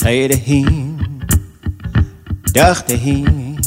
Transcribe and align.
Tijdehin, 0.00 0.96
dagtehin. 2.54 3.60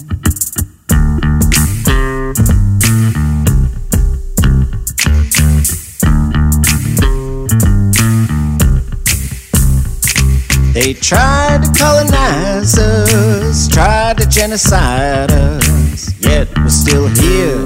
They 10.73 10.93
tried 10.95 11.65
to 11.65 11.71
colonize 11.77 12.79
us, 12.79 13.67
tried 13.67 14.17
to 14.17 14.27
genocide 14.27 15.31
us, 15.31 16.19
yet 16.19 16.47
we're 16.57 16.69
still 16.69 17.09
here 17.09 17.65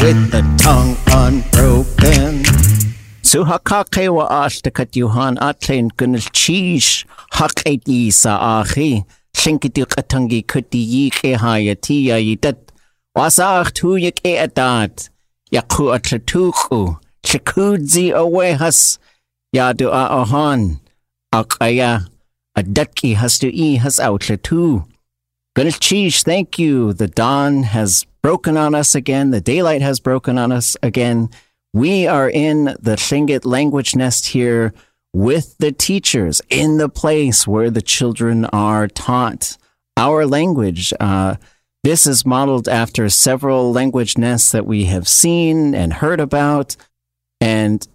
with 0.00 0.30
the 0.30 0.42
tongue 0.56 0.96
unbroken. 1.12 2.45
Suhakake 3.26 4.08
wa 4.08 4.28
ashtakat 4.46 4.94
yuhan 4.94 5.36
atlen 5.38 5.90
gunil 5.98 6.28
chish 6.30 7.04
hak 7.32 7.58
eti 7.66 8.12
sa 8.12 8.62
ahi 8.62 9.02
shinkiti 9.34 9.82
katangi 9.84 10.46
kuti 10.46 10.78
yi 10.92 11.10
ke 11.10 11.34
hayati 11.34 12.06
ya 12.06 12.22
yitat 12.22 12.70
wasach 13.18 13.74
tu 13.74 13.96
yik 13.98 14.20
e 14.22 14.36
adat 14.46 15.08
yaku 15.50 15.90
atlatuku 15.96 17.02
chikudzi 17.26 18.14
awehas 18.14 18.98
yadu 19.52 19.90
a 19.90 20.22
ahan 20.22 20.78
akaya 21.34 22.06
adatki 22.56 23.16
has 23.16 23.40
to 23.40 23.48
e 23.50 23.74
has 23.74 23.98
outlatu. 23.98 24.86
Gunil 25.56 25.80
chish, 25.80 26.22
thank 26.22 26.60
you. 26.60 26.92
The 26.92 27.08
dawn 27.08 27.64
has 27.64 28.06
broken 28.22 28.56
on 28.56 28.76
us 28.76 28.94
again. 28.94 29.32
The 29.32 29.40
daylight 29.40 29.82
has 29.82 29.98
broken 29.98 30.38
on 30.38 30.52
us 30.52 30.76
again. 30.80 31.28
We 31.76 32.06
are 32.06 32.30
in 32.30 32.64
the 32.80 32.96
Tlingit 32.96 33.44
language 33.44 33.94
nest 33.94 34.28
here 34.28 34.72
with 35.12 35.58
the 35.58 35.72
teachers 35.72 36.40
in 36.48 36.78
the 36.78 36.88
place 36.88 37.46
where 37.46 37.68
the 37.68 37.82
children 37.82 38.46
are 38.46 38.88
taught 38.88 39.58
our 39.94 40.24
language. 40.24 40.94
Uh, 40.98 41.34
this 41.84 42.06
is 42.06 42.24
modeled 42.24 42.66
after 42.66 43.10
several 43.10 43.74
language 43.74 44.16
nests 44.16 44.52
that 44.52 44.64
we 44.64 44.86
have 44.86 45.06
seen 45.06 45.74
and 45.74 45.92
heard 45.92 46.18
about. 46.18 46.76
And 47.42 47.86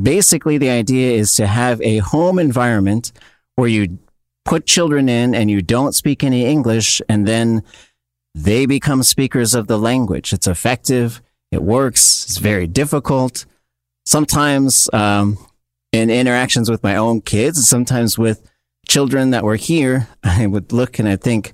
basically, 0.00 0.56
the 0.56 0.70
idea 0.70 1.12
is 1.12 1.34
to 1.34 1.46
have 1.46 1.78
a 1.82 1.98
home 1.98 2.38
environment 2.38 3.12
where 3.56 3.68
you 3.68 3.98
put 4.46 4.64
children 4.64 5.10
in 5.10 5.34
and 5.34 5.50
you 5.50 5.60
don't 5.60 5.94
speak 5.94 6.24
any 6.24 6.46
English, 6.46 7.02
and 7.06 7.28
then 7.28 7.64
they 8.34 8.64
become 8.64 9.02
speakers 9.02 9.52
of 9.52 9.66
the 9.66 9.78
language. 9.78 10.32
It's 10.32 10.46
effective. 10.46 11.20
It 11.50 11.62
works. 11.62 12.24
It's 12.24 12.38
very 12.38 12.66
difficult. 12.66 13.44
Sometimes 14.04 14.88
um, 14.92 15.38
in 15.92 16.10
interactions 16.10 16.70
with 16.70 16.82
my 16.82 16.96
own 16.96 17.20
kids, 17.20 17.68
sometimes 17.68 18.18
with 18.18 18.48
children 18.88 19.30
that 19.30 19.44
were 19.44 19.56
here, 19.56 20.08
I 20.22 20.46
would 20.46 20.72
look 20.72 20.98
and 20.98 21.08
I 21.08 21.16
think, 21.16 21.52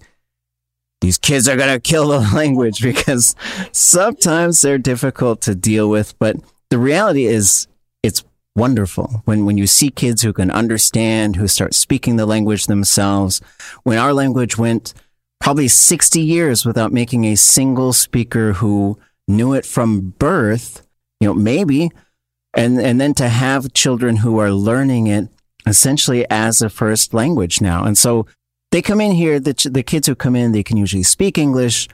these 1.00 1.18
kids 1.18 1.48
are 1.48 1.56
going 1.56 1.72
to 1.72 1.80
kill 1.80 2.08
the 2.08 2.18
language 2.34 2.82
because 2.82 3.34
sometimes 3.72 4.60
they're 4.60 4.78
difficult 4.78 5.40
to 5.42 5.54
deal 5.54 5.88
with. 5.88 6.18
But 6.18 6.36
the 6.70 6.78
reality 6.78 7.26
is, 7.26 7.68
it's 8.02 8.24
wonderful 8.54 9.22
when, 9.24 9.44
when 9.44 9.58
you 9.58 9.66
see 9.66 9.90
kids 9.90 10.22
who 10.22 10.32
can 10.32 10.50
understand, 10.50 11.36
who 11.36 11.46
start 11.46 11.74
speaking 11.74 12.16
the 12.16 12.26
language 12.26 12.66
themselves. 12.66 13.40
When 13.82 13.98
our 13.98 14.12
language 14.12 14.56
went 14.56 14.94
probably 15.40 15.68
60 15.68 16.20
years 16.20 16.64
without 16.64 16.92
making 16.92 17.24
a 17.24 17.36
single 17.36 17.92
speaker 17.92 18.54
who 18.54 18.98
knew 19.28 19.54
it 19.54 19.64
from 19.64 20.10
birth, 20.18 20.86
you 21.20 21.28
know, 21.28 21.34
maybe, 21.34 21.90
and, 22.54 22.80
and 22.80 23.00
then 23.00 23.14
to 23.14 23.28
have 23.28 23.72
children 23.72 24.16
who 24.16 24.38
are 24.38 24.50
learning 24.50 25.06
it 25.06 25.28
essentially 25.66 26.24
as 26.30 26.62
a 26.62 26.70
first 26.70 27.12
language 27.12 27.60
now. 27.60 27.84
And 27.84 27.98
so 27.98 28.26
they 28.72 28.82
come 28.82 29.00
in 29.00 29.12
here, 29.12 29.38
the, 29.40 29.70
the 29.70 29.82
kids 29.82 30.06
who 30.06 30.14
come 30.14 30.36
in, 30.36 30.52
they 30.52 30.62
can 30.62 30.76
usually 30.76 31.02
speak 31.02 31.38
English 31.38 31.88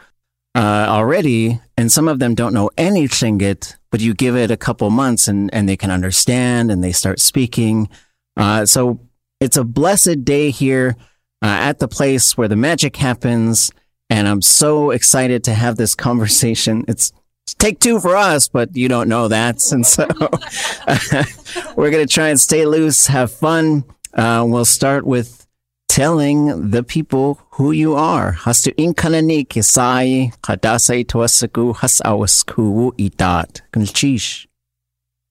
uh, 0.54 0.86
already, 0.88 1.60
and 1.76 1.90
some 1.90 2.08
of 2.08 2.18
them 2.18 2.34
don't 2.34 2.52
know 2.52 2.70
any 2.76 3.08
Tlingit, 3.08 3.76
but 3.90 4.00
you 4.00 4.14
give 4.14 4.36
it 4.36 4.50
a 4.50 4.56
couple 4.56 4.90
months 4.90 5.28
and, 5.28 5.52
and 5.54 5.68
they 5.68 5.76
can 5.76 5.90
understand 5.90 6.70
and 6.70 6.84
they 6.84 6.92
start 6.92 7.20
speaking. 7.20 7.88
Uh, 8.36 8.66
so 8.66 9.00
it's 9.40 9.56
a 9.56 9.64
blessed 9.64 10.24
day 10.24 10.50
here 10.50 10.96
uh, 11.42 11.46
at 11.46 11.78
the 11.78 11.88
place 11.88 12.36
where 12.36 12.48
the 12.48 12.56
magic 12.56 12.96
happens. 12.96 13.72
And 14.08 14.28
I'm 14.28 14.42
so 14.42 14.90
excited 14.90 15.44
to 15.44 15.54
have 15.54 15.76
this 15.76 15.94
conversation. 16.08 16.84
It's 16.88 17.12
take 17.58 17.80
two 17.80 18.00
for 18.00 18.16
us, 18.16 18.48
but 18.48 18.76
you 18.76 18.88
don't 18.88 19.08
know 19.08 19.28
that. 19.28 19.62
And 19.72 19.86
so 19.86 20.06
we're 21.76 21.90
going 21.90 22.06
to 22.06 22.12
try 22.12 22.28
and 22.28 22.40
stay 22.40 22.66
loose, 22.66 23.06
have 23.06 23.32
fun. 23.32 23.84
Uh, 24.14 24.44
we'll 24.46 24.64
start 24.64 25.06
with 25.06 25.42
telling 25.88 26.70
the 26.70 26.82
people 26.82 27.38
who 27.52 27.70
you 27.70 27.94
are. 27.94 28.32
Hastu 28.32 28.74
inkanani 28.76 29.46
kisai 29.46 30.32
kadasai 30.40 31.04
tuasaku 31.04 31.76
has 31.76 32.00
awasku 32.04 32.92
itat. 32.96 33.60
Gunchish. 33.72 34.46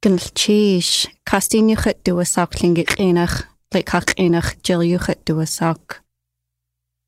Gunchish. 0.03 1.07
Kaasteen 1.25 1.69
yuchat 1.73 2.03
duasak 2.03 2.51
lingik 2.61 2.95
enach. 2.97 3.43
Like 3.73 3.89
hak 3.89 4.15
enach 4.17 4.61
jil 4.61 4.81
yuchat 4.81 5.23
duasak. 5.25 5.99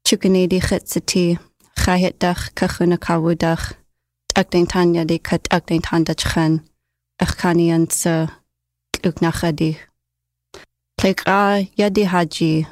Chukanedi 0.06 0.60
chitsati. 0.60 1.38
Chayet 1.78 2.14
dach 2.14 2.54
kachuna 2.54 2.98
ag 4.36 4.50
den 4.50 4.66
tan 5.82 6.04
dat 6.04 6.18
chan 6.18 6.62
ach 7.24 7.34
chaní 7.40 7.72
an 7.76 7.90
sa 7.90 8.28
ug 9.08 9.22
nach 9.22 9.42
chadí. 9.42 9.78
Pléig 10.98 11.20
á 11.26 11.68
yadí 11.78 12.04
hadí 12.14 12.66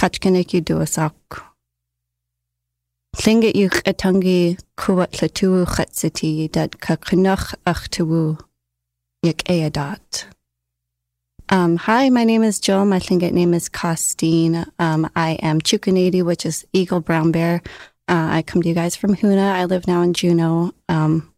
catcinnig 0.00 0.54
i 0.54 0.60
dúasach. 0.60 1.54
Tlinge 3.16 3.50
uch 3.64 3.78
atangi 3.90 4.58
kuwat 4.76 5.22
le 5.22 5.28
tú 5.28 5.64
chatsatí 5.74 6.50
dat 6.50 6.80
ka 6.80 6.96
chinach 6.96 7.54
ach 7.66 7.88
tú 7.88 8.38
ag. 9.24 10.34
Um, 11.50 11.76
hi, 11.76 12.08
my 12.10 12.24
name 12.24 12.42
is 12.42 12.58
Jill. 12.58 12.84
My 12.84 12.98
Tlingit 12.98 13.32
name 13.32 13.54
is 13.54 13.68
Kaasteen. 13.68 14.66
Um, 14.78 15.08
I 15.14 15.32
am 15.42 15.60
Chukanadi, 15.60 16.22
which 16.22 16.46
is 16.46 16.66
Eagle 16.72 17.00
Brown 17.00 17.32
Bear. 17.32 17.62
Uh, 18.08 18.28
I 18.30 18.42
come 18.42 18.62
to 18.62 18.68
you 18.68 18.74
guys 18.74 18.96
from 18.96 19.16
Hoonah. 19.16 19.52
I 19.52 19.64
live 19.64 19.86
now 19.86 20.02
in 20.02 20.12
Juneau. 20.12 20.72
Um, 20.88 21.32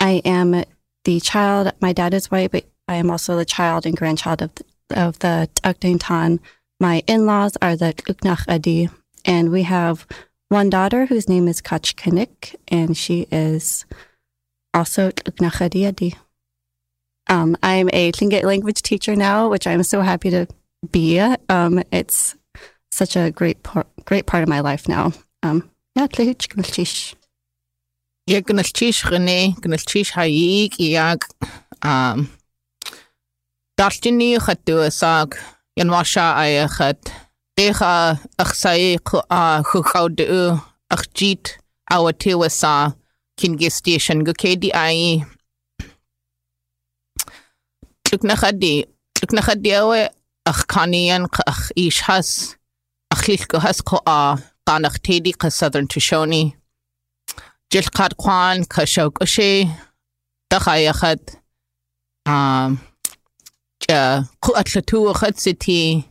I 0.00 0.22
am 0.24 0.64
the 1.04 1.20
child. 1.20 1.72
My 1.80 1.92
dad 1.92 2.14
is 2.14 2.30
white, 2.30 2.52
but 2.52 2.64
I 2.86 2.96
am 2.96 3.10
also 3.10 3.36
the 3.36 3.44
child 3.44 3.86
and 3.86 3.96
grandchild 3.96 4.42
of 4.42 4.54
the, 4.54 4.68
of 4.94 5.18
the 5.18 5.98
Tan 5.98 6.40
my 6.80 7.02
in-laws 7.08 7.56
are 7.60 7.74
the 7.74 7.92
Uknach 8.06 8.44
Adi, 8.48 8.88
and 9.24 9.50
we 9.50 9.64
have 9.64 10.06
one 10.48 10.70
daughter 10.70 11.06
whose 11.06 11.28
name 11.28 11.48
is 11.48 11.60
Kach 11.60 11.96
Kanik, 11.96 12.54
and 12.68 12.96
she 12.96 13.26
is 13.32 13.84
also 14.72 15.10
Uknach 15.10 15.60
Adi 15.60 15.86
Adi. 15.86 16.14
Um, 17.28 17.56
I'm 17.64 17.90
a 17.92 18.12
Tlingit 18.12 18.44
language 18.44 18.82
teacher 18.82 19.16
now, 19.16 19.48
which 19.48 19.66
I'm 19.66 19.82
so 19.82 20.02
happy 20.02 20.30
to 20.30 20.46
be. 20.92 21.18
Um, 21.48 21.82
it's 21.90 22.36
such 22.92 23.16
a 23.16 23.32
great 23.32 23.58
great 24.04 24.26
part 24.26 24.44
of 24.44 24.48
my 24.48 24.60
life 24.60 24.88
now. 24.88 25.12
Um, 25.42 25.68
Ятлэгч 25.98 26.46
гнэлчиш. 26.54 27.18
Яг 28.30 28.46
гнэлчиш 28.46 29.02
гэнэ, 29.10 29.58
гнэлчиш 29.58 30.14
хаяг 30.14 30.78
яг 30.78 31.26
ам 31.82 32.30
Дартини 33.76 34.38
хатуусаг 34.38 35.28
янваша 35.82 36.26
аяхат 36.42 37.02
дэха 37.56 38.20
ахсай 38.42 38.98
а 39.28 39.62
хухауд 39.68 40.18
ахжит 40.94 41.44
аватиуса 41.94 42.94
кингестишн 43.38 44.18
гкеди 44.22 44.70
ай. 44.84 45.26
Лукнахади 48.10 48.86
лукнахади 49.20 49.72
ах 50.50 50.60
каниан 50.72 51.24
ах 51.52 51.72
ишхас 51.74 52.54
ахлилкахас 53.10 53.82
коа 53.82 54.38
tánach 54.68 55.00
tédí 55.00 55.32
go 55.32 55.48
Southern 55.48 55.88
Tushoni. 55.88 56.54
Jilchad 57.72 58.12
Kwan 58.20 58.66
ka 58.68 58.84
seo 58.84 59.08
go 59.10 59.24
sé 59.24 59.64
de 60.50 60.58
chaiachad 60.64 61.20
chuatla 64.44 64.82
tú 64.88 64.98
a 65.08 65.14
chud 65.20 65.36
sití 65.44 66.04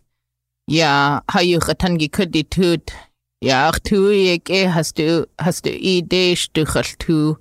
ja 0.68 1.22
haúcha 1.34 1.74
tangi 1.82 2.10
chudí 2.10 2.44
tút 2.54 2.86
jaach 3.46 3.78
tú 3.86 4.10
ag 4.34 4.50
é 4.50 4.62
hasú 4.74 5.70
í 5.92 6.02
dééis 6.02 6.50
dúchal 6.54 6.90
tú 6.98 7.38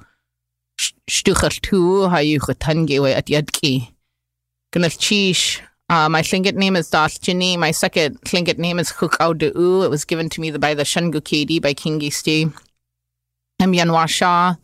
stúchal 1.09 1.57
tú 1.65 1.81
haúcha 2.13 2.55
tangéha 2.65 3.17
a 3.17 3.23
diadcí. 3.25 3.89
Gnal 4.73 4.93
tíis 4.93 5.63
Uh, 5.89 6.09
my 6.09 6.21
Tlingit 6.21 6.55
name 6.55 6.75
is 6.75 6.91
Dalchini. 6.91 7.57
My 7.57 7.71
second 7.71 8.21
Tlingit 8.23 8.59
name 8.59 8.81
is 8.81 8.91
Hukau 8.91 9.35
De'u. 9.35 9.85
It 9.85 9.89
was 9.89 10.05
given 10.05 10.29
to 10.31 10.41
me 10.41 10.51
by 10.51 10.75
the 10.75 10.83
Shungukedi 10.83 11.63
by 11.63 11.75
King 11.75 12.01
Gisti. 12.01 12.53
I'm 13.61 13.73
Yanwa. 13.73 14.59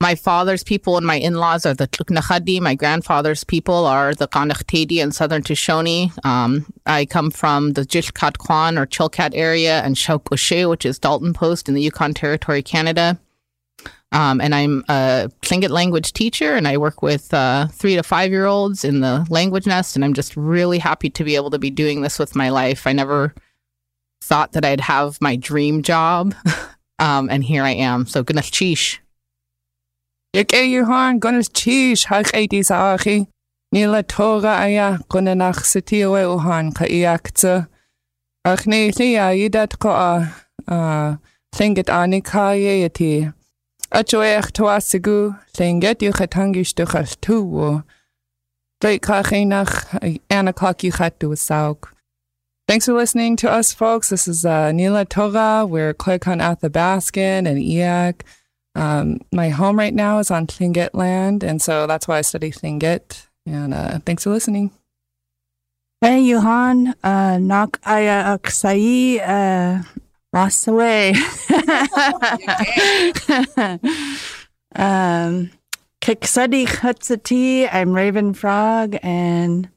My 0.00 0.14
father's 0.14 0.62
people 0.62 0.96
and 0.96 1.04
my 1.04 1.16
in-laws 1.16 1.66
are 1.66 1.74
the 1.74 1.88
Tluknachadi. 1.88 2.60
My 2.60 2.76
grandfather's 2.76 3.42
people 3.42 3.84
are 3.84 4.14
the 4.14 4.28
Kanachtedi 4.28 5.02
and 5.02 5.12
Southern 5.12 5.42
Tushoni. 5.42 6.12
Um, 6.24 6.72
I 6.86 7.04
come 7.04 7.32
from 7.32 7.72
the 7.72 7.82
Jishkat 7.82 8.38
Kwan 8.38 8.78
or 8.78 8.86
Chilkat 8.86 9.32
area 9.34 9.82
and 9.82 9.96
Shaukoshe, 9.96 10.70
which 10.70 10.86
is 10.86 11.00
Dalton 11.00 11.32
Post 11.32 11.68
in 11.68 11.74
the 11.74 11.82
Yukon 11.82 12.14
Territory, 12.14 12.62
Canada. 12.62 13.18
Um, 14.10 14.40
and 14.40 14.54
I'm 14.54 14.84
a 14.88 15.30
Tlingit 15.42 15.68
language 15.68 16.12
teacher, 16.14 16.54
and 16.54 16.66
I 16.66 16.78
work 16.78 17.02
with 17.02 17.32
uh, 17.34 17.66
three 17.68 17.96
to 17.96 18.02
five 18.02 18.30
year 18.30 18.46
olds 18.46 18.84
in 18.84 19.00
the 19.00 19.26
language 19.28 19.66
nest. 19.66 19.96
And 19.96 20.04
I'm 20.04 20.14
just 20.14 20.36
really 20.36 20.78
happy 20.78 21.10
to 21.10 21.24
be 21.24 21.36
able 21.36 21.50
to 21.50 21.58
be 21.58 21.70
doing 21.70 22.00
this 22.00 22.18
with 22.18 22.34
my 22.34 22.48
life. 22.48 22.86
I 22.86 22.92
never 22.92 23.34
thought 24.22 24.52
that 24.52 24.64
I'd 24.64 24.80
have 24.80 25.20
my 25.20 25.36
dream 25.36 25.82
job, 25.82 26.34
um, 26.98 27.28
and 27.30 27.44
here 27.44 27.62
I 27.62 27.72
am. 27.72 28.06
So, 28.06 28.22
goodness, 28.22 28.50
cheesh. 28.50 28.98
Ik 30.32 30.52
e 30.52 30.74
Johan 30.74 31.20
gonnes 31.20 31.48
cheesh 31.50 32.04
hak 32.04 32.32
dis 32.48 32.70
achi. 32.70 33.26
Nila 33.72 34.02
tora 34.02 34.60
aya 34.60 34.98
gonna 35.10 35.34
nach 35.34 35.56
uhan 35.56 36.74
ka 36.74 36.84
iakta. 36.84 37.68
Ach 38.44 38.66
ne 38.66 38.90
lia 38.90 39.32
yidat 39.32 39.78
ko 39.78 39.90
a 39.90 41.18
Tlingit 41.54 41.88
anikaye 41.88 42.88
yati. 42.88 43.34
Sauk. 51.36 51.94
Thanks 52.68 52.84
for 52.84 52.92
listening 52.92 53.36
to 53.36 53.50
us, 53.50 53.72
folks. 53.72 54.10
This 54.10 54.28
is 54.28 54.44
uh, 54.44 54.72
Nila 54.72 55.06
Torah. 55.06 55.64
We're 55.66 55.94
Kloikon 55.94 56.42
Athabaskan 56.42 57.48
and 57.48 57.58
Iak. 57.58 58.20
Um, 58.74 59.20
my 59.32 59.48
home 59.48 59.78
right 59.78 59.94
now 59.94 60.18
is 60.18 60.30
on 60.30 60.46
Tlingit 60.46 60.90
land, 60.92 61.42
and 61.42 61.62
so 61.62 61.86
that's 61.86 62.06
why 62.06 62.18
I 62.18 62.20
study 62.20 62.50
Tlingit. 62.50 63.26
And 63.46 63.72
uh, 63.72 64.00
thanks 64.04 64.24
for 64.24 64.30
listening. 64.30 64.70
Hey, 66.02 66.20
Johan, 66.20 66.94
uh, 67.02 67.38
knock 67.38 67.80
aya 67.86 68.36
aksai, 68.38 69.84
lost 70.32 70.66
away. 70.68 71.10
um, 74.74 75.50
Kiksadi 76.00 76.66
Hutsati, 76.66 77.68
I'm 77.70 77.92
Raven 77.92 78.34
Frog, 78.34 78.96
and 79.02 79.68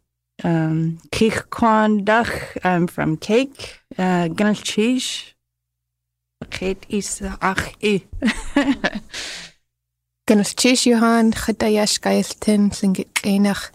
um, 0.43 0.99
Kik 1.11 1.49
Kwan 1.49 2.05
Duch, 2.05 2.57
I'm 2.63 2.87
from 2.87 3.17
Kake, 3.17 3.79
uh, 3.97 4.27
Gnalchish. 4.29 5.33
Kate 6.49 6.85
is 6.89 7.21
ach 7.41 7.75
i. 7.83 8.03
Gnalchish 10.27 10.85
Johan, 10.85 11.31
Chadayash 11.33 11.99
Gailton, 11.99 12.71
Singit 12.71 13.11
Einach, 13.23 13.71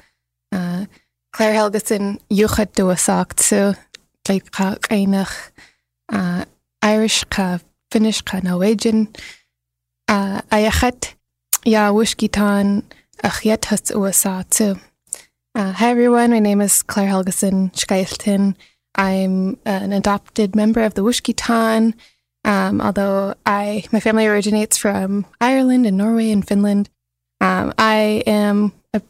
uh, 0.52 0.86
Claire 1.32 1.54
Helgeson, 1.54 2.18
Yuchat 2.30 2.72
Duasak, 2.72 3.38
so 3.40 3.74
like 4.28 4.50
Einach, 4.90 5.50
uh, 6.08 6.44
Irish 6.86 7.24
ka 7.24 7.58
Finnish 7.90 8.22
ka 8.22 8.38
Norwegian, 8.38 9.08
uh, 10.06 10.40
Ayachat, 10.52 11.14
Ya 11.64 11.90
has 11.90 13.90
USA 13.90 14.44
too. 14.48 14.78
Uh, 15.56 15.72
hi 15.72 15.90
everyone, 15.90 16.30
my 16.30 16.38
name 16.38 16.60
is 16.60 16.84
Claire 16.84 17.08
Helgeson 17.08 17.74
Shkayltín. 17.74 18.54
I'm 18.94 19.58
an 19.64 19.92
adopted 19.92 20.54
member 20.54 20.82
of 20.82 20.94
the 20.94 21.02
Wooshkeetaan, 21.02 21.94
um, 22.44 22.80
although 22.80 23.34
I 23.44 23.82
my 23.90 23.98
family 23.98 24.28
originates 24.28 24.76
from 24.76 25.26
Ireland 25.40 25.86
and 25.86 25.96
Norway 25.96 26.30
and 26.30 26.46
Finland. 26.46 26.88
Um, 27.40 27.74
I 27.76 28.22
am 28.28 28.72
a 28.94 29.02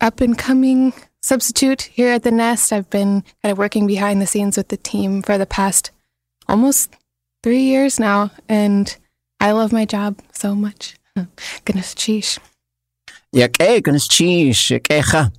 up 0.00 0.20
and 0.20 0.38
coming 0.38 0.92
substitute 1.20 1.82
here 1.82 2.12
at 2.12 2.22
the 2.22 2.30
Nest. 2.30 2.72
I've 2.72 2.90
been 2.90 3.24
kind 3.42 3.50
of 3.50 3.58
working 3.58 3.88
behind 3.88 4.22
the 4.22 4.28
scenes 4.28 4.56
with 4.56 4.68
the 4.68 4.76
team 4.76 5.20
for 5.20 5.36
the 5.36 5.46
past 5.46 5.90
almost 6.48 6.94
three 7.44 7.60
years 7.60 8.00
now, 8.00 8.30
and 8.48 8.96
I 9.38 9.52
love 9.52 9.70
my 9.70 9.84
job 9.84 10.18
so 10.32 10.54
much. 10.54 10.96
Goodness, 11.66 11.94
cheesh. 11.94 12.38
Yake, 13.36 13.82
goodness 13.82 14.08
cheese, 14.08 14.56
yakecha. 14.56 15.30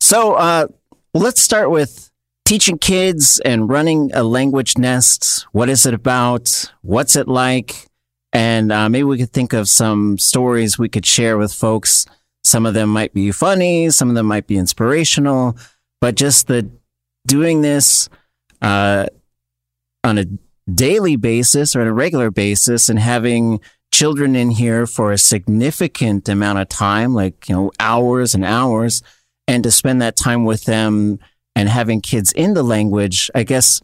So 0.00 0.34
uh, 0.34 0.68
let's 1.12 1.40
start 1.40 1.70
with 1.70 2.10
teaching 2.44 2.78
kids 2.78 3.40
and 3.44 3.68
running 3.68 4.12
a 4.14 4.22
language 4.22 4.78
nest. 4.78 5.46
What 5.50 5.68
is 5.68 5.86
it 5.86 5.94
about? 5.94 6.70
What's 6.82 7.16
it 7.16 7.26
like? 7.26 7.88
And 8.32 8.70
uh, 8.70 8.88
maybe 8.88 9.04
we 9.04 9.18
could 9.18 9.32
think 9.32 9.54
of 9.54 9.68
some 9.68 10.18
stories 10.18 10.78
we 10.78 10.88
could 10.88 11.06
share 11.06 11.36
with 11.36 11.52
folks. 11.52 12.06
Some 12.44 12.64
of 12.64 12.74
them 12.74 12.90
might 12.90 13.12
be 13.12 13.32
funny, 13.32 13.90
some 13.90 14.08
of 14.08 14.14
them 14.14 14.26
might 14.26 14.46
be 14.46 14.58
inspirational, 14.58 15.56
but 16.00 16.14
just 16.14 16.46
the 16.46 16.70
doing 17.26 17.62
this 17.62 18.08
uh, 18.60 19.06
on 20.04 20.18
a 20.18 20.26
daily 20.72 21.16
basis 21.16 21.74
or 21.74 21.80
on 21.80 21.86
a 21.86 21.92
regular 21.92 22.30
basis 22.30 22.88
and 22.88 22.98
having 22.98 23.60
children 23.92 24.34
in 24.34 24.50
here 24.50 24.86
for 24.86 25.12
a 25.12 25.18
significant 25.18 26.28
amount 26.28 26.58
of 26.58 26.68
time, 26.68 27.14
like, 27.14 27.48
you 27.48 27.54
know, 27.54 27.70
hours 27.78 28.34
and 28.34 28.44
hours, 28.44 29.02
and 29.46 29.62
to 29.62 29.70
spend 29.70 30.02
that 30.02 30.16
time 30.16 30.44
with 30.44 30.64
them 30.64 31.18
and 31.54 31.68
having 31.68 32.00
kids 32.00 32.32
in 32.32 32.54
the 32.54 32.62
language, 32.62 33.30
I 33.34 33.44
guess 33.44 33.80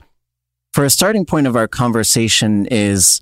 for 0.72 0.84
a 0.84 0.90
starting 0.90 1.26
point 1.26 1.46
of 1.46 1.56
our 1.56 1.68
conversation 1.68 2.66
is 2.66 3.20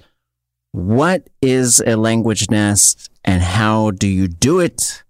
what 0.73 1.29
is 1.41 1.83
a 1.87 1.97
language 1.97 2.50
nest 2.50 3.11
and 3.25 3.43
how 3.43 3.91
do 3.91 4.07
you 4.07 4.29
do 4.29 4.61
it? 4.61 5.03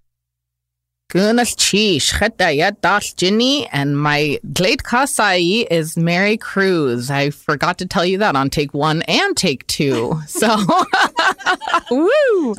Goodness 1.10 1.54
cheesh, 1.54 2.12
Chetaya 2.12 2.78
Dash 2.82 3.14
Ginny, 3.14 3.66
and 3.68 3.98
my 3.98 4.38
late 4.58 4.82
Kasai 4.82 5.66
is 5.70 5.96
Mary 5.96 6.36
Cruise. 6.36 7.10
I 7.10 7.30
forgot 7.30 7.78
to 7.78 7.86
tell 7.86 8.04
you 8.04 8.18
that 8.18 8.36
on 8.36 8.50
take 8.50 8.74
one 8.74 9.00
and 9.08 9.34
take 9.34 9.66
two. 9.68 10.20
So, 10.28 10.46
woo! 11.90 12.54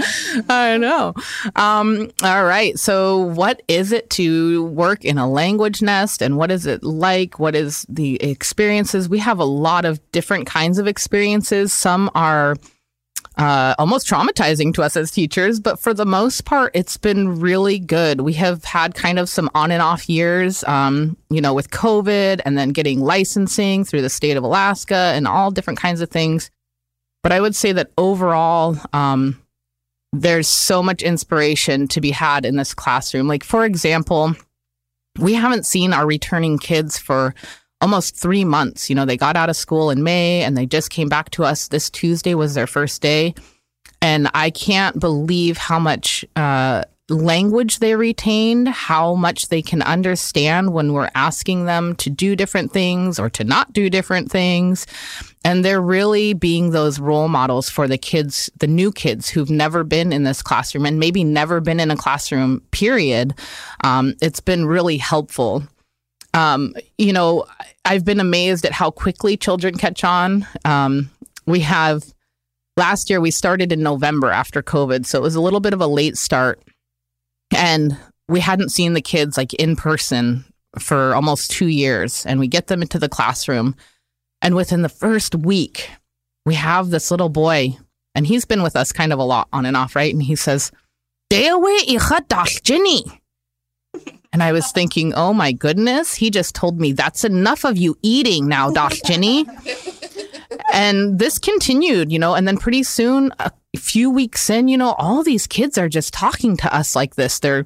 I 0.50 0.77
know. 0.77 1.13
Um, 1.56 2.10
all 2.24 2.44
right. 2.44 2.77
So, 2.77 3.20
what 3.20 3.62
is 3.68 3.91
it 3.91 4.10
to 4.12 4.63
work 4.65 5.06
in 5.06 5.20
a 5.20 5.29
language 5.29 5.84
nest, 5.84 6.24
and 6.24 6.36
what 6.36 6.50
is 6.51 6.65
it 6.65 6.84
like? 6.84 7.38
What 7.39 7.56
is 7.56 7.86
the 7.88 8.15
experiences? 8.15 9.08
We 9.08 9.20
have 9.20 9.38
a 9.38 9.46
lot 9.46 9.86
of 9.86 10.01
different 10.12 10.48
kinds 10.48 10.79
of 10.79 10.88
experiences. 10.88 11.72
Some 11.72 12.10
are 12.15 12.58
uh, 13.39 13.74
almost 13.79 14.05
traumatizing 14.05 14.74
to 14.74 14.84
us 14.84 14.98
as 14.98 15.12
teachers, 15.12 15.62
but 15.62 15.79
for 15.79 15.93
the 15.93 16.05
most 16.05 16.43
part, 16.43 16.72
it's 16.75 16.98
been 16.98 17.39
really 17.39 17.79
good. 17.79 18.19
We 18.19 18.34
have 18.34 18.65
had 18.65 18.96
kind 18.96 19.17
of 19.17 19.29
some 19.29 19.50
on 19.55 19.72
and 19.72 19.81
off 19.81 20.10
years, 20.10 20.62
um, 20.65 21.15
you 21.29 21.39
know, 21.39 21.53
with 21.53 21.72
COVID 21.72 22.41
and 22.46 22.58
then 22.58 22.69
getting 22.72 23.00
licensing 23.00 23.86
through 23.86 24.01
the 24.01 24.10
state 24.10 24.36
of 24.36 24.43
Alaska 24.43 25.13
and 25.15 25.25
all 25.25 25.51
different 25.51 25.79
kinds 25.79 26.01
of 26.01 26.10
things. 26.10 26.51
But 27.24 27.31
I 27.31 27.39
would 27.39 27.55
say 27.55 27.72
that 27.72 27.91
overall, 27.98 28.77
um, 28.91 29.41
there's 30.12 30.48
so 30.48 30.84
much 30.84 31.01
inspiration 31.01 31.88
to 31.89 32.01
be 32.01 32.12
had 32.12 32.46
in 32.46 32.58
this 32.58 32.74
classroom. 32.74 33.29
Like, 33.29 33.46
for 33.46 33.63
example, 33.63 34.36
we 35.17 35.34
haven't 35.34 35.65
seen 35.65 35.93
our 35.93 36.05
returning 36.05 36.60
kids 36.60 36.98
for 36.98 37.34
almost 37.81 38.15
three 38.15 38.45
months. 38.45 38.89
You 38.89 38.95
know, 38.95 39.05
they 39.05 39.17
got 39.17 39.36
out 39.36 39.50
of 39.50 39.55
school 39.55 39.89
in 39.89 40.03
May 40.03 40.43
and 40.43 40.57
they 40.57 40.65
just 40.65 40.89
came 40.89 41.09
back 41.09 41.29
to 41.31 41.43
us. 41.43 41.67
This 41.67 41.89
Tuesday 41.89 42.36
was 42.36 42.53
their 42.53 42.67
first 42.67 43.01
day. 43.01 43.33
And 44.01 44.29
I 44.33 44.50
can't 44.50 45.00
believe 45.00 45.57
how 45.57 45.79
much 45.79 46.24
uh, 46.36 46.83
language 47.09 47.79
they 47.79 47.95
retained, 47.95 48.67
how 48.67 49.15
much 49.15 49.50
they 49.50 49.62
can 49.62 49.81
understand 49.81 50.74
when 50.74 50.93
we're 50.93 51.09
asking 51.15 51.65
them 51.65 51.95
to 51.95 52.09
do 52.09 52.36
different 52.36 52.71
things 52.71 53.19
or 53.19 53.29
to 53.31 53.43
not 53.43 53.74
do 53.74 53.89
different 53.89 54.31
things. 54.31 54.86
And 55.43 55.65
they're 55.65 55.81
really 55.81 56.33
being 56.33 56.71
those 56.71 57.00
role 57.00 57.27
models 57.27 57.69
for 57.69 57.88
the 57.88 57.98
kids, 57.98 58.50
the 58.59 58.67
new 58.67 58.91
kids 58.91 59.29
who've 59.29 59.50
never 59.50 59.83
been 59.83 60.13
in 60.13 60.24
this 60.24 60.41
classroom 60.41 60.86
and 60.86 61.00
maybe 61.00 61.24
never 61.24 61.59
been 61.59 61.79
in 61.79 61.91
a 61.91 61.98
classroom, 61.98 62.62
period. 62.71 63.33
Um, 63.83 64.15
it's 64.21 64.41
been 64.41 64.65
really 64.65 64.98
helpful. 64.98 65.63
Um, 66.33 66.75
you 66.98 67.12
know, 67.12 67.45
I've 67.89 68.05
been 68.05 68.19
amazed 68.19 68.65
at 68.65 68.72
how 68.72 68.91
quickly 68.91 69.36
children 69.36 69.75
catch 69.75 70.03
on. 70.03 70.46
Um, 70.63 71.10
we 71.48 71.62
have 71.62 72.03
last 72.77 73.10
year 73.10 73.19
we 73.19 73.31
started 73.31 73.72
in 73.72 73.81
November 73.81 74.29
after 74.29 74.62
COVID, 74.62 75.08
so 75.08 75.17
it 75.17 75.24
was 75.24 75.34
a 75.34 75.41
little 75.41 75.60
bit 75.60 75.74
of 75.74 75.81
a 75.81 75.88
late 75.88 76.15
start, 76.15 76.62
and 77.51 77.98
we 78.27 78.41
hadn't 78.41 78.69
seen 78.69 78.93
the 78.93 79.01
kids 79.01 79.38
like 79.38 79.55
in 79.55 79.75
person 79.75 80.46
for 80.77 81.15
almost 81.15 81.50
two 81.50 81.65
years. 81.65 82.27
And 82.27 82.39
we 82.39 82.48
get 82.48 82.67
them 82.67 82.84
into 82.84 83.00
the 83.00 83.10
classroom, 83.10 83.75
and 84.39 84.53
within 84.53 84.84
the 84.84 84.88
first 84.88 85.34
week, 85.34 85.89
we 86.46 86.53
have 86.53 86.91
this 86.91 87.10
little 87.10 87.29
boy, 87.29 87.75
and 88.13 88.27
he's 88.27 88.46
been 88.46 88.62
with 88.62 88.75
us 88.75 88.91
kind 88.91 89.12
of 89.12 89.17
a 89.17 89.24
lot 89.24 89.48
on 89.51 89.65
and 89.65 89.75
off, 89.75 89.96
right? 89.96 90.13
And 90.13 90.22
he 90.22 90.36
says, 90.36 90.72
Jenny. 92.63 93.18
And 94.31 94.43
I 94.43 94.51
was 94.51 94.72
thinking, 94.72 95.13
oh 95.15 95.34
my 95.34 95.51
goodness, 95.51 96.13
he 96.13 96.29
just 96.29 96.53
told 96.53 96.79
me 96.79 96.91
that's 96.91 97.24
enough 97.24 97.65
of 97.65 97.77
you 97.77 97.98
eating 98.03 98.48
now, 98.48 98.69
Doc 98.69 98.93
Jenny. 99.05 99.46
and 100.72 101.17
this 101.17 101.39
continued, 101.39 102.12
you 102.12 102.19
know, 102.19 102.36
and 102.36 102.48
then 102.48 102.58
pretty 102.58 102.84
soon, 102.84 103.34
a 103.39 103.51
few 103.75 104.10
weeks 104.10 104.50
in, 104.50 104.67
you 104.67 104.77
know, 104.77 104.93
all 104.93 105.24
these 105.24 105.48
kids 105.48 105.77
are 105.77 105.89
just 105.89 106.13
talking 106.13 106.58
to 106.58 106.74
us 106.74 106.96
like 106.96 107.15
this. 107.15 107.39
They're 107.39 107.65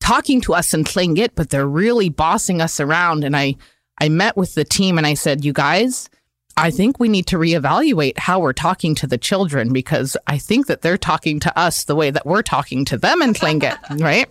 talking 0.00 0.40
to 0.42 0.54
us 0.54 0.74
in 0.74 0.84
Tlingit, 0.84 1.30
but 1.34 1.50
they're 1.50 1.66
really 1.66 2.08
bossing 2.08 2.60
us 2.60 2.78
around. 2.78 3.24
And 3.24 3.36
I, 3.36 3.56
I 3.98 4.08
met 4.08 4.36
with 4.36 4.54
the 4.54 4.64
team 4.64 4.98
and 4.98 5.06
I 5.06 5.14
said, 5.14 5.44
you 5.44 5.52
guys, 5.52 6.10
I 6.56 6.70
think 6.70 7.00
we 7.00 7.08
need 7.08 7.26
to 7.28 7.38
reevaluate 7.38 8.18
how 8.18 8.40
we're 8.40 8.52
talking 8.52 8.94
to 8.96 9.06
the 9.06 9.16
children 9.16 9.72
because 9.72 10.16
I 10.26 10.36
think 10.38 10.66
that 10.66 10.82
they're 10.82 10.98
talking 10.98 11.40
to 11.40 11.58
us 11.58 11.84
the 11.84 11.96
way 11.96 12.10
that 12.10 12.26
we're 12.26 12.42
talking 12.42 12.84
to 12.86 12.98
them 12.98 13.22
in 13.22 13.32
Tlingit, 13.32 14.00
right? 14.00 14.28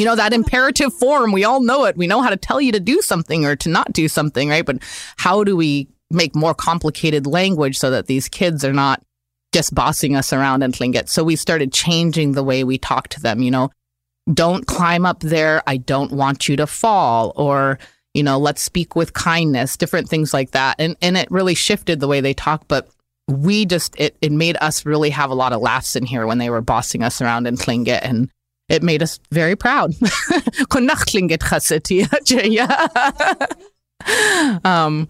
You 0.00 0.06
know, 0.06 0.16
that 0.16 0.32
imperative 0.32 0.94
form, 0.94 1.30
we 1.30 1.44
all 1.44 1.60
know 1.60 1.84
it. 1.84 1.94
We 1.94 2.06
know 2.06 2.22
how 2.22 2.30
to 2.30 2.36
tell 2.38 2.58
you 2.58 2.72
to 2.72 2.80
do 2.80 3.02
something 3.02 3.44
or 3.44 3.54
to 3.56 3.68
not 3.68 3.92
do 3.92 4.08
something, 4.08 4.48
right? 4.48 4.64
But 4.64 4.78
how 5.18 5.44
do 5.44 5.54
we 5.54 5.88
make 6.10 6.34
more 6.34 6.54
complicated 6.54 7.26
language 7.26 7.78
so 7.78 7.90
that 7.90 8.06
these 8.06 8.26
kids 8.26 8.64
are 8.64 8.72
not 8.72 9.02
just 9.52 9.74
bossing 9.74 10.16
us 10.16 10.32
around 10.32 10.62
in 10.62 10.72
Tlingit? 10.72 11.10
So 11.10 11.22
we 11.22 11.36
started 11.36 11.70
changing 11.70 12.32
the 12.32 12.42
way 12.42 12.64
we 12.64 12.78
talk 12.78 13.08
to 13.08 13.20
them, 13.20 13.42
you 13.42 13.50
know, 13.50 13.70
don't 14.32 14.66
climb 14.66 15.04
up 15.04 15.20
there. 15.20 15.62
I 15.66 15.76
don't 15.76 16.12
want 16.12 16.48
you 16.48 16.56
to 16.56 16.66
fall 16.66 17.34
or, 17.36 17.78
you 18.14 18.22
know, 18.22 18.38
let's 18.38 18.62
speak 18.62 18.96
with 18.96 19.12
kindness, 19.12 19.76
different 19.76 20.08
things 20.08 20.32
like 20.32 20.52
that. 20.52 20.76
And, 20.78 20.96
and 21.02 21.18
it 21.18 21.30
really 21.30 21.54
shifted 21.54 22.00
the 22.00 22.08
way 22.08 22.22
they 22.22 22.32
talk. 22.32 22.64
But 22.68 22.88
we 23.28 23.66
just, 23.66 23.94
it, 24.00 24.16
it 24.22 24.32
made 24.32 24.56
us 24.62 24.86
really 24.86 25.10
have 25.10 25.28
a 25.28 25.34
lot 25.34 25.52
of 25.52 25.60
laughs 25.60 25.94
in 25.94 26.06
here 26.06 26.26
when 26.26 26.38
they 26.38 26.48
were 26.48 26.62
bossing 26.62 27.02
us 27.02 27.20
around 27.20 27.46
in 27.46 27.56
Tlingit 27.56 28.00
and, 28.00 28.30
it 28.70 28.82
made 28.82 29.02
us 29.02 29.18
very 29.30 29.56
proud. 29.56 29.92
um, 34.64 35.08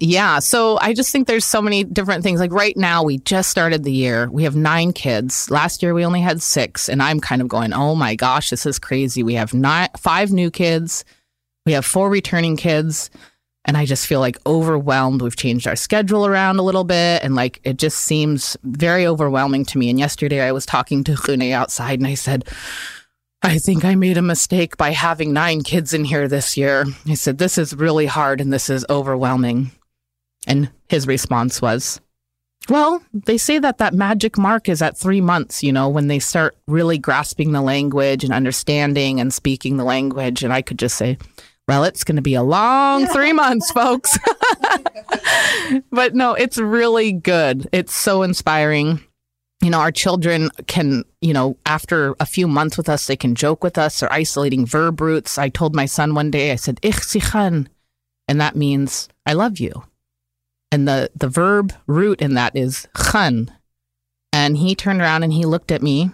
yeah, 0.00 0.38
so 0.38 0.78
I 0.80 0.94
just 0.94 1.10
think 1.10 1.26
there's 1.26 1.44
so 1.44 1.60
many 1.60 1.84
different 1.84 2.22
things. 2.22 2.40
Like 2.40 2.52
right 2.52 2.76
now, 2.76 3.02
we 3.02 3.18
just 3.18 3.50
started 3.50 3.82
the 3.82 3.92
year. 3.92 4.30
We 4.30 4.44
have 4.44 4.56
nine 4.56 4.92
kids. 4.92 5.50
Last 5.50 5.82
year, 5.82 5.92
we 5.92 6.04
only 6.04 6.20
had 6.20 6.40
six, 6.40 6.88
and 6.88 7.02
I'm 7.02 7.20
kind 7.20 7.42
of 7.42 7.48
going, 7.48 7.72
"Oh 7.72 7.94
my 7.94 8.14
gosh, 8.14 8.50
this 8.50 8.64
is 8.64 8.78
crazy." 8.78 9.22
We 9.22 9.34
have 9.34 9.52
nine, 9.52 9.88
five 9.98 10.32
new 10.32 10.50
kids. 10.50 11.04
We 11.66 11.72
have 11.72 11.84
four 11.84 12.08
returning 12.08 12.56
kids 12.56 13.10
and 13.66 13.76
I 13.76 13.84
just 13.84 14.06
feel 14.06 14.20
like 14.20 14.38
overwhelmed. 14.46 15.20
We've 15.20 15.36
changed 15.36 15.66
our 15.66 15.76
schedule 15.76 16.24
around 16.24 16.58
a 16.58 16.62
little 16.62 16.84
bit, 16.84 17.22
and 17.22 17.34
like 17.34 17.60
it 17.64 17.76
just 17.76 17.98
seems 17.98 18.56
very 18.62 19.06
overwhelming 19.06 19.64
to 19.66 19.78
me. 19.78 19.90
And 19.90 19.98
yesterday 19.98 20.40
I 20.40 20.52
was 20.52 20.64
talking 20.64 21.04
to 21.04 21.12
Hune 21.12 21.52
outside, 21.52 21.98
and 21.98 22.06
I 22.06 22.14
said, 22.14 22.44
I 23.42 23.58
think 23.58 23.84
I 23.84 23.94
made 23.94 24.16
a 24.16 24.22
mistake 24.22 24.76
by 24.76 24.90
having 24.90 25.32
nine 25.32 25.62
kids 25.62 25.92
in 25.92 26.04
here 26.04 26.26
this 26.26 26.56
year. 26.56 26.84
He 27.04 27.14
said, 27.14 27.38
This 27.38 27.58
is 27.58 27.76
really 27.76 28.06
hard 28.06 28.40
and 28.40 28.52
this 28.52 28.70
is 28.70 28.86
overwhelming. 28.88 29.72
And 30.46 30.70
his 30.88 31.06
response 31.06 31.60
was, 31.60 32.00
Well, 32.68 33.02
they 33.12 33.36
say 33.36 33.58
that 33.58 33.78
that 33.78 33.94
magic 33.94 34.38
mark 34.38 34.68
is 34.68 34.80
at 34.80 34.96
three 34.96 35.20
months, 35.20 35.62
you 35.62 35.72
know, 35.72 35.88
when 35.88 36.08
they 36.08 36.18
start 36.18 36.56
really 36.66 36.98
grasping 36.98 37.52
the 37.52 37.60
language 37.60 38.24
and 38.24 38.32
understanding 38.32 39.20
and 39.20 39.32
speaking 39.32 39.76
the 39.76 39.84
language. 39.84 40.42
And 40.42 40.52
I 40.52 40.62
could 40.62 40.78
just 40.78 40.96
say, 40.96 41.18
well, 41.68 41.84
it's 41.84 42.04
going 42.04 42.16
to 42.16 42.22
be 42.22 42.34
a 42.34 42.42
long 42.42 43.06
three 43.12 43.32
months, 43.32 43.70
folks. 43.70 44.18
but 45.90 46.14
no, 46.14 46.34
it's 46.34 46.58
really 46.58 47.12
good. 47.12 47.68
It's 47.72 47.94
so 47.94 48.22
inspiring. 48.22 49.00
You 49.62 49.70
know, 49.70 49.80
our 49.80 49.90
children 49.90 50.50
can, 50.66 51.04
you 51.20 51.32
know, 51.32 51.56
after 51.64 52.14
a 52.20 52.26
few 52.26 52.46
months 52.46 52.76
with 52.76 52.88
us, 52.88 53.06
they 53.06 53.16
can 53.16 53.34
joke 53.34 53.64
with 53.64 53.78
us. 53.78 53.98
They're 53.98 54.12
isolating 54.12 54.66
verb 54.66 55.00
roots. 55.00 55.38
I 55.38 55.48
told 55.48 55.74
my 55.74 55.86
son 55.86 56.14
one 56.14 56.30
day, 56.30 56.52
I 56.52 56.56
said, 56.56 56.78
Ich 56.82 56.96
sichern, 56.96 57.66
and 58.28 58.40
that 58.40 58.54
means 58.54 59.08
I 59.24 59.32
love 59.32 59.58
you. 59.58 59.84
And 60.70 60.86
the, 60.86 61.10
the 61.14 61.28
verb 61.28 61.72
root 61.86 62.20
in 62.20 62.34
that 62.34 62.54
is 62.54 62.86
chan. 63.10 63.50
And 64.32 64.58
he 64.58 64.74
turned 64.74 65.00
around 65.00 65.22
and 65.22 65.32
he 65.32 65.46
looked 65.46 65.72
at 65.72 65.82
me 65.82 66.10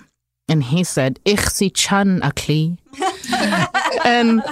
and 0.48 0.62
he 0.62 0.84
said, 0.84 1.18
Ich 1.24 1.48
si 1.48 1.68
chan 1.68 2.20
akli. 2.20 2.78
and 4.04 4.42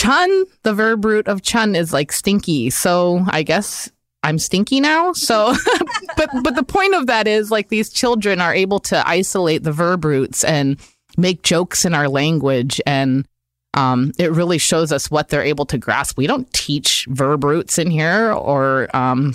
chun, 0.00 0.44
the 0.62 0.72
verb 0.72 1.04
root 1.04 1.28
of 1.28 1.42
chun 1.42 1.76
is 1.76 1.92
like 1.92 2.10
stinky. 2.10 2.70
So 2.70 3.24
I 3.28 3.42
guess 3.42 3.90
I'm 4.22 4.38
stinky 4.38 4.80
now. 4.80 5.12
So, 5.12 5.54
but 6.16 6.30
but 6.42 6.54
the 6.54 6.62
point 6.62 6.94
of 6.94 7.06
that 7.06 7.26
is 7.28 7.50
like 7.50 7.68
these 7.68 7.90
children 7.90 8.40
are 8.40 8.54
able 8.54 8.78
to 8.80 9.06
isolate 9.06 9.62
the 9.62 9.72
verb 9.72 10.04
roots 10.04 10.42
and 10.42 10.80
make 11.18 11.42
jokes 11.42 11.84
in 11.84 11.94
our 11.94 12.08
language, 12.08 12.80
and 12.86 13.26
um, 13.74 14.12
it 14.18 14.32
really 14.32 14.58
shows 14.58 14.90
us 14.90 15.10
what 15.10 15.28
they're 15.28 15.42
able 15.42 15.66
to 15.66 15.78
grasp. 15.78 16.16
We 16.16 16.26
don't 16.26 16.50
teach 16.52 17.06
verb 17.10 17.44
roots 17.44 17.78
in 17.78 17.90
here 17.90 18.32
or 18.32 18.88
um, 18.96 19.34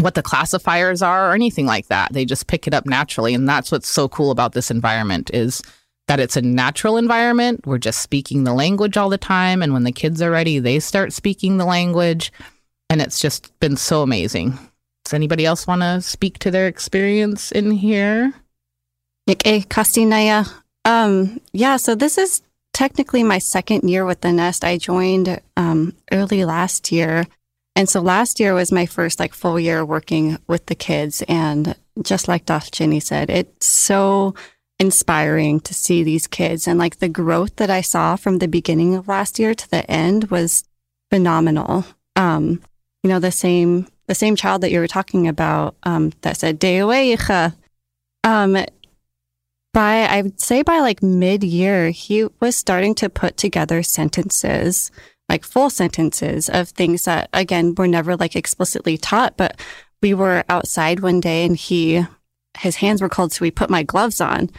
what 0.00 0.14
the 0.14 0.22
classifiers 0.22 1.02
are 1.02 1.30
or 1.30 1.34
anything 1.34 1.66
like 1.66 1.88
that. 1.88 2.12
They 2.12 2.24
just 2.24 2.46
pick 2.46 2.66
it 2.66 2.74
up 2.74 2.86
naturally, 2.86 3.34
and 3.34 3.48
that's 3.48 3.70
what's 3.70 3.88
so 3.88 4.08
cool 4.08 4.30
about 4.30 4.52
this 4.52 4.70
environment 4.70 5.30
is 5.34 5.62
that 6.08 6.20
it's 6.20 6.36
a 6.36 6.42
natural 6.42 6.96
environment. 6.96 7.66
We're 7.66 7.78
just 7.78 8.02
speaking 8.02 8.44
the 8.44 8.54
language 8.54 8.96
all 8.96 9.10
the 9.10 9.18
time. 9.18 9.62
And 9.62 9.72
when 9.72 9.84
the 9.84 9.92
kids 9.92 10.20
are 10.20 10.30
ready, 10.30 10.58
they 10.58 10.80
start 10.80 11.12
speaking 11.12 11.58
the 11.58 11.66
language. 11.66 12.32
And 12.90 13.00
it's 13.00 13.20
just 13.20 13.58
been 13.60 13.76
so 13.76 14.02
amazing. 14.02 14.58
Does 15.04 15.14
anybody 15.14 15.44
else 15.44 15.66
want 15.66 15.82
to 15.82 16.00
speak 16.00 16.38
to 16.40 16.50
their 16.50 16.66
experience 16.66 17.52
in 17.52 17.70
here? 17.70 18.32
Okay, 19.28 19.60
Um, 20.86 21.40
yeah, 21.52 21.76
so 21.76 21.94
this 21.94 22.16
is 22.16 22.42
technically 22.72 23.22
my 23.22 23.38
second 23.38 23.88
year 23.88 24.06
with 24.06 24.22
the 24.22 24.32
Nest. 24.32 24.64
I 24.64 24.78
joined 24.78 25.40
um, 25.58 25.94
early 26.10 26.46
last 26.46 26.90
year. 26.90 27.26
And 27.76 27.88
so 27.88 28.00
last 28.00 28.40
year 28.40 28.54
was 28.54 28.72
my 28.72 28.86
first 28.86 29.20
like 29.20 29.34
full 29.34 29.60
year 29.60 29.84
working 29.84 30.38
with 30.46 30.66
the 30.66 30.74
kids. 30.74 31.22
And 31.28 31.76
just 32.02 32.26
like 32.26 32.46
Dr. 32.46 32.70
Jenny 32.70 33.00
said, 33.00 33.28
it's 33.28 33.66
so 33.66 34.34
inspiring 34.78 35.60
to 35.60 35.74
see 35.74 36.02
these 36.02 36.26
kids 36.26 36.68
and 36.68 36.78
like 36.78 36.98
the 36.98 37.08
growth 37.08 37.56
that 37.56 37.70
I 37.70 37.80
saw 37.80 38.16
from 38.16 38.38
the 38.38 38.48
beginning 38.48 38.94
of 38.94 39.08
last 39.08 39.38
year 39.38 39.54
to 39.54 39.70
the 39.70 39.88
end 39.90 40.30
was 40.30 40.64
phenomenal. 41.10 41.84
Um, 42.16 42.62
you 43.02 43.10
know, 43.10 43.18
the 43.18 43.32
same 43.32 43.88
the 44.06 44.14
same 44.14 44.36
child 44.36 44.62
that 44.62 44.70
you 44.70 44.80
were 44.80 44.88
talking 44.88 45.28
about 45.28 45.76
um, 45.82 46.12
that 46.22 46.36
said 46.36 46.60
Deoeicha. 46.60 47.54
Um, 48.24 48.56
by 49.74 50.06
I 50.06 50.22
would 50.22 50.40
say 50.40 50.62
by 50.62 50.80
like 50.80 51.02
mid 51.02 51.44
year, 51.44 51.90
he 51.90 52.26
was 52.40 52.56
starting 52.56 52.94
to 52.96 53.10
put 53.10 53.36
together 53.36 53.82
sentences, 53.82 54.90
like 55.28 55.44
full 55.44 55.70
sentences 55.70 56.48
of 56.48 56.70
things 56.70 57.04
that 57.04 57.28
again 57.32 57.74
were 57.76 57.88
never 57.88 58.16
like 58.16 58.34
explicitly 58.36 58.96
taught, 58.96 59.36
but 59.36 59.60
we 60.02 60.14
were 60.14 60.44
outside 60.48 61.00
one 61.00 61.20
day 61.20 61.44
and 61.44 61.56
he 61.56 62.06
his 62.56 62.76
hands 62.76 63.02
were 63.02 63.08
cold, 63.08 63.32
so 63.32 63.44
he 63.44 63.50
put 63.50 63.70
my 63.70 63.82
gloves 63.82 64.20
on, 64.20 64.50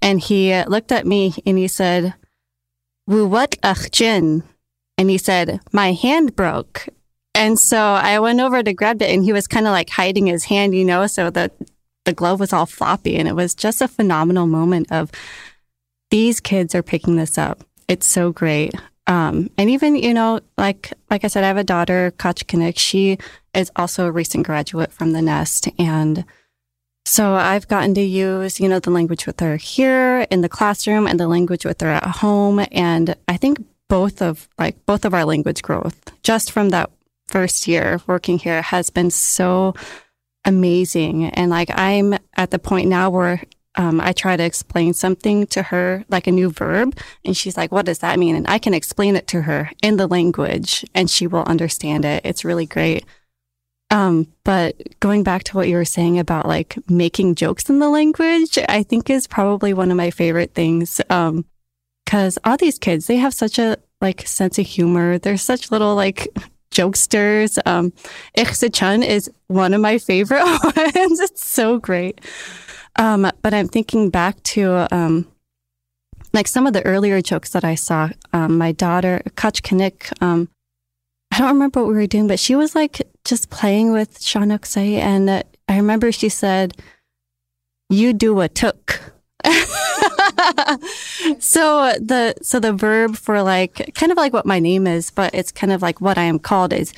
and 0.00 0.20
he 0.20 0.62
looked 0.64 0.92
at 0.92 1.06
me 1.06 1.34
and 1.46 1.58
he 1.58 1.68
said, 1.68 2.14
"Wu 3.06 3.26
what 3.26 3.56
jin?" 3.92 4.42
And 4.96 5.10
he 5.10 5.18
said, 5.18 5.60
"My 5.72 5.92
hand 5.92 6.36
broke." 6.36 6.88
And 7.34 7.58
so 7.58 7.78
I 7.78 8.20
went 8.20 8.40
over 8.40 8.62
to 8.62 8.72
grab 8.72 9.02
it, 9.02 9.10
and 9.10 9.24
he 9.24 9.32
was 9.32 9.46
kind 9.46 9.66
of 9.66 9.72
like 9.72 9.90
hiding 9.90 10.26
his 10.26 10.44
hand, 10.44 10.74
you 10.74 10.84
know, 10.84 11.06
so 11.06 11.30
the 11.30 11.50
the 12.04 12.12
glove 12.12 12.38
was 12.40 12.52
all 12.52 12.66
floppy, 12.66 13.16
and 13.16 13.28
it 13.28 13.34
was 13.34 13.54
just 13.54 13.80
a 13.80 13.88
phenomenal 13.88 14.46
moment 14.46 14.92
of 14.92 15.10
these 16.10 16.38
kids 16.40 16.74
are 16.74 16.82
picking 16.82 17.16
this 17.16 17.36
up. 17.38 17.64
It's 17.88 18.06
so 18.06 18.30
great. 18.30 18.74
Um, 19.06 19.50
and 19.58 19.68
even, 19.68 19.96
you 19.96 20.14
know, 20.14 20.40
like 20.56 20.92
like 21.10 21.24
I 21.24 21.28
said, 21.28 21.44
I 21.44 21.48
have 21.48 21.56
a 21.56 21.64
daughter, 21.64 22.12
Kachkanik. 22.18 22.78
She 22.78 23.18
is 23.52 23.70
also 23.76 24.06
a 24.06 24.12
recent 24.12 24.46
graduate 24.46 24.92
from 24.92 25.12
the 25.12 25.22
Nest. 25.22 25.68
And 25.78 26.24
so 27.04 27.34
I've 27.34 27.68
gotten 27.68 27.94
to 27.94 28.02
use, 28.02 28.58
you 28.58 28.68
know, 28.68 28.78
the 28.78 28.90
language 28.90 29.26
with 29.26 29.40
her 29.40 29.56
here 29.56 30.26
in 30.30 30.40
the 30.40 30.48
classroom 30.48 31.06
and 31.06 31.20
the 31.20 31.28
language 31.28 31.64
with 31.64 31.80
her 31.82 31.90
at 31.90 32.06
home. 32.06 32.64
And 32.72 33.14
I 33.28 33.36
think 33.36 33.64
both 33.88 34.22
of 34.22 34.48
like 34.58 34.84
both 34.86 35.04
of 35.04 35.12
our 35.12 35.24
language 35.24 35.62
growth 35.62 36.12
just 36.22 36.50
from 36.50 36.70
that 36.70 36.90
first 37.26 37.68
year 37.68 38.00
working 38.06 38.38
here 38.38 38.62
has 38.62 38.88
been 38.90 39.10
so 39.10 39.74
amazing. 40.44 41.26
And 41.26 41.50
like 41.50 41.70
I'm 41.74 42.14
at 42.36 42.50
the 42.50 42.58
point 42.58 42.88
now 42.88 43.10
where 43.10 43.42
um, 43.76 44.00
I 44.00 44.12
try 44.12 44.36
to 44.36 44.44
explain 44.44 44.94
something 44.94 45.46
to 45.48 45.62
her, 45.64 46.04
like 46.08 46.26
a 46.26 46.32
new 46.32 46.48
verb, 46.50 46.96
and 47.24 47.36
she's 47.36 47.56
like, 47.56 47.72
what 47.72 47.86
does 47.86 47.98
that 47.98 48.18
mean? 48.18 48.36
And 48.36 48.46
I 48.48 48.58
can 48.58 48.72
explain 48.72 49.16
it 49.16 49.26
to 49.28 49.42
her 49.42 49.70
in 49.82 49.96
the 49.96 50.06
language 50.06 50.84
and 50.94 51.10
she 51.10 51.26
will 51.26 51.42
understand 51.42 52.04
it. 52.04 52.22
It's 52.24 52.44
really 52.44 52.66
great. 52.66 53.04
Um, 53.94 54.26
but 54.42 54.76
going 54.98 55.22
back 55.22 55.44
to 55.44 55.56
what 55.56 55.68
you 55.68 55.76
were 55.76 55.84
saying 55.84 56.18
about 56.18 56.48
like 56.48 56.76
making 56.90 57.36
jokes 57.36 57.70
in 57.70 57.78
the 57.78 57.88
language, 57.88 58.58
I 58.68 58.82
think 58.82 59.08
is 59.08 59.28
probably 59.28 59.72
one 59.72 59.92
of 59.92 59.96
my 59.96 60.10
favorite 60.10 60.52
things. 60.52 61.00
Um, 61.10 61.44
cause 62.04 62.36
all 62.42 62.56
these 62.56 62.76
kids, 62.76 63.06
they 63.06 63.18
have 63.18 63.32
such 63.32 63.56
a 63.56 63.76
like 64.00 64.26
sense 64.26 64.58
of 64.58 64.66
humor. 64.66 65.18
They're 65.18 65.36
such 65.36 65.70
little 65.70 65.94
like 65.94 66.26
jokesters. 66.72 67.56
Um, 67.66 67.92
Chun 68.72 69.04
is 69.04 69.30
one 69.46 69.72
of 69.72 69.80
my 69.80 69.98
favorite 69.98 70.42
ones. 70.64 71.20
It's 71.20 71.46
so 71.46 71.78
great. 71.78 72.20
Um, 72.96 73.30
but 73.42 73.54
I'm 73.54 73.68
thinking 73.68 74.10
back 74.10 74.42
to 74.54 74.92
um, 74.92 75.28
like 76.32 76.48
some 76.48 76.66
of 76.66 76.72
the 76.72 76.84
earlier 76.84 77.22
jokes 77.22 77.50
that 77.50 77.64
I 77.64 77.76
saw. 77.76 78.08
Um, 78.32 78.58
my 78.58 78.72
daughter, 78.72 79.22
Kach 79.36 79.62
Kanik, 79.62 80.12
um, 80.20 80.48
I 81.30 81.38
don't 81.38 81.52
remember 81.52 81.80
what 81.80 81.90
we 81.90 81.94
were 81.94 82.08
doing, 82.08 82.26
but 82.26 82.40
she 82.40 82.56
was 82.56 82.74
like 82.74 83.02
just 83.24 83.50
playing 83.50 83.92
with 83.92 84.18
Shanukse. 84.20 84.76
And 84.76 85.28
uh, 85.30 85.42
I 85.68 85.76
remember 85.76 86.12
she 86.12 86.28
said, 86.28 86.76
You 87.88 88.12
do 88.12 88.40
a 88.40 88.48
took. 88.48 89.00
so 91.38 91.92
the 92.00 92.34
so 92.40 92.58
the 92.58 92.72
verb 92.72 93.16
for 93.16 93.42
like 93.42 93.92
kind 93.94 94.10
of 94.10 94.16
like 94.16 94.32
what 94.32 94.46
my 94.46 94.58
name 94.58 94.86
is, 94.86 95.10
but 95.10 95.34
it's 95.34 95.52
kind 95.52 95.72
of 95.72 95.82
like 95.82 96.00
what 96.00 96.16
I 96.16 96.22
am 96.22 96.38
called 96.38 96.72
is 96.72 96.94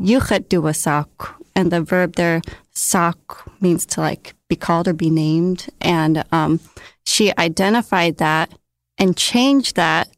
yuchet 0.00 0.48
do 0.48 0.66
a 0.66 0.74
sak. 0.74 1.08
And 1.54 1.72
the 1.72 1.82
verb 1.82 2.14
there, 2.14 2.40
sak, 2.72 3.16
means 3.60 3.84
to 3.86 4.00
like 4.00 4.34
be 4.48 4.56
called 4.56 4.86
or 4.86 4.92
be 4.92 5.10
named. 5.10 5.66
And 5.80 6.24
um, 6.30 6.60
she 7.04 7.36
identified 7.36 8.18
that 8.18 8.52
and 8.96 9.16
changed 9.16 9.74
that 9.76 10.08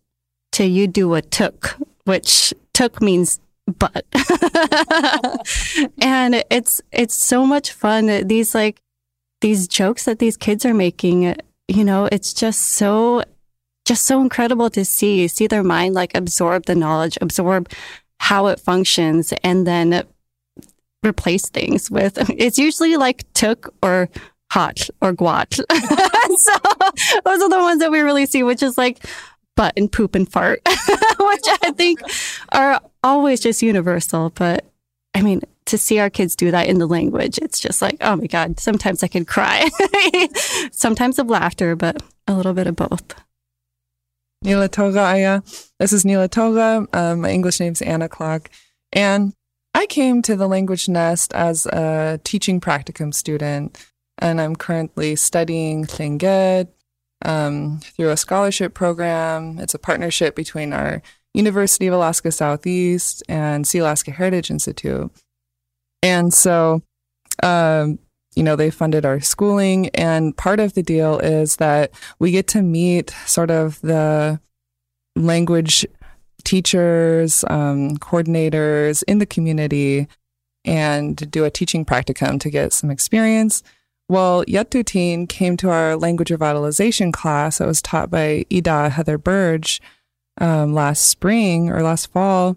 to 0.52 0.66
you 0.66 0.87
do 0.87 1.14
a 1.14 1.23
took, 1.23 1.76
which 2.04 2.52
took 2.75 3.00
means 3.00 3.40
but. 3.78 4.04
and 6.02 6.44
it's 6.50 6.80
it's 6.92 7.14
so 7.14 7.46
much 7.46 7.72
fun. 7.72 8.26
These 8.26 8.54
like 8.54 8.80
these 9.40 9.68
jokes 9.68 10.04
that 10.04 10.18
these 10.18 10.36
kids 10.36 10.64
are 10.66 10.74
making, 10.74 11.36
you 11.68 11.84
know, 11.84 12.08
it's 12.10 12.32
just 12.32 12.60
so 12.60 13.24
just 13.84 14.04
so 14.04 14.20
incredible 14.20 14.70
to 14.70 14.84
see 14.84 15.28
see 15.28 15.46
their 15.46 15.64
mind 15.64 15.94
like 15.94 16.14
absorb 16.16 16.66
the 16.66 16.74
knowledge, 16.74 17.18
absorb 17.20 17.70
how 18.18 18.46
it 18.48 18.60
functions 18.60 19.32
and 19.42 19.66
then 19.66 20.04
replace 21.04 21.48
things 21.48 21.90
with 21.90 22.18
it's 22.38 22.58
usually 22.58 22.98
like 22.98 23.24
took 23.32 23.74
or 23.82 24.10
hot 24.50 24.88
or 25.00 25.12
guat. 25.12 25.54
so 25.54 26.52
those 27.25 27.42
are 27.42 27.49
the 27.49 27.58
ones 27.58 27.80
that 27.80 27.90
we 27.90 28.00
really 28.00 28.26
see, 28.26 28.42
which 28.42 28.62
is 28.62 28.76
like 28.76 29.04
butt 29.56 29.75
and 29.76 29.91
poop 29.91 30.15
and 30.15 30.30
fart, 30.30 30.60
which 30.67 31.45
I 31.63 31.73
think 31.76 32.00
are 32.52 32.80
always 33.02 33.41
just 33.41 33.63
universal. 33.63 34.30
But 34.30 34.65
I 35.15 35.23
mean, 35.23 35.43
to 35.67 35.78
see 35.78 35.99
our 35.99 36.10
kids 36.10 36.34
do 36.34 36.50
that 36.50 36.67
in 36.67 36.78
the 36.78 36.86
language, 36.86 37.39
it's 37.39 37.60
just 37.60 37.82
like, 37.82 37.97
oh 38.00 38.17
my 38.17 38.26
God, 38.26 38.58
sometimes 38.58 39.02
I 39.02 39.08
could 39.08 39.26
cry. 39.26 39.69
sometimes 40.73 41.19
of 41.19 41.28
laughter, 41.28 41.76
but 41.76 42.02
a 42.26 42.34
little 42.34 42.54
bit 42.54 42.67
of 42.67 42.76
both. 42.76 43.15
Nila 44.43 44.69
Toga 44.69 45.00
Aya. 45.00 45.43
This 45.78 45.93
is 45.93 46.04
Nila 46.04 46.28
Toga. 46.28 46.86
Um, 46.93 47.21
my 47.21 47.30
English 47.30 47.60
name's 47.60 47.82
Anna 47.82 48.08
Clock. 48.08 48.50
And 48.93 49.34
I 49.75 49.86
came 49.86 50.23
to 50.23 50.34
the 50.34 50.49
Language 50.49 50.89
Nest 50.89 51.32
as 51.34 51.67
a 51.67 52.19
teaching 52.25 52.60
practicum 52.60 53.13
student 53.13 53.78
and 54.21 54.41
I'm 54.41 54.54
currently 54.54 55.17
studying 55.17 55.86
Tlingit 55.86 56.69
um, 57.25 57.80
through 57.80 58.11
a 58.11 58.17
scholarship 58.17 58.75
program. 58.75 59.59
It's 59.59 59.75
a 59.75 59.78
partnership 59.78 60.35
between 60.35 60.73
our 60.73 61.02
University 61.35 61.87
of 61.87 61.95
Alaska 61.95 62.33
Southeast 62.33 63.23
and 63.28 63.65
Sealaska 63.65 64.13
Heritage 64.13 64.50
Institute. 64.50 65.11
And 66.02 66.33
so, 66.33 66.83
um, 67.43 67.99
you 68.35 68.43
know, 68.43 68.56
they 68.56 68.71
funded 68.71 69.04
our 69.04 69.21
schooling. 69.21 69.89
And 69.91 70.37
part 70.37 70.61
of 70.61 70.75
the 70.75 70.83
deal 70.83 71.19
is 71.19 71.56
that 71.56 71.93
we 72.19 72.30
get 72.30 72.49
to 72.49 72.63
meet 72.63 73.11
sort 73.26 73.50
of 73.50 73.80
the 73.80 74.41
language 75.17 75.87
teachers, 76.45 77.45
um, 77.49 77.97
coordinators 77.99 79.02
in 79.06 79.19
the 79.19 79.26
community 79.26 80.09
and 80.65 81.30
do 81.30 81.45
a 81.45 81.50
teaching 81.50 81.85
practicum 81.85 82.41
to 82.41 82.50
get 82.50 82.73
some 82.73 82.91
experience. 82.91 83.63
Well, 84.10 84.44
Yatutin 84.46 85.28
came 85.28 85.56
to 85.58 85.70
our 85.70 85.94
language 85.94 86.30
revitalization 86.30 87.12
class 87.12 87.58
that 87.58 87.68
was 87.68 87.80
taught 87.80 88.10
by 88.10 88.44
Ida 88.52 88.88
Heather 88.88 89.18
Burge 89.18 89.80
um, 90.40 90.75
last 90.75 91.06
spring 91.06 91.70
or 91.70 91.80
last 91.80 92.10
fall. 92.10 92.56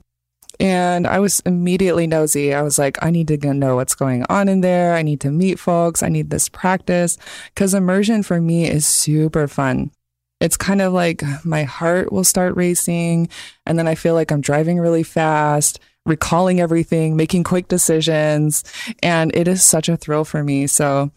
And 0.60 1.06
I 1.06 1.20
was 1.20 1.42
immediately 1.42 2.08
nosy. 2.08 2.56
I 2.56 2.64
was 2.64 2.80
like, 2.80 2.98
I 3.04 3.12
need 3.12 3.28
to 3.28 3.54
know 3.54 3.76
what's 3.76 3.94
going 3.94 4.26
on 4.30 4.50
in 4.50 4.62
there. 4.62 4.96
I 4.96 5.04
need 5.04 5.22
to 5.22 5.30
meet 5.30 5.60
folks. 5.60 6.02
I 6.02 6.10
need 6.10 6.32
this 6.32 6.50
practice 6.50 7.20
because 7.54 7.76
immersion 7.76 8.24
for 8.24 8.42
me 8.42 8.68
is 8.68 8.88
super 8.88 9.48
fun. 9.48 9.92
It's 10.40 10.58
kind 10.58 10.82
of 10.82 10.92
like 10.92 11.22
my 11.46 11.66
heart 11.66 12.12
will 12.12 12.24
start 12.24 12.56
racing. 12.56 13.30
And 13.68 13.78
then 13.78 13.88
I 13.88 13.94
feel 13.94 14.16
like 14.16 14.32
I'm 14.32 14.42
driving 14.42 14.80
really 14.80 15.04
fast, 15.04 15.80
recalling 16.08 16.60
everything, 16.60 17.16
making 17.16 17.44
quick 17.44 17.68
decisions. 17.68 18.64
And 19.04 19.36
it 19.36 19.48
is 19.48 19.62
such 19.62 19.88
a 19.88 19.98
thrill 19.98 20.26
for 20.26 20.44
me. 20.44 20.66
So 20.66 21.12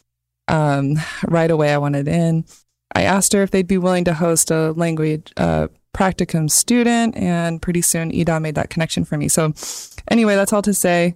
um, 0.48 0.96
right 1.26 1.50
away, 1.50 1.72
I 1.72 1.78
wanted 1.78 2.08
in. 2.08 2.44
I 2.94 3.02
asked 3.02 3.32
her 3.32 3.42
if 3.42 3.50
they'd 3.50 3.66
be 3.66 3.78
willing 3.78 4.04
to 4.04 4.14
host 4.14 4.50
a 4.50 4.72
language 4.72 5.32
uh, 5.36 5.68
practicum 5.94 6.50
student, 6.50 7.16
and 7.16 7.60
pretty 7.60 7.82
soon 7.82 8.12
Ida 8.12 8.40
made 8.40 8.54
that 8.54 8.70
connection 8.70 9.04
for 9.04 9.16
me. 9.16 9.28
So, 9.28 9.52
anyway, 10.10 10.36
that's 10.36 10.52
all 10.52 10.62
to 10.62 10.74
say. 10.74 11.14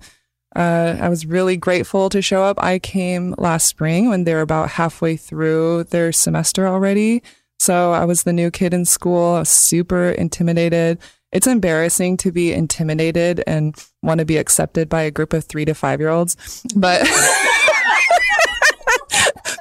Uh, 0.57 0.97
I 1.01 1.09
was 1.09 1.27
really 1.27 1.57
grateful 1.57 2.09
to 2.11 2.21
show 2.21 2.43
up. 2.43 2.63
I 2.63 2.79
came 2.79 3.35
last 3.39 3.67
spring 3.67 4.09
when 4.09 4.25
they 4.25 4.35
were 4.35 4.41
about 4.41 4.71
halfway 4.71 5.17
through 5.17 5.85
their 5.85 6.13
semester 6.13 6.67
already. 6.67 7.23
So 7.61 7.93
I 7.93 8.05
was 8.05 8.23
the 8.23 8.33
new 8.33 8.51
kid 8.51 8.75
in 8.75 8.85
school. 8.85 9.45
Super 9.45 10.11
intimidated. 10.11 10.99
It's 11.31 11.47
embarrassing 11.47 12.17
to 12.19 12.33
be 12.33 12.53
intimidated 12.53 13.45
and 13.47 13.77
want 14.03 14.19
to 14.19 14.25
be 14.25 14.39
accepted 14.39 14.89
by 14.89 15.03
a 15.03 15.11
group 15.11 15.33
of 15.33 15.45
three 15.45 15.65
to 15.67 15.75
five 15.75 16.01
year 16.01 16.09
olds. 16.09 16.65
But 16.75 17.03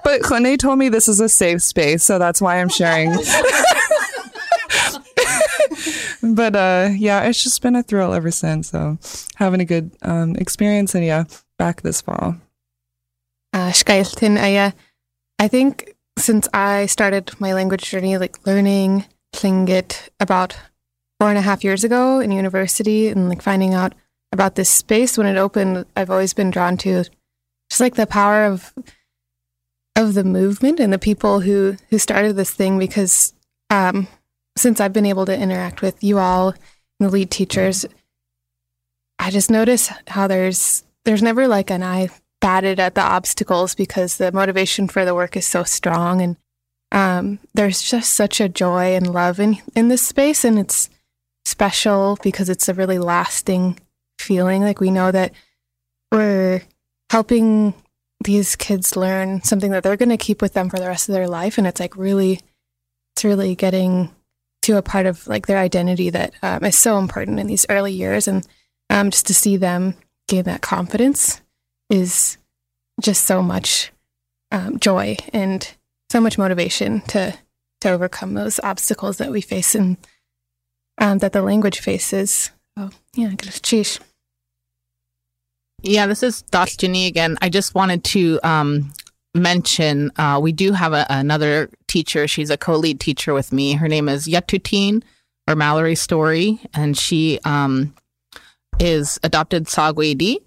but 0.10 0.22
Khone 0.22 0.58
told 0.58 0.80
me 0.80 0.90
this 0.90 1.08
is 1.08 1.20
a 1.20 1.30
safe 1.30 1.62
space, 1.62 2.04
so 2.04 2.18
that's 2.18 2.42
why 2.42 2.60
I'm 2.60 2.70
sharing. 2.70 3.12
but 6.34 6.56
uh, 6.56 6.90
yeah, 6.96 7.22
it's 7.26 7.44
just 7.44 7.62
been 7.62 7.76
a 7.76 7.84
thrill 7.84 8.16
ever 8.16 8.32
since. 8.32 8.72
So 8.72 8.98
having 9.36 9.62
a 9.62 9.66
good 9.66 9.92
um, 10.02 10.36
experience, 10.38 10.96
and 10.96 11.06
yeah, 11.06 11.26
back 11.60 11.84
this 11.84 12.02
fall. 12.02 12.38
Uh, 13.54 13.72
I, 13.72 14.74
I 15.38 15.48
think 15.48 15.96
since 16.18 16.48
I 16.56 16.88
started 16.88 17.40
my 17.40 17.54
language 17.54 17.84
journey, 17.84 18.18
like 18.18 18.48
learning 18.48 19.06
Tlingit 19.36 20.10
about 20.20 20.58
four 21.20 21.30
and 21.30 21.38
a 21.38 21.42
half 21.42 21.64
years 21.64 21.84
ago 21.84 22.20
in 22.20 22.32
university, 22.32 23.10
and 23.10 23.30
like 23.30 23.44
finding 23.44 23.76
out 23.76 23.94
about 24.32 24.56
this 24.56 24.72
space 24.72 25.20
when 25.20 25.28
it 25.28 25.38
opened, 25.38 25.86
I've 25.96 26.10
always 26.10 26.34
been 26.34 26.50
drawn 26.50 26.78
to 26.78 27.04
just 27.70 27.80
like 27.80 27.94
the 27.94 28.08
power 28.08 28.46
of 28.46 28.74
of 30.00 30.14
the 30.14 30.24
movement 30.24 30.80
and 30.80 30.94
the 30.94 31.00
people 31.00 31.42
who 31.42 31.76
who 31.90 31.98
started 31.98 32.36
this 32.36 32.52
thing 32.52 32.80
because 32.80 33.34
um, 33.70 34.08
since 34.58 34.80
I've 34.80 34.94
been 34.94 35.06
able 35.06 35.26
to 35.26 35.38
interact 35.38 35.82
with 35.82 36.04
you 36.04 36.18
all, 36.18 36.54
the 37.00 37.10
lead 37.10 37.30
teachers, 37.30 37.86
I 39.20 39.30
just 39.30 39.52
notice 39.52 39.92
how 40.08 40.28
there's 40.28 40.84
there's 41.06 41.22
never 41.22 41.48
like 41.48 41.70
an 41.70 41.84
eye 41.84 42.10
batted 42.42 42.80
at 42.80 42.96
the 42.96 43.02
obstacles 43.02 43.76
because 43.76 44.18
the 44.18 44.32
motivation 44.32 44.88
for 44.88 45.04
the 45.04 45.16
work 45.16 45.36
is 45.36 45.46
so 45.46 45.64
strong 45.64 46.22
and 46.22 46.38
um, 46.92 47.40
there's 47.54 47.82
just 47.82 48.14
such 48.14 48.40
a 48.40 48.50
joy 48.50 48.96
and 48.96 49.14
love 49.14 49.40
in 49.40 49.58
in 49.76 49.90
this 49.90 50.02
space 50.02 50.46
and 50.46 50.58
it's 50.58 50.90
special 51.46 52.18
because 52.24 52.50
it's 52.50 52.70
a 52.70 52.74
really 52.74 53.00
lasting 53.00 53.80
feeling. 54.18 54.62
Like 54.62 54.80
we 54.80 54.92
know 54.92 55.12
that 55.12 55.34
we're 56.12 56.62
helping 57.10 57.74
these 58.24 58.56
kids 58.56 58.96
learn 58.96 59.42
something 59.44 59.72
that 59.72 59.84
they're 59.84 59.98
going 59.98 60.10
to 60.10 60.18
keep 60.18 60.42
with 60.42 60.54
them 60.54 60.70
for 60.70 60.78
the 60.78 60.88
rest 60.88 61.08
of 61.08 61.14
their 61.14 61.28
life 61.28 61.58
and 61.58 61.66
it's 61.66 61.80
like 61.80 61.96
really 61.96 62.40
it's 63.16 63.24
really 63.24 63.56
getting 63.56 64.14
to 64.62 64.78
a 64.78 64.82
part 64.82 65.06
of 65.06 65.26
like 65.28 65.48
their 65.48 65.58
identity 65.58 66.10
that 66.10 66.34
um, 66.44 66.64
is 66.64 66.78
so 66.78 66.98
important 66.98 67.40
in 67.40 67.48
these 67.48 67.66
early 67.70 67.94
years 67.94 68.28
and 68.28 68.48
um, 68.90 69.10
just 69.10 69.28
to 69.28 69.34
see 69.34 69.58
them 69.58 69.96
gain 70.28 70.44
that 70.44 70.62
confidence 70.62 71.42
is 71.90 72.38
just 73.02 73.26
so 73.26 73.42
much 73.42 73.92
um, 74.52 74.80
joy 74.80 75.16
and 75.32 75.76
so 76.10 76.20
much 76.20 76.38
motivation 76.38 77.02
to 77.02 77.38
to 77.82 77.90
overcome 77.90 78.34
those 78.34 78.60
obstacles 78.62 79.18
that 79.18 79.32
we 79.32 79.42
face 79.42 79.74
and 79.76 79.98
um, 80.98 81.20
that 81.20 81.34
the 81.34 81.42
language 81.42 81.80
faces. 81.80 82.52
Oh, 82.78 82.90
yeah, 83.16 83.30
cheesh. 83.30 84.00
Yeah, 85.82 86.08
this 86.08 86.24
is. 86.24 86.44
Ginny 86.78 87.08
again. 87.08 87.38
I 87.42 87.50
just 87.50 87.76
wanted 87.76 88.04
to 88.06 88.40
um, 88.44 88.92
mention 89.34 90.12
uh, 90.18 90.40
we 90.42 90.52
do 90.52 90.72
have 90.74 90.94
a, 90.94 91.06
another 91.10 91.70
teacher. 91.88 92.28
She's 92.28 92.50
a 92.50 92.58
co 92.58 92.76
lead 92.76 93.00
teacher 93.00 93.34
with 93.34 93.52
me. 93.54 93.74
Her 93.74 93.88
name 93.88 94.10
is 94.10 94.28
Yatutin 94.28 95.04
or 95.48 95.56
Mallory 95.56 95.96
Story, 95.96 96.60
and 96.74 96.98
she 96.98 97.40
um, 97.46 97.94
is 98.80 99.20
adopted 99.24 99.66
Sagwedi. 99.66 100.38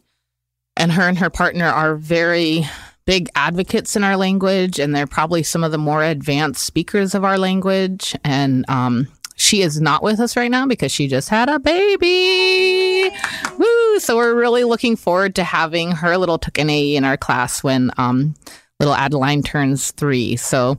And 0.77 0.93
her 0.93 1.03
and 1.03 1.19
her 1.19 1.29
partner 1.29 1.67
are 1.67 1.97
very 1.97 2.65
big 3.05 3.29
advocates 3.35 3.95
in 3.97 4.05
our 4.05 4.17
language, 4.17 4.79
and 4.79 4.95
they're 4.95 5.07
probably 5.07 5.43
some 5.43 5.65
of 5.65 5.73
the 5.73 5.79
more 5.79 6.03
advanced 6.03 6.65
speakers 6.65 7.15
of 7.15 7.25
our 7.25 7.37
language. 7.37 8.17
And 8.25 8.65
um, 8.69 9.09
she 9.43 9.61
is 9.61 9.81
not 9.81 10.05
with 10.05 10.21
us 10.21 10.37
right 10.37 10.51
now 10.51 10.67
because 10.67 10.93
she 10.93 11.09
just 11.09 11.29
had 11.29 11.49
a 11.49 11.59
baby. 11.59 13.11
Woo! 13.59 13.99
So 13.99 14.17
we're 14.17 14.37
really 14.37 14.63
looking 14.63 14.95
forward 14.95 15.35
to 15.35 15.43
having 15.43 15.91
her 15.91 16.17
little 16.17 16.39
tukane 16.39 16.95
in 16.95 17.05
our 17.05 17.17
class 17.17 17.63
when 17.63 17.91
um, 17.99 18.37
little 18.79 18.95
Adeline 18.95 19.43
turns 19.43 19.91
three. 19.91 20.37
So 20.37 20.79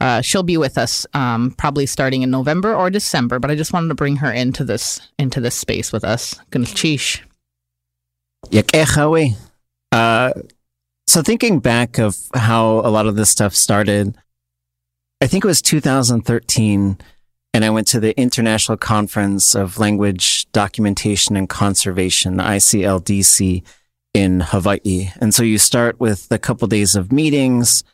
uh, 0.00 0.22
she'll 0.22 0.42
be 0.42 0.56
with 0.56 0.78
us 0.78 1.06
um, 1.12 1.50
probably 1.58 1.84
starting 1.84 2.22
in 2.22 2.30
November 2.30 2.74
or 2.74 2.88
December. 2.88 3.38
But 3.38 3.50
I 3.50 3.54
just 3.54 3.74
wanted 3.74 3.88
to 3.88 3.94
bring 3.94 4.16
her 4.16 4.32
into 4.32 4.64
this 4.64 5.00
into 5.18 5.38
this 5.42 5.54
space 5.54 5.92
with 5.92 6.02
us. 6.02 6.40
Uh, 9.92 10.32
so 11.06 11.20
thinking 11.20 11.58
back 11.58 11.98
of 11.98 12.16
how 12.34 12.78
a 12.78 12.88
lot 12.88 13.06
of 13.06 13.16
this 13.16 13.28
stuff 13.28 13.54
started, 13.54 14.16
I 15.20 15.26
think 15.26 15.44
it 15.44 15.48
was 15.48 15.60
2013 15.60 16.98
and 17.54 17.64
I 17.64 17.70
went 17.70 17.86
to 17.88 18.00
the 18.00 18.18
International 18.20 18.76
Conference 18.76 19.54
of 19.54 19.78
Language 19.78 20.50
Documentation 20.52 21.36
and 21.36 21.48
Conservation, 21.48 22.36
the 22.36 22.44
ICLDC 22.44 23.62
in 24.14 24.40
Hawaii. 24.40 25.10
And 25.20 25.34
so 25.34 25.42
you 25.42 25.58
start 25.58 25.98
with 26.00 26.26
a 26.30 26.38
couple 26.38 26.68
days 26.68 26.94
of 26.94 27.12
meetings 27.12 27.84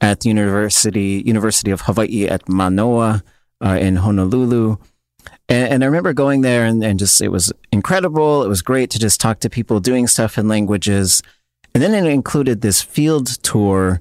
at 0.00 0.20
the 0.20 0.28
University, 0.28 1.22
University 1.24 1.70
of 1.70 1.82
Hawaii 1.82 2.26
at 2.26 2.48
Manoa 2.48 3.22
uh, 3.64 3.78
in 3.80 3.96
Honolulu. 3.96 4.76
And, 5.48 5.72
and, 5.72 5.82
I 5.84 5.86
remember 5.86 6.12
going 6.12 6.42
there 6.42 6.64
and, 6.64 6.84
and 6.84 6.98
just, 6.98 7.20
it 7.20 7.28
was 7.28 7.52
incredible. 7.72 8.42
It 8.44 8.48
was 8.48 8.62
great 8.62 8.90
to 8.90 8.98
just 8.98 9.20
talk 9.20 9.40
to 9.40 9.50
people 9.50 9.80
doing 9.80 10.06
stuff 10.06 10.38
in 10.38 10.48
languages. 10.48 11.22
And 11.74 11.82
then 11.82 11.94
it 11.94 12.08
included 12.08 12.60
this 12.60 12.82
field 12.82 13.26
tour 13.42 14.00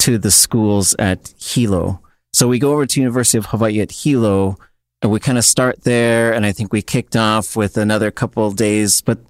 to 0.00 0.18
the 0.18 0.30
schools 0.30 0.94
at 0.98 1.32
Hilo. 1.38 2.00
So 2.34 2.48
we 2.48 2.58
go 2.58 2.72
over 2.72 2.84
to 2.84 3.00
University 3.00 3.38
of 3.38 3.46
Hawaii 3.46 3.80
at 3.80 3.92
Hilo 3.92 4.58
and 5.00 5.12
we 5.12 5.20
kind 5.20 5.38
of 5.38 5.44
start 5.44 5.84
there. 5.84 6.34
And 6.34 6.44
I 6.44 6.50
think 6.50 6.72
we 6.72 6.82
kicked 6.82 7.14
off 7.14 7.54
with 7.54 7.76
another 7.76 8.10
couple 8.10 8.44
of 8.44 8.56
days. 8.56 9.00
But 9.02 9.20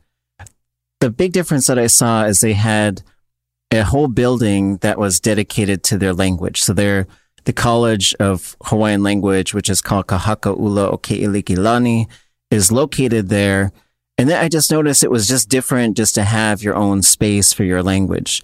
the 1.01 1.11
big 1.11 1.33
difference 1.33 1.67
that 1.67 1.79
I 1.79 1.87
saw 1.87 2.25
is 2.25 2.41
they 2.41 2.55
had 2.55 3.03
a 3.71 3.83
whole 3.85 4.09
building 4.09 4.79
that 4.79 4.99
was 4.99 5.21
dedicated 5.21 5.83
to 5.85 5.99
their 5.99 6.15
language. 6.15 6.63
So 6.63 6.73
they're 6.73 7.07
the 7.45 7.53
College 7.53 8.15
of 8.15 8.57
Hawaiian 8.63 9.03
Language, 9.03 9.53
which 9.53 9.69
is 9.69 9.83
called 9.83 10.07
Ka 10.07 10.17
Haka 10.17 10.55
ʻUla 10.55 10.91
O 10.91 10.97
Keʻelikōlani, 10.97 12.07
is 12.51 12.73
located 12.73 13.29
there. 13.29 13.71
And 14.17 14.31
then 14.31 14.43
I 14.43 14.49
just 14.49 14.71
noticed 14.71 15.05
it 15.05 15.11
was 15.11 15.29
just 15.29 15.51
different 15.51 15.99
just 15.99 16.15
to 16.15 16.25
have 16.25 16.63
your 16.63 16.75
own 16.75 17.03
space 17.03 17.53
for 17.53 17.65
your 17.65 17.83
language. 17.83 18.41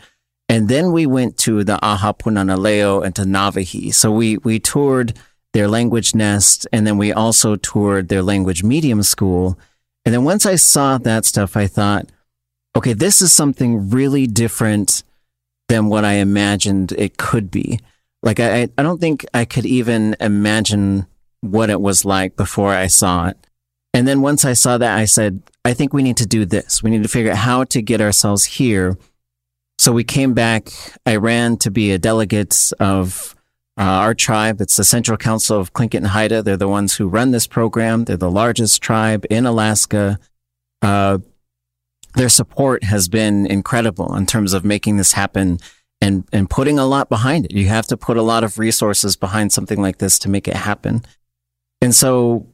And 0.51 0.69
then 0.69 0.91
we 0.91 1.07
went 1.07 1.39
to 1.39 1.63
the 1.63 1.79
Aha 1.81 2.13
Punana 2.13 2.59
Leo 2.59 3.03
and 3.03 3.15
to 3.15 3.23
Nāwahī. 3.23 3.95
So 3.95 4.11
we, 4.11 4.37
we 4.39 4.59
toured 4.59 5.17
their 5.53 5.69
language 5.69 6.13
nest 6.13 6.67
and 6.73 6.85
then 6.85 6.99
we 6.99 7.13
also 7.13 7.55
toured 7.55 8.09
their 8.09 8.21
language 8.21 8.65
medium 8.65 9.05
school. 9.05 9.57
And 10.05 10.13
then 10.13 10.25
once 10.25 10.47
I 10.47 10.57
saw 10.57 10.99
that 10.99 11.25
stuff, 11.25 11.57
I 11.57 11.69
thought, 11.69 12.11
okay, 12.75 12.95
this 12.95 13.23
is 13.23 13.33
something 13.33 13.91
really 13.91 14.27
different 14.27 15.05
than 15.69 15.87
what 15.87 16.05
I 16.05 16.15
imagined 16.15 16.91
it 16.99 17.17
could 17.17 17.53
be. 17.53 17.79
Like 18.21 18.41
I, 18.41 18.69
I 18.77 18.83
don't 18.83 19.01
think 19.01 19.25
I 19.33 19.45
could 19.45 19.67
even 19.67 20.17
imagine 20.19 21.07
what 21.43 21.71
it 21.71 21.81
was 21.81 22.05
like 22.05 22.35
before 22.35 22.75
I 22.75 22.89
saw 22.89 23.29
it. 23.29 23.37
And 23.95 24.07
then 24.09 24.21
once 24.21 24.45
I 24.45 24.55
saw 24.55 24.79
that, 24.79 24.99
I 24.99 25.05
said, 25.05 25.43
I 25.65 25.75
think 25.75 25.93
we 25.93 26.03
need 26.03 26.17
to 26.17 26.27
do 26.27 26.45
this. 26.45 26.83
We 26.83 26.91
need 26.91 27.05
to 27.05 27.09
figure 27.09 27.31
out 27.31 27.39
how 27.39 27.63
to 27.65 27.81
get 27.81 28.01
ourselves 28.01 28.45
here 28.45 28.99
so 29.81 29.93
we 29.93 30.05
came 30.05 30.35
back. 30.35 30.69
I 31.07 31.17
ran 31.17 31.57
to 31.59 31.71
be 31.71 31.91
a 31.91 31.99
delegate 31.99 32.71
of 32.79 33.35
uh, 33.79 33.83
our 33.83 34.13
tribe. 34.13 34.61
It's 34.61 34.77
the 34.77 34.85
Central 34.85 35.17
Council 35.17 35.59
of 35.59 35.73
Tlingit 35.73 35.95
and 35.95 36.09
Haida. 36.09 36.43
They're 36.43 36.59
the 36.59 36.69
ones 36.69 36.97
who 36.97 37.09
run 37.09 37.31
this 37.31 37.47
program. 37.47 38.05
They're 38.05 38.19
the 38.19 38.31
largest 38.31 38.83
tribe 38.83 39.25
in 39.31 39.47
Alaska. 39.47 40.19
Uh, 40.83 41.21
their 42.15 42.29
support 42.29 42.85
has 42.85 43.09
been 43.09 43.47
incredible 43.47 44.15
in 44.15 44.27
terms 44.27 44.53
of 44.53 44.67
making 44.67 44.99
this 44.99 45.13
happen 45.13 45.59
and, 46.03 46.29
and 46.31 46.51
putting 46.51 46.79
a 46.79 46.85
lot 46.85 47.09
behind 47.09 47.47
it. 47.47 47.53
You 47.53 47.69
have 47.69 47.87
to 47.87 47.97
put 47.97 48.19
a 48.19 48.23
lot 48.23 48.45
of 48.45 48.59
resources 48.59 49.17
behind 49.17 49.51
something 49.51 49.81
like 49.81 49.97
this 49.97 50.19
to 50.19 50.29
make 50.29 50.47
it 50.47 50.57
happen. 50.57 51.03
And 51.81 51.95
so 51.95 52.47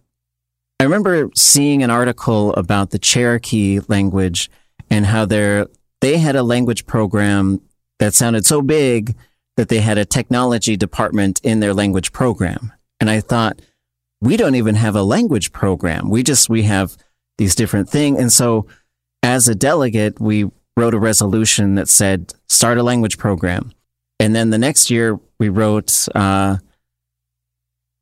I 0.79 0.85
remember 0.85 1.31
seeing 1.35 1.83
an 1.83 1.91
article 1.91 2.55
about 2.55 2.91
the 2.91 3.01
Cherokee 3.01 3.81
language 3.89 4.49
and 4.91 5.07
how 5.07 5.25
they're 5.25 5.67
they 6.07 6.19
had 6.19 6.37
a 6.37 6.42
language 6.45 6.87
program 6.87 7.61
that 7.99 8.14
sounded 8.14 8.47
so 8.47 8.62
big 8.62 9.16
that 9.57 9.69
they 9.69 9.81
had 9.81 9.99
a 9.99 10.05
technology 10.05 10.77
department 10.77 11.40
in 11.42 11.59
their 11.59 11.75
language 11.75 12.12
program. 12.12 12.73
And 13.01 13.11
I 13.11 13.19
thought, 13.19 13.61
we 14.21 14.37
don't 14.37 14.55
even 14.55 14.77
have 14.77 14.95
a 14.95 15.03
language 15.03 15.51
program. 15.51 16.09
We 16.09 16.23
just, 16.23 16.49
we 16.49 16.62
have 16.62 16.97
these 17.38 17.57
different 17.57 17.88
things. 17.88 18.21
And 18.21 18.33
so 18.33 18.69
as 19.25 19.49
a 19.49 19.55
delegate, 19.57 20.21
we 20.21 20.49
wrote 20.77 20.95
a 20.95 21.01
resolution 21.01 21.75
that 21.75 21.88
said, 21.88 22.33
start 22.49 22.79
a 22.79 22.85
language 22.85 23.19
program. 23.19 23.73
And 24.21 24.33
then 24.33 24.51
the 24.51 24.59
next 24.59 24.92
year 24.92 25.19
we 25.40 25.49
wrote, 25.49 26.07
uh, 26.14 26.59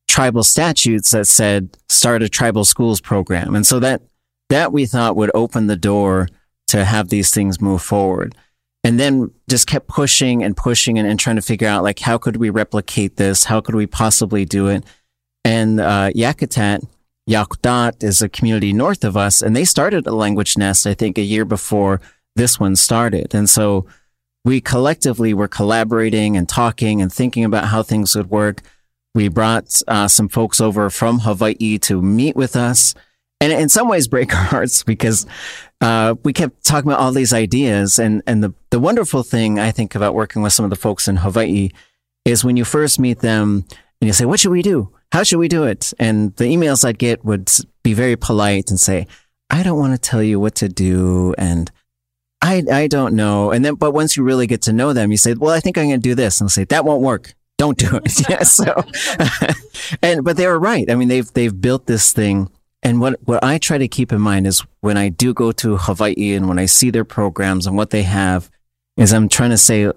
tribal 0.08 0.44
statutes 0.44 1.10
that 1.12 1.26
said, 1.26 1.78
start 1.88 2.22
a 2.22 2.28
tribal 2.28 2.66
schools 2.66 3.00
program. 3.00 3.54
And 3.54 3.66
so 3.66 3.80
that, 3.80 4.02
that 4.50 4.74
we 4.74 4.84
thought 4.84 5.16
would 5.16 5.30
open 5.32 5.68
the 5.68 5.76
door 5.76 6.28
to 6.74 6.84
have 6.84 7.08
these 7.08 7.30
things 7.30 7.60
move 7.60 7.82
forward. 7.82 8.34
And 8.82 8.98
then 8.98 9.30
just 9.48 9.66
kept 9.66 9.86
pushing 9.86 10.42
and 10.42 10.56
pushing 10.56 10.98
and, 10.98 11.08
and 11.08 11.18
trying 11.18 11.36
to 11.36 11.42
figure 11.42 11.68
out 11.68 11.84
like, 11.84 12.00
how 12.00 12.18
could 12.18 12.36
we 12.36 12.50
replicate 12.50 13.16
this? 13.16 13.44
How 13.44 13.60
could 13.60 13.76
we 13.76 13.86
possibly 13.86 14.44
do 14.44 14.66
it? 14.66 14.84
And, 15.44 15.80
uh, 15.80 16.10
Yakutat, 16.10 16.86
Yakutat 17.30 18.02
is 18.02 18.20
a 18.20 18.28
community 18.28 18.72
north 18.72 19.04
of 19.04 19.16
us 19.16 19.40
and 19.40 19.54
they 19.54 19.64
started 19.64 20.06
a 20.06 20.14
language 20.14 20.58
nest, 20.58 20.86
I 20.86 20.94
think 20.94 21.16
a 21.16 21.22
year 21.22 21.44
before 21.44 22.00
this 22.34 22.58
one 22.58 22.76
started. 22.76 23.34
And 23.34 23.48
so 23.48 23.86
we 24.44 24.60
collectively 24.60 25.32
were 25.32 25.48
collaborating 25.48 26.36
and 26.36 26.48
talking 26.48 27.00
and 27.00 27.10
thinking 27.10 27.44
about 27.44 27.66
how 27.66 27.82
things 27.82 28.16
would 28.16 28.30
work. 28.30 28.60
We 29.14 29.28
brought 29.28 29.80
uh, 29.86 30.08
some 30.08 30.28
folks 30.28 30.60
over 30.60 30.90
from 30.90 31.20
Hawaii 31.20 31.78
to 31.78 32.02
meet 32.02 32.34
with 32.34 32.56
us 32.56 32.94
and 33.44 33.52
in 33.52 33.68
some 33.68 33.88
ways 33.88 34.08
break 34.08 34.34
our 34.34 34.42
hearts 34.42 34.82
because 34.82 35.26
uh, 35.84 36.14
we 36.24 36.32
kept 36.32 36.64
talking 36.64 36.90
about 36.90 37.00
all 37.00 37.12
these 37.12 37.34
ideas. 37.34 37.98
And, 37.98 38.22
and 38.26 38.42
the, 38.42 38.54
the 38.70 38.80
wonderful 38.80 39.22
thing 39.22 39.58
I 39.58 39.70
think 39.70 39.94
about 39.94 40.14
working 40.14 40.40
with 40.40 40.54
some 40.54 40.64
of 40.64 40.70
the 40.70 40.76
folks 40.76 41.08
in 41.08 41.16
Hawaii 41.16 41.68
is 42.24 42.42
when 42.42 42.56
you 42.56 42.64
first 42.64 42.98
meet 42.98 43.18
them 43.18 43.66
and 44.00 44.06
you 44.06 44.14
say, 44.14 44.24
what 44.24 44.40
should 44.40 44.50
we 44.50 44.62
do? 44.62 44.90
How 45.12 45.24
should 45.24 45.40
we 45.40 45.46
do 45.46 45.64
it? 45.64 45.92
And 45.98 46.34
the 46.36 46.44
emails 46.44 46.86
I'd 46.86 46.98
get 46.98 47.22
would 47.22 47.50
be 47.82 47.92
very 47.92 48.16
polite 48.16 48.70
and 48.70 48.80
say, 48.80 49.06
I 49.50 49.62
don't 49.62 49.78
want 49.78 49.92
to 49.92 49.98
tell 49.98 50.22
you 50.22 50.40
what 50.40 50.54
to 50.56 50.70
do. 50.70 51.34
And 51.36 51.70
I, 52.40 52.62
I 52.72 52.86
don't 52.86 53.12
know. 53.12 53.50
And 53.50 53.62
then, 53.62 53.74
but 53.74 53.92
once 53.92 54.16
you 54.16 54.22
really 54.22 54.46
get 54.46 54.62
to 54.62 54.72
know 54.72 54.94
them, 54.94 55.10
you 55.10 55.18
say, 55.18 55.34
well, 55.34 55.52
I 55.52 55.60
think 55.60 55.76
I'm 55.76 55.88
going 55.88 56.00
to 56.00 56.08
do 56.08 56.14
this. 56.14 56.40
And 56.40 56.46
they'll 56.46 56.52
say, 56.52 56.64
that 56.64 56.86
won't 56.86 57.02
work. 57.02 57.34
Don't 57.58 57.76
do 57.76 58.00
it. 58.02 58.28
yeah. 58.30 58.42
So, 58.42 58.84
and, 60.02 60.24
but 60.24 60.38
they 60.38 60.46
were 60.46 60.58
right. 60.58 60.90
I 60.90 60.94
mean, 60.94 61.08
they've, 61.08 61.30
they've 61.34 61.60
built 61.60 61.84
this 61.84 62.10
thing 62.10 62.48
and 62.84 63.00
what, 63.00 63.18
what 63.24 63.42
I 63.42 63.56
try 63.56 63.78
to 63.78 63.88
keep 63.88 64.12
in 64.12 64.20
mind 64.20 64.46
is 64.46 64.62
when 64.80 64.98
I 64.98 65.08
do 65.08 65.32
go 65.32 65.52
to 65.52 65.78
Hawaii 65.78 66.34
and 66.34 66.48
when 66.48 66.58
I 66.58 66.66
see 66.66 66.90
their 66.90 67.04
programs 67.04 67.66
and 67.66 67.76
what 67.76 67.90
they 67.90 68.02
have, 68.02 68.50
is 68.98 69.12
I'm 69.12 69.28
trying 69.28 69.50
to 69.50 69.58
say 69.58 69.90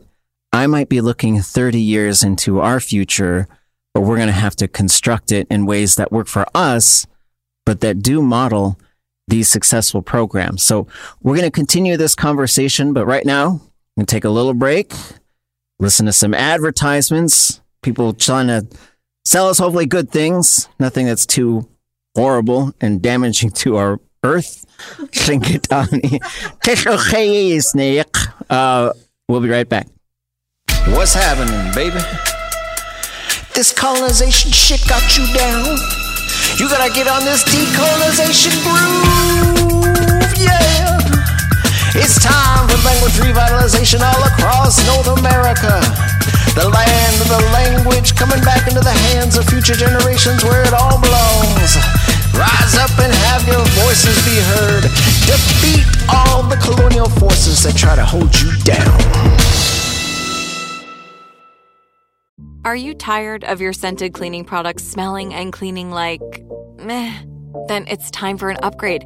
I 0.53 0.67
might 0.67 0.87
be 0.87 1.01
looking 1.01 1.41
30 1.41 1.81
years 1.81 2.23
into 2.23 2.61
our 2.61 2.79
future, 2.79 3.47
but 3.93 4.01
we're 4.01 4.15
going 4.15 4.27
to 4.27 4.33
have 4.33 4.55
to 4.55 4.69
construct 4.69 5.33
it 5.33 5.47
in 5.51 5.65
ways 5.65 5.95
that 5.95 6.13
work 6.13 6.27
for 6.27 6.47
us, 6.55 7.05
but 7.65 7.81
that 7.81 8.01
do 8.01 8.21
model 8.21 8.79
these 9.27 9.49
successful 9.49 10.01
programs. 10.01 10.63
So 10.63 10.87
we're 11.21 11.35
going 11.35 11.43
to 11.43 11.51
continue 11.51 11.97
this 11.97 12.15
conversation, 12.15 12.93
but 12.93 13.05
right 13.05 13.25
now, 13.25 13.47
I'm 13.49 13.59
going 13.97 14.05
to 14.05 14.15
take 14.15 14.23
a 14.23 14.29
little 14.29 14.53
break, 14.53 14.93
listen 15.77 16.05
to 16.05 16.13
some 16.13 16.33
advertisements, 16.33 17.59
people 17.81 18.13
trying 18.13 18.47
to 18.47 18.65
sell 19.25 19.49
us 19.49 19.57
hopefully 19.57 19.85
good 19.85 20.09
things, 20.09 20.69
nothing 20.79 21.05
that's 21.05 21.25
too 21.25 21.67
horrible 22.17 22.73
and 22.81 22.99
damaging 22.99 23.51
to 23.51 23.77
our 23.77 23.99
earth. 24.23 24.65
uh, 28.49 28.91
we'll 29.27 29.41
be 29.41 29.49
right 29.49 29.69
back. 29.69 29.87
What's 30.87 31.13
happening, 31.13 31.73
baby? 31.75 32.01
This 33.53 33.71
colonization 33.71 34.51
shit 34.51 34.81
got 34.89 35.05
you 35.15 35.25
down. 35.33 35.77
You 36.57 36.67
gotta 36.69 36.91
get 36.91 37.07
on 37.07 37.23
this 37.23 37.43
decolonization 37.45 38.53
groove, 38.65 40.33
yeah. 40.41 40.97
It's 41.93 42.17
time 42.23 42.67
for 42.67 42.77
language 42.81 43.13
revitalization 43.21 44.01
all 44.01 44.23
across 44.25 44.81
North 44.89 45.19
America. 45.19 45.81
The 46.57 46.67
land 46.67 47.21
of 47.21 47.27
the 47.27 47.49
language 47.53 48.15
coming 48.15 48.41
back 48.41 48.67
into 48.67 48.79
the 48.79 48.97
hands 49.13 49.37
of 49.37 49.45
future 49.45 49.75
generations 49.75 50.43
where 50.43 50.63
it 50.63 50.73
all 50.73 50.99
belongs. 50.99 51.77
Rise 52.33 52.75
up 52.81 52.89
and 52.97 53.13
have 53.13 53.47
your 53.47 53.63
voices 53.85 54.17
be 54.25 54.41
heard. 54.41 54.81
Defeat 55.29 55.85
all 56.09 56.41
the 56.41 56.55
colonial 56.57 57.09
forces 57.09 57.61
that 57.61 57.77
try 57.77 57.95
to 57.95 58.03
hold 58.03 58.33
you 58.41 58.51
down. 58.63 58.97
Are 62.65 62.75
you 62.75 62.95
tired 62.95 63.43
of 63.43 63.61
your 63.61 63.71
scented 63.71 64.13
cleaning 64.13 64.43
products 64.43 64.83
smelling 64.83 65.35
and 65.35 65.53
cleaning 65.53 65.91
like 65.91 66.21
meh? 66.79 67.13
Then 67.67 67.85
it's 67.87 68.09
time 68.09 68.39
for 68.39 68.49
an 68.49 68.57
upgrade 68.63 69.05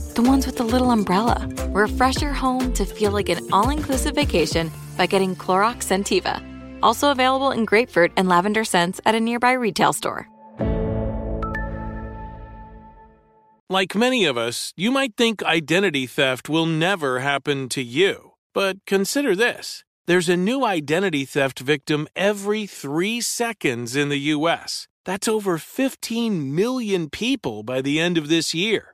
The 0.15 0.21
ones 0.21 0.45
with 0.45 0.57
the 0.57 0.63
little 0.63 0.91
umbrella. 0.91 1.47
Refresh 1.69 2.21
your 2.21 2.33
home 2.33 2.73
to 2.73 2.85
feel 2.85 3.11
like 3.11 3.29
an 3.29 3.47
all 3.51 3.69
inclusive 3.69 4.15
vacation 4.15 4.71
by 4.97 5.05
getting 5.05 5.35
Clorox 5.35 5.85
Scentiva. 5.87 6.41
Also 6.83 7.11
available 7.11 7.51
in 7.51 7.65
grapefruit 7.65 8.11
and 8.17 8.27
lavender 8.27 8.63
scents 8.63 8.99
at 9.05 9.15
a 9.15 9.19
nearby 9.19 9.53
retail 9.53 9.93
store. 9.93 10.27
Like 13.69 13.95
many 13.95 14.25
of 14.25 14.37
us, 14.37 14.73
you 14.75 14.91
might 14.91 15.15
think 15.15 15.41
identity 15.43 16.05
theft 16.05 16.49
will 16.49 16.65
never 16.65 17.19
happen 17.19 17.69
to 17.69 17.81
you. 17.81 18.33
But 18.53 18.85
consider 18.85 19.33
this 19.33 19.85
there's 20.07 20.27
a 20.27 20.35
new 20.35 20.65
identity 20.65 21.23
theft 21.23 21.59
victim 21.59 22.05
every 22.13 22.65
three 22.67 23.21
seconds 23.21 23.95
in 23.95 24.09
the 24.09 24.33
U.S. 24.35 24.89
That's 25.05 25.29
over 25.29 25.57
15 25.57 26.53
million 26.53 27.09
people 27.09 27.63
by 27.63 27.81
the 27.81 27.97
end 27.97 28.17
of 28.17 28.27
this 28.27 28.53
year, 28.53 28.93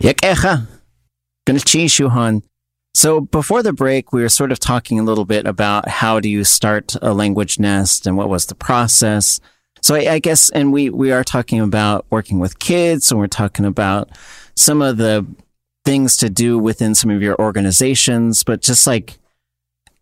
Yakecha. 0.00 0.66
Shuhan. 1.46 2.42
So 2.94 3.20
before 3.20 3.62
the 3.62 3.72
break, 3.72 4.12
we 4.12 4.22
were 4.22 4.28
sort 4.28 4.52
of 4.52 4.58
talking 4.58 4.98
a 4.98 5.02
little 5.02 5.24
bit 5.24 5.46
about 5.46 5.88
how 5.88 6.20
do 6.20 6.28
you 6.28 6.44
start 6.44 6.94
a 7.02 7.12
language 7.12 7.58
nest 7.58 8.06
and 8.06 8.16
what 8.16 8.28
was 8.28 8.46
the 8.46 8.54
process. 8.54 9.40
So 9.82 9.94
I, 9.94 10.14
I 10.14 10.18
guess, 10.18 10.50
and 10.50 10.72
we, 10.72 10.90
we 10.90 11.12
are 11.12 11.24
talking 11.24 11.60
about 11.60 12.06
working 12.10 12.38
with 12.38 12.58
kids 12.58 13.10
and 13.10 13.20
we're 13.20 13.26
talking 13.26 13.64
about 13.64 14.10
some 14.56 14.82
of 14.82 14.96
the 14.96 15.26
things 15.84 16.16
to 16.18 16.28
do 16.28 16.58
within 16.58 16.94
some 16.94 17.10
of 17.10 17.22
your 17.22 17.40
organizations, 17.40 18.42
but 18.44 18.60
just 18.60 18.86
like, 18.86 19.18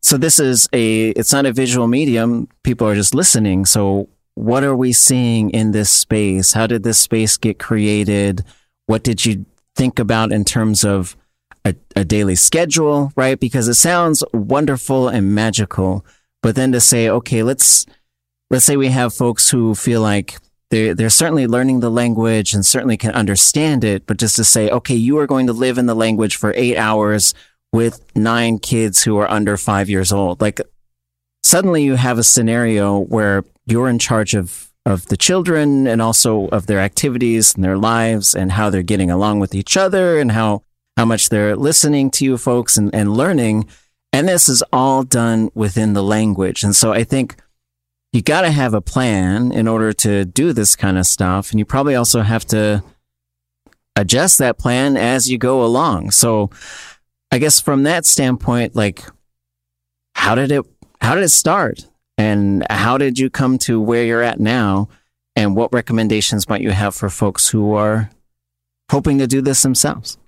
so 0.00 0.16
this 0.16 0.38
is 0.38 0.68
a, 0.72 1.10
it's 1.10 1.32
not 1.32 1.46
a 1.46 1.52
visual 1.52 1.88
medium. 1.88 2.48
People 2.62 2.86
are 2.86 2.94
just 2.94 3.14
listening. 3.14 3.64
So 3.64 4.08
what 4.38 4.62
are 4.62 4.76
we 4.76 4.92
seeing 4.92 5.50
in 5.50 5.72
this 5.72 5.90
space? 5.90 6.52
How 6.52 6.68
did 6.68 6.84
this 6.84 7.00
space 7.00 7.36
get 7.36 7.58
created? 7.58 8.44
What 8.86 9.02
did 9.02 9.26
you 9.26 9.44
think 9.74 9.98
about 9.98 10.30
in 10.30 10.44
terms 10.44 10.84
of 10.84 11.16
a, 11.64 11.74
a 11.96 12.04
daily 12.04 12.36
schedule, 12.36 13.12
right? 13.16 13.38
Because 13.38 13.66
it 13.66 13.74
sounds 13.74 14.22
wonderful 14.32 15.08
and 15.08 15.34
magical, 15.34 16.06
but 16.40 16.54
then 16.54 16.70
to 16.70 16.80
say, 16.80 17.08
okay, 17.08 17.42
let's 17.42 17.84
let's 18.48 18.64
say 18.64 18.76
we 18.76 18.88
have 18.88 19.12
folks 19.12 19.50
who 19.50 19.74
feel 19.74 20.02
like 20.02 20.38
they're, 20.70 20.94
they're 20.94 21.10
certainly 21.10 21.48
learning 21.48 21.80
the 21.80 21.90
language 21.90 22.54
and 22.54 22.64
certainly 22.64 22.96
can 22.96 23.10
understand 23.10 23.82
it, 23.82 24.06
but 24.06 24.18
just 24.18 24.36
to 24.36 24.44
say, 24.44 24.70
okay, 24.70 24.94
you 24.94 25.18
are 25.18 25.26
going 25.26 25.48
to 25.48 25.52
live 25.52 25.78
in 25.78 25.86
the 25.86 25.96
language 25.96 26.36
for 26.36 26.52
eight 26.54 26.76
hours 26.76 27.34
with 27.72 28.00
nine 28.14 28.60
kids 28.60 29.02
who 29.02 29.18
are 29.18 29.30
under 29.30 29.56
five 29.56 29.90
years 29.90 30.12
old. 30.12 30.40
Like 30.40 30.60
suddenly 31.42 31.82
you 31.82 31.96
have 31.96 32.18
a 32.18 32.22
scenario 32.22 33.00
where 33.00 33.44
you're 33.70 33.88
in 33.88 33.98
charge 33.98 34.34
of 34.34 34.68
of 34.88 35.06
the 35.06 35.16
children 35.16 35.86
and 35.86 36.00
also 36.00 36.48
of 36.48 36.66
their 36.66 36.80
activities 36.80 37.54
and 37.54 37.62
their 37.62 37.76
lives 37.76 38.34
and 38.34 38.52
how 38.52 38.70
they're 38.70 38.82
getting 38.82 39.10
along 39.10 39.38
with 39.38 39.54
each 39.54 39.76
other 39.76 40.18
and 40.18 40.32
how, 40.32 40.62
how 40.96 41.04
much 41.04 41.28
they're 41.28 41.54
listening 41.54 42.10
to 42.10 42.24
you 42.24 42.38
folks 42.38 42.78
and, 42.78 42.94
and 42.94 43.14
learning. 43.14 43.68
And 44.14 44.26
this 44.26 44.48
is 44.48 44.62
all 44.72 45.02
done 45.02 45.50
within 45.54 45.92
the 45.92 46.02
language. 46.02 46.62
And 46.62 46.74
so 46.74 46.92
I 46.92 47.04
think 47.04 47.36
you 48.14 48.22
got 48.22 48.42
to 48.42 48.50
have 48.50 48.72
a 48.72 48.80
plan 48.80 49.52
in 49.52 49.68
order 49.68 49.92
to 49.92 50.24
do 50.24 50.54
this 50.54 50.74
kind 50.74 50.96
of 50.96 51.04
stuff. 51.04 51.50
And 51.50 51.58
you 51.58 51.66
probably 51.66 51.94
also 51.94 52.22
have 52.22 52.46
to 52.46 52.82
adjust 53.94 54.38
that 54.38 54.58
plan 54.58 54.96
as 54.96 55.30
you 55.30 55.36
go 55.36 55.62
along. 55.62 56.12
So 56.12 56.50
I 57.30 57.36
guess 57.36 57.60
from 57.60 57.82
that 57.82 58.06
standpoint, 58.06 58.74
like, 58.74 59.02
how 60.14 60.34
did 60.34 60.50
it, 60.50 60.64
how 61.02 61.14
did 61.14 61.24
it 61.24 61.28
start? 61.28 61.86
And 62.18 62.66
how 62.68 62.98
did 62.98 63.18
you 63.18 63.30
come 63.30 63.56
to 63.58 63.80
where 63.80 64.04
you're 64.04 64.22
at 64.22 64.40
now? 64.40 64.88
And 65.36 65.54
what 65.54 65.72
recommendations 65.72 66.48
might 66.48 66.62
you 66.62 66.72
have 66.72 66.96
for 66.96 67.08
folks 67.08 67.48
who 67.48 67.74
are 67.74 68.10
hoping 68.90 69.18
to 69.18 69.28
do 69.28 69.40
this 69.40 69.62
themselves? 69.62 70.18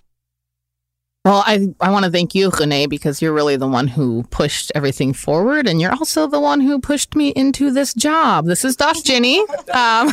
Well, 1.27 1.43
I, 1.47 1.69
I 1.81 1.91
want 1.91 2.07
to 2.07 2.11
thank 2.11 2.35
you, 2.35 2.49
Renee, 2.49 2.87
because 2.87 3.21
you're 3.21 3.35
really 3.35 3.57
the 3.57 3.69
one 3.69 3.89
who 3.89 4.23
pushed 4.31 4.73
everything 4.75 5.13
forward. 5.13 5.69
And 5.69 5.79
you're 5.79 5.93
also 5.93 6.27
the 6.27 6.41
one 6.41 6.63
who 6.63 6.81
pushed 6.81 7.15
me 7.15 7.29
into 7.31 7.71
this 7.71 7.93
job. 7.93 8.47
This 8.47 8.65
is 8.65 8.77
Dosh 8.77 9.03
Jenny. 9.03 9.45
Um, 9.73 10.11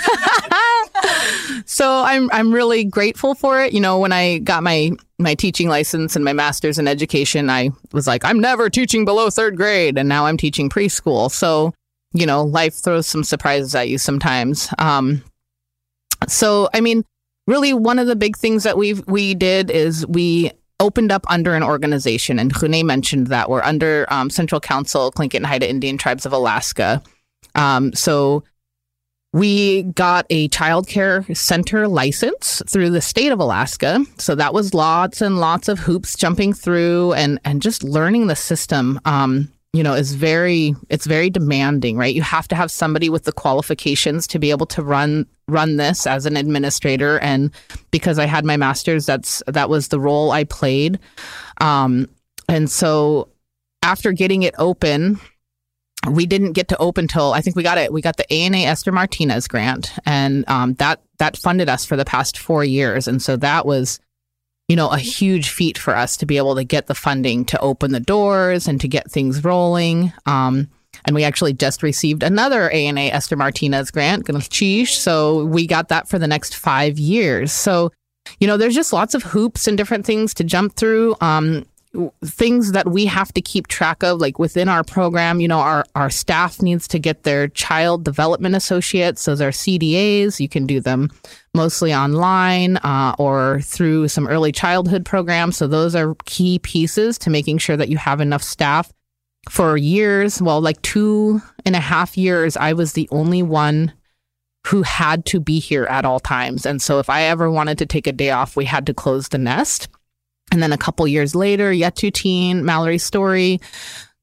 so 1.66 2.04
I'm, 2.04 2.30
I'm 2.32 2.54
really 2.54 2.84
grateful 2.84 3.34
for 3.34 3.64
it. 3.64 3.74
You 3.74 3.80
know, 3.80 3.98
when 3.98 4.12
I 4.12 4.38
got 4.40 4.62
my, 4.62 4.92
my 5.18 5.34
teaching 5.34 5.68
license 5.68 6.16
and 6.16 6.24
my 6.24 6.34
master's 6.34 6.78
in 6.78 6.88
education, 6.88 7.50
I 7.50 7.72
was 7.92 8.06
like, 8.06 8.24
I'm 8.24 8.40
never 8.40 8.70
teaching 8.70 9.04
below 9.04 9.30
third 9.30 9.58
grade. 9.58 9.98
And 9.98 10.08
now 10.08 10.28
I'm 10.28 10.38
teaching 10.38 10.70
preschool. 10.70 11.32
So, 11.32 11.74
you 12.14 12.26
know, 12.26 12.44
life 12.44 12.76
throws 12.76 13.08
some 13.08 13.24
surprises 13.24 13.74
at 13.74 13.90
you 13.90 13.98
sometimes. 13.98 14.70
Um, 14.78 15.24
so, 16.28 16.70
I 16.74 16.82
mean, 16.82 17.04
really 17.48 17.74
one 17.74 17.98
of 17.98 18.08
the 18.08 18.16
big 18.16 18.38
things 18.38 18.64
that 18.64 18.78
we 18.78 18.94
we 18.94 19.34
did 19.34 19.72
is 19.72 20.06
we 20.06 20.52
opened 20.80 21.12
up 21.12 21.26
under 21.30 21.56
an 21.56 21.64
organization, 21.64 22.40
and 22.40 22.54
Hune 22.54 22.84
mentioned 22.86 23.28
that 23.28 23.50
we're 23.50 23.64
under 23.64 24.06
um, 24.10 24.30
Central 24.30 24.62
Council, 24.62 25.12
Tlingit 25.12 25.36
and 25.36 25.46
Haida 25.46 25.70
Indian 25.70 25.98
Tribes 25.98 26.26
of 26.26 26.34
Alaska. 26.34 27.02
Um, 27.56 27.94
so 27.94 28.44
we 29.34 29.84
got 29.84 30.26
a 30.30 30.48
child 30.50 30.88
care 30.88 31.26
center 31.34 31.88
license 31.88 32.62
through 32.68 32.90
the 32.92 33.02
state 33.02 33.32
of 33.32 33.40
Alaska. 33.40 34.06
So 34.18 34.36
that 34.36 34.54
was 34.54 34.74
lots 34.74 35.22
and 35.22 35.40
lots 35.40 35.68
of 35.68 35.80
hoops 35.80 36.16
jumping 36.16 36.54
through 36.54 37.14
and 37.14 37.40
and 37.44 37.62
just 37.62 37.84
learning 37.84 38.28
the 38.28 38.36
system. 38.36 39.00
Um, 39.06 39.52
you 39.78 39.84
know, 39.84 39.94
is 39.94 40.16
very 40.16 40.74
it's 40.90 41.06
very 41.06 41.30
demanding, 41.30 41.98
right? 41.98 42.14
You 42.14 42.24
have 42.24 42.48
to 42.48 42.56
have 42.56 42.72
somebody 42.72 43.10
with 43.10 43.26
the 43.26 43.32
qualifications 43.32 44.26
to 44.28 44.40
be 44.40 44.50
able 44.50 44.66
to 44.66 44.82
run 44.82 45.28
run 45.48 45.78
this 45.78 46.08
as 46.08 46.26
an 46.26 46.36
administrator 46.36 47.20
and 47.20 47.52
because 47.92 48.18
I 48.18 48.26
had 48.26 48.44
my 48.44 48.58
masters 48.58 49.06
that's 49.06 49.44
that 49.46 49.70
was 49.70 49.90
the 49.90 50.00
role 50.00 50.32
I 50.32 50.46
played. 50.46 50.98
Um 51.62 52.10
and 52.50 52.72
so 52.72 53.30
after 53.84 54.14
getting 54.14 54.42
it 54.42 54.56
open, 54.58 55.20
we 56.10 56.26
didn't 56.26 56.54
get 56.54 56.70
to 56.70 56.78
open 56.78 57.08
till 57.08 57.34
I 57.34 57.42
think 57.42 57.56
we 57.56 57.62
got 57.62 57.78
it. 57.78 57.94
We 57.94 58.02
got 58.02 58.18
the 58.18 58.32
ANA 58.34 58.58
Esther 58.58 58.92
Martinez 58.92 59.48
grant, 59.48 59.94
and 60.06 60.44
um, 60.50 60.74
that 60.76 61.02
that 61.20 61.38
funded 61.38 61.70
us 61.70 61.86
for 61.86 61.96
the 61.96 62.06
past 62.06 62.38
four 62.38 62.64
years, 62.64 63.08
and 63.08 63.22
so 63.22 63.36
that 63.38 63.66
was 63.66 64.00
you 64.68 64.76
know, 64.76 64.90
a 64.90 64.98
huge 64.98 65.50
feat 65.50 65.78
for 65.78 65.96
us 65.96 66.18
to 66.18 66.26
be 66.26 66.38
able 66.38 66.56
to 66.56 66.64
get 66.64 66.88
the 66.88 66.96
funding 66.96 67.46
to 67.46 67.60
open 67.60 67.92
the 67.92 68.00
doors 68.00 68.68
and 68.68 68.82
to 68.82 68.88
get 68.88 69.10
things 69.10 69.44
rolling. 69.44 70.12
Um, 70.26 70.70
and 71.06 71.16
we 71.16 71.24
actually 71.24 71.54
just 71.54 71.84
received 71.84 72.24
another 72.24 72.70
ANA 72.70 73.02
Esther 73.02 73.38
Martinez 73.38 73.92
grant, 73.92 74.26
so 75.00 75.46
we 75.46 75.68
got 75.68 75.90
that 75.90 76.10
for 76.10 76.20
the 76.20 76.28
next 76.28 76.56
five 76.56 77.00
years. 77.00 77.54
So, 77.54 77.92
you 78.40 78.48
know, 78.48 78.58
there's 78.58 78.76
just 78.76 78.92
lots 78.92 79.14
of 79.14 79.24
hoops 79.24 79.68
and 79.68 79.78
different 79.78 80.06
things 80.06 80.34
to 80.34 80.44
jump 80.44 80.76
through. 80.76 81.16
Um, 81.22 81.66
things 82.24 82.74
that 82.74 82.90
we 82.90 83.06
have 83.06 83.34
to 83.34 83.42
keep 83.42 83.68
track 83.68 84.04
of 84.04 84.20
like 84.20 84.38
within 84.40 84.70
our 84.70 84.84
program 84.84 85.40
you 85.40 85.48
know 85.48 85.60
our, 85.60 85.86
our 85.96 86.10
staff 86.10 86.62
needs 86.62 86.88
to 86.88 87.00
get 87.00 87.24
their 87.24 87.48
child 87.48 88.04
development 88.04 88.56
associates. 88.56 89.26
Those 89.26 89.42
are 89.42 89.50
cdas 89.50 90.40
you 90.40 90.50
can 90.50 90.66
do 90.66 90.80
them 90.80 91.10
mostly 91.54 91.94
online 91.94 92.78
uh, 92.78 93.16
or 93.18 93.62
through 93.62 94.08
some 94.08 94.28
early 94.28 94.52
childhood 94.52 95.06
programs. 95.06 95.58
So 95.58 95.68
those 95.68 95.96
are 95.96 96.16
key 96.26 96.60
pieces 96.60 97.18
to 97.20 97.30
making 97.30 97.58
sure 97.58 97.78
that 97.78 97.90
you 97.90 97.98
have 97.98 98.22
enough 98.22 98.44
staff 98.44 98.92
for 99.50 99.76
years. 99.78 100.42
Well 100.42 100.62
like 100.62 100.82
two 100.82 101.42
and 101.66 101.76
a 101.76 101.80
half 101.80 102.18
years 102.18 102.56
i 102.58 102.74
was 102.74 102.94
the 102.94 103.08
only 103.12 103.44
one 103.44 103.94
who 104.68 104.82
had 104.82 105.26
to 105.26 105.40
be 105.40 105.60
here 105.60 105.86
at 105.86 106.04
all 106.04 106.20
times. 106.20 106.66
And 106.66 106.82
so 106.82 107.00
if 107.00 107.10
i 107.10 107.24
ever 107.24 107.50
wanted 107.50 107.78
to 107.80 107.86
take 107.86 108.08
a 108.08 108.12
day 108.12 108.30
off 108.30 108.56
we 108.56 108.66
had 108.66 108.86
to 108.86 108.94
close 108.94 109.30
the 109.30 109.38
nest 109.38 109.88
and 110.52 110.62
then 110.62 110.72
a 110.72 110.78
couple 110.78 111.08
years 111.08 111.36
later, 111.36 111.74
Teen, 112.12 112.66
Mallory 112.66 112.98
Story, 112.98 113.60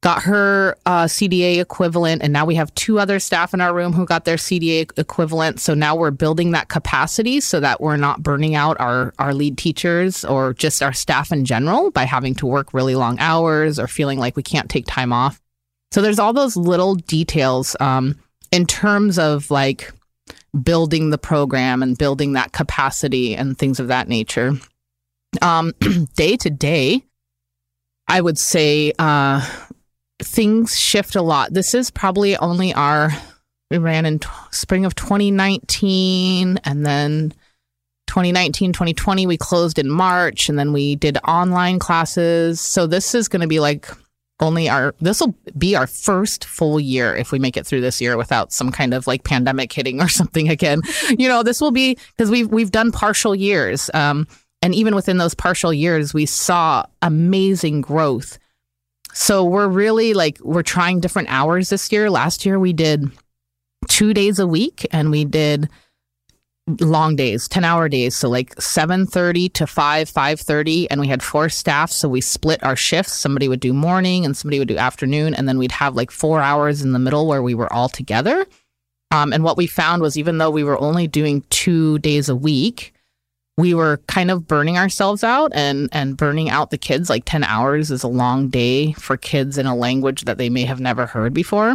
got 0.04 0.22
her 0.22 0.76
uh, 0.84 1.04
CDA 1.04 1.60
equivalent. 1.62 2.22
And 2.22 2.30
now 2.30 2.44
we 2.44 2.56
have 2.56 2.74
two 2.74 2.98
other 2.98 3.18
staff 3.18 3.54
in 3.54 3.62
our 3.62 3.72
room 3.72 3.94
who 3.94 4.04
got 4.04 4.26
their 4.26 4.36
CDA 4.36 4.98
equivalent. 4.98 5.60
So 5.60 5.72
now 5.72 5.96
we're 5.96 6.10
building 6.10 6.50
that 6.50 6.68
capacity 6.68 7.40
so 7.40 7.58
that 7.60 7.80
we're 7.80 7.96
not 7.96 8.22
burning 8.22 8.54
out 8.54 8.78
our, 8.80 9.14
our 9.18 9.32
lead 9.32 9.56
teachers 9.56 10.22
or 10.22 10.52
just 10.52 10.82
our 10.82 10.92
staff 10.92 11.32
in 11.32 11.46
general 11.46 11.90
by 11.90 12.04
having 12.04 12.34
to 12.34 12.46
work 12.46 12.74
really 12.74 12.94
long 12.94 13.18
hours 13.18 13.78
or 13.78 13.86
feeling 13.86 14.18
like 14.18 14.36
we 14.36 14.42
can't 14.42 14.68
take 14.68 14.86
time 14.86 15.10
off. 15.10 15.40
So 15.90 16.02
there's 16.02 16.18
all 16.18 16.34
those 16.34 16.54
little 16.54 16.96
details 16.96 17.74
um, 17.80 18.18
in 18.52 18.66
terms 18.66 19.18
of 19.18 19.50
like 19.50 19.90
building 20.62 21.08
the 21.10 21.18
program 21.18 21.82
and 21.82 21.96
building 21.96 22.34
that 22.34 22.52
capacity 22.52 23.34
and 23.34 23.56
things 23.56 23.80
of 23.80 23.88
that 23.88 24.06
nature. 24.08 24.52
Um, 25.42 25.72
day 26.16 26.36
to 26.36 26.50
day, 26.50 27.04
I 28.08 28.20
would 28.20 28.38
say 28.38 28.92
uh, 28.98 29.46
things 30.22 30.78
shift 30.78 31.16
a 31.16 31.22
lot. 31.22 31.52
This 31.52 31.74
is 31.74 31.90
probably 31.90 32.36
only 32.36 32.72
our, 32.74 33.10
we 33.70 33.78
ran 33.78 34.06
in 34.06 34.18
t- 34.18 34.28
spring 34.50 34.84
of 34.84 34.94
2019 34.94 36.58
and 36.64 36.86
then 36.86 37.32
2019, 38.06 38.72
2020, 38.72 39.26
we 39.26 39.36
closed 39.36 39.78
in 39.78 39.88
March 39.88 40.48
and 40.48 40.58
then 40.58 40.72
we 40.72 40.96
did 40.96 41.18
online 41.26 41.78
classes. 41.78 42.60
So 42.60 42.86
this 42.86 43.14
is 43.14 43.28
going 43.28 43.42
to 43.42 43.48
be 43.48 43.60
like 43.60 43.88
only 44.40 44.68
our, 44.68 44.94
this 45.00 45.20
will 45.20 45.34
be 45.56 45.74
our 45.74 45.86
first 45.86 46.44
full 46.44 46.78
year 46.78 47.16
if 47.16 47.32
we 47.32 47.38
make 47.38 47.56
it 47.56 47.66
through 47.66 47.80
this 47.80 48.00
year 48.00 48.16
without 48.16 48.52
some 48.52 48.70
kind 48.70 48.92
of 48.92 49.06
like 49.06 49.24
pandemic 49.24 49.72
hitting 49.72 50.00
or 50.00 50.08
something 50.20 50.48
again. 50.48 50.82
You 51.18 51.28
know, 51.28 51.42
this 51.42 51.60
will 51.60 51.70
be 51.70 51.96
because 52.16 52.30
we've, 52.30 52.48
we've 52.48 52.70
done 52.70 52.92
partial 52.92 53.34
years. 53.34 53.90
Um, 53.94 54.28
and 54.64 54.74
even 54.74 54.94
within 54.94 55.18
those 55.18 55.34
partial 55.34 55.74
years, 55.74 56.14
we 56.14 56.24
saw 56.24 56.86
amazing 57.02 57.82
growth. 57.82 58.38
So 59.12 59.44
we're 59.44 59.68
really 59.68 60.14
like, 60.14 60.38
we're 60.40 60.62
trying 60.62 61.00
different 61.00 61.28
hours 61.30 61.68
this 61.68 61.92
year. 61.92 62.08
Last 62.08 62.46
year, 62.46 62.58
we 62.58 62.72
did 62.72 63.10
two 63.88 64.14
days 64.14 64.38
a 64.38 64.46
week 64.46 64.86
and 64.90 65.10
we 65.10 65.26
did 65.26 65.68
long 66.80 67.14
days 67.14 67.46
10 67.46 67.62
hour 67.62 67.90
days. 67.90 68.16
So 68.16 68.30
like 68.30 68.54
7.30 68.54 69.52
to 69.52 69.66
5 69.66 70.10
5.30 70.10 70.86
and 70.90 70.98
we 70.98 71.08
had 71.08 71.22
four 71.22 71.50
staff. 71.50 71.92
So 71.92 72.08
we 72.08 72.22
split 72.22 72.64
our 72.64 72.74
shifts. 72.74 73.12
Somebody 73.12 73.48
would 73.48 73.60
do 73.60 73.74
morning 73.74 74.24
and 74.24 74.34
somebody 74.34 74.60
would 74.60 74.68
do 74.68 74.78
afternoon. 74.78 75.34
And 75.34 75.46
then 75.46 75.58
we'd 75.58 75.72
have 75.72 75.94
like 75.94 76.10
four 76.10 76.40
hours 76.40 76.80
in 76.80 76.92
the 76.92 76.98
middle 76.98 77.26
where 77.26 77.42
we 77.42 77.54
were 77.54 77.70
all 77.70 77.90
together. 77.90 78.46
Um, 79.10 79.34
and 79.34 79.44
what 79.44 79.58
we 79.58 79.66
found 79.66 80.00
was 80.00 80.16
even 80.16 80.38
though 80.38 80.50
we 80.50 80.64
were 80.64 80.80
only 80.80 81.06
doing 81.06 81.44
two 81.50 81.98
days 81.98 82.30
a 82.30 82.34
week 82.34 82.94
we 83.56 83.74
were 83.74 83.98
kind 84.08 84.30
of 84.30 84.48
burning 84.48 84.76
ourselves 84.78 85.22
out 85.22 85.52
and 85.54 85.88
and 85.92 86.16
burning 86.16 86.50
out 86.50 86.70
the 86.70 86.78
kids. 86.78 87.08
Like 87.08 87.24
10 87.24 87.44
hours 87.44 87.90
is 87.90 88.02
a 88.02 88.08
long 88.08 88.48
day 88.48 88.92
for 88.92 89.16
kids 89.16 89.58
in 89.58 89.66
a 89.66 89.76
language 89.76 90.22
that 90.22 90.38
they 90.38 90.50
may 90.50 90.64
have 90.64 90.80
never 90.80 91.06
heard 91.06 91.32
before. 91.32 91.74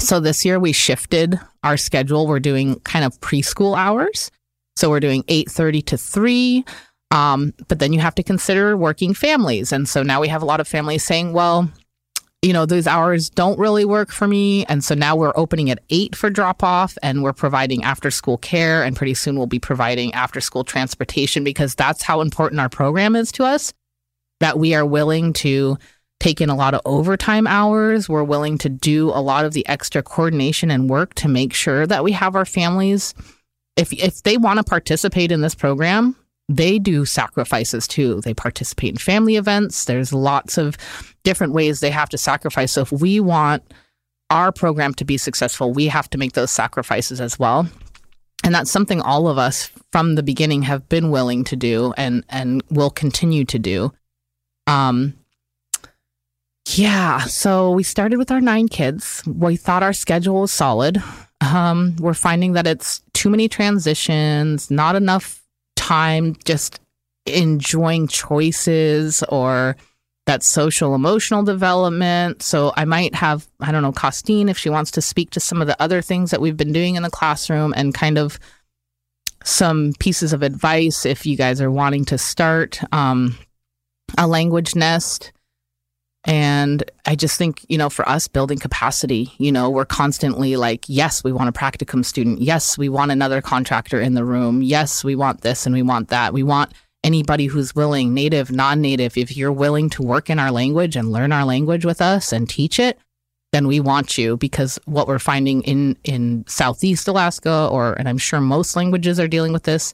So 0.00 0.20
this 0.20 0.44
year 0.44 0.58
we 0.58 0.72
shifted 0.72 1.38
our 1.62 1.76
schedule. 1.76 2.26
We're 2.26 2.40
doing 2.40 2.80
kind 2.80 3.04
of 3.04 3.20
preschool 3.20 3.76
hours. 3.76 4.30
So 4.76 4.88
we're 4.88 5.00
doing 5.00 5.22
8.30 5.24 5.86
to 5.86 5.98
3 5.98 6.64
um, 7.12 7.52
but 7.68 7.78
then 7.78 7.92
you 7.92 8.00
have 8.00 8.14
to 8.16 8.22
consider 8.22 8.74
working 8.74 9.12
families. 9.12 9.70
And 9.70 9.86
so 9.86 10.02
now 10.02 10.20
we 10.20 10.28
have 10.28 10.40
a 10.40 10.46
lot 10.46 10.60
of 10.60 10.66
families 10.66 11.04
saying 11.04 11.34
well 11.34 11.70
you 12.42 12.52
know, 12.52 12.66
those 12.66 12.88
hours 12.88 13.30
don't 13.30 13.58
really 13.58 13.84
work 13.84 14.10
for 14.10 14.26
me. 14.26 14.66
And 14.66 14.82
so 14.82 14.96
now 14.96 15.14
we're 15.14 15.32
opening 15.36 15.70
at 15.70 15.78
eight 15.90 16.16
for 16.16 16.28
drop 16.28 16.64
off 16.64 16.98
and 17.00 17.22
we're 17.22 17.32
providing 17.32 17.84
after 17.84 18.10
school 18.10 18.36
care. 18.36 18.82
And 18.82 18.96
pretty 18.96 19.14
soon 19.14 19.36
we'll 19.36 19.46
be 19.46 19.60
providing 19.60 20.12
after 20.12 20.40
school 20.40 20.64
transportation 20.64 21.44
because 21.44 21.76
that's 21.76 22.02
how 22.02 22.20
important 22.20 22.60
our 22.60 22.68
program 22.68 23.14
is 23.14 23.30
to 23.32 23.44
us. 23.44 23.72
That 24.40 24.58
we 24.58 24.74
are 24.74 24.84
willing 24.84 25.32
to 25.34 25.78
take 26.18 26.40
in 26.40 26.50
a 26.50 26.56
lot 26.56 26.74
of 26.74 26.80
overtime 26.84 27.46
hours. 27.46 28.08
We're 28.08 28.24
willing 28.24 28.58
to 28.58 28.68
do 28.68 29.10
a 29.10 29.22
lot 29.22 29.44
of 29.44 29.52
the 29.52 29.66
extra 29.68 30.02
coordination 30.02 30.70
and 30.72 30.90
work 30.90 31.14
to 31.14 31.28
make 31.28 31.54
sure 31.54 31.86
that 31.86 32.02
we 32.02 32.10
have 32.12 32.34
our 32.34 32.44
families. 32.44 33.14
If, 33.76 33.92
if 33.92 34.24
they 34.24 34.36
want 34.36 34.58
to 34.58 34.64
participate 34.64 35.30
in 35.30 35.42
this 35.42 35.54
program, 35.54 36.16
they 36.56 36.78
do 36.78 37.04
sacrifices 37.04 37.88
too. 37.88 38.20
They 38.20 38.34
participate 38.34 38.90
in 38.90 38.98
family 38.98 39.36
events. 39.36 39.84
There's 39.84 40.12
lots 40.12 40.58
of 40.58 40.76
different 41.22 41.52
ways 41.52 41.80
they 41.80 41.90
have 41.90 42.08
to 42.10 42.18
sacrifice. 42.18 42.72
So 42.72 42.82
if 42.82 42.92
we 42.92 43.20
want 43.20 43.62
our 44.30 44.52
program 44.52 44.94
to 44.94 45.04
be 45.04 45.16
successful, 45.16 45.72
we 45.72 45.86
have 45.86 46.08
to 46.10 46.18
make 46.18 46.32
those 46.32 46.50
sacrifices 46.50 47.20
as 47.20 47.38
well. 47.38 47.68
And 48.44 48.54
that's 48.54 48.70
something 48.70 49.00
all 49.00 49.28
of 49.28 49.38
us 49.38 49.70
from 49.92 50.16
the 50.16 50.22
beginning 50.22 50.62
have 50.62 50.88
been 50.88 51.10
willing 51.10 51.44
to 51.44 51.56
do 51.56 51.94
and 51.96 52.24
and 52.28 52.62
will 52.70 52.90
continue 52.90 53.44
to 53.46 53.58
do. 53.58 53.92
Um 54.66 55.14
yeah, 56.74 57.20
so 57.20 57.72
we 57.72 57.82
started 57.82 58.18
with 58.18 58.30
our 58.30 58.40
nine 58.40 58.68
kids. 58.68 59.22
We 59.26 59.56
thought 59.56 59.82
our 59.82 59.92
schedule 59.92 60.42
was 60.42 60.52
solid. 60.52 61.02
Um, 61.40 61.96
we're 61.98 62.14
finding 62.14 62.52
that 62.52 62.68
it's 62.68 63.02
too 63.14 63.28
many 63.28 63.48
transitions, 63.48 64.70
not 64.70 64.94
enough 64.94 65.41
time 65.82 66.36
just 66.44 66.80
enjoying 67.26 68.06
choices 68.08 69.22
or 69.28 69.76
that 70.26 70.42
social 70.42 70.94
emotional 70.94 71.42
development. 71.42 72.42
So 72.42 72.72
I 72.76 72.84
might 72.84 73.14
have, 73.14 73.46
I 73.60 73.72
don't 73.72 73.82
know, 73.82 73.92
Kaasteen 73.92 74.48
if 74.48 74.56
she 74.56 74.70
wants 74.70 74.92
to 74.92 75.02
speak 75.02 75.30
to 75.30 75.40
some 75.40 75.60
of 75.60 75.66
the 75.66 75.80
other 75.82 76.00
things 76.00 76.30
that 76.30 76.40
we've 76.40 76.56
been 76.56 76.72
doing 76.72 76.94
in 76.94 77.02
the 77.02 77.10
classroom 77.10 77.74
and 77.76 77.92
kind 77.92 78.18
of 78.18 78.38
some 79.44 79.92
pieces 79.98 80.32
of 80.32 80.42
advice 80.42 81.04
if 81.04 81.26
you 81.26 81.36
guys 81.36 81.60
are 81.60 81.70
wanting 81.70 82.04
to 82.04 82.18
start 82.18 82.80
um, 82.92 83.36
a 84.16 84.28
language 84.28 84.76
nest. 84.76 85.32
And 86.24 86.88
I 87.04 87.16
just 87.16 87.36
think, 87.36 87.66
you 87.68 87.76
know, 87.76 87.90
for 87.90 88.08
us 88.08 88.28
building 88.28 88.58
capacity, 88.58 89.32
you 89.38 89.50
know, 89.50 89.68
we're 89.68 89.84
constantly 89.84 90.54
like, 90.56 90.84
yes, 90.88 91.24
we 91.24 91.32
want 91.32 91.48
a 91.48 91.52
practicum 91.52 92.04
student. 92.04 92.40
Yes, 92.40 92.78
we 92.78 92.88
want 92.88 93.10
another 93.10 93.42
contractor 93.42 94.00
in 94.00 94.14
the 94.14 94.24
room. 94.24 94.62
Yes, 94.62 95.02
we 95.02 95.16
want 95.16 95.40
this 95.40 95.66
and 95.66 95.74
we 95.74 95.82
want 95.82 96.08
that. 96.10 96.32
We 96.32 96.44
want 96.44 96.72
anybody 97.02 97.46
who's 97.46 97.74
willing, 97.74 98.14
native, 98.14 98.52
non 98.52 98.80
native, 98.80 99.16
if 99.16 99.36
you're 99.36 99.52
willing 99.52 99.90
to 99.90 100.02
work 100.02 100.30
in 100.30 100.38
our 100.38 100.52
language 100.52 100.94
and 100.94 101.10
learn 101.10 101.32
our 101.32 101.44
language 101.44 101.84
with 101.84 102.00
us 102.00 102.32
and 102.32 102.48
teach 102.48 102.78
it, 102.78 102.98
then 103.50 103.66
we 103.66 103.80
want 103.80 104.16
you 104.16 104.36
because 104.36 104.78
what 104.86 105.08
we're 105.08 105.18
finding 105.18 105.62
in, 105.62 105.96
in 106.04 106.44
Southeast 106.46 107.08
Alaska, 107.08 107.68
or, 107.70 107.94
and 107.94 108.08
I'm 108.08 108.18
sure 108.18 108.40
most 108.40 108.76
languages 108.76 109.20
are 109.20 109.28
dealing 109.28 109.52
with 109.52 109.64
this, 109.64 109.92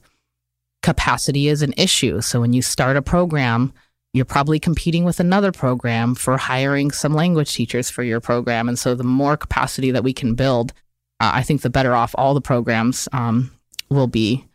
capacity 0.81 1.47
is 1.47 1.61
an 1.61 1.73
issue. 1.75 2.21
So 2.21 2.39
when 2.39 2.53
you 2.53 2.61
start 2.61 2.95
a 2.95 3.01
program, 3.01 3.73
you're 4.13 4.25
probably 4.25 4.59
competing 4.59 5.03
with 5.03 5.19
another 5.19 5.51
program 5.51 6.15
for 6.15 6.37
hiring 6.37 6.91
some 6.91 7.13
language 7.13 7.53
teachers 7.53 7.89
for 7.89 8.03
your 8.03 8.19
program. 8.19 8.67
And 8.67 8.77
so 8.77 8.95
the 8.95 9.03
more 9.03 9.37
capacity 9.37 9.91
that 9.91 10.03
we 10.03 10.13
can 10.13 10.33
build, 10.33 10.73
uh, 11.19 11.31
I 11.33 11.43
think 11.43 11.61
the 11.61 11.69
better 11.69 11.93
off 11.93 12.15
all 12.17 12.33
the 12.33 12.41
programs 12.41 13.07
um, 13.11 13.51
will 13.89 14.07
be. 14.07 14.45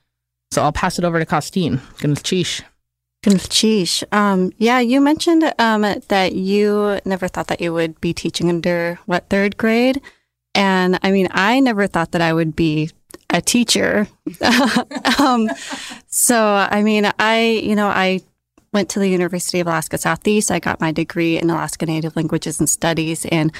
So 0.50 0.62
I'll 0.62 0.72
pass 0.72 0.98
it 0.98 1.04
over 1.04 1.18
to 1.18 1.26
Kaasteen. 1.26 1.78
Gunalchéesh. 1.98 2.62
Gunalchéesh. 3.24 4.04
Um, 4.12 4.52
yeah, 4.58 4.80
you 4.80 5.00
mentioned 5.00 5.52
um, 5.58 5.82
that 5.82 6.32
you 6.34 7.00
never 7.04 7.28
thought 7.28 7.46
that 7.48 7.60
you 7.60 7.72
would 7.72 8.00
be 8.00 8.12
teaching 8.12 8.48
under 8.48 8.98
what 9.06 9.28
third 9.30 9.56
grade, 9.56 10.00
and 10.54 10.98
I 11.02 11.10
mean, 11.10 11.28
I 11.32 11.58
never 11.60 11.86
thought 11.86 12.12
that 12.12 12.20
I 12.20 12.32
would 12.32 12.54
be 12.54 12.90
a 13.30 13.40
teacher. 13.40 14.06
um, 15.18 15.50
so 16.06 16.38
I 16.38 16.82
mean, 16.82 17.10
I 17.18 17.60
you 17.62 17.74
know 17.74 17.88
I 17.88 18.20
went 18.74 18.90
to 18.90 18.98
the 18.98 19.08
University 19.08 19.60
of 19.60 19.66
Alaska 19.66 19.96
Southeast. 19.96 20.50
I 20.50 20.58
got 20.58 20.80
my 20.80 20.92
degree 20.92 21.38
in 21.38 21.48
Alaska 21.48 21.86
Native 21.86 22.16
Languages 22.16 22.58
and 22.58 22.68
Studies, 22.68 23.24
and 23.26 23.52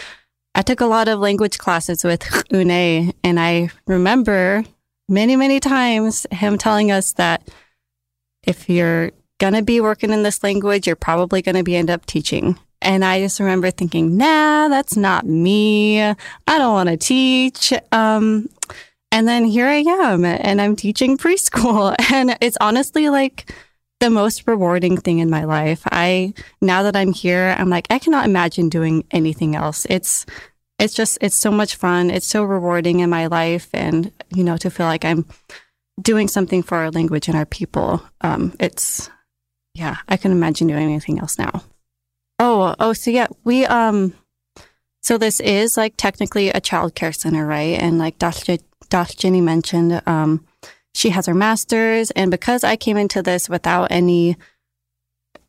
I 0.55 0.63
took 0.63 0.81
a 0.81 0.87
lot 0.87 1.09
of 1.09 1.21
language 1.21 1.57
classes 1.57 2.05
with 2.05 2.23
Une, 2.53 3.15
and 3.23 3.41
I 3.41 3.71
remember 3.87 4.65
many, 5.09 5.37
many 5.37 5.61
times 5.61 6.27
him 6.31 6.59
telling 6.59 6.91
us 6.91 7.13
that 7.13 7.49
if 8.43 8.69
you're 8.69 9.13
going 9.39 9.55
to 9.55 9.63
be 9.63 9.81
working 9.81 10.11
in 10.11 10.23
this 10.23 10.43
language, 10.43 10.87
you're 10.87 10.97
probably 10.97 11.43
going 11.43 11.57
to 11.57 11.63
be 11.63 11.77
end 11.77 11.91
up 11.91 12.07
teaching. 12.07 12.59
And 12.83 13.05
I 13.05 13.21
just 13.21 13.41
remember 13.41 13.71
thinking, 13.71 14.17
nah, 14.17 14.69
that's 14.69 14.97
not 14.97 15.27
me. 15.27 16.03
I 16.03 16.15
don't 16.47 16.75
want 16.75 16.91
to 16.91 16.97
teach. 16.97 17.73
Um, 17.93 18.51
and 19.11 19.27
then 19.27 19.45
here 19.45 19.67
I 19.67 19.85
am 19.87 20.25
and 20.25 20.61
I'm 20.61 20.77
teaching 20.77 21.17
preschool. 21.17 21.95
And 22.13 22.37
it's 22.41 22.59
honestly 22.61 23.09
like 23.09 23.53
the 24.01 24.11
most 24.11 24.47
rewarding 24.47 24.97
thing 24.97 25.19
in 25.19 25.31
my 25.31 25.45
life. 25.45 25.83
I, 25.91 26.35
now 26.61 26.83
that 26.83 26.97
I'm 26.97 27.13
here, 27.13 27.55
I'm 27.59 27.71
like, 27.71 27.87
I 27.91 27.99
cannot 27.99 28.27
imagine 28.27 28.69
doing 28.69 29.05
anything 29.11 29.57
else. 29.57 29.87
It's, 29.89 30.27
it's 30.79 30.95
just, 30.95 31.19
it's 31.21 31.37
so 31.37 31.51
much 31.51 31.77
fun. 31.77 32.11
It's 32.11 32.27
so 32.27 32.45
rewarding 32.45 33.01
in 33.01 33.09
my 33.09 33.29
life. 33.29 33.69
And, 33.73 34.13
you 34.31 34.45
know, 34.45 34.57
to 34.59 34.71
feel 34.71 34.87
like 34.87 35.05
I'm 35.05 35.25
doing 36.01 36.29
something 36.29 36.63
for 36.63 36.77
our 36.77 36.91
language 36.91 37.29
and 37.29 37.37
our 37.37 37.47
people. 37.47 38.03
Um, 38.21 38.55
it's, 38.59 39.09
yeah, 39.75 39.99
I 40.09 40.17
can 40.17 40.33
imagine 40.33 40.67
doing 40.67 40.85
anything 40.85 41.21
else 41.21 41.39
now. 41.39 41.63
Oh, 42.39 42.75
oh, 42.81 42.93
so 42.93 43.11
yeah, 43.11 43.29
we, 43.45 43.65
um, 43.65 44.13
so 45.03 45.19
this 45.19 45.39
is 45.41 45.77
like 45.77 45.95
technically 45.97 46.49
a 46.49 46.61
child 46.61 46.95
care 46.95 47.13
center, 47.13 47.47
right? 47.47 47.79
And 47.81 47.99
like 47.99 48.19
Daaljíni 48.19 49.43
mentioned, 49.43 50.03
um, 50.07 50.45
she 50.95 51.11
has 51.11 51.27
her 51.27 51.35
master's. 51.35 52.11
And 52.13 52.31
because 52.31 52.65
I 52.65 52.77
came 52.77 52.97
into 52.97 53.23
this 53.23 53.49
without 53.49 53.89
any 53.91 54.37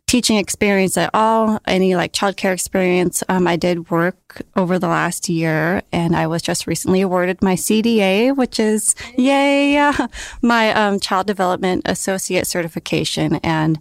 teaching 0.08 0.38
experience 0.38 0.98
at 0.98 1.10
all, 1.14 1.60
any 1.66 1.96
like 1.96 2.14
childcare 2.14 2.54
experience, 2.54 3.24
um, 3.30 3.48
I 3.48 3.56
did 3.56 3.89
work 3.89 4.41
over 4.56 4.78
the 4.78 4.88
last 4.88 5.30
year 5.30 5.82
and 5.91 6.16
I 6.16 6.28
was 6.28 6.41
just 6.41 6.68
recently 6.68 7.02
awarded 7.02 7.41
my 7.41 7.56
CDA, 7.56 8.36
which 8.36 8.60
is 8.60 8.96
yay, 9.18 9.91
my 10.41 10.74
um, 10.74 11.00
child 11.00 11.28
development 11.28 11.84
associate 11.86 12.48
certification. 12.48 13.36
And 13.43 13.80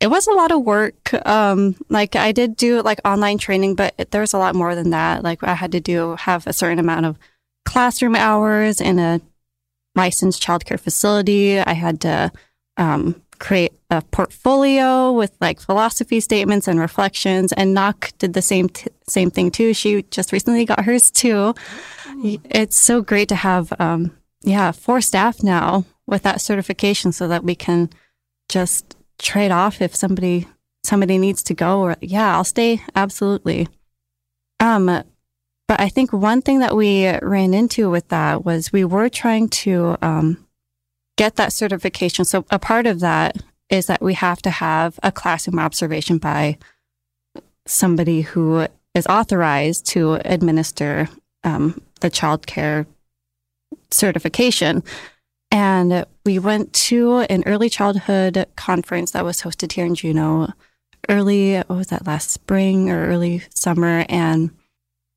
it 0.00 0.10
was 0.10 0.26
a 0.26 0.32
lot 0.32 0.50
of 0.50 0.62
work. 0.62 1.14
Um, 1.26 1.76
like 1.88 2.16
I 2.16 2.32
did 2.32 2.56
do 2.56 2.82
like 2.82 3.00
online 3.04 3.38
training, 3.38 3.76
but 3.76 3.94
there 4.10 4.20
was 4.20 4.34
a 4.34 4.38
lot 4.38 4.54
more 4.54 4.74
than 4.74 4.90
that. 4.90 5.22
Like 5.22 5.44
I 5.44 5.54
had 5.54 5.72
to 5.72 5.80
do 5.80 6.16
have 6.16 6.46
a 6.46 6.52
certain 6.52 6.78
amount 6.78 7.06
of 7.06 7.18
classroom 7.64 8.16
hours 8.16 8.80
and 8.80 8.98
a 8.98 9.20
licensed 9.94 10.42
childcare 10.42 10.80
facility. 10.80 11.58
I 11.60 11.72
had 11.72 12.00
to 12.02 12.32
um, 12.76 13.22
create 13.38 13.72
a 13.90 14.00
portfolio 14.02 15.12
with 15.12 15.32
like 15.40 15.60
philosophy 15.60 16.20
statements 16.20 16.68
and 16.68 16.78
reflections. 16.78 17.52
And 17.52 17.76
Naak 17.76 18.16
did 18.18 18.32
the 18.32 18.42
same 18.42 18.68
t- 18.68 18.88
same 19.08 19.30
thing 19.30 19.50
too. 19.50 19.74
She 19.74 20.02
just 20.04 20.32
recently 20.32 20.64
got 20.64 20.84
hers 20.84 21.10
too. 21.10 21.54
It's 22.22 22.80
so 22.80 23.02
great 23.02 23.28
to 23.30 23.34
have, 23.34 23.72
um, 23.80 24.16
yeah, 24.42 24.70
four 24.70 25.00
staff 25.00 25.42
now 25.42 25.84
with 26.06 26.22
that 26.22 26.40
certification, 26.40 27.12
so 27.12 27.28
that 27.28 27.44
we 27.44 27.54
can 27.54 27.90
just 28.48 28.96
trade 29.18 29.50
off 29.50 29.82
if 29.82 29.94
somebody 29.94 30.46
somebody 30.84 31.18
needs 31.18 31.42
to 31.44 31.54
go. 31.54 31.80
Or 31.80 31.96
yeah, 32.00 32.36
I'll 32.36 32.44
stay 32.44 32.80
absolutely. 32.94 33.68
Um, 34.60 35.02
but 35.72 35.80
I 35.80 35.88
think 35.88 36.12
one 36.12 36.42
thing 36.42 36.58
that 36.58 36.76
we 36.76 37.08
ran 37.22 37.54
into 37.54 37.88
with 37.88 38.06
that 38.08 38.44
was 38.44 38.74
we 38.74 38.84
were 38.84 39.08
trying 39.08 39.48
to 39.64 39.96
um, 40.02 40.46
get 41.16 41.36
that 41.36 41.54
certification. 41.54 42.26
So 42.26 42.44
a 42.50 42.58
part 42.58 42.86
of 42.86 43.00
that 43.00 43.38
is 43.70 43.86
that 43.86 44.02
we 44.02 44.12
have 44.12 44.42
to 44.42 44.50
have 44.50 45.00
a 45.02 45.10
classroom 45.10 45.58
observation 45.58 46.18
by 46.18 46.58
somebody 47.66 48.20
who 48.20 48.66
is 48.94 49.06
authorized 49.06 49.86
to 49.86 50.20
administer 50.26 51.08
um, 51.42 51.80
the 52.00 52.10
child 52.10 52.46
care 52.46 52.84
certification. 53.90 54.82
And 55.50 56.04
we 56.26 56.38
went 56.38 56.74
to 56.74 57.20
an 57.30 57.44
early 57.46 57.70
childhood 57.70 58.44
conference 58.56 59.12
that 59.12 59.24
was 59.24 59.40
hosted 59.40 59.72
here 59.72 59.86
in 59.86 59.94
Juneau 59.94 60.52
early, 61.08 61.54
what 61.54 61.70
was 61.70 61.86
that, 61.86 62.06
last 62.06 62.30
spring 62.30 62.90
or 62.90 63.06
early 63.06 63.42
summer. 63.54 64.04
And 64.10 64.50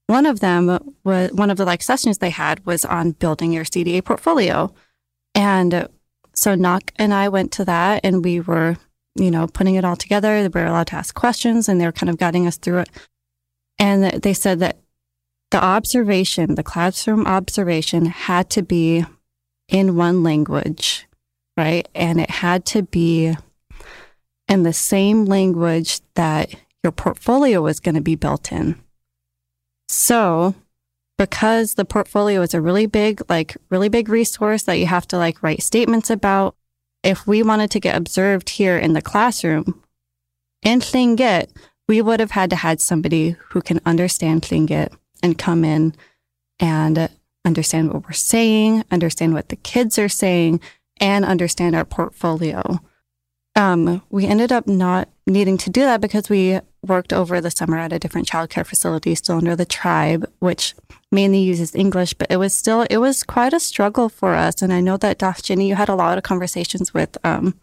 one 0.08 0.26
of 0.26 0.40
them 0.40 0.96
was 1.04 1.32
one 1.32 1.50
of 1.50 1.58
the 1.58 1.66
like 1.66 1.82
sessions 1.82 2.20
they 2.20 2.30
had 2.30 2.66
was 2.66 2.86
on 2.86 3.12
building 3.12 3.52
your 3.52 3.66
CDA 3.66 4.04
portfolio. 4.04 4.74
And 5.34 5.88
so 6.34 6.56
Naak 6.56 6.92
and 6.98 7.14
I 7.14 7.30
went 7.30 7.52
to 7.54 7.66
that 7.66 8.02
and 8.04 8.24
we 8.24 8.40
were, 8.40 8.78
you 9.16 9.32
know, 9.32 9.48
putting 9.48 9.76
it 9.76 9.86
all 9.86 9.96
together. 9.96 10.42
We 10.42 10.48
were 10.48 10.66
allowed 10.66 10.88
to 10.88 10.96
ask 10.96 11.16
questions 11.16 11.68
and 11.68 11.82
they 11.82 11.86
were 11.86 11.92
kind 11.92 12.10
of 12.10 12.18
guiding 12.18 12.46
us 12.46 12.58
through 12.58 12.80
it. 12.80 12.90
And 13.80 14.22
they 14.22 14.34
said 14.34 14.60
that 14.60 14.78
the 15.52 15.64
observation, 15.64 16.56
the 16.56 16.64
classroom 16.64 17.26
observation 17.26 18.06
had 18.06 18.50
to 18.52 18.62
be 18.62 19.06
in 19.68 19.96
one 19.96 20.24
language, 20.24 21.08
right? 21.58 21.88
And 21.96 22.20
it 22.22 22.30
had 22.30 22.66
to 22.68 22.84
be 22.84 23.36
in 24.48 24.64
the 24.64 24.74
same 24.74 25.26
language 25.26 26.02
that 26.14 26.54
your 26.84 26.92
portfolio 26.92 27.62
was 27.62 27.80
going 27.80 27.96
to 27.96 28.02
be 28.02 28.16
built 28.16 28.52
in. 28.52 28.80
So, 29.88 30.56
because 31.18 31.76
the 31.76 31.86
portfolio 31.86 32.42
is 32.42 32.54
a 32.54 32.62
really 32.62 32.86
big, 32.86 33.22
like 33.30 33.56
really 33.70 33.90
big 33.90 34.10
resource 34.10 34.64
that 34.64 34.80
you 34.80 34.88
have 34.88 35.08
to 35.08 35.18
like 35.18 35.42
write 35.42 35.64
statements 35.64 36.10
about, 36.10 36.56
if 37.04 37.28
we 37.28 37.44
wanted 37.44 37.72
to 37.72 37.80
get 37.80 37.96
observed 37.96 38.50
here 38.50 38.78
in 38.78 38.94
the 38.94 39.02
classroom 39.02 39.82
in 40.64 40.80
Tlingit, 40.80 41.50
we 41.88 42.02
would 42.02 42.20
have 42.20 42.32
had 42.32 42.50
to 42.50 42.56
had 42.56 42.82
somebody 42.82 43.36
who 43.50 43.62
can 43.62 43.80
understand 43.86 44.42
Tlingit 44.42 44.92
and 45.22 45.38
come 45.38 45.64
in 45.64 45.94
and 46.60 47.10
understand 47.46 47.94
what 47.94 48.06
we're 48.06 48.14
saying, 48.14 48.84
understand 48.92 49.34
what 49.34 49.50
the 49.50 49.56
kids 49.56 50.00
are 50.00 50.10
saying, 50.10 50.60
and 51.00 51.24
understand 51.24 51.76
our 51.76 51.86
portfolio. 51.86 52.80
Um, 53.56 54.02
we 54.10 54.26
ended 54.26 54.52
up 54.52 54.68
not 54.68 55.10
needing 55.26 55.58
to 55.60 55.70
do 55.70 55.82
that 55.82 56.02
because 56.02 56.30
we 56.30 56.60
worked 56.84 57.14
over 57.14 57.40
the 57.40 57.50
summer 57.50 57.78
at 57.78 57.94
a 57.94 58.00
different 58.00 58.28
childcare 58.28 58.66
facility 58.66 59.16
still 59.16 59.38
under 59.38 59.56
the 59.56 59.66
tribe, 59.66 60.30
which 60.40 60.76
mainly 61.12 61.40
uses 61.40 61.74
English, 61.74 62.14
but 62.14 62.30
it 62.30 62.38
was 62.38 62.54
still, 62.54 62.82
it 62.90 62.98
was 62.98 63.24
quite 63.24 63.54
a 63.54 63.60
struggle 63.60 64.10
for 64.10 64.36
us. 64.36 64.62
And 64.62 64.74
I 64.74 64.82
know 64.82 64.98
that 64.98 65.20
Daaljíni, 65.20 65.68
you 65.68 65.76
had 65.76 65.90
a 65.90 65.96
lot 65.96 66.18
of 66.18 66.24
conversations 66.24 66.94
with, 66.94 67.18
um, 67.24 67.56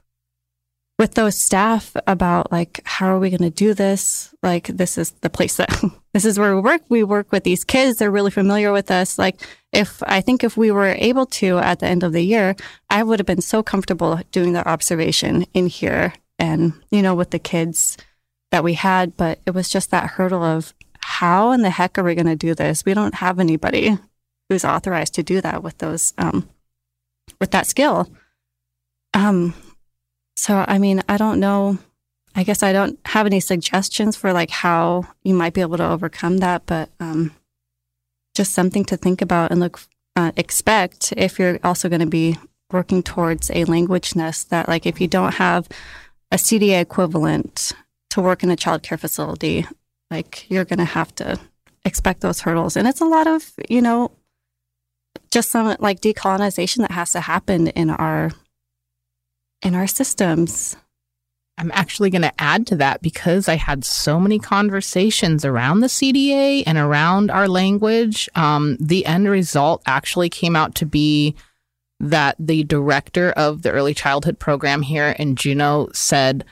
with 0.98 1.14
those 1.14 1.36
staff 1.36 1.94
about 2.06 2.50
like, 2.50 2.80
how 2.84 3.14
are 3.14 3.18
we 3.18 3.30
going 3.30 3.40
to 3.42 3.50
do 3.50 3.74
this? 3.74 4.34
Like, 4.42 4.68
this 4.68 4.96
is 4.96 5.10
the 5.20 5.30
place 5.30 5.56
that, 5.56 5.68
this 6.14 6.24
is 6.24 6.38
where 6.38 6.54
we 6.54 6.62
work. 6.62 6.82
We 6.88 7.04
work 7.04 7.30
with 7.30 7.44
these 7.44 7.64
kids. 7.64 7.98
They're 7.98 8.10
really 8.10 8.30
familiar 8.30 8.72
with 8.72 8.90
us. 8.90 9.18
Like, 9.18 9.40
if 9.72 10.02
I 10.02 10.20
think 10.20 10.44
if 10.44 10.56
we 10.56 10.70
were 10.70 10.94
able 10.98 11.26
to 11.26 11.58
at 11.58 11.80
the 11.80 11.86
end 11.86 12.02
of 12.02 12.12
the 12.12 12.22
year, 12.22 12.54
I 12.90 13.02
would 13.02 13.18
have 13.18 13.26
been 13.26 13.40
so 13.40 13.62
comfortable 13.62 14.20
doing 14.30 14.52
the 14.52 14.66
observation 14.68 15.46
in 15.54 15.66
here 15.66 16.12
and, 16.38 16.74
you 16.90 17.02
know, 17.02 17.14
with 17.14 17.30
the 17.30 17.38
kids 17.38 17.96
that 18.50 18.62
we 18.62 18.74
had, 18.74 19.16
but 19.16 19.40
it 19.46 19.52
was 19.52 19.70
just 19.70 19.90
that 19.90 20.10
hurdle 20.10 20.42
of 20.42 20.74
how 21.00 21.52
in 21.52 21.62
the 21.62 21.70
heck 21.70 21.98
are 21.98 22.04
we 22.04 22.14
going 22.14 22.26
to 22.26 22.36
do 22.36 22.54
this? 22.54 22.84
We 22.84 22.94
don't 22.94 23.14
have 23.14 23.40
anybody 23.40 23.98
who's 24.48 24.64
authorized 24.64 25.14
to 25.14 25.22
do 25.22 25.40
that 25.40 25.62
with 25.62 25.78
those 25.78 26.12
um, 26.18 26.48
with 27.40 27.50
that 27.52 27.66
skill. 27.66 28.08
Um, 29.14 29.54
so 30.36 30.64
I 30.68 30.78
mean, 30.78 31.02
I 31.08 31.16
don't 31.16 31.40
know. 31.40 31.78
I 32.34 32.44
guess 32.44 32.62
I 32.62 32.72
don't 32.72 32.98
have 33.06 33.26
any 33.26 33.40
suggestions 33.40 34.16
for 34.16 34.32
like 34.32 34.50
how 34.50 35.06
you 35.22 35.34
might 35.34 35.54
be 35.54 35.60
able 35.60 35.78
to 35.78 35.88
overcome 35.88 36.38
that, 36.38 36.64
but 36.66 36.90
um, 37.00 37.34
just 38.34 38.52
something 38.52 38.84
to 38.86 38.96
think 38.96 39.20
about 39.22 39.50
and 39.50 39.60
look 39.60 39.80
uh, 40.16 40.32
expect 40.36 41.12
if 41.16 41.38
you're 41.38 41.58
also 41.64 41.88
going 41.88 42.00
to 42.00 42.06
be 42.06 42.36
working 42.70 43.02
towards 43.02 43.50
a 43.50 43.64
language 43.64 44.14
nest 44.16 44.50
that 44.50 44.68
like 44.68 44.86
if 44.86 45.00
you 45.00 45.08
don't 45.08 45.34
have 45.34 45.68
a 46.30 46.36
CDA 46.36 46.80
equivalent 46.80 47.72
to 48.10 48.20
work 48.20 48.42
in 48.42 48.50
a 48.50 48.56
childcare 48.56 48.98
facility, 48.98 49.66
like 50.10 50.50
you're 50.50 50.64
going 50.64 50.78
to 50.78 50.84
have 50.84 51.14
to 51.16 51.38
expect 51.84 52.20
those 52.20 52.40
hurdles. 52.40 52.76
And 52.76 52.88
it's 52.88 53.00
a 53.00 53.06
lot 53.06 53.26
of, 53.26 53.52
you 53.68 53.82
know, 53.82 54.10
just 55.30 55.50
some 55.50 55.76
like 55.78 56.00
decolonization 56.00 56.78
that 56.78 56.90
has 56.90 57.12
to 57.12 57.20
happen 57.20 57.68
in 57.68 57.90
our 57.90 58.30
in 59.62 59.74
our 59.74 59.86
systems. 59.86 60.76
I'm 61.58 61.70
actually 61.74 62.10
going 62.10 62.22
to 62.22 62.40
add 62.40 62.66
to 62.68 62.76
that 62.76 63.02
because 63.02 63.48
I 63.48 63.56
had 63.56 63.84
so 63.84 64.18
many 64.18 64.38
conversations 64.38 65.44
around 65.44 65.80
the 65.80 65.86
CDA 65.86 66.64
and 66.66 66.78
around 66.78 67.30
our 67.30 67.46
language. 67.46 68.28
Um, 68.34 68.76
the 68.80 69.06
end 69.06 69.28
result 69.28 69.82
actually 69.86 70.28
came 70.28 70.56
out 70.56 70.74
to 70.76 70.86
be 70.86 71.36
that 72.00 72.36
the 72.38 72.64
director 72.64 73.30
of 73.32 73.62
the 73.62 73.70
early 73.70 73.94
childhood 73.94 74.38
program 74.38 74.82
here 74.82 75.14
in 75.18 75.36
Juneau 75.36 75.88
said, 75.92 76.44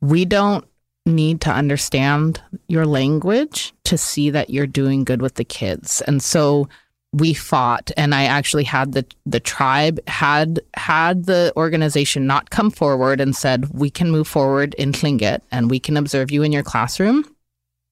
We 0.00 0.24
don't 0.24 0.64
need 1.04 1.40
to 1.42 1.50
understand 1.50 2.40
your 2.68 2.86
language 2.86 3.74
to 3.84 3.98
see 3.98 4.30
that 4.30 4.50
you're 4.50 4.66
doing 4.66 5.04
good 5.04 5.20
with 5.20 5.34
the 5.34 5.44
kids. 5.44 6.00
And 6.02 6.22
so 6.22 6.68
we 7.12 7.34
fought 7.34 7.90
and 7.96 8.14
I 8.14 8.24
actually 8.24 8.64
had 8.64 8.92
the 8.92 9.04
the 9.26 9.40
tribe 9.40 9.98
had 10.06 10.60
had 10.74 11.26
the 11.26 11.52
organization 11.56 12.26
not 12.26 12.50
come 12.50 12.70
forward 12.70 13.20
and 13.20 13.34
said 13.34 13.68
we 13.70 13.90
can 13.90 14.10
move 14.10 14.28
forward 14.28 14.74
in 14.74 14.92
Tlingit 14.92 15.40
and 15.50 15.70
we 15.70 15.80
can 15.80 15.96
observe 15.96 16.30
you 16.30 16.42
in 16.42 16.52
your 16.52 16.62
classroom. 16.62 17.24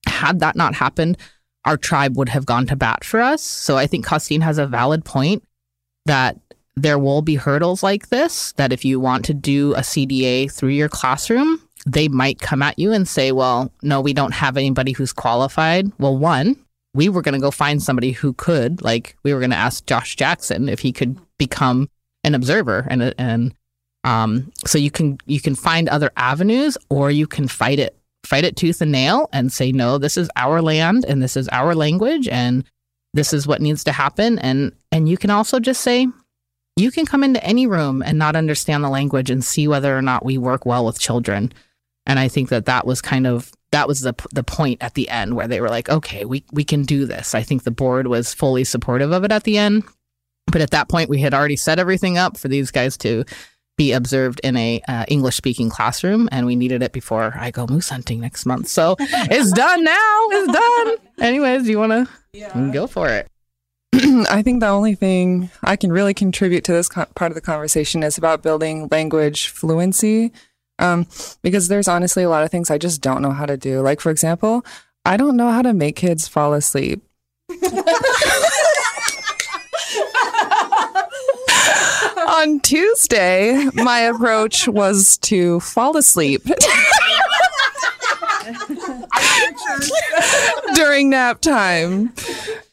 Had 0.07 0.39
that 0.39 0.55
not 0.55 0.73
happened, 0.73 1.17
our 1.65 1.75
tribe 1.75 2.15
would 2.15 2.29
have 2.29 2.45
gone 2.45 2.65
to 2.67 2.77
bat 2.77 3.03
for 3.03 3.19
us. 3.19 3.41
So 3.41 3.77
I 3.77 3.87
think 3.87 4.05
Kaasteen 4.05 4.41
has 4.41 4.57
a 4.57 4.67
valid 4.67 5.03
point 5.03 5.43
that 6.05 6.37
there 6.77 6.97
will 6.97 7.21
be 7.21 7.35
hurdles 7.35 7.83
like 7.83 8.07
this 8.07 8.53
that 8.53 8.71
if 8.71 8.85
you 8.85 9.01
want 9.01 9.25
to 9.25 9.33
do 9.33 9.73
a 9.73 9.79
CDA 9.79 10.49
through 10.49 10.69
your 10.69 10.87
classroom, 10.87 11.61
they 11.85 12.07
might 12.07 12.39
come 12.39 12.61
at 12.61 12.79
you 12.79 12.93
and 12.93 13.07
say, 13.07 13.33
well, 13.33 13.71
no, 13.81 13.99
we 13.99 14.13
don't 14.13 14.33
have 14.33 14.55
anybody 14.55 14.93
who's 14.93 15.11
qualified. 15.11 15.91
Well, 15.99 16.17
one, 16.17 16.55
we 16.93 17.09
were 17.09 17.21
going 17.21 17.33
to 17.33 17.39
go 17.39 17.51
find 17.51 17.81
somebody 17.81 18.11
who 18.11 18.33
could, 18.33 18.81
like, 18.81 19.15
we 19.23 19.33
were 19.33 19.39
going 19.39 19.51
to 19.51 19.55
ask 19.55 19.85
Josh 19.85 20.15
Jackson 20.15 20.69
if 20.69 20.79
he 20.79 20.91
could 20.91 21.19
become 21.37 21.89
an 22.23 22.35
observer. 22.35 22.87
And, 22.89 23.13
and, 23.17 23.53
um, 24.03 24.51
so 24.65 24.77
you 24.77 24.89
can, 24.89 25.17
you 25.25 25.39
can 25.39 25.55
find 25.55 25.87
other 25.89 26.11
avenues 26.17 26.77
or 26.89 27.11
you 27.11 27.27
can 27.27 27.47
fight 27.47 27.79
it, 27.79 27.97
fight 28.25 28.43
it 28.43 28.55
tooth 28.55 28.81
and 28.81 28.91
nail 28.91 29.29
and 29.31 29.51
say, 29.51 29.71
no, 29.71 29.97
this 29.97 30.17
is 30.17 30.29
our 30.35 30.61
land 30.61 31.05
and 31.05 31.21
this 31.21 31.37
is 31.37 31.47
our 31.49 31.75
language 31.75 32.27
and 32.27 32.63
this 33.13 33.33
is 33.33 33.45
what 33.45 33.61
needs 33.61 33.83
to 33.83 33.91
happen. 33.91 34.39
And, 34.39 34.73
and 34.91 35.07
you 35.07 35.17
can 35.17 35.29
also 35.29 35.59
just 35.59 35.81
say, 35.81 36.07
you 36.75 36.91
can 36.91 37.05
come 37.05 37.23
into 37.23 37.43
any 37.43 37.67
room 37.67 38.01
and 38.01 38.17
not 38.17 38.35
understand 38.35 38.83
the 38.83 38.89
language 38.89 39.29
and 39.29 39.43
see 39.43 39.67
whether 39.67 39.95
or 39.95 40.01
not 40.01 40.25
we 40.25 40.37
work 40.37 40.65
well 40.65 40.85
with 40.85 40.99
children. 40.99 41.51
And 42.05 42.17
I 42.17 42.29
think 42.29 42.49
that 42.49 42.65
that 42.65 42.87
was 42.87 43.01
kind 43.01 43.27
of 43.27 43.51
that 43.71 43.87
was 43.87 44.01
the 44.01 44.13
the 44.31 44.43
point 44.43 44.81
at 44.81 44.95
the 44.95 45.09
end 45.09 45.35
where 45.35 45.47
they 45.47 45.61
were 45.61 45.69
like, 45.69 45.89
okay, 45.89 46.25
we 46.25 46.43
we 46.51 46.63
can 46.63 46.83
do 46.83 47.05
this. 47.05 47.35
I 47.35 47.43
think 47.43 47.63
the 47.63 47.71
board 47.71 48.07
was 48.07 48.33
fully 48.33 48.63
supportive 48.63 49.11
of 49.11 49.23
it 49.23 49.31
at 49.31 49.43
the 49.43 49.57
end, 49.57 49.83
but 50.47 50.61
at 50.61 50.71
that 50.71 50.89
point 50.89 51.09
we 51.09 51.19
had 51.19 51.33
already 51.33 51.55
set 51.55 51.79
everything 51.79 52.17
up 52.17 52.37
for 52.37 52.47
these 52.47 52.71
guys 52.71 52.97
to 52.97 53.25
be 53.77 53.93
observed 53.93 54.41
in 54.43 54.57
a 54.57 54.81
uh, 54.89 55.05
English 55.07 55.37
speaking 55.37 55.69
classroom, 55.69 56.27
and 56.31 56.45
we 56.45 56.55
needed 56.55 56.83
it 56.83 56.91
before 56.91 57.33
I 57.37 57.49
go 57.51 57.65
moose 57.65 57.89
hunting 57.89 58.19
next 58.19 58.45
month. 58.45 58.67
So 58.67 58.95
it's 58.99 59.51
done 59.51 59.83
now. 59.83 60.17
It's 60.31 60.51
done. 60.51 61.25
Anyways, 61.25 61.63
do 61.63 61.69
you 61.69 61.79
want 61.79 61.91
to 61.93 62.09
yeah. 62.33 62.71
go 62.73 62.87
for 62.87 63.07
it? 63.07 63.29
I 63.93 64.41
think 64.41 64.59
the 64.59 64.67
only 64.67 64.95
thing 64.95 65.49
I 65.63 65.75
can 65.75 65.91
really 65.91 66.13
contribute 66.13 66.63
to 66.65 66.73
this 66.73 66.89
co- 66.89 67.05
part 67.15 67.31
of 67.31 67.35
the 67.35 67.41
conversation 67.41 68.03
is 68.03 68.17
about 68.17 68.43
building 68.43 68.87
language 68.91 69.47
fluency 69.47 70.31
um, 70.79 71.05
because 71.41 71.67
there's 71.67 71.87
honestly 71.87 72.23
a 72.23 72.29
lot 72.29 72.43
of 72.43 72.49
things 72.51 72.71
I 72.71 72.77
just 72.77 73.01
don't 73.01 73.21
know 73.21 73.31
how 73.31 73.45
to 73.45 73.57
do. 73.57 73.81
Like, 73.81 73.99
for 73.99 74.09
example, 74.09 74.65
I 75.05 75.17
don't 75.17 75.37
know 75.37 75.51
how 75.51 75.61
to 75.61 75.73
make 75.73 75.95
kids 75.95 76.27
fall 76.27 76.53
asleep. 76.53 77.03
On 82.27 82.59
Tuesday, 82.61 83.67
my 83.73 83.99
approach 83.99 84.67
was 84.67 85.17
to 85.19 85.59
fall 85.59 85.97
asleep. 85.97 86.43
during 90.75 91.09
nap 91.09 91.41
time. 91.41 92.13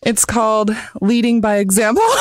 It's 0.03 0.25
called 0.25 0.71
leading 1.01 1.41
by 1.41 1.57
example. 1.57 2.05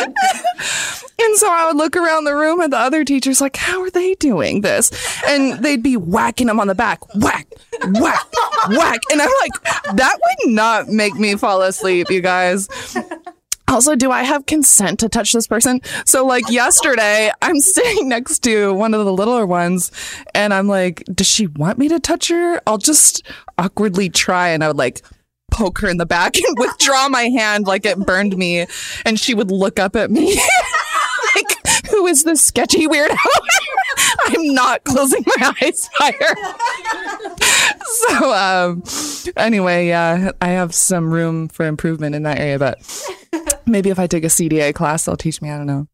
And 0.00 1.36
so 1.36 1.48
I 1.48 1.66
would 1.66 1.76
look 1.76 1.96
around 1.96 2.24
the 2.24 2.34
room 2.34 2.60
at 2.60 2.70
the 2.70 2.78
other 2.78 3.04
teachers, 3.04 3.40
like, 3.40 3.56
how 3.56 3.80
are 3.82 3.90
they 3.90 4.14
doing 4.14 4.62
this? 4.62 4.90
And 5.26 5.62
they'd 5.62 5.82
be 5.82 5.96
whacking 5.96 6.48
them 6.48 6.58
on 6.58 6.66
the 6.66 6.74
back, 6.74 7.00
whack, 7.14 7.46
whack, 7.84 8.26
whack. 8.68 9.00
And 9.10 9.22
I'm 9.22 9.30
like, 9.40 9.62
that 9.96 10.18
would 10.20 10.52
not 10.52 10.88
make 10.88 11.14
me 11.14 11.36
fall 11.36 11.62
asleep, 11.62 12.10
you 12.10 12.20
guys. 12.20 12.68
Also, 13.68 13.94
do 13.94 14.10
I 14.10 14.24
have 14.24 14.46
consent 14.46 15.00
to 15.00 15.08
touch 15.08 15.32
this 15.32 15.46
person? 15.46 15.80
So, 16.04 16.26
like 16.26 16.50
yesterday, 16.50 17.30
I'm 17.40 17.60
sitting 17.60 18.08
next 18.08 18.40
to 18.40 18.74
one 18.74 18.92
of 18.92 19.04
the 19.04 19.12
littler 19.12 19.46
ones, 19.46 19.92
and 20.34 20.52
I'm 20.52 20.68
like, 20.68 21.04
does 21.04 21.28
she 21.28 21.46
want 21.46 21.78
me 21.78 21.88
to 21.88 22.00
touch 22.00 22.28
her? 22.28 22.60
I'll 22.66 22.78
just 22.78 23.24
awkwardly 23.56 24.10
try, 24.10 24.48
and 24.48 24.62
I 24.62 24.66
would 24.66 24.76
like 24.76 25.02
poke 25.52 25.78
her 25.80 25.88
in 25.88 25.98
the 25.98 26.06
back 26.06 26.36
and 26.36 26.58
withdraw 26.58 27.08
my 27.08 27.24
hand 27.24 27.66
like 27.66 27.86
it 27.86 27.98
burned 27.98 28.36
me, 28.36 28.66
and 29.04 29.20
she 29.20 29.34
would 29.34 29.50
look 29.50 29.78
up 29.78 29.94
at 29.94 30.10
me. 30.10 30.34
like, 31.34 31.86
who 31.90 32.06
is 32.06 32.24
this 32.24 32.44
sketchy 32.44 32.86
weirdo? 32.86 33.16
I'm 34.24 34.54
not 34.54 34.84
closing 34.84 35.24
my 35.26 35.54
eyes 35.62 35.88
fire. 35.98 36.34
so 37.84 38.32
um 38.32 38.82
anyway, 39.36 39.88
yeah, 39.88 40.32
I 40.40 40.48
have 40.48 40.74
some 40.74 41.12
room 41.12 41.48
for 41.48 41.66
improvement 41.66 42.14
in 42.14 42.22
that 42.22 42.38
area, 42.38 42.58
but 42.58 42.80
maybe 43.66 43.90
if 43.90 43.98
I 43.98 44.06
take 44.06 44.24
a 44.24 44.28
CDA 44.28 44.74
class, 44.74 45.04
they'll 45.04 45.16
teach 45.16 45.42
me. 45.42 45.50
I 45.50 45.58
don't 45.58 45.66
know. 45.66 45.88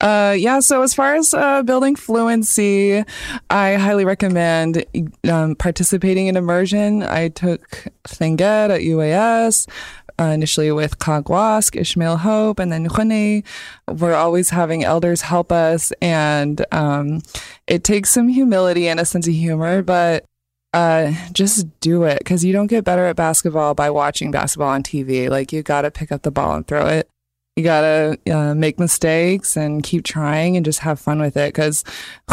Uh, 0.00 0.34
yeah, 0.36 0.60
so 0.60 0.82
as 0.82 0.92
far 0.92 1.14
as 1.14 1.32
uh, 1.32 1.62
building 1.62 1.96
fluency, 1.96 3.04
I 3.48 3.74
highly 3.74 4.04
recommend 4.04 4.84
um, 5.30 5.54
participating 5.54 6.26
in 6.26 6.36
immersion. 6.36 7.02
I 7.02 7.28
took 7.28 7.86
Tlingit 8.06 8.70
at 8.70 8.80
UAS. 8.80 9.68
Uh, 10.16 10.26
initially 10.26 10.70
with 10.70 11.00
Khaagwáask, 11.00 11.74
Ishmael 11.74 12.18
Hope, 12.18 12.60
and 12.60 12.70
then 12.70 12.86
Khune. 12.88 13.44
We're 13.88 14.14
always 14.14 14.50
having 14.50 14.84
elders 14.84 15.22
help 15.22 15.50
us, 15.50 15.90
and 16.00 16.64
um, 16.70 17.22
it 17.66 17.82
takes 17.82 18.10
some 18.10 18.28
humility 18.28 18.86
and 18.86 19.00
a 19.00 19.04
sense 19.04 19.26
of 19.26 19.34
humor, 19.34 19.82
but 19.82 20.24
uh, 20.72 21.14
just 21.32 21.66
do 21.80 22.04
it 22.04 22.18
because 22.18 22.44
you 22.44 22.52
don't 22.52 22.68
get 22.68 22.84
better 22.84 23.06
at 23.06 23.16
basketball 23.16 23.74
by 23.74 23.90
watching 23.90 24.30
basketball 24.30 24.68
on 24.68 24.84
TV. 24.84 25.28
Like, 25.28 25.52
you 25.52 25.64
got 25.64 25.82
to 25.82 25.90
pick 25.90 26.12
up 26.12 26.22
the 26.22 26.30
ball 26.30 26.54
and 26.54 26.64
throw 26.64 26.86
it 26.86 27.08
you 27.56 27.62
gotta 27.62 28.18
uh, 28.32 28.54
make 28.54 28.80
mistakes 28.80 29.56
and 29.56 29.84
keep 29.84 30.04
trying 30.04 30.56
and 30.56 30.64
just 30.64 30.80
have 30.80 30.98
fun 30.98 31.20
with 31.20 31.36
it 31.36 31.54
because 31.54 31.84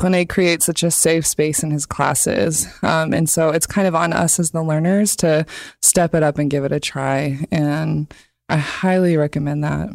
Rene 0.01 0.25
creates 0.25 0.65
such 0.65 0.81
a 0.81 0.89
safe 0.89 1.27
space 1.27 1.61
in 1.61 1.69
his 1.69 1.85
classes. 1.85 2.67
Um, 2.81 3.13
and 3.13 3.29
so 3.29 3.49
it's 3.49 3.67
kind 3.67 3.87
of 3.87 3.93
on 3.93 4.13
us 4.13 4.39
as 4.39 4.49
the 4.49 4.63
learners 4.63 5.15
to 5.17 5.45
step 5.81 6.15
it 6.15 6.23
up 6.23 6.39
and 6.39 6.49
give 6.49 6.63
it 6.63 6.71
a 6.71 6.79
try. 6.79 7.45
And 7.51 8.11
I 8.49 8.57
highly 8.57 9.15
recommend 9.15 9.63
that. 9.63 9.89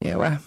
Yeah. 0.00 0.16
Well. 0.16 0.38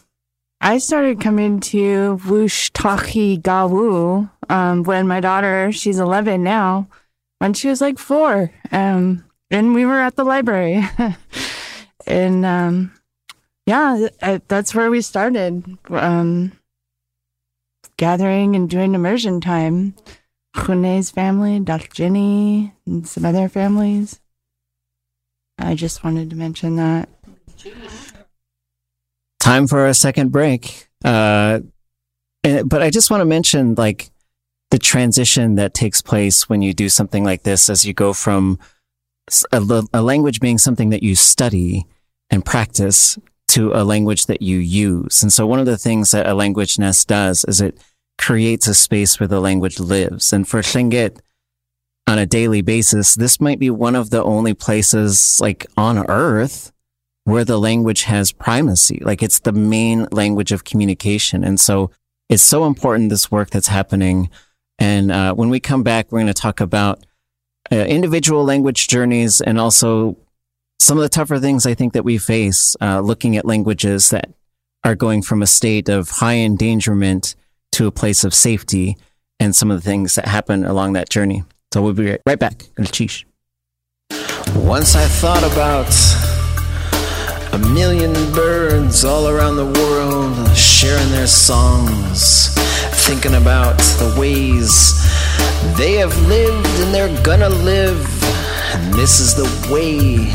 I 0.61 0.77
started 0.77 1.21
coming 1.21 1.61
to 1.61 2.19
Wush 2.27 2.71
Tahi 2.71 3.37
Gawu 3.37 4.29
um, 4.49 4.83
when 4.83 5.07
my 5.07 5.21
daughter, 5.21 5.71
she's 5.71 5.99
11 5.99 6.43
now, 6.43 6.89
when 7.37 7.53
she 7.53 7.69
was 7.69 7.79
like 7.79 7.97
four. 7.97 8.51
Um, 8.69 9.23
and 9.49 9.73
we 9.73 9.85
were 9.85 9.99
at 9.99 10.17
the 10.17 10.25
library. 10.25 10.83
and 12.05 12.45
um, 12.45 12.91
yeah, 13.70 14.07
I, 14.20 14.41
that's 14.47 14.74
where 14.74 14.89
we 14.89 14.99
started. 15.01 15.78
Um, 15.91 16.53
gathering 17.97 18.55
and 18.55 18.67
doing 18.67 18.95
immersion 18.95 19.41
time. 19.41 19.93
Khune's 20.55 21.11
family, 21.11 21.59
Daaljíni, 21.59 22.72
and 22.88 23.07
some 23.07 23.26
other 23.26 23.47
families. 23.47 24.20
I 25.59 25.76
just 25.76 26.03
wanted 26.03 26.32
to 26.32 26.36
mention 26.36 26.78
that. 26.78 27.09
Time 29.39 29.67
for 29.67 29.86
a 29.86 29.93
second 29.93 30.32
break. 30.32 30.88
Uh, 31.05 31.59
and, 32.43 32.67
but 32.67 32.82
I 32.82 32.89
just 32.89 33.11
want 33.11 33.22
to 33.22 33.26
mention 33.26 33.76
like 33.76 34.09
the 34.72 34.80
transition 34.80 35.55
that 35.55 35.76
takes 35.76 36.01
place 36.01 36.49
when 36.49 36.63
you 36.63 36.74
do 36.74 36.89
something 36.89 37.24
like 37.24 37.43
this 37.43 37.70
as 37.70 37.86
you 37.86 37.93
go 37.93 38.13
from 38.13 38.57
a, 39.51 39.84
a 39.93 40.01
language 40.01 40.39
being 40.39 40.57
something 40.57 40.89
that 40.89 41.03
you 41.03 41.13
study 41.13 41.86
and 42.32 42.43
practice 42.43 43.20
to 43.49 43.73
a 43.73 43.83
language 43.83 44.25
that 44.27 44.41
you 44.41 44.57
use. 44.57 45.21
And 45.21 45.31
so 45.31 45.45
one 45.45 45.59
of 45.59 45.65
the 45.65 45.77
things 45.77 46.11
that 46.11 46.27
a 46.27 46.33
language 46.33 46.79
nest 46.79 47.07
does 47.07 47.45
is 47.45 47.61
it 47.61 47.77
creates 48.17 48.67
a 48.67 48.73
space 48.73 49.19
where 49.19 49.27
the 49.27 49.39
language 49.39 49.79
lives. 49.79 50.33
And 50.33 50.47
for 50.47 50.61
Tlingit, 50.61 51.19
on 52.07 52.17
a 52.17 52.25
daily 52.25 52.61
basis, 52.61 53.13
this 53.13 53.39
might 53.39 53.59
be 53.59 53.69
one 53.69 53.95
of 53.95 54.09
the 54.09 54.23
only 54.23 54.55
places 54.55 55.39
like 55.39 55.67
on 55.77 55.99
earth 56.09 56.71
where 57.23 57.45
the 57.45 57.59
language 57.59 58.03
has 58.03 58.31
primacy. 58.31 58.99
Like 59.03 59.21
it's 59.21 59.39
the 59.39 59.51
main 59.51 60.07
language 60.11 60.51
of 60.51 60.63
communication. 60.63 61.43
And 61.43 61.59
so 61.59 61.91
it's 62.27 62.41
so 62.41 62.65
important, 62.65 63.11
this 63.11 63.29
work 63.29 63.51
that's 63.51 63.67
happening. 63.67 64.29
And 64.79 65.11
uh, 65.11 65.35
when 65.35 65.49
we 65.49 65.59
come 65.59 65.83
back, 65.83 66.11
we're 66.11 66.19
going 66.19 66.27
to 66.27 66.33
talk 66.33 66.59
about 66.59 67.05
uh, 67.71 67.75
individual 67.75 68.43
language 68.43 68.87
journeys 68.87 69.41
and 69.41 69.59
also 69.59 70.17
some 70.80 70.97
of 70.97 71.03
the 71.03 71.09
tougher 71.09 71.39
things 71.39 71.65
I 71.65 71.73
think 71.73 71.93
that 71.93 72.03
we 72.03 72.17
face 72.17 72.75
uh, 72.82 73.01
looking 73.01 73.38
at 73.38 73.45
languages 73.45 74.09
that 74.09 74.32
are 74.84 74.95
going 74.95 75.21
from 75.21 75.41
a 75.41 75.47
state 75.47 75.89
of 75.89 76.09
high 76.09 76.38
endangerment 76.38 77.36
to 77.73 77.86
a 77.86 77.91
place 77.91 78.23
of 78.23 78.34
safety 78.34 78.97
and 79.39 79.55
some 79.55 79.69
of 79.69 79.77
the 79.77 79.89
things 79.89 80.15
that 80.15 80.25
happen 80.25 80.65
along 80.65 80.93
that 80.93 81.09
journey. 81.09 81.43
So 81.73 81.82
we'll 81.82 81.93
be 81.93 82.17
right 82.25 82.39
back. 82.39 82.63
Once 84.55 84.95
I 84.95 85.05
thought 85.05 85.43
about 85.43 85.93
a 87.53 87.57
million 87.73 88.13
birds 88.34 89.03
all 89.03 89.27
around 89.27 89.57
the 89.57 89.65
world 89.65 90.55
sharing 90.55 91.09
their 91.11 91.27
songs, 91.27 92.55
thinking 93.05 93.36
about 93.36 93.77
the 93.99 94.15
ways 94.17 94.95
they 95.77 95.93
have 95.93 96.15
lived 96.27 96.67
and 96.80 96.93
they're 96.93 97.23
gonna 97.23 97.49
live. 97.49 98.07
And 98.73 98.93
this 98.93 99.19
is 99.19 99.36
the 99.36 99.73
way 99.73 100.32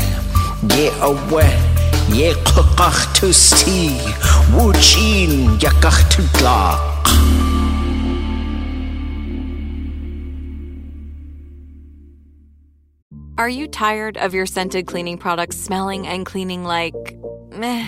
Are 13.37 13.49
you 13.49 13.67
tired 13.67 14.17
of 14.17 14.33
your 14.33 14.45
scented 14.45 14.87
cleaning 14.87 15.17
products 15.17 15.57
smelling 15.57 16.07
and 16.07 16.25
cleaning 16.25 16.63
like 16.63 16.95
meh? 17.51 17.85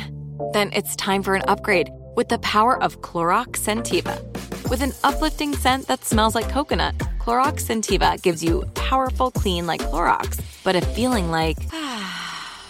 Then 0.53 0.71
it's 0.73 0.95
time 0.97 1.23
for 1.23 1.35
an 1.35 1.43
upgrade 1.47 1.89
with 2.15 2.27
the 2.29 2.39
power 2.39 2.81
of 2.83 3.01
Clorox 3.01 3.59
Scentiva. 3.59 4.21
With 4.69 4.81
an 4.81 4.91
uplifting 5.03 5.55
scent 5.55 5.87
that 5.87 6.03
smells 6.03 6.35
like 6.35 6.49
coconut, 6.49 6.97
Clorox 7.19 7.61
Scentiva 7.61 8.21
gives 8.21 8.43
you 8.43 8.65
powerful 8.75 9.31
clean 9.31 9.65
like 9.65 9.81
Clorox, 9.81 10.41
but 10.63 10.75
a 10.75 10.81
feeling 10.81 11.31
like 11.31 11.57
ah, 11.71 12.36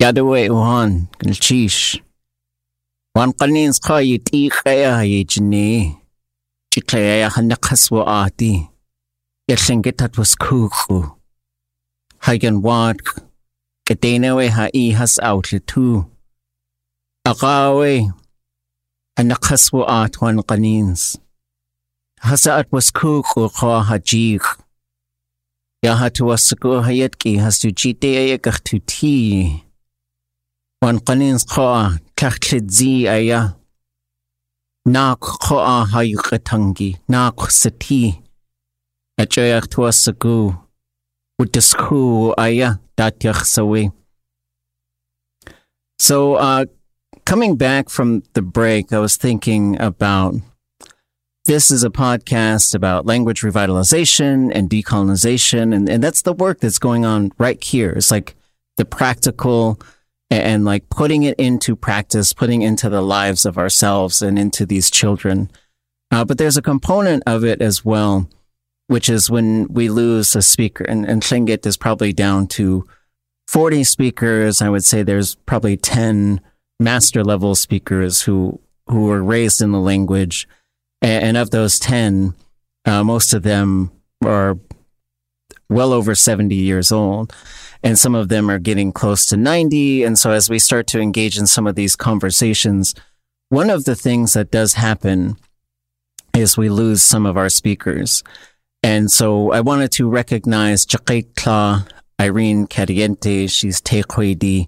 Yadaway 0.00 0.48
uhan 0.52 1.08
gulchish. 1.18 2.02
Wan 3.16 3.32
qanins 3.32 3.80
qa 3.80 4.04
yiti 4.04 4.50
qaya 4.52 5.00
yijni. 5.00 5.96
Chiqaya 6.70 7.30
hanaqaswa 7.32 8.04
ati. 8.24 8.68
Yallingitat 9.48 10.18
was 10.18 10.36
kuku. 10.36 11.16
Hagan 12.18 12.60
wad. 12.60 13.00
Kadenawe 13.88 14.50
ha 14.50 14.68
i 14.74 14.90
has 14.90 15.18
outlitu. 15.22 16.04
Aqawe. 17.26 18.12
Hanaqaswa 19.16 19.88
at 19.88 20.20
wan 20.20 20.42
qanins. 20.42 21.16
Hasaat 22.20 22.66
was 22.70 22.90
kuku 22.90 23.48
qa 23.48 23.82
hajik. 23.88 24.44
Yahatu 25.82 26.26
was 26.26 26.52
ku 26.60 26.84
hayatki 26.84 27.38
has 27.40 27.58
to 27.60 27.72
chite 27.72 28.00
ayakach 28.00 28.60
to 28.62 28.78
tea. 28.80 29.62
Wan 30.82 30.98
qanins 30.98 31.44
qoa 31.46 31.98
tlachtlidzi 32.16 33.06
aya. 33.08 33.56
Nak 34.86 35.20
qoa 35.20 35.86
hayukatangi, 35.86 36.98
nak 37.08 37.50
sati. 37.50 38.22
Achayak 39.18 39.68
tuasagu. 39.72 40.56
Utasku 41.40 42.34
aya 42.36 42.78
datyach 42.96 43.42
sawi. 43.44 43.90
So, 45.98 46.34
uh, 46.34 46.66
coming 47.24 47.56
back 47.56 47.88
from 47.88 48.22
the 48.34 48.42
break, 48.42 48.92
I 48.92 48.98
was 48.98 49.16
thinking 49.16 49.80
about 49.80 50.34
this 51.46 51.70
is 51.70 51.84
a 51.84 51.90
podcast 51.90 52.74
about 52.74 53.06
language 53.06 53.40
revitalization 53.40 54.50
and 54.54 54.68
decolonization. 54.68 55.74
And, 55.74 55.88
and 55.88 56.02
that's 56.02 56.22
the 56.22 56.32
work 56.32 56.60
that's 56.60 56.78
going 56.78 57.04
on 57.04 57.32
right 57.38 57.62
here. 57.62 57.90
It's 57.90 58.10
like 58.10 58.34
the 58.76 58.84
practical 58.84 59.80
and, 60.30 60.64
like 60.64 60.88
putting 60.88 61.22
it 61.22 61.38
into 61.38 61.76
practice, 61.76 62.32
putting 62.32 62.62
into 62.62 62.88
the 62.88 63.00
lives 63.00 63.46
of 63.46 63.58
ourselves 63.58 64.22
and 64.22 64.38
into 64.38 64.66
these 64.66 64.90
children. 64.90 65.50
Uh, 66.10 66.24
but 66.24 66.38
there's 66.38 66.56
a 66.56 66.62
component 66.62 67.22
of 67.26 67.44
it 67.44 67.60
as 67.60 67.84
well, 67.84 68.28
which 68.88 69.08
is 69.08 69.30
when 69.30 69.66
we 69.68 69.88
lose 69.88 70.34
a 70.34 70.42
speaker 70.42 70.84
and, 70.84 71.04
and 71.04 71.22
Tlingit 71.22 71.66
is 71.66 71.76
probably 71.76 72.12
down 72.12 72.46
to 72.48 72.86
40 73.48 73.84
speakers. 73.84 74.60
I 74.60 74.68
would 74.68 74.84
say 74.84 75.02
there's 75.02 75.34
probably 75.34 75.76
10 75.76 76.40
master 76.80 77.24
level 77.24 77.54
speakers 77.54 78.22
who, 78.22 78.60
who 78.88 79.04
were 79.04 79.22
raised 79.22 79.60
in 79.60 79.72
the 79.72 79.80
language. 79.80 80.48
And, 81.02 81.24
and 81.24 81.36
of 81.36 81.50
those 81.50 81.78
10, 81.78 82.34
uh, 82.84 83.04
most 83.04 83.34
of 83.34 83.42
them 83.42 83.90
are 84.24 84.58
well 85.68 85.92
over 85.92 86.14
70 86.14 86.54
years 86.54 86.92
old. 86.92 87.34
And 87.86 87.96
some 87.96 88.16
of 88.16 88.28
them 88.28 88.50
are 88.50 88.58
getting 88.58 88.90
close 88.90 89.26
to 89.26 89.36
90. 89.36 90.02
And 90.02 90.18
so 90.18 90.32
as 90.32 90.50
we 90.50 90.58
start 90.58 90.88
to 90.88 91.00
engage 91.00 91.38
in 91.38 91.46
some 91.46 91.68
of 91.68 91.76
these 91.76 91.94
conversations, 91.94 92.96
one 93.48 93.70
of 93.70 93.84
the 93.84 93.94
things 93.94 94.32
that 94.32 94.50
does 94.50 94.72
happen 94.72 95.36
is 96.34 96.58
we 96.58 96.68
lose 96.68 97.00
some 97.00 97.26
of 97.26 97.36
our 97.36 97.48
speakers. 97.48 98.24
And 98.82 99.08
so 99.08 99.52
I 99.52 99.60
wanted 99.60 99.92
to 99.92 100.08
recognize 100.08 100.84
Chakekla 100.84 101.88
Irene 102.20 102.66
Cadiente. 102.66 103.48
She's 103.48 103.80
Tequedi. 103.80 104.66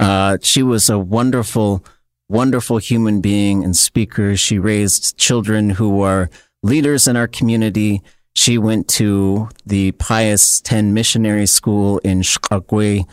Uh, 0.00 0.38
she 0.42 0.64
was 0.64 0.90
a 0.90 0.98
wonderful, 0.98 1.84
wonderful 2.28 2.78
human 2.78 3.20
being 3.20 3.62
and 3.62 3.76
speaker. 3.76 4.36
She 4.36 4.58
raised 4.58 5.16
children 5.16 5.70
who 5.70 6.02
are 6.02 6.30
leaders 6.64 7.06
in 7.06 7.14
our 7.14 7.28
community. 7.28 8.02
She 8.36 8.58
went 8.58 8.86
to 8.88 9.48
the 9.64 9.92
Pius 9.92 10.62
X 10.70 10.82
Missionary 10.82 11.46
School 11.46 11.98
in 12.00 12.22
Skagway, 12.22 13.06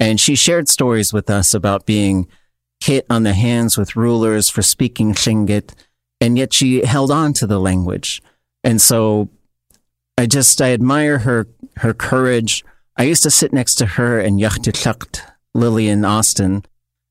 and 0.00 0.18
she 0.18 0.34
shared 0.34 0.66
stories 0.66 1.12
with 1.12 1.28
us 1.28 1.52
about 1.52 1.84
being 1.84 2.26
hit 2.82 3.04
on 3.10 3.22
the 3.22 3.34
hands 3.34 3.76
with 3.76 3.96
rulers 3.96 4.48
for 4.48 4.62
speaking 4.62 5.12
Tlingit, 5.12 5.74
and 6.22 6.38
yet 6.38 6.54
she 6.54 6.86
held 6.86 7.10
on 7.10 7.34
to 7.34 7.46
the 7.46 7.60
language. 7.60 8.22
And 8.64 8.80
so 8.80 9.28
I 10.16 10.24
just, 10.24 10.62
I 10.62 10.72
admire 10.72 11.18
her, 11.18 11.48
her 11.76 11.92
courage. 11.92 12.64
I 12.96 13.02
used 13.02 13.22
to 13.24 13.30
sit 13.30 13.52
next 13.52 13.74
to 13.76 13.86
her 13.86 14.18
and 14.18 14.40
Yachtitlakt, 14.40 15.20
Lillian 15.52 16.06
Austin, 16.06 16.64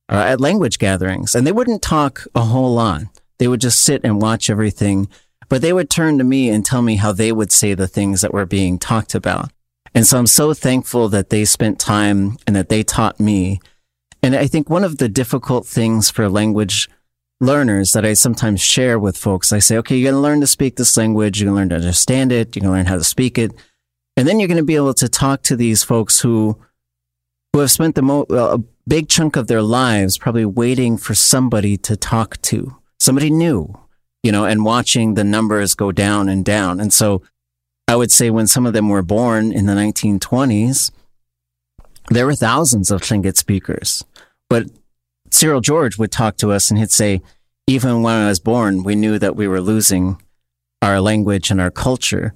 uh, 0.09 0.15
at 0.15 0.41
language 0.41 0.79
gatherings, 0.79 1.35
and 1.35 1.45
they 1.45 1.51
wouldn't 1.51 1.83
talk 1.83 2.25
a 2.33 2.41
whole 2.41 2.73
lot. 2.73 3.03
They 3.37 3.47
would 3.47 3.61
just 3.61 3.83
sit 3.83 4.01
and 4.03 4.19
watch 4.19 4.49
everything 4.49 5.09
but 5.51 5.61
they 5.61 5.73
would 5.73 5.89
turn 5.89 6.17
to 6.17 6.23
me 6.23 6.49
and 6.49 6.65
tell 6.65 6.81
me 6.81 6.95
how 6.95 7.11
they 7.11 7.29
would 7.29 7.51
say 7.51 7.73
the 7.73 7.85
things 7.85 8.21
that 8.21 8.33
were 8.33 8.45
being 8.45 8.79
talked 8.79 9.13
about. 9.13 9.51
And 9.93 10.07
so 10.07 10.17
I'm 10.17 10.25
so 10.25 10.53
thankful 10.53 11.09
that 11.09 11.29
they 11.29 11.43
spent 11.43 11.77
time 11.77 12.37
and 12.47 12.55
that 12.55 12.69
they 12.69 12.83
taught 12.83 13.19
me. 13.19 13.59
And 14.23 14.33
I 14.33 14.47
think 14.47 14.69
one 14.69 14.85
of 14.85 14.97
the 14.97 15.09
difficult 15.09 15.67
things 15.67 16.09
for 16.09 16.29
language 16.29 16.89
learners 17.41 17.91
that 17.91 18.05
I 18.05 18.13
sometimes 18.13 18.61
share 18.61 18.97
with 18.97 19.17
folks, 19.17 19.51
I 19.51 19.59
say, 19.59 19.75
okay, 19.79 19.97
you're 19.97 20.09
going 20.13 20.21
to 20.21 20.25
learn 20.25 20.39
to 20.39 20.47
speak 20.47 20.77
this 20.77 20.95
language. 20.95 21.41
You're 21.41 21.47
going 21.47 21.55
to 21.55 21.59
learn 21.59 21.69
to 21.81 21.85
understand 21.85 22.31
it. 22.31 22.55
You're 22.55 22.61
going 22.61 22.71
to 22.71 22.77
learn 22.77 22.85
how 22.85 22.95
to 22.95 23.03
speak 23.03 23.37
it. 23.37 23.51
And 24.15 24.25
then 24.25 24.39
you're 24.39 24.47
going 24.47 24.55
to 24.55 24.63
be 24.63 24.77
able 24.77 24.93
to 24.93 25.09
talk 25.09 25.41
to 25.43 25.57
these 25.57 25.83
folks 25.83 26.21
who, 26.21 26.57
who 27.51 27.59
have 27.59 27.71
spent 27.71 27.95
the 27.95 28.03
mo- 28.03 28.25
uh, 28.29 28.55
a 28.55 28.63
big 28.87 29.09
chunk 29.09 29.35
of 29.35 29.47
their 29.47 29.61
lives 29.61 30.17
probably 30.17 30.45
waiting 30.45 30.95
for 30.95 31.13
somebody 31.13 31.75
to 31.79 31.97
talk 31.97 32.41
to, 32.43 32.77
somebody 33.01 33.29
new, 33.29 33.77
you 34.23 34.31
know, 34.31 34.45
and 34.45 34.65
watching 34.65 35.13
the 35.13 35.23
numbers 35.23 35.73
go 35.73 35.91
down 35.91 36.29
and 36.29 36.45
down. 36.45 36.79
And 36.79 36.93
so 36.93 37.21
I 37.87 37.95
would 37.95 38.11
say 38.11 38.29
when 38.29 38.47
some 38.47 38.65
of 38.65 38.73
them 38.73 38.89
were 38.89 39.01
born 39.01 39.51
in 39.51 39.65
the 39.65 39.73
1920s, 39.73 40.91
there 42.09 42.25
were 42.25 42.35
thousands 42.35 42.91
of 42.91 43.01
Tlingit 43.01 43.37
speakers. 43.37 44.05
But 44.49 44.67
Cyril 45.29 45.61
George 45.61 45.97
would 45.97 46.11
talk 46.11 46.37
to 46.37 46.51
us 46.51 46.69
and 46.69 46.79
he'd 46.79 46.91
say, 46.91 47.21
even 47.67 48.01
when 48.01 48.15
I 48.15 48.27
was 48.27 48.39
born, 48.39 48.83
we 48.83 48.95
knew 48.95 49.17
that 49.19 49.35
we 49.35 49.47
were 49.47 49.61
losing 49.61 50.21
our 50.81 50.99
language 50.99 51.51
and 51.51 51.61
our 51.61 51.71
culture. 51.71 52.33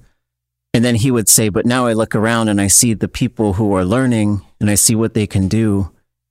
And 0.72 0.84
then 0.84 0.94
he 0.94 1.10
would 1.10 1.28
say, 1.28 1.48
but 1.48 1.66
now 1.66 1.86
I 1.86 1.92
look 1.92 2.14
around 2.14 2.48
and 2.48 2.60
I 2.60 2.68
see 2.68 2.94
the 2.94 3.08
people 3.08 3.54
who 3.54 3.74
are 3.74 3.84
learning 3.84 4.42
and 4.60 4.70
I 4.70 4.74
see 4.74 4.94
what 4.94 5.14
they 5.14 5.26
can 5.26 5.48
do. 5.48 5.90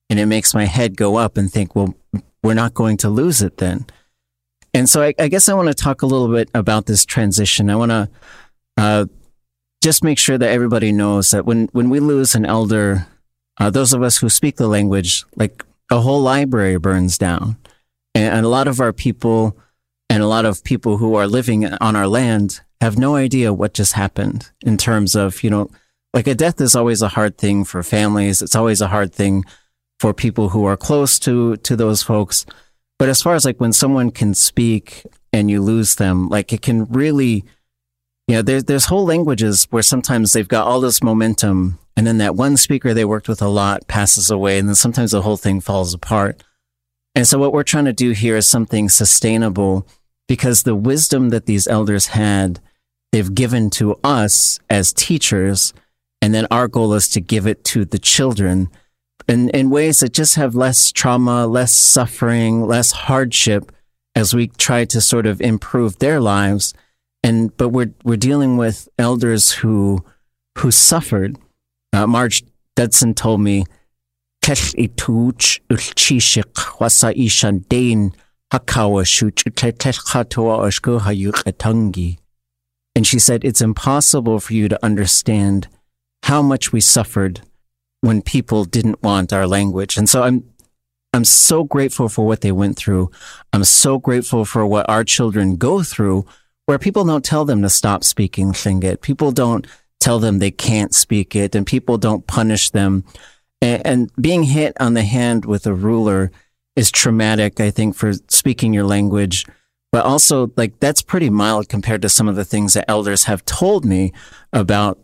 And 0.10 0.20
it 0.20 0.28
makes 0.28 0.54
my 0.54 0.66
head 0.66 0.98
go 0.98 1.18
up 1.18 1.38
and 1.38 1.52
think, 1.52 1.76
well, 1.76 1.96
we're 2.44 2.54
not 2.54 2.74
going 2.74 2.98
to 2.98 3.10
lose 3.10 3.42
it 3.42 3.58
then. 3.58 3.86
And 4.76 4.90
so 4.90 5.02
I, 5.02 5.14
I 5.18 5.30
guess 5.30 5.48
I 5.48 5.54
want 5.54 5.70
to 5.70 5.74
talk 5.74 6.02
a 6.02 6.06
little 6.06 6.28
bit 6.28 6.50
about 6.54 6.86
this 6.86 7.06
transition. 7.06 7.70
I 7.70 7.78
want 7.78 7.92
to 7.92 8.10
uh, 8.76 9.06
just 9.82 10.04
make 10.04 10.18
sure 10.18 10.38
that 10.38 10.50
everybody 10.50 10.92
knows 10.92 11.32
that 11.32 11.46
when, 11.46 11.70
when 11.72 11.90
we 11.90 12.02
lose 12.02 12.36
an 12.36 12.46
elder, 12.46 13.08
uh, 13.58 13.70
those 13.70 13.94
of 13.94 14.04
us 14.04 14.18
who 14.18 14.28
speak 14.28 14.58
the 14.58 14.68
language, 14.68 15.24
like 15.38 15.64
a 15.90 16.02
whole 16.02 16.22
library 16.22 16.78
burns 16.78 17.18
down. 17.18 17.56
And, 18.14 18.36
and 18.36 18.46
a 18.46 18.50
lot 18.50 18.68
of 18.68 18.82
our 18.82 18.92
people 18.92 19.58
and 20.10 20.22
a 20.22 20.28
lot 20.28 20.44
of 20.44 20.62
people 20.62 20.98
who 20.98 21.16
are 21.16 21.26
living 21.26 21.66
on 21.66 21.96
our 21.96 22.08
land 22.08 22.60
have 22.82 22.98
no 22.98 23.16
idea 23.16 23.54
what 23.54 23.74
just 23.74 23.94
happened 23.94 24.52
in 24.66 24.76
terms 24.76 25.16
of, 25.16 25.42
you 25.42 25.50
know, 25.50 25.70
like 26.14 26.28
a 26.28 26.36
death 26.36 26.60
is 26.60 26.76
always 26.76 27.02
a 27.02 27.08
hard 27.08 27.38
thing 27.38 27.64
for 27.64 27.82
families. 27.82 28.42
It's 28.42 28.58
always 28.58 28.82
a 28.82 28.90
hard 28.90 29.14
thing 29.14 29.46
for 30.02 30.14
people 30.14 30.50
who 30.50 30.66
are 30.66 30.76
close 30.76 31.18
to, 31.20 31.56
to 31.56 31.78
those 31.78 32.04
folks. 32.04 32.46
But 32.98 33.10
as 33.10 33.22
far 33.22 33.36
as 33.36 33.46
like 33.46 33.60
when 33.60 33.74
someone 33.74 34.12
can 34.12 34.34
speak 34.34 35.06
and 35.34 35.52
you 35.52 35.62
lose 35.62 35.96
them, 35.96 36.30
like 36.30 36.54
it 36.54 36.62
can 36.62 36.86
really, 36.86 37.44
you 38.28 38.36
know, 38.36 38.42
there's, 38.42 38.64
there's 38.66 38.86
whole 38.86 39.06
languages 39.06 39.68
where 39.70 39.84
sometimes 39.84 40.32
they've 40.32 40.48
got 40.48 40.68
all 40.68 40.80
this 40.80 41.04
momentum 41.04 41.78
and 41.98 42.08
then 42.08 42.18
that 42.18 42.36
one 42.36 42.58
speaker 42.58 42.94
they 42.94 43.06
worked 43.06 43.28
with 43.28 43.42
a 43.42 43.48
lot 43.48 43.88
passes 43.88 44.30
away 44.30 44.58
and 44.58 44.68
then 44.68 44.76
sometimes 44.76 45.12
the 45.12 45.22
whole 45.22 45.38
thing 45.38 45.60
falls 45.60 45.94
apart. 45.94 46.44
And 47.14 47.28
so 47.28 47.38
what 47.38 47.54
we're 47.54 47.64
trying 47.64 47.86
to 47.86 47.94
do 47.94 48.12
here 48.12 48.36
is 48.36 48.48
something 48.48 48.90
sustainable 48.90 49.88
because 50.28 50.64
the 50.64 50.76
wisdom 50.76 51.30
that 51.30 51.46
these 51.46 51.68
elders 51.68 52.08
had, 52.08 52.60
they've 53.12 53.34
given 53.34 53.70
to 53.72 53.96
us 54.04 54.60
as 54.70 54.92
teachers. 54.92 55.74
And 56.22 56.34
then 56.34 56.48
our 56.52 56.68
goal 56.68 56.94
is 56.94 57.08
to 57.10 57.22
give 57.22 57.48
it 57.48 57.64
to 57.66 57.86
the 57.86 58.00
children 58.00 58.70
in, 59.28 59.50
in 59.50 59.70
ways 59.70 60.00
that 60.00 60.14
just 60.14 60.36
have 60.36 60.56
less 60.56 60.92
trauma, 60.92 61.48
less 61.48 61.72
suffering, 61.72 62.66
less 62.66 62.92
hardship 62.92 63.72
as 64.16 64.34
we 64.34 64.48
try 64.48 64.86
to 64.86 65.02
sort 65.02 65.26
of 65.26 65.42
improve 65.42 66.00
their 66.00 66.20
lives. 66.20 66.74
And, 67.24 67.56
but 67.58 67.70
we're, 67.70 67.94
we're 68.04 68.18
dealing 68.18 68.58
with 68.58 68.88
elders 68.98 69.52
who, 69.52 70.06
who 70.58 70.72
suffered. 70.72 71.38
Uh, 71.92 72.08
Marge 72.08 72.44
Dudson 72.76 73.14
told 73.14 73.42
me, 73.42 73.66
And 82.96 83.08
she 83.08 83.18
said, 83.18 83.44
it's 83.44 83.62
impossible 83.62 84.40
for 84.40 84.54
you 84.54 84.70
to 84.70 84.86
understand 84.86 85.68
how 86.24 86.42
much 86.42 86.72
we 86.72 86.80
suffered 86.80 87.42
when 88.06 88.22
people 88.22 88.66
didn't 88.66 89.02
want 89.02 89.34
our 89.34 89.48
language. 89.48 89.98
And 89.98 90.08
so 90.08 90.22
I'm, 90.22 90.44
I'm 91.12 91.26
so 91.26 91.64
grateful 91.64 92.08
for 92.08 92.26
what 92.26 92.42
they 92.42 92.52
went 92.52 92.78
through. 92.78 93.10
I'm 93.52 93.64
so 93.64 93.98
grateful 93.98 94.46
for 94.46 94.66
what 94.66 94.88
our 94.88 95.04
children 95.04 95.56
go 95.56 95.82
through 95.82 96.26
where 96.68 96.80
people 96.80 97.04
don't 97.04 97.26
tell 97.26 97.46
them 97.46 97.62
to 97.62 97.70
stop 97.70 98.04
speaking 98.04 98.52
Tlingit. 98.52 99.02
People 99.02 99.32
don't 99.32 99.66
tell 100.00 100.20
them 100.20 100.38
they 100.38 100.52
can't 100.52 100.94
speak 100.94 101.36
it 101.36 101.56
and 101.56 101.66
people 101.66 101.98
don't 101.98 102.28
punish 102.28 102.70
them. 102.70 103.04
And, 103.62 103.86
and 103.86 104.12
being 104.20 104.44
hit 104.44 104.76
on 104.80 104.94
the 104.94 105.04
hand 105.04 105.46
with 105.46 105.66
a 105.66 105.74
ruler 105.74 106.32
is 106.76 106.92
traumatic, 106.92 107.60
I 107.60 107.72
think, 107.72 107.96
for 107.96 108.14
speaking 108.28 108.74
your 108.74 108.84
language. 108.84 109.46
But 109.92 110.06
also, 110.06 110.52
like, 110.58 110.80
that's 110.80 111.02
pretty 111.02 111.30
mild 111.30 111.70
compared 111.70 112.02
to 112.02 112.10
some 112.10 112.28
of 112.28 112.36
the 112.36 112.46
things 112.46 112.74
that 112.74 112.90
elders 112.90 113.24
have 113.24 113.46
told 113.46 113.86
me 113.86 114.12
about 114.52 115.00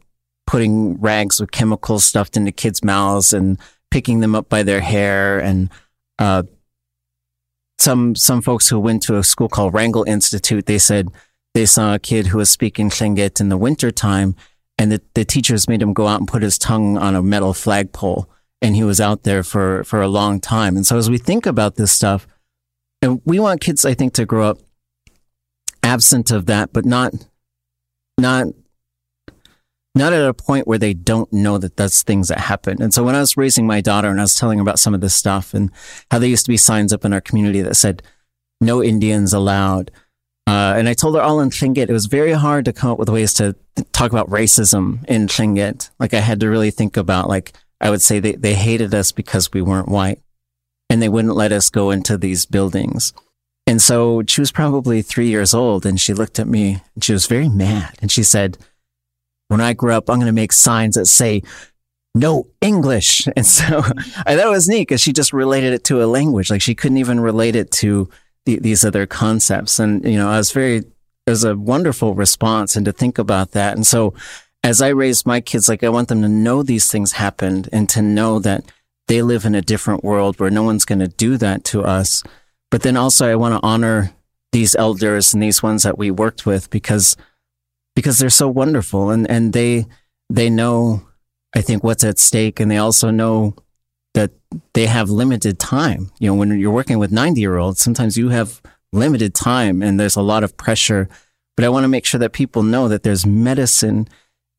putting 0.52 1.00
rags 1.00 1.40
with 1.40 1.50
chemicals 1.52 2.04
stuffed 2.04 2.36
into 2.36 2.52
kids' 2.52 2.84
mouths 2.84 3.32
and 3.32 3.58
picking 3.90 4.20
them 4.20 4.36
up 4.36 4.50
by 4.50 4.64
their 4.64 4.82
hair. 4.82 5.40
And 5.40 5.70
uh, 6.20 6.44
some 7.80 8.16
some 8.16 8.42
folks 8.42 8.68
who 8.68 8.78
went 8.78 9.02
to 9.04 9.16
a 9.16 9.24
school 9.24 9.48
called 9.48 9.74
Wrangell 9.74 10.04
Institute, 10.04 10.66
they 10.66 10.78
said 10.78 11.08
they 11.54 11.66
saw 11.66 11.94
a 11.94 12.00
kid 12.00 12.28
who 12.28 12.38
was 12.38 12.50
speaking 12.50 12.90
Tlingit 12.90 13.40
in 13.40 13.48
the 13.48 13.56
wintertime, 13.56 14.36
and 14.78 14.92
the, 14.92 15.02
the 15.14 15.24
teachers 15.24 15.70
made 15.70 15.82
him 15.82 15.94
go 15.94 16.08
out 16.08 16.20
and 16.20 16.28
put 16.28 16.44
his 16.44 16.58
tongue 16.58 16.98
on 16.98 17.16
a 17.16 17.24
metal 17.24 17.54
flagpole. 17.54 18.30
And 18.62 18.76
he 18.76 18.84
was 18.84 19.00
out 19.00 19.24
there 19.24 19.44
for, 19.44 19.86
for 19.86 20.02
a 20.02 20.08
long 20.08 20.42
time. 20.42 20.76
And 20.76 20.86
so 20.86 20.98
as 20.98 21.10
we 21.10 21.18
think 21.18 21.46
about 21.46 21.78
this 21.78 21.94
stuff, 21.94 22.28
and 23.02 23.22
we 23.24 23.40
want 23.40 23.62
kids, 23.62 23.86
I 23.86 23.94
think, 23.94 24.14
to 24.16 24.26
grow 24.26 24.50
up 24.50 24.60
absent 25.82 26.30
of 26.30 26.46
that, 26.48 26.74
but 26.74 26.86
not, 26.86 27.14
not 28.20 28.48
not 29.94 30.14
at 30.14 30.28
a 30.28 30.34
point 30.34 30.68
where 30.68 30.78
they 30.78 30.94
don't 30.94 31.32
know 31.34 31.58
that 31.58 31.76
that's 31.76 32.04
things 32.04 32.30
that 32.30 32.40
happen. 32.40 32.82
And 32.82 32.94
so 32.94 33.04
when 33.04 33.16
I 33.16 33.20
was 33.20 33.36
raising 33.36 33.68
my 33.68 33.82
daughter 33.82 34.10
and 34.10 34.20
I 34.20 34.24
was 34.24 34.36
telling 34.36 34.58
her 34.58 34.62
about 34.62 34.80
some 34.80 34.94
of 34.94 35.02
this 35.02 35.14
stuff 35.14 35.54
and 35.54 35.70
how 36.10 36.20
there 36.20 36.30
used 36.30 36.46
to 36.46 36.52
be 36.52 36.58
signs 36.58 36.94
up 36.94 37.04
in 37.04 37.14
our 37.14 37.22
community 37.22 37.62
that 37.62 37.76
said, 37.76 38.02
no 38.62 38.82
Indians 38.82 39.34
allowed. 39.34 39.92
Uh, 40.48 40.76
and 40.78 40.88
I 40.88 40.94
told 40.94 41.16
her 41.16 41.22
all 41.22 41.40
in 41.42 41.50
Tlingit. 41.50 41.90
It 41.90 41.94
was 41.94 42.06
very 42.06 42.32
hard 42.32 42.66
to 42.66 42.74
come 42.74 42.92
up 42.92 43.00
with 43.00 43.10
ways 43.10 43.34
to 43.36 43.56
talk 43.92 44.12
about 44.12 44.30
racism 44.30 45.04
in 45.06 45.28
Tlingit. 45.28 45.90
Like 46.00 46.14
I 46.14 46.20
had 46.20 46.40
to 46.40 46.50
really 46.50 46.72
think 46.72 46.96
about, 46.98 47.28
like, 47.28 47.54
I 47.80 47.90
would 47.90 48.02
say 48.02 48.20
they, 48.20 48.34
they 48.34 48.54
hated 48.54 48.94
us 48.94 49.12
because 49.12 49.52
we 49.52 49.62
weren't 49.62 49.90
white 49.90 50.20
and 50.90 51.02
they 51.02 51.10
wouldn't 51.10 51.36
let 51.36 51.52
us 51.52 51.70
go 51.70 51.92
into 51.92 52.18
these 52.18 52.46
buildings. 52.46 53.14
And 53.68 53.82
so 53.82 54.24
she 54.28 54.42
was 54.42 54.52
probably 54.52 55.02
three 55.02 55.30
years 55.30 55.54
old 55.54 55.86
and 55.86 56.00
she 56.00 56.14
looked 56.14 56.40
at 56.40 56.48
me 56.48 56.82
and 56.96 57.04
she 57.04 57.14
was 57.14 57.28
very 57.28 57.50
mad 57.50 57.98
and 58.02 58.12
she 58.12 58.24
said, 58.24 58.58
when 59.52 59.60
I 59.60 59.74
grow 59.74 59.98
up, 59.98 60.10
I'm 60.10 60.16
going 60.16 60.28
to 60.28 60.32
make 60.32 60.54
signs 60.54 60.96
that 60.96 61.08
say, 61.08 61.44
no 62.16 62.48
English. 62.62 63.28
And 63.36 63.46
so 63.46 63.80
I 64.26 64.36
thought 64.36 64.48
it 64.48 64.50
was 64.50 64.70
neat 64.70 64.88
because 64.88 65.02
she 65.02 65.12
just 65.12 65.34
related 65.34 65.74
it 65.74 65.84
to 65.86 66.02
a 66.02 66.06
language. 66.06 66.50
Like 66.50 66.62
she 66.62 66.74
couldn't 66.74 67.00
even 67.00 67.20
relate 67.20 67.58
it 67.58 67.70
to 67.72 68.10
the, 68.46 68.60
these 68.60 68.86
other 68.86 69.06
concepts. 69.06 69.78
And, 69.78 70.06
you 70.06 70.18
know, 70.18 70.30
I 70.30 70.38
was 70.38 70.54
very, 70.54 70.78
it 70.78 70.86
was 71.28 71.44
a 71.44 71.58
wonderful 71.58 72.16
response 72.16 72.78
and 72.78 72.86
to 72.86 72.94
think 72.94 73.18
about 73.18 73.52
that. 73.52 73.76
And 73.76 73.86
so 73.86 74.14
as 74.64 74.82
I 74.82 74.88
raise 74.90 75.26
my 75.26 75.42
kids, 75.42 75.68
like 75.68 75.84
I 75.84 75.90
want 75.90 76.08
them 76.08 76.22
to 76.22 76.30
know 76.30 76.64
these 76.64 76.90
things 76.90 77.14
happened 77.14 77.68
and 77.74 77.90
to 77.90 78.02
know 78.02 78.40
that 78.40 78.64
they 79.10 79.22
live 79.22 79.44
in 79.44 79.54
a 79.54 79.62
different 79.62 80.02
world 80.02 80.40
where 80.40 80.50
no 80.50 80.64
one's 80.64 80.86
going 80.86 81.00
to 81.00 81.10
do 81.10 81.36
that 81.38 81.66
to 81.66 81.84
us. 81.84 82.24
But 82.70 82.84
then 82.84 82.96
also 82.96 83.30
I 83.30 83.36
want 83.36 83.56
to 83.56 83.68
honor 83.68 84.14
these 84.54 84.76
elders 84.76 85.34
and 85.34 85.44
these 85.44 85.62
ones 85.62 85.84
that 85.84 85.98
we 85.98 86.10
worked 86.10 86.46
with 86.46 86.70
because, 86.70 87.18
because 87.96 88.20
they're 88.20 88.30
so 88.30 88.48
wonderful 88.48 89.10
and, 89.10 89.30
and 89.30 89.54
they, 89.54 89.86
they 90.30 90.50
know, 90.50 91.02
I 91.56 91.62
think 91.62 91.84
what's 91.84 92.04
at 92.04 92.20
stake 92.20 92.60
and 92.60 92.70
they 92.70 92.78
also 92.78 93.12
know 93.12 93.56
that 94.14 94.32
they 94.74 94.86
have 94.86 95.10
limited 95.10 95.60
time. 95.60 96.12
You 96.20 96.28
know, 96.28 96.36
when 96.36 96.58
you're 96.60 96.72
working 96.72 97.00
with 97.00 97.12
90 97.12 97.40
year 97.40 97.58
olds, 97.58 97.80
sometimes 97.80 98.18
you 98.18 98.30
have 98.30 98.62
limited 98.92 99.34
time 99.34 99.82
and 99.82 100.00
there's 100.00 100.16
a 100.16 100.22
lot 100.22 100.44
of 100.44 100.58
pressure. 100.58 101.10
But 101.56 101.66
I 101.66 101.70
want 101.70 101.84
to 101.84 101.90
make 101.90 102.06
sure 102.06 102.20
that 102.20 102.34
people 102.34 102.64
know 102.64 102.88
that 102.88 103.04
there's 103.04 103.26
medicine 103.26 104.08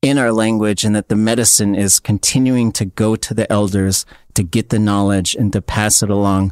in 0.01 0.17
our 0.17 0.31
language 0.31 0.83
and 0.83 0.95
that 0.95 1.09
the 1.09 1.15
medicine 1.15 1.75
is 1.75 1.99
continuing 1.99 2.71
to 2.73 2.85
go 2.85 3.15
to 3.15 3.33
the 3.33 3.51
elders 3.51 4.05
to 4.35 4.43
get 4.43 4.69
the 4.69 4.79
knowledge 4.79 5.33
and 5.35 5.53
to 5.53 5.61
pass 5.61 6.03
it 6.03 6.09
along 6.09 6.51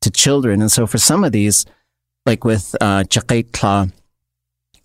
to 0.00 0.10
children. 0.10 0.60
And 0.60 0.70
so 0.70 0.86
for 0.86 0.98
some 0.98 1.24
of 1.24 1.32
these, 1.32 1.64
like 2.26 2.44
with 2.44 2.74
uh, 2.80 3.04
Chakay 3.04 3.52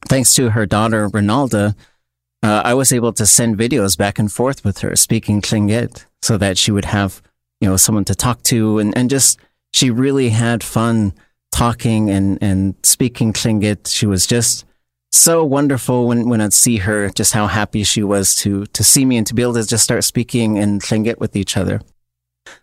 thanks 0.07 0.33
to 0.35 0.51
her 0.51 0.65
daughter, 0.65 1.09
Ronalda, 1.09 1.75
uh, 2.41 2.61
I 2.65 2.73
was 2.73 2.91
able 2.91 3.13
to 3.13 3.25
send 3.25 3.57
videos 3.57 3.97
back 3.97 4.19
and 4.19 4.31
forth 4.31 4.63
with 4.65 4.79
her 4.79 4.95
speaking 4.95 5.41
Tlingit 5.41 6.05
so 6.21 6.37
that 6.37 6.57
she 6.57 6.71
would 6.71 6.85
have, 6.85 7.21
you 7.61 7.69
know, 7.69 7.77
someone 7.77 8.05
to 8.05 8.15
talk 8.15 8.43
to 8.43 8.79
and, 8.79 8.97
and 8.97 9.09
just, 9.09 9.39
she 9.73 9.89
really 9.89 10.29
had 10.29 10.63
fun 10.63 11.13
talking 11.51 12.09
and, 12.09 12.37
and 12.41 12.75
speaking 12.83 13.33
Tlingit. 13.33 13.87
She 13.87 14.05
was 14.05 14.27
just, 14.27 14.65
so 15.13 15.43
wonderful 15.43 16.07
when, 16.07 16.27
when 16.27 16.41
I'd 16.41 16.53
see 16.53 16.77
her, 16.77 17.09
just 17.09 17.33
how 17.33 17.45
happy 17.45 17.83
she 17.83 18.01
was 18.01 18.35
to, 18.37 18.65
to 18.65 18.83
see 18.83 19.05
me 19.05 19.17
and 19.17 19.27
to 19.27 19.35
be 19.35 19.43
able 19.43 19.53
to 19.53 19.65
just 19.65 19.83
start 19.83 20.03
speaking 20.03 20.57
and 20.57 20.81
Tlingit 20.81 21.19
with 21.19 21.35
each 21.35 21.55
other. 21.55 21.81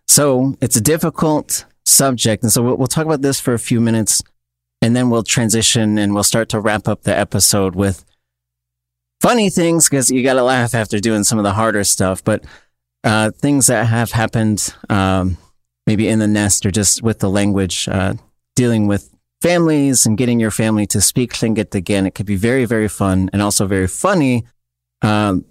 So 0.09 0.57
it's 0.61 0.75
a 0.75 0.81
difficult 0.81 1.65
subject. 1.87 2.43
And 2.43 2.51
so 2.51 2.63
we'll, 2.63 2.77
we'll 2.77 2.89
talk 2.89 3.07
about 3.07 3.23
this 3.23 3.39
for 3.39 3.55
a 3.55 3.59
few 3.59 3.81
minutes 3.81 4.21
and 4.83 4.97
then 4.97 5.11
we'll 5.11 5.23
transition 5.23 5.99
and 5.99 6.15
we'll 6.15 6.23
start 6.23 6.49
to 6.51 6.61
wrap 6.61 6.89
up 6.89 7.03
the 7.03 7.17
episode 7.17 7.75
with 7.75 8.05
funny 9.21 9.51
things 9.51 9.89
because 9.89 10.11
you 10.11 10.23
got 10.23 10.35
to 10.35 10.43
laugh 10.43 10.75
after 10.75 10.99
doing 10.99 11.25
some 11.25 11.39
of 11.39 11.45
the 11.45 11.53
harder 11.53 11.85
stuff, 11.85 12.25
but 12.25 12.45
uh, 13.05 13.31
things 13.31 13.67
that 13.67 13.87
have 13.87 14.13
happened 14.13 14.75
um, 14.89 15.37
maybe 15.87 16.09
in 16.09 16.19
the 16.19 16.27
nest 16.27 16.65
or 16.65 16.71
just 16.71 17.03
with 17.03 17.19
the 17.19 17.31
language, 17.31 17.89
uh, 17.89 18.15
dealing 18.57 18.87
with 18.87 19.15
families 19.41 20.07
and 20.07 20.19
getting 20.19 20.39
your 20.39 20.51
family 20.51 20.87
to 20.87 21.01
speak 21.01 21.33
Tlingit 21.33 21.75
again. 21.75 22.07
It 22.07 22.15
could 22.15 22.27
be 22.27 22.37
very, 22.37 22.65
very 22.65 22.89
fun 22.89 23.31
and 23.33 23.41
also 23.41 23.67
very 23.67 23.87
funny. 23.87 24.45
Um, 25.03 25.45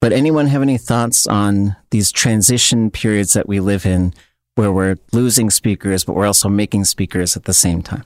but 0.00 0.12
anyone 0.12 0.46
have 0.46 0.62
any 0.62 0.78
thoughts 0.78 1.26
on 1.26 1.76
these 1.90 2.12
transition 2.12 2.90
periods 2.90 3.34
that 3.34 3.48
we 3.48 3.60
live 3.60 3.84
in 3.84 4.14
where 4.54 4.72
we're 4.72 4.96
losing 5.12 5.50
speakers, 5.50 6.04
but 6.04 6.14
we're 6.14 6.26
also 6.26 6.48
making 6.48 6.84
speakers 6.84 7.36
at 7.36 7.44
the 7.44 7.54
same 7.54 7.82
time? 7.82 8.04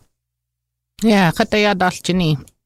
Yeah, 1.05 1.32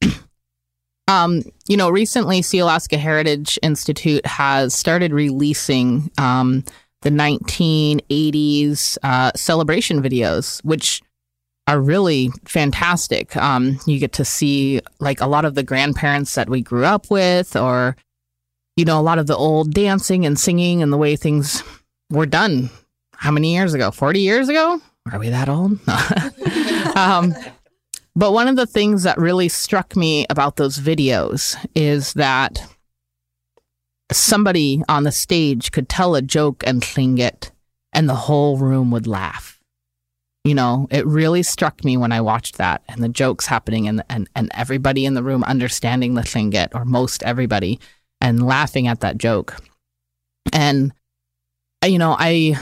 um, 1.09 1.43
you 1.67 1.75
know, 1.75 1.89
recently, 1.89 2.39
Sealaska 2.39 2.97
Heritage 2.97 3.59
Institute 3.61 4.25
has 4.25 4.73
started 4.73 5.11
releasing 5.11 6.09
um, 6.17 6.63
the 7.01 7.09
1980s 7.09 8.97
uh, 9.03 9.33
celebration 9.35 10.01
videos, 10.01 10.63
which 10.63 11.01
are 11.67 11.81
really 11.81 12.29
fantastic. 12.45 13.35
Um, 13.35 13.77
you 13.85 13.99
get 13.99 14.13
to 14.13 14.23
see 14.23 14.79
like 15.01 15.19
a 15.19 15.27
lot 15.27 15.43
of 15.43 15.55
the 15.55 15.63
grandparents 15.63 16.35
that 16.35 16.47
we 16.47 16.61
grew 16.61 16.85
up 16.85 17.11
with, 17.11 17.57
or, 17.57 17.97
you 18.77 18.85
know, 18.85 18.97
a 18.97 19.03
lot 19.03 19.19
of 19.19 19.27
the 19.27 19.35
old 19.35 19.73
dancing 19.73 20.25
and 20.25 20.39
singing 20.39 20.81
and 20.81 20.93
the 20.93 20.97
way 20.97 21.17
things 21.17 21.61
were 22.09 22.25
done. 22.25 22.69
How 23.15 23.31
many 23.31 23.53
years 23.53 23.73
ago? 23.73 23.91
40 23.91 24.21
years 24.21 24.47
ago? 24.47 24.79
Are 25.11 25.19
we 25.19 25.27
that 25.27 25.49
old? 25.49 25.77
but 28.15 28.33
one 28.33 28.47
of 28.47 28.55
the 28.55 28.65
things 28.65 29.03
that 29.03 29.17
really 29.17 29.49
struck 29.49 29.95
me 29.95 30.25
about 30.29 30.55
those 30.55 30.77
videos 30.77 31.55
is 31.75 32.13
that 32.13 32.61
somebody 34.11 34.81
on 34.89 35.03
the 35.03 35.11
stage 35.11 35.71
could 35.71 35.87
tell 35.87 36.15
a 36.15 36.21
joke 36.21 36.63
and 36.65 36.81
Tlingit, 36.81 37.51
and 37.93 38.09
the 38.09 38.15
whole 38.15 38.57
room 38.57 38.91
would 38.91 39.07
laugh 39.07 39.59
you 40.43 40.55
know, 40.55 40.87
it 40.89 41.05
really 41.05 41.43
struck 41.43 41.83
me 41.83 41.97
when 41.97 42.11
I 42.11 42.21
watched 42.21 42.57
that 42.57 42.81
and 42.87 43.03
the 43.03 43.09
jokes 43.09 43.45
happening 43.45 43.87
and, 43.87 44.03
and, 44.09 44.29
and 44.35 44.49
everybody 44.55 45.05
in 45.05 45.13
the 45.13 45.23
room 45.23 45.43
understanding 45.43 46.13
the 46.13 46.21
Tlingit, 46.21 46.73
or 46.73 46.85
most 46.85 47.23
everybody, 47.23 47.79
and 48.21 48.45
laughing 48.45 48.87
at 48.87 49.01
that 49.01 49.17
joke. 49.17 49.57
And, 50.53 50.93
you 51.85 51.99
know, 51.99 52.15
I, 52.17 52.57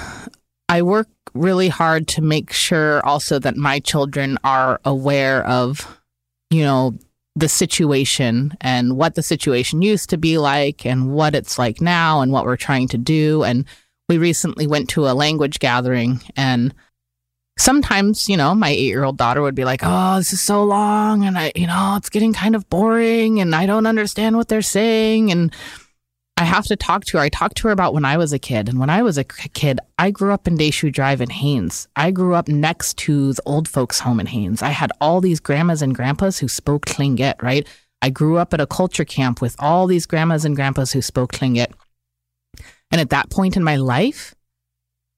I 0.69 0.81
work 0.81 1.07
really 1.33 1.69
hard 1.69 2.07
to 2.09 2.21
make 2.21 2.51
sure 2.51 3.05
also 3.05 3.39
that 3.39 3.55
my 3.55 3.79
children 3.79 4.37
are 4.43 4.79
aware 4.83 5.45
of, 5.45 5.99
you 6.49 6.63
know, 6.63 6.97
the 7.35 7.47
situation 7.47 8.57
and 8.61 8.97
what 8.97 9.15
the 9.15 9.21
situation 9.21 9.81
used 9.81 10.09
to 10.09 10.17
be 10.17 10.37
like 10.37 10.85
and 10.85 11.11
what 11.11 11.35
it's 11.35 11.59
like 11.59 11.79
now 11.79 12.21
and 12.21 12.31
what 12.31 12.45
we're 12.45 12.57
trying 12.57 12.87
to 12.89 12.97
do. 12.97 13.43
And 13.43 13.65
we 14.09 14.17
recently 14.17 14.65
went 14.65 14.89
to 14.89 15.07
a 15.07 15.13
language 15.13 15.59
gathering 15.59 16.21
and 16.35 16.73
sometimes, 17.59 18.27
you 18.27 18.37
know, 18.37 18.55
my 18.55 18.69
eight 18.69 18.87
year 18.87 19.03
old 19.03 19.17
daughter 19.17 19.41
would 19.41 19.55
be 19.55 19.65
like, 19.65 19.81
Oh, 19.83 20.17
this 20.17 20.33
is 20.33 20.41
so 20.41 20.63
long. 20.63 21.25
And 21.25 21.37
I, 21.37 21.51
you 21.55 21.67
know, 21.67 21.95
it's 21.97 22.09
getting 22.09 22.33
kind 22.33 22.55
of 22.55 22.69
boring 22.69 23.39
and 23.39 23.53
I 23.53 23.65
don't 23.65 23.85
understand 23.85 24.35
what 24.35 24.47
they're 24.47 24.61
saying. 24.61 25.31
And 25.31 25.53
I 26.39 26.43
have 26.43 26.65
to 26.67 26.75
talk 26.75 27.03
to 27.05 27.17
her. 27.17 27.23
I 27.23 27.29
talked 27.29 27.57
to 27.57 27.67
her 27.67 27.71
about 27.71 27.95
when 27.95 28.05
I 28.05 28.17
was 28.17 28.31
a 28.31 28.37
kid. 28.37 28.69
And 28.69 28.79
when 28.79 28.91
I 28.91 29.01
was 29.01 29.17
a 29.17 29.23
kid, 29.23 29.79
I 29.97 30.11
grew 30.11 30.31
up 30.31 30.47
in 30.47 30.55
Deschutes 30.55 30.95
Drive 30.95 31.19
in 31.19 31.31
Haines. 31.31 31.87
I 31.95 32.11
grew 32.11 32.35
up 32.35 32.47
next 32.47 32.97
to 32.99 33.33
the 33.33 33.41
old 33.47 33.67
folks' 33.67 33.99
home 33.99 34.19
in 34.19 34.27
Haines. 34.27 34.61
I 34.61 34.69
had 34.69 34.91
all 35.01 35.19
these 35.19 35.39
grandmas 35.39 35.81
and 35.81 35.95
grandpas 35.95 36.37
who 36.37 36.47
spoke 36.47 36.85
Tlingit, 36.85 37.41
right? 37.41 37.67
I 38.03 38.11
grew 38.11 38.37
up 38.37 38.53
at 38.53 38.61
a 38.61 38.67
culture 38.67 39.03
camp 39.03 39.41
with 39.41 39.55
all 39.57 39.87
these 39.87 40.05
grandmas 40.05 40.45
and 40.45 40.55
grandpas 40.55 40.91
who 40.91 41.01
spoke 41.01 41.31
Tlingit. 41.31 41.73
And 42.91 43.01
at 43.01 43.09
that 43.09 43.31
point 43.31 43.57
in 43.57 43.63
my 43.63 43.77
life, 43.77 44.35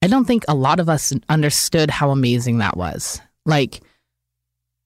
I 0.02 0.06
don't 0.06 0.24
think 0.24 0.44
a 0.48 0.54
lot 0.54 0.80
of 0.80 0.88
us 0.88 1.12
understood 1.28 1.90
how 1.90 2.10
amazing 2.10 2.58
that 2.58 2.78
was. 2.78 3.20
Like, 3.44 3.82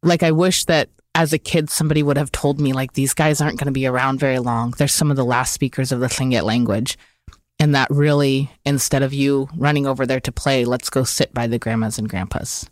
like 0.03 0.25
I 0.25 0.33
wish 0.33 0.65
that 0.65 0.89
as 1.15 1.33
a 1.33 1.39
kid 1.39 1.71
somebody 1.71 2.03
would 2.03 2.17
have 2.17 2.33
told 2.33 2.61
me 2.61 2.73
like 2.73 2.93
these 2.93 3.15
guys 3.15 3.41
aren't 3.41 3.59
going 3.59 3.67
to 3.67 3.73
be 3.73 3.87
around 3.87 4.19
very 4.19 4.39
long. 4.39 4.73
They're 4.73 4.89
some 4.89 5.11
of 5.11 5.17
the 5.17 5.25
last 5.25 5.53
speakers 5.53 5.93
of 5.93 6.01
the 6.01 6.09
Tlingit 6.09 6.43
language. 6.43 6.99
And 7.61 7.75
that 7.75 7.89
really, 7.91 8.51
instead 8.65 9.03
of 9.03 9.13
you 9.13 9.49
running 9.57 9.87
over 9.87 10.07
there 10.07 10.21
to 10.21 10.33
play, 10.33 10.65
let's 10.65 10.91
go 10.91 11.05
sit 11.05 11.33
by 11.33 11.47
the 11.47 11.59
grandmas 11.59 11.99
and 11.99 12.09
grandpas. 12.09 12.69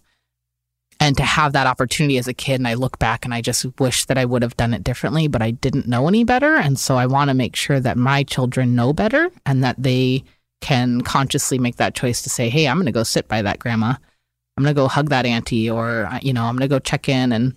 And 0.99 1.17
to 1.17 1.23
have 1.23 1.53
that 1.53 1.67
opportunity 1.67 2.19
as 2.19 2.29
a 2.29 2.35
kid, 2.35 2.61
and 2.61 2.69
I 2.69 2.75
look 2.75 2.99
back 2.99 3.25
and 3.25 3.33
I 3.33 3.41
just 3.41 3.67
wish 3.79 4.05
that 4.07 4.19
I 4.19 4.25
would 4.25 4.43
have 4.43 4.57
done 4.57 4.75
it 4.75 4.85
differently, 4.85 5.29
but 5.29 5.43
I 5.43 5.53
didn't 5.53 5.89
know 5.89 6.09
any 6.09 6.25
better. 6.25 6.57
And 6.57 6.79
so 6.79 6.97
I 6.97 7.07
want 7.07 7.29
to 7.29 7.35
make 7.35 7.57
sure 7.57 7.81
that 7.81 7.97
my 7.97 8.23
children 8.25 8.75
know 8.75 8.93
better 8.93 9.31
and 9.47 9.63
that 9.65 9.77
they 9.79 10.25
can 10.61 11.01
consciously 11.01 11.59
make 11.59 11.77
that 11.77 11.95
choice 11.95 12.23
to 12.23 12.31
say, 12.31 12.49
hey, 12.49 12.69
I'm 12.69 12.77
going 12.77 12.87
to 12.87 12.93
go 12.93 13.03
sit 13.03 13.29
by 13.29 13.43
that 13.43 13.59
grandma. 13.59 13.95
I'm 14.57 14.65
going 14.65 14.75
to 14.75 14.81
go 14.81 14.87
hug 14.87 15.09
that 15.09 15.27
auntie, 15.27 15.71
or, 15.71 16.07
uh, 16.07 16.21
you 16.23 16.33
know, 16.33 16.45
I'm 16.45 16.55
going 16.55 16.69
to 16.69 16.75
go 16.75 16.79
check 16.79 17.09
in 17.09 17.33
and 17.33 17.55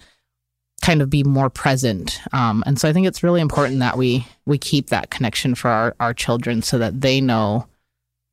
kind 0.81 1.01
of 1.01 1.09
be 1.09 1.23
more 1.23 1.49
present. 1.49 2.19
Um, 2.31 2.63
and 2.65 2.79
so 2.79 2.87
I 2.87 2.93
think 2.93 3.07
it's 3.07 3.23
really 3.23 3.41
important 3.41 3.79
that 3.79 3.97
we 3.97 4.25
we 4.45 4.57
keep 4.57 4.89
that 4.89 5.09
connection 5.09 5.55
for 5.55 5.69
our, 5.69 5.95
our 5.99 6.13
children 6.13 6.61
so 6.61 6.77
that 6.77 7.01
they 7.01 7.19
know, 7.21 7.67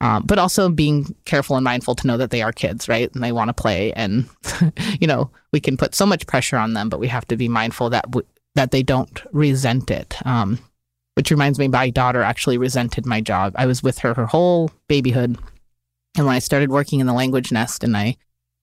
um, 0.00 0.24
but 0.24 0.38
also 0.38 0.68
being 0.68 1.14
careful 1.24 1.56
and 1.56 1.64
mindful 1.64 1.94
to 1.94 2.06
know 2.06 2.16
that 2.18 2.30
they 2.30 2.42
are 2.42 2.52
kids, 2.52 2.88
right? 2.88 3.12
And 3.14 3.22
they 3.22 3.32
want 3.32 3.48
to 3.48 3.54
play. 3.54 3.92
And, 3.94 4.28
you 5.00 5.06
know, 5.06 5.30
we 5.52 5.60
can 5.60 5.76
put 5.76 5.94
so 5.94 6.04
much 6.04 6.26
pressure 6.26 6.56
on 6.56 6.74
them, 6.74 6.88
but 6.88 7.00
we 7.00 7.08
have 7.08 7.26
to 7.28 7.36
be 7.36 7.48
mindful 7.48 7.90
that, 7.90 8.04
w- 8.10 8.26
that 8.54 8.72
they 8.72 8.82
don't 8.82 9.22
resent 9.32 9.90
it. 9.90 10.14
Um, 10.26 10.58
which 11.14 11.30
reminds 11.30 11.58
me, 11.58 11.68
my 11.68 11.90
daughter 11.90 12.22
actually 12.22 12.58
resented 12.58 13.06
my 13.06 13.20
job. 13.20 13.54
I 13.56 13.66
was 13.66 13.82
with 13.82 13.98
her 13.98 14.14
her 14.14 14.26
whole 14.26 14.70
babyhood. 14.88 15.38
And 16.16 16.26
when 16.26 16.34
I 16.34 16.40
started 16.40 16.70
working 16.70 17.00
in 17.00 17.06
the 17.06 17.12
language 17.12 17.52
nest 17.52 17.84
and 17.84 17.96
I 17.96 18.16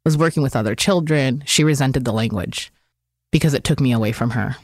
was 0.04 0.18
working 0.18 0.44
with 0.44 0.56
other 0.56 0.76
children, 0.76 1.44
she 1.46 1.64
resented 1.64 2.06
the 2.06 2.14
language 2.14 2.72
because 3.32 3.54
it 3.54 3.64
took 3.64 3.80
me 3.80 3.92
away 3.92 4.12
from 4.12 4.32
her. 4.32 4.56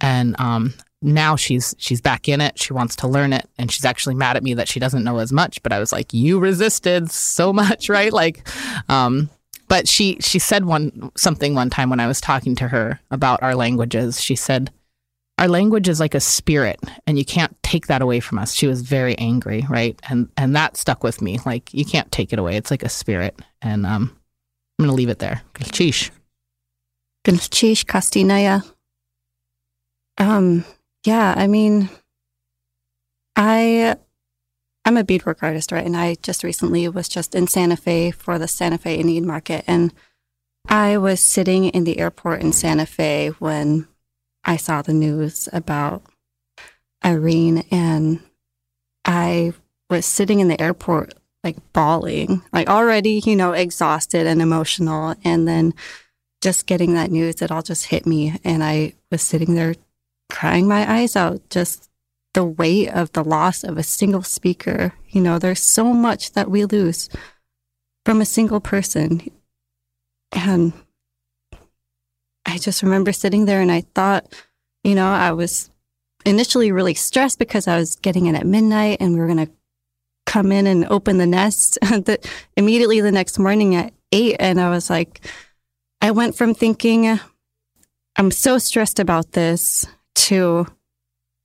And 0.00 0.38
um, 0.40 0.74
now 1.02 1.36
she's 1.36 1.74
she's 1.78 2.00
back 2.00 2.28
in 2.28 2.40
it. 2.40 2.58
She 2.58 2.72
wants 2.72 2.96
to 2.96 3.08
learn 3.08 3.32
it, 3.32 3.48
and 3.58 3.70
she's 3.70 3.84
actually 3.84 4.14
mad 4.14 4.36
at 4.36 4.42
me 4.42 4.54
that 4.54 4.68
she 4.68 4.80
doesn't 4.80 5.04
know 5.04 5.18
as 5.18 5.32
much. 5.32 5.62
But 5.62 5.72
I 5.72 5.78
was 5.78 5.92
like, 5.92 6.12
"You 6.14 6.38
resisted 6.38 7.10
so 7.10 7.52
much, 7.52 7.88
right?" 7.88 8.12
Like, 8.12 8.46
um, 8.88 9.28
but 9.68 9.88
she 9.88 10.18
she 10.20 10.38
said 10.38 10.64
one 10.64 11.10
something 11.16 11.54
one 11.54 11.70
time 11.70 11.90
when 11.90 12.00
I 12.00 12.06
was 12.06 12.20
talking 12.20 12.54
to 12.56 12.68
her 12.68 13.00
about 13.10 13.42
our 13.42 13.54
languages. 13.54 14.20
She 14.20 14.36
said, 14.36 14.70
our 15.40 15.48
language 15.48 15.88
is 15.88 16.00
like 16.00 16.14
a 16.14 16.20
spirit 16.20 16.78
and 17.06 17.18
you 17.18 17.24
can't 17.24 17.56
take 17.62 17.86
that 17.86 18.02
away 18.02 18.20
from 18.20 18.38
us. 18.38 18.54
She 18.54 18.66
was 18.66 18.82
very 18.82 19.16
angry, 19.16 19.66
right? 19.70 19.98
And 20.08 20.28
and 20.36 20.54
that 20.54 20.76
stuck 20.76 21.02
with 21.02 21.22
me. 21.22 21.38
Like 21.46 21.72
you 21.72 21.86
can't 21.86 22.12
take 22.12 22.34
it 22.34 22.38
away. 22.38 22.56
It's 22.56 22.70
like 22.70 22.82
a 22.82 22.90
spirit. 22.90 23.40
And 23.62 23.86
um, 23.86 24.14
I'm 24.78 24.84
gonna 24.84 24.94
leave 24.94 25.08
it 25.08 25.18
there. 25.18 25.42
Cheesh. 25.54 26.10
Cheesh 27.24 27.84
Castinaya. 27.84 28.64
Um, 30.18 30.64
yeah, 31.04 31.34
I 31.36 31.46
mean, 31.46 31.88
I 33.36 33.96
I'm 34.84 34.96
a 34.96 35.04
beadwork 35.04 35.42
artist, 35.42 35.72
right? 35.72 35.84
And 35.84 35.96
I 35.96 36.16
just 36.22 36.42
recently 36.42 36.88
was 36.88 37.08
just 37.08 37.34
in 37.34 37.46
Santa 37.46 37.76
Fe 37.76 38.10
for 38.10 38.38
the 38.38 38.48
Santa 38.48 38.78
Fe 38.78 38.96
Indian 38.96 39.26
Market, 39.26 39.64
and 39.66 39.92
I 40.68 40.98
was 40.98 41.20
sitting 41.20 41.66
in 41.66 41.84
the 41.84 41.98
airport 41.98 42.42
in 42.42 42.52
Santa 42.52 42.86
Fe 42.86 43.28
when 43.38 43.86
I 44.44 44.56
saw 44.56 44.82
the 44.82 44.94
news 44.94 45.48
about 45.52 46.02
Irene, 47.04 47.64
and 47.70 48.20
I 49.04 49.52
was 49.88 50.06
sitting 50.06 50.40
in 50.40 50.48
the 50.48 50.60
airport 50.60 51.14
like 51.42 51.56
bawling, 51.72 52.42
like 52.52 52.68
already, 52.68 53.22
you 53.24 53.34
know, 53.34 53.52
exhausted 53.52 54.26
and 54.26 54.42
emotional, 54.42 55.14
and 55.24 55.48
then 55.48 55.74
just 56.40 56.66
getting 56.66 56.94
that 56.94 57.10
news, 57.10 57.42
it 57.42 57.50
all 57.50 57.62
just 57.62 57.86
hit 57.86 58.06
me, 58.06 58.38
and 58.44 58.64
I 58.64 58.94
was 59.10 59.22
sitting 59.22 59.54
there 59.54 59.74
crying 60.30 60.66
my 60.66 60.90
eyes 60.90 61.16
out, 61.16 61.42
just 61.50 61.90
the 62.34 62.44
weight 62.44 62.88
of 62.88 63.12
the 63.12 63.24
loss 63.24 63.64
of 63.64 63.76
a 63.76 63.82
single 63.82 64.22
speaker. 64.22 64.94
You 65.08 65.20
know, 65.20 65.38
there's 65.38 65.62
so 65.62 65.92
much 65.92 66.32
that 66.32 66.50
we 66.50 66.64
lose 66.64 67.08
from 68.04 68.20
a 68.20 68.26
single 68.26 68.60
person. 68.60 69.28
And 70.32 70.72
I 72.46 72.58
just 72.58 72.82
remember 72.82 73.12
sitting 73.12 73.44
there 73.44 73.60
and 73.60 73.70
I 73.70 73.82
thought, 73.94 74.32
you 74.84 74.94
know, 74.94 75.06
I 75.06 75.32
was 75.32 75.70
initially 76.24 76.72
really 76.72 76.94
stressed 76.94 77.38
because 77.38 77.66
I 77.66 77.76
was 77.76 77.96
getting 77.96 78.26
in 78.26 78.36
at 78.36 78.46
midnight 78.46 78.98
and 79.00 79.12
we 79.14 79.20
were 79.20 79.26
going 79.26 79.46
to 79.46 79.52
come 80.26 80.52
in 80.52 80.66
and 80.66 80.86
open 80.86 81.18
the 81.18 81.26
nest 81.26 81.78
immediately 82.56 83.00
the 83.00 83.12
next 83.12 83.38
morning 83.38 83.74
at 83.74 83.92
eight. 84.12 84.36
And 84.38 84.60
I 84.60 84.70
was 84.70 84.88
like, 84.88 85.20
I 86.00 86.10
went 86.12 86.34
from 86.34 86.54
thinking, 86.54 87.20
I'm 88.16 88.30
so 88.30 88.58
stressed 88.58 88.98
about 88.98 89.32
this 89.32 89.86
to 90.14 90.66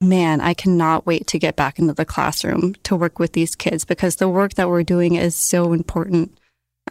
man, 0.01 0.41
I 0.41 0.53
cannot 0.53 1.05
wait 1.05 1.27
to 1.27 1.39
get 1.39 1.55
back 1.55 1.79
into 1.79 1.93
the 1.93 2.05
classroom 2.05 2.75
to 2.83 2.95
work 2.95 3.19
with 3.19 3.33
these 3.33 3.55
kids 3.55 3.85
because 3.85 4.15
the 4.15 4.29
work 4.29 4.55
that 4.55 4.69
we're 4.69 4.83
doing 4.83 5.15
is 5.15 5.35
so 5.35 5.73
important, 5.73 6.37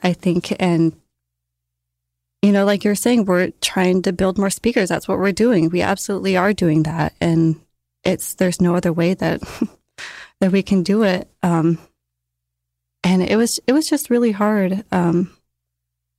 I 0.02 0.12
think. 0.12 0.54
And, 0.60 0.98
you 2.42 2.52
know, 2.52 2.64
like 2.64 2.84
you're 2.84 2.94
saying, 2.94 3.24
we're 3.24 3.50
trying 3.60 4.02
to 4.02 4.12
build 4.12 4.38
more 4.38 4.50
speakers. 4.50 4.88
That's 4.88 5.08
what 5.08 5.18
we're 5.18 5.32
doing. 5.32 5.68
We 5.68 5.82
absolutely 5.82 6.36
are 6.36 6.52
doing 6.52 6.84
that. 6.84 7.14
And 7.20 7.60
it's, 8.04 8.34
there's 8.34 8.60
no 8.60 8.74
other 8.74 8.92
way 8.92 9.14
that, 9.14 9.42
that 10.40 10.52
we 10.52 10.62
can 10.62 10.82
do 10.82 11.02
it. 11.02 11.28
Um, 11.42 11.78
and 13.02 13.22
it 13.22 13.36
was, 13.36 13.60
it 13.66 13.72
was 13.72 13.88
just 13.88 14.10
really 14.10 14.32
hard, 14.32 14.84
um, 14.90 15.30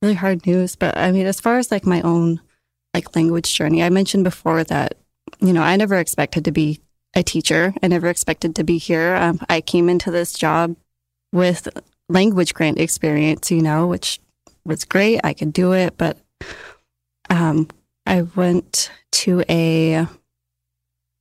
really 0.02 0.14
hard 0.14 0.46
news. 0.46 0.76
But 0.76 0.96
I 0.96 1.12
mean, 1.12 1.26
as 1.26 1.40
far 1.40 1.58
as 1.58 1.70
like 1.70 1.86
my 1.86 2.02
own, 2.02 2.40
like 2.94 3.14
language 3.16 3.54
journey, 3.54 3.82
I 3.82 3.90
mentioned 3.90 4.24
before 4.24 4.64
that 4.64 4.96
you 5.40 5.52
know, 5.52 5.62
I 5.62 5.76
never 5.76 5.96
expected 5.96 6.44
to 6.44 6.52
be 6.52 6.80
a 7.14 7.22
teacher. 7.22 7.74
I 7.82 7.88
never 7.88 8.08
expected 8.08 8.54
to 8.56 8.64
be 8.64 8.78
here. 8.78 9.14
Um, 9.16 9.40
I 9.48 9.60
came 9.60 9.88
into 9.88 10.10
this 10.10 10.32
job 10.32 10.76
with 11.32 11.68
language 12.08 12.54
grant 12.54 12.78
experience, 12.78 13.50
you 13.50 13.62
know, 13.62 13.86
which 13.86 14.20
was 14.64 14.84
great. 14.84 15.20
I 15.24 15.34
could 15.34 15.52
do 15.52 15.72
it, 15.72 15.96
but 15.96 16.18
um, 17.30 17.68
I 18.04 18.22
went 18.22 18.90
to 19.12 19.42
a 19.48 20.06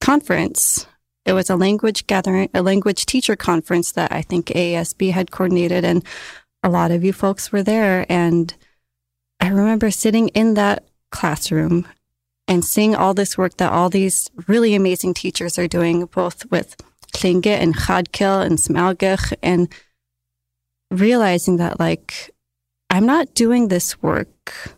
conference. 0.01 0.85
It 1.25 1.33
was 1.33 1.49
a 1.49 1.55
language 1.55 2.05
gathering, 2.07 2.49
a 2.53 2.61
language 2.61 3.05
teacher 3.05 3.35
conference 3.35 3.91
that 3.93 4.11
I 4.11 4.21
think 4.21 4.47
ASB 4.47 5.11
had 5.11 5.31
coordinated, 5.31 5.83
and 5.83 6.03
a 6.65 6.69
lot 6.69 6.89
of 6.89 7.03
you 7.03 7.13
folks 7.13 7.51
were 7.51 7.61
there. 7.61 8.07
And 8.09 8.53
I 9.39 9.49
remember 9.49 9.91
sitting 9.91 10.29
in 10.29 10.55
that 10.55 10.83
classroom 11.11 11.87
and 12.47 12.65
seeing 12.65 12.95
all 12.95 13.13
this 13.13 13.37
work 13.37 13.57
that 13.57 13.71
all 13.71 13.89
these 13.89 14.29
really 14.47 14.73
amazing 14.73 15.13
teachers 15.13 15.59
are 15.59 15.67
doing, 15.67 16.05
both 16.05 16.49
with 16.49 16.75
Lingít 17.13 17.59
and 17.61 17.75
X̱aad 17.75 18.11
Kíl 18.11 18.41
and 18.41 18.57
Sm'algyax, 18.57 19.33
and 19.41 19.71
realizing 20.91 21.57
that 21.57 21.79
like 21.79 22.31
I'm 22.89 23.05
not 23.05 23.33
doing 23.35 23.67
this 23.67 24.01
work 24.01 24.75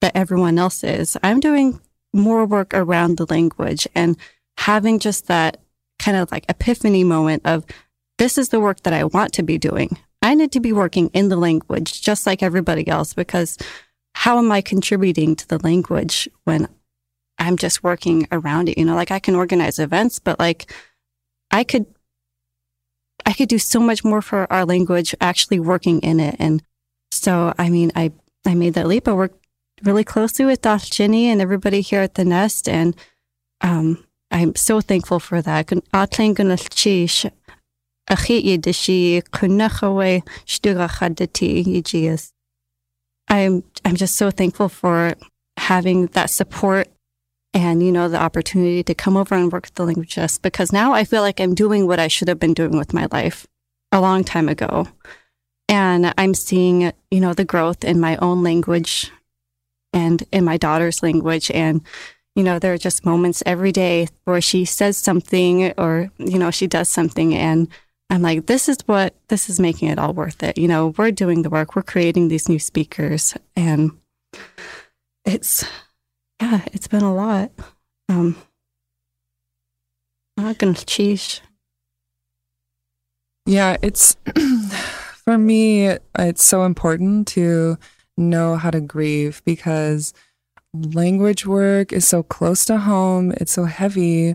that 0.00 0.16
everyone 0.16 0.58
else 0.58 0.84
is. 0.84 1.16
I'm 1.22 1.40
doing 1.40 1.80
more 2.12 2.44
work 2.44 2.74
around 2.74 3.16
the 3.16 3.26
language 3.26 3.86
and 3.94 4.16
having 4.58 4.98
just 4.98 5.26
that 5.26 5.60
kind 5.98 6.16
of 6.16 6.30
like 6.32 6.44
epiphany 6.48 7.04
moment 7.04 7.42
of 7.44 7.64
this 8.18 8.36
is 8.36 8.48
the 8.50 8.60
work 8.60 8.82
that 8.82 8.92
I 8.92 9.04
want 9.04 9.32
to 9.34 9.42
be 9.42 9.56
doing. 9.56 9.98
I 10.22 10.34
need 10.34 10.52
to 10.52 10.60
be 10.60 10.72
working 10.72 11.08
in 11.08 11.28
the 11.28 11.36
language 11.36 12.02
just 12.02 12.26
like 12.26 12.42
everybody 12.42 12.86
else 12.88 13.14
because 13.14 13.56
how 14.14 14.38
am 14.38 14.52
I 14.52 14.60
contributing 14.60 15.34
to 15.36 15.48
the 15.48 15.58
language 15.58 16.28
when 16.44 16.68
I'm 17.40 17.56
just 17.56 17.82
working 17.82 18.28
around 18.30 18.68
it. 18.68 18.78
You 18.78 18.84
know, 18.84 18.94
like 18.94 19.10
I 19.10 19.18
can 19.18 19.34
organize 19.34 19.78
events, 19.78 20.18
but 20.18 20.38
like 20.38 20.72
I 21.50 21.64
could, 21.64 21.86
I 23.26 23.32
could 23.32 23.48
do 23.48 23.58
so 23.58 23.80
much 23.80 24.04
more 24.04 24.22
for 24.22 24.50
our 24.52 24.64
language 24.64 25.14
actually 25.20 25.58
working 25.58 26.00
in 26.00 26.20
it. 26.20 26.36
And 26.38 26.62
so, 27.10 27.54
I 27.58 27.70
mean, 27.70 27.90
I, 27.96 28.12
I 28.46 28.54
made 28.54 28.74
that 28.74 28.86
leap. 28.86 29.08
I 29.08 29.12
worked 29.12 29.44
really 29.82 30.04
closely 30.04 30.44
with 30.44 30.60
Daaljíni 30.60 31.24
and 31.24 31.40
everybody 31.40 31.80
here 31.80 32.02
at 32.02 32.14
the 32.14 32.24
Nest. 32.24 32.68
And, 32.68 32.94
um, 33.62 34.04
I'm 34.30 34.54
so 34.54 34.80
thankful 34.80 35.18
for 35.18 35.42
that. 35.42 35.72
I'm 43.28 43.62
I'm 43.84 43.96
just 43.96 44.16
so 44.16 44.30
thankful 44.30 44.68
for 44.68 45.14
having 45.56 46.06
that 46.08 46.30
support 46.30 46.88
and 47.54 47.82
you 47.82 47.92
know 47.92 48.08
the 48.08 48.20
opportunity 48.20 48.82
to 48.82 48.94
come 48.94 49.16
over 49.16 49.34
and 49.34 49.52
work 49.52 49.66
with 49.66 49.74
the 49.74 49.84
languages 49.84 50.38
because 50.38 50.72
now 50.72 50.92
I 50.92 51.04
feel 51.04 51.22
like 51.22 51.40
I'm 51.40 51.54
doing 51.54 51.86
what 51.86 52.00
I 52.00 52.08
should 52.08 52.28
have 52.28 52.40
been 52.40 52.54
doing 52.54 52.76
with 52.76 52.92
my 52.92 53.06
life 53.12 53.46
a 53.92 54.00
long 54.00 54.24
time 54.24 54.48
ago. 54.48 54.86
And 55.68 56.12
I'm 56.18 56.34
seeing, 56.34 56.92
you 57.10 57.20
know, 57.20 57.32
the 57.32 57.44
growth 57.44 57.84
in 57.84 58.00
my 58.00 58.16
own 58.16 58.42
language 58.42 59.12
and 59.92 60.24
in 60.32 60.44
my 60.44 60.56
daughter's 60.56 61.02
language 61.02 61.50
and 61.52 61.82
you 62.36 62.44
know, 62.44 62.58
there 62.58 62.72
are 62.72 62.78
just 62.78 63.04
moments 63.04 63.42
every 63.44 63.72
day 63.72 64.06
where 64.24 64.40
she 64.40 64.64
says 64.64 64.96
something 64.96 65.72
or, 65.76 66.10
you 66.18 66.38
know, 66.38 66.50
she 66.50 66.66
does 66.66 66.88
something 66.88 67.34
and 67.34 67.68
I'm 68.10 68.22
like, 68.22 68.46
this 68.46 68.68
is 68.68 68.78
what, 68.86 69.14
this 69.28 69.48
is 69.48 69.60
making 69.60 69.88
it 69.88 69.98
all 69.98 70.12
worth 70.12 70.42
it. 70.42 70.58
You 70.58 70.66
know, 70.66 70.92
we're 70.98 71.12
doing 71.12 71.42
the 71.42 71.50
work, 71.50 71.76
we're 71.76 71.82
creating 71.82 72.26
these 72.28 72.48
new 72.48 72.58
speakers 72.58 73.36
and 73.54 73.92
it's, 75.24 75.64
yeah, 76.42 76.62
it's 76.72 76.88
been 76.88 77.04
a 77.04 77.14
lot. 77.14 77.52
Um, 78.08 78.36
I'm 80.36 80.44
not 80.44 80.58
gunalchéesh. 80.58 81.40
Yeah, 83.46 83.76
it's 83.80 84.16
for 85.24 85.38
me, 85.38 85.96
it's 86.18 86.44
so 86.44 86.64
important 86.64 87.28
to 87.28 87.78
know 88.16 88.56
how 88.56 88.70
to 88.70 88.80
grieve 88.80 89.40
because 89.44 90.12
language 90.74 91.46
work 91.46 91.92
is 91.92 92.06
so 92.06 92.22
close 92.22 92.64
to 92.66 92.78
home, 92.78 93.32
it's 93.32 93.52
so 93.52 93.64
heavy, 93.64 94.34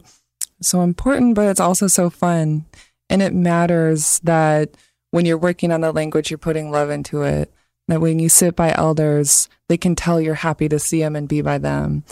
so 0.62 0.82
important, 0.82 1.36
but 1.36 1.48
it's 1.50 1.60
also 1.60 1.88
so 1.88 2.10
fun. 2.10 2.66
And 3.10 3.22
it 3.22 3.34
matters 3.34 4.20
that 4.24 4.76
when 5.12 5.26
you're 5.26 5.38
working 5.38 5.72
on 5.72 5.82
the 5.82 5.92
language, 5.92 6.32
you're 6.32 6.38
putting 6.38 6.72
love 6.72 6.90
into 6.90 7.22
it. 7.24 7.54
That 7.88 8.02
when 8.02 8.20
you 8.20 8.30
sit 8.30 8.56
by 8.56 8.74
elders, 8.74 9.48
they 9.70 9.78
can 9.78 9.96
tell 9.96 10.20
you're 10.20 10.34
happy 10.34 10.68
to 10.70 10.80
see 10.80 11.00
them 11.00 11.16
and 11.16 11.28
be 11.28 11.42
by 11.42 11.60
them. 11.60 12.04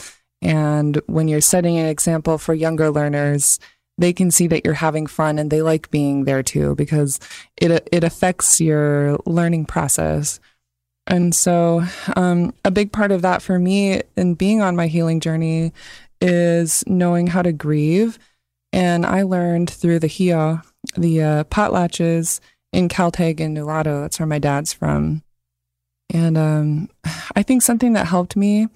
And 0.42 1.02
when 1.08 1.28
you're 1.28 1.42
setting 1.42 1.78
an 1.78 1.88
example 1.88 2.38
for 2.38 2.54
younger 2.54 2.92
learners, 2.92 3.60
they 3.98 4.14
can 4.14 4.32
see 4.32 4.48
that 4.48 4.66
you're 4.66 4.74
having 4.74 5.08
fun 5.08 5.40
and 5.40 5.50
they 5.50 5.62
like 5.62 5.90
being 5.92 6.26
there 6.26 6.44
too 6.44 6.76
because 6.76 7.20
it 7.58 7.88
it 7.92 8.04
affects 8.04 8.60
your 8.60 9.18
learning 9.26 9.66
process. 9.66 10.40
And 11.06 11.36
so, 11.36 11.84
um, 12.16 12.54
a 12.64 12.72
big 12.72 12.92
part 12.92 13.12
of 13.12 13.22
that 13.24 13.42
for 13.42 13.60
me 13.60 14.02
in 14.16 14.36
being 14.36 14.62
on 14.62 14.76
my 14.76 14.88
healing 14.88 15.20
journey 15.20 15.74
is 16.22 16.84
knowing 16.88 17.28
how 17.28 17.42
to 17.42 17.52
grieve. 17.52 18.18
And 18.72 19.06
I 19.06 19.24
learned 19.24 19.70
through 19.70 20.00
the 20.00 20.08
HIA, 20.08 20.64
the 20.96 21.22
uh, 21.22 21.44
potlatches 21.46 22.40
in 22.72 22.90
Kaltag 22.90 23.40
and 23.40 23.56
Nulato. 23.56 24.02
That's 24.02 24.20
where 24.20 24.28
my 24.28 24.40
dad's 24.40 24.74
from. 24.74 25.24
And 26.12 26.38
um, 26.38 26.90
I 27.36 27.44
think 27.44 27.62
something 27.62 27.94
that 27.94 28.08
helped 28.08 28.36
me 28.36 28.68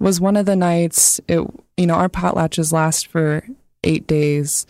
was 0.00 0.20
one 0.20 0.36
of 0.36 0.46
the 0.46 0.56
nights. 0.56 1.20
It 1.28 1.40
you 1.76 1.86
know 1.86 1.94
our 1.94 2.08
potlatches 2.08 2.72
last 2.72 3.06
for 3.06 3.44
eight 3.84 4.06
days, 4.06 4.66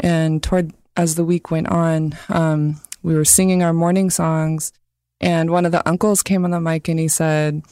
and 0.00 0.42
toward 0.42 0.72
as 0.96 1.14
the 1.14 1.24
week 1.24 1.50
went 1.50 1.68
on, 1.68 2.16
um, 2.28 2.80
we 3.02 3.14
were 3.14 3.24
singing 3.24 3.62
our 3.62 3.72
morning 3.72 4.10
songs, 4.10 4.72
and 5.20 5.50
one 5.50 5.66
of 5.66 5.72
the 5.72 5.86
uncles 5.88 6.22
came 6.22 6.44
on 6.44 6.50
the 6.50 6.60
mic 6.60 6.88
and 6.88 6.98
he 6.98 7.08
said, 7.08 7.62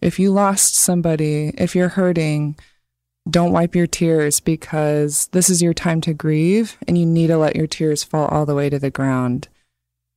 "If 0.00 0.18
you 0.18 0.30
lost 0.30 0.74
somebody, 0.74 1.52
if 1.58 1.74
you're 1.74 1.90
hurting." 1.90 2.56
Don't 3.28 3.52
wipe 3.52 3.74
your 3.74 3.86
tears 3.86 4.40
because 4.40 5.28
this 5.28 5.48
is 5.48 5.62
your 5.62 5.74
time 5.74 6.00
to 6.02 6.14
grieve 6.14 6.76
and 6.88 6.98
you 6.98 7.06
need 7.06 7.28
to 7.28 7.38
let 7.38 7.56
your 7.56 7.66
tears 7.66 8.02
fall 8.02 8.26
all 8.28 8.46
the 8.46 8.54
way 8.54 8.68
to 8.68 8.78
the 8.78 8.90
ground. 8.90 9.48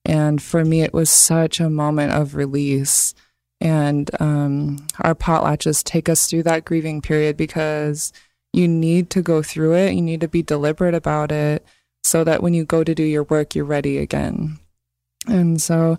And 0.03 0.41
for 0.41 0.63
me, 0.65 0.81
it 0.81 0.93
was 0.93 1.09
such 1.09 1.59
a 1.59 1.69
moment 1.69 2.13
of 2.13 2.35
release. 2.35 3.13
And 3.61 4.09
um, 4.19 4.85
our 5.01 5.15
potlatches 5.15 5.83
take 5.83 6.09
us 6.09 6.27
through 6.27 6.43
that 6.43 6.65
grieving 6.65 7.01
period 7.01 7.37
because 7.37 8.11
you 8.53 8.67
need 8.67 9.09
to 9.11 9.21
go 9.21 9.41
through 9.41 9.75
it. 9.75 9.93
You 9.93 10.01
need 10.01 10.21
to 10.21 10.27
be 10.27 10.43
deliberate 10.43 10.95
about 10.95 11.31
it 11.31 11.65
so 12.03 12.23
that 12.23 12.43
when 12.43 12.53
you 12.53 12.65
go 12.65 12.83
to 12.83 12.93
do 12.95 13.03
your 13.03 13.23
work, 13.23 13.55
you're 13.55 13.65
ready 13.65 13.97
again. 13.97 14.59
And 15.27 15.61
so, 15.61 15.97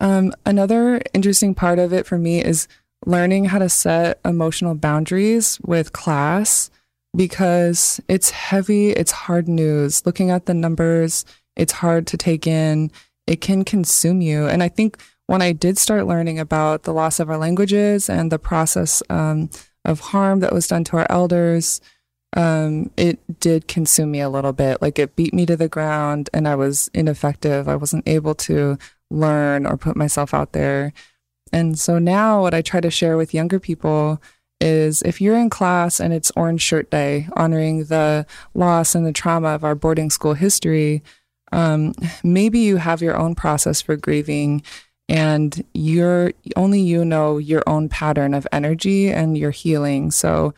um, 0.00 0.32
another 0.44 1.00
interesting 1.12 1.54
part 1.54 1.78
of 1.78 1.92
it 1.92 2.06
for 2.06 2.18
me 2.18 2.42
is 2.42 2.66
learning 3.06 3.46
how 3.46 3.58
to 3.58 3.68
set 3.68 4.20
emotional 4.24 4.74
boundaries 4.74 5.58
with 5.60 5.92
class 5.92 6.70
because 7.16 8.00
it's 8.08 8.30
heavy, 8.30 8.90
it's 8.90 9.12
hard 9.12 9.48
news. 9.48 10.04
Looking 10.04 10.30
at 10.30 10.46
the 10.46 10.54
numbers, 10.54 11.24
it's 11.56 11.72
hard 11.72 12.06
to 12.08 12.16
take 12.16 12.46
in 12.46 12.90
it 13.26 13.40
can 13.40 13.64
consume 13.64 14.20
you. 14.20 14.46
And 14.46 14.62
I 14.62 14.68
think 14.68 15.02
when 15.26 15.42
I 15.42 15.52
did 15.52 15.78
start 15.78 16.06
learning 16.06 16.38
about 16.38 16.82
the 16.82 16.92
loss 16.92 17.18
of 17.20 17.30
our 17.30 17.38
languages 17.38 18.10
and 18.10 18.30
the 18.30 18.38
process 18.38 19.02
um, 19.08 19.48
of 19.84 20.00
harm 20.00 20.40
that 20.40 20.52
was 20.52 20.66
done 20.66 20.84
to 20.84 20.98
our 20.98 21.06
elders, 21.08 21.80
um, 22.36 22.90
it 22.96 23.18
did 23.40 23.68
consume 23.68 24.10
me 24.10 24.20
a 24.20 24.28
little 24.28 24.52
bit. 24.52 24.82
Like 24.82 24.98
it 24.98 25.16
beat 25.16 25.32
me 25.32 25.46
to 25.46 25.56
the 25.56 25.68
ground 25.68 26.28
and 26.34 26.46
I 26.46 26.56
was 26.56 26.90
ineffective. 26.92 27.68
I 27.68 27.76
wasn't 27.76 28.06
able 28.08 28.34
to 28.36 28.76
learn 29.10 29.66
or 29.66 29.76
put 29.76 29.96
myself 29.96 30.34
out 30.34 30.52
there. 30.52 30.92
And 31.54 31.78
so 31.78 32.00
now 32.00 32.42
what 32.42 32.52
I 32.52 32.62
try 32.62 32.80
to 32.80 32.90
share 32.90 33.16
with 33.16 33.32
younger 33.32 33.60
people 33.60 34.20
is 34.60 35.02
if 35.02 35.20
you're 35.20 35.36
in 35.36 35.50
class 35.50 36.00
and 36.00 36.12
it's 36.12 36.32
Orange 36.34 36.60
Shirt 36.60 36.90
Day, 36.90 37.28
honoring 37.36 37.84
the 37.84 38.26
loss 38.54 38.96
and 38.96 39.06
the 39.06 39.12
trauma 39.12 39.50
of 39.50 39.62
our 39.62 39.76
boarding 39.76 40.10
school 40.10 40.34
history, 40.34 41.04
um, 41.52 41.94
maybe 42.24 42.58
you 42.58 42.78
have 42.78 43.00
your 43.00 43.16
own 43.16 43.36
process 43.36 43.80
for 43.80 43.94
grieving 43.94 44.64
and 45.08 45.64
you're 45.74 46.32
only 46.56 46.80
you 46.80 47.04
know 47.04 47.38
your 47.38 47.62
own 47.68 47.88
pattern 47.88 48.34
of 48.34 48.48
energy 48.50 49.12
and 49.12 49.38
your 49.38 49.52
healing. 49.52 50.10
So 50.10 50.54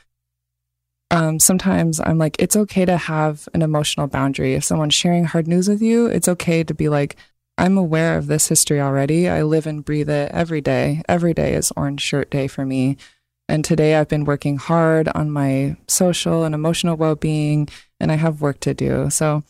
um, 1.11 1.39
sometimes 1.39 2.01
I'm 2.01 2.17
like, 2.17 2.37
it's 2.39 2.57
okay 2.57 2.87
to 2.87 2.97
have 2.97 3.51
an 3.53 3.61
emotional 3.61 4.07
boundary. 4.07 4.55
If 4.55 4.65
someone's 4.65 4.95
sharing 4.95 5.27
hard 5.27 5.47
news 5.47 5.69
with 5.69 5.83
you, 5.83 6.07
it's 6.07 6.29
okay 6.29 6.65
to 6.65 6.73
be 6.73 6.89
like, 6.89 7.17
I'm 7.59 7.79
aware 7.79 8.19
of 8.19 8.27
this 8.27 8.49
history 8.49 8.81
already. 8.81 9.29
I 9.29 9.43
live 9.43 9.67
and 9.67 9.85
breathe 9.85 10.11
it 10.11 10.31
every 10.33 10.61
day. 10.61 11.03
Every 11.09 11.33
day 11.33 11.55
is 11.55 11.73
Orange 11.77 12.03
Shirt 12.03 12.31
Day 12.31 12.49
for 12.49 12.67
me. 12.67 12.99
And 13.49 13.65
today 13.65 13.95
I've 13.95 14.09
been 14.09 14.25
working 14.25 14.59
hard 14.59 15.09
on 15.09 15.31
my 15.31 15.77
social 15.89 16.45
and 16.45 16.55
emotional 16.55 16.97
well 16.97 17.15
being, 17.15 17.69
and 17.99 18.13
I 18.13 18.17
have 18.17 18.43
work 18.43 18.61
to 18.61 18.75
do. 18.75 19.09
So 19.09 19.43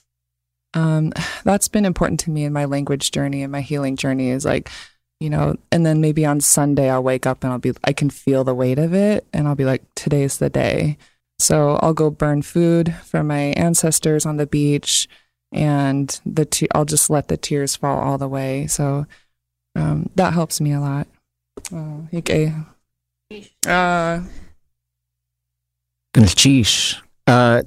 um, 0.74 1.12
that's 1.44 1.68
been 1.68 1.84
important 1.84 2.20
to 2.20 2.30
me 2.30 2.44
in 2.44 2.52
my 2.52 2.64
language 2.64 3.10
journey 3.10 3.42
and 3.42 3.50
my 3.50 3.62
healing 3.62 3.96
journey 3.96 4.30
is 4.30 4.44
like, 4.44 4.70
you 5.18 5.30
know, 5.30 5.56
and 5.72 5.84
then 5.84 6.00
maybe 6.00 6.24
on 6.26 6.40
Sunday 6.40 6.90
I'll 6.90 7.02
wake 7.02 7.26
up 7.26 7.42
and 7.42 7.52
I'll 7.52 7.58
be, 7.58 7.72
I 7.82 7.92
can 7.92 8.10
feel 8.10 8.44
the 8.44 8.54
weight 8.54 8.78
of 8.78 8.94
it 8.94 9.26
and 9.32 9.48
I'll 9.48 9.54
be 9.54 9.64
like, 9.64 9.82
today's 9.94 10.38
the 10.38 10.50
day. 10.50 10.98
So 11.38 11.78
I'll 11.82 11.94
go 11.94 12.10
burn 12.10 12.42
food 12.42 12.94
for 13.02 13.24
my 13.24 13.38
ancestors 13.56 14.26
on 14.26 14.36
the 14.36 14.46
beach 14.46 15.08
and 15.52 16.20
the 16.26 16.68
I'll 16.74 16.84
just 16.84 17.10
let 17.10 17.28
the 17.28 17.36
tears 17.36 17.76
fall 17.76 17.98
all 17.98 18.18
the 18.18 18.28
way. 18.28 18.66
So 18.66 19.06
um, 19.74 20.10
that 20.16 20.32
helps 20.32 20.60
me 20.60 20.72
a 20.72 20.80
lot. 20.80 21.06
Oh, 21.72 22.08
okay. 22.14 22.52
Uh, 23.66 24.20
uh, 27.26 27.62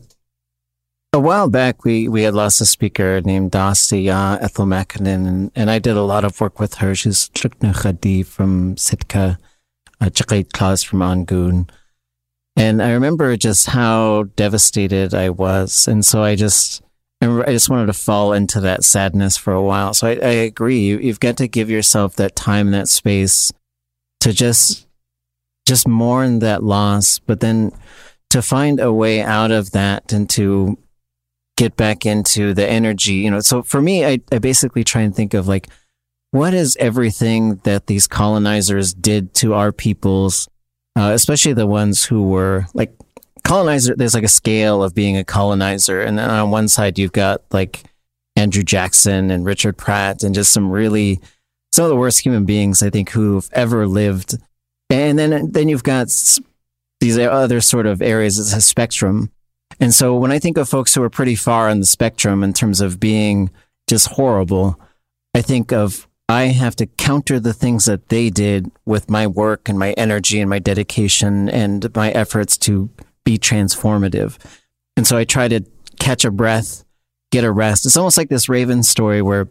a 1.12 1.20
while 1.20 1.50
back, 1.50 1.84
we, 1.84 2.08
we 2.08 2.22
had 2.22 2.34
lost 2.34 2.62
a 2.62 2.66
speaker 2.66 3.20
named 3.22 3.52
Dasti 3.52 4.10
uh, 4.10 4.38
Ethel 4.42 4.66
Mackinnon, 4.66 5.26
and, 5.26 5.52
and 5.56 5.72
I 5.72 5.80
did 5.80 5.98
a 5.98 6.04
lot 6.04 6.24
of 6.24 6.40
work 6.40 6.60
with 6.60 6.76
her. 6.76 6.94
She's 6.94 7.30
Trukna 7.30 7.74
Khadi 7.74 8.26
from 8.26 8.78
Sitka, 8.78 9.40
uh, 10.00 10.06
Chakait 10.06 10.52
Klaus 10.54 10.84
from 10.84 11.00
Angoon. 11.00 11.70
And 12.56 12.82
I 12.82 12.92
remember 12.92 13.36
just 13.38 13.68
how 13.68 14.24
devastated 14.36 15.14
I 15.14 15.30
was. 15.30 15.88
And 15.88 16.06
so 16.06 16.24
I 16.24 16.36
just, 16.36 16.84
I 17.22 17.52
just 17.52 17.70
wanted 17.70 17.88
to 17.88 17.94
fall 17.94 18.32
into 18.32 18.62
that 18.62 18.84
sadness 18.84 19.36
for 19.36 19.54
a 19.54 19.62
while. 19.62 19.94
So 19.94 20.08
I, 20.08 20.12
I 20.12 20.32
agree. 20.48 20.80
You, 20.80 21.00
you've 21.00 21.20
got 21.20 21.38
to 21.38 21.48
give 21.48 21.70
yourself 21.70 22.16
that 22.16 22.36
time 22.36 22.72
that 22.72 22.88
space 22.88 23.52
to 24.22 24.32
just, 24.32 24.88
just 25.68 25.88
mourn 25.88 26.40
that 26.40 26.64
loss, 26.64 27.20
but 27.20 27.42
then 27.42 27.72
to 28.30 28.42
find 28.42 28.80
a 28.80 28.94
way 28.94 29.22
out 29.22 29.52
of 29.52 29.72
that 29.72 30.14
and 30.14 30.30
to 30.30 30.78
get 31.58 31.76
back 31.76 32.06
into 32.06 32.54
the 32.54 32.66
energy, 32.66 33.16
you 33.16 33.30
know. 33.30 33.42
So 33.42 33.64
for 33.64 33.82
me, 33.82 34.06
I, 34.06 34.22
I 34.32 34.40
basically 34.40 34.86
try 34.86 35.02
and 35.02 35.14
think 35.14 35.34
of 35.34 35.48
like, 35.48 35.68
what 36.32 36.54
is 36.54 36.78
everything 36.80 37.56
that 37.64 37.88
these 37.88 38.08
colonizers 38.08 38.94
did 38.94 39.34
to 39.36 39.56
our 39.56 39.72
peoples, 39.74 40.48
uh, 40.96 41.12
especially 41.14 41.54
the 41.54 41.68
ones 41.68 42.06
who 42.06 42.30
were 42.30 42.66
like 42.74 42.94
colonizer. 43.50 43.96
There's 43.96 44.14
like 44.14 44.24
a 44.24 44.30
scale 44.30 44.84
of 44.84 44.96
being 44.96 45.18
a 45.18 45.24
colonizer. 45.24 46.02
And 46.02 46.18
then 46.18 46.30
on 46.30 46.52
one 46.52 46.68
side, 46.68 46.98
you've 46.98 47.12
got 47.12 47.42
like 47.52 47.84
Andrew 48.36 48.64
Jackson 48.64 49.32
and 49.32 49.46
Richard 49.46 49.78
Pratt 49.78 50.24
and 50.24 50.36
just 50.36 50.52
some 50.52 50.72
really, 50.72 51.20
some 51.72 51.86
of 51.86 51.90
the 51.90 51.96
worst 51.96 52.26
human 52.26 52.46
beings 52.46 52.82
I 52.82 52.90
think 52.90 53.10
who've 53.10 53.50
ever 53.54 53.88
lived. 53.88 54.38
And 54.90 55.20
then, 55.20 55.52
then 55.52 55.70
you've 55.70 55.84
got 55.84 56.08
these 57.00 57.18
other 57.18 57.62
sort 57.62 57.86
of 57.86 58.02
areas 58.02 58.40
as 58.40 58.54
a 58.54 58.62
spectrum 58.62 59.32
and 59.80 59.94
so 59.94 60.16
when 60.16 60.32
I 60.32 60.40
think 60.40 60.58
of 60.58 60.68
folks 60.68 60.94
who 60.94 61.04
are 61.04 61.10
pretty 61.10 61.36
far 61.36 61.70
on 61.70 61.80
the 61.80 61.86
spectrum 61.86 62.44
in 62.44 62.54
terms 62.54 62.82
of 62.82 63.00
being 63.00 63.50
just 63.88 64.08
horrible, 64.08 64.80
I 65.34 65.42
think 65.42 65.72
of 65.72 66.08
I 66.28 66.46
have 66.46 66.76
to 66.78 66.86
counter 66.86 67.40
the 67.40 67.54
things 67.54 67.86
that 67.86 68.10
they 68.10 68.30
did 68.30 68.72
with 68.86 69.10
my 69.10 69.26
work 69.26 69.68
and 69.68 69.80
my 69.80 69.94
energy 69.94 70.40
and 70.40 70.50
my 70.50 70.60
dedication 70.60 71.50
and 71.50 71.94
my 71.96 72.12
efforts 72.12 72.58
to 72.60 72.90
be 73.30 73.38
transformative. 73.38 74.38
And 74.98 75.06
so 75.06 75.16
I 75.16 75.24
try 75.24 75.48
to 75.48 75.62
catch 76.00 76.26
a 76.26 76.32
breath, 76.32 76.84
get 77.32 77.44
a 77.44 77.52
rest. 77.52 77.86
It's 77.86 77.96
almost 77.96 78.18
like 78.18 78.30
this 78.30 78.50
Raven 78.50 78.82
story 78.82 79.22
where 79.22 79.48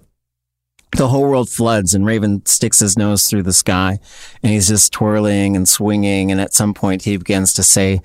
the 0.97 1.07
whole 1.07 1.23
world 1.23 1.49
floods 1.49 1.95
and 1.95 2.05
Raven 2.05 2.45
sticks 2.45 2.81
his 2.81 2.99
nose 2.99 3.29
through 3.29 3.45
the 3.45 3.53
sky 3.53 4.01
and 4.43 4.53
he's 4.53 4.67
just 4.67 4.93
twirling 4.93 5.55
and 5.55 5.69
swinging. 5.69 6.33
And 6.33 6.41
at 6.41 6.55
some 6.55 6.75
point 6.75 7.05
he 7.05 7.17
begins 7.17 7.53
to 7.55 7.63
say, 7.63 8.01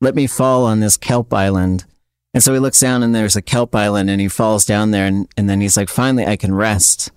let 0.00 0.14
me 0.14 0.26
fall 0.26 0.66
on 0.66 0.80
this 0.80 0.96
kelp 0.98 1.32
island. 1.32 1.86
And 2.34 2.42
so 2.42 2.52
he 2.52 2.58
looks 2.58 2.80
down 2.80 3.02
and 3.02 3.14
there's 3.14 3.36
a 3.36 3.42
kelp 3.42 3.74
island 3.74 4.10
and 4.10 4.20
he 4.20 4.28
falls 4.28 4.66
down 4.66 4.90
there 4.90 5.06
and, 5.06 5.26
and 5.38 5.48
then 5.48 5.62
he's 5.62 5.78
like, 5.78 5.88
finally, 5.88 6.26
I 6.26 6.36
can 6.36 6.54
rest. 6.54 7.10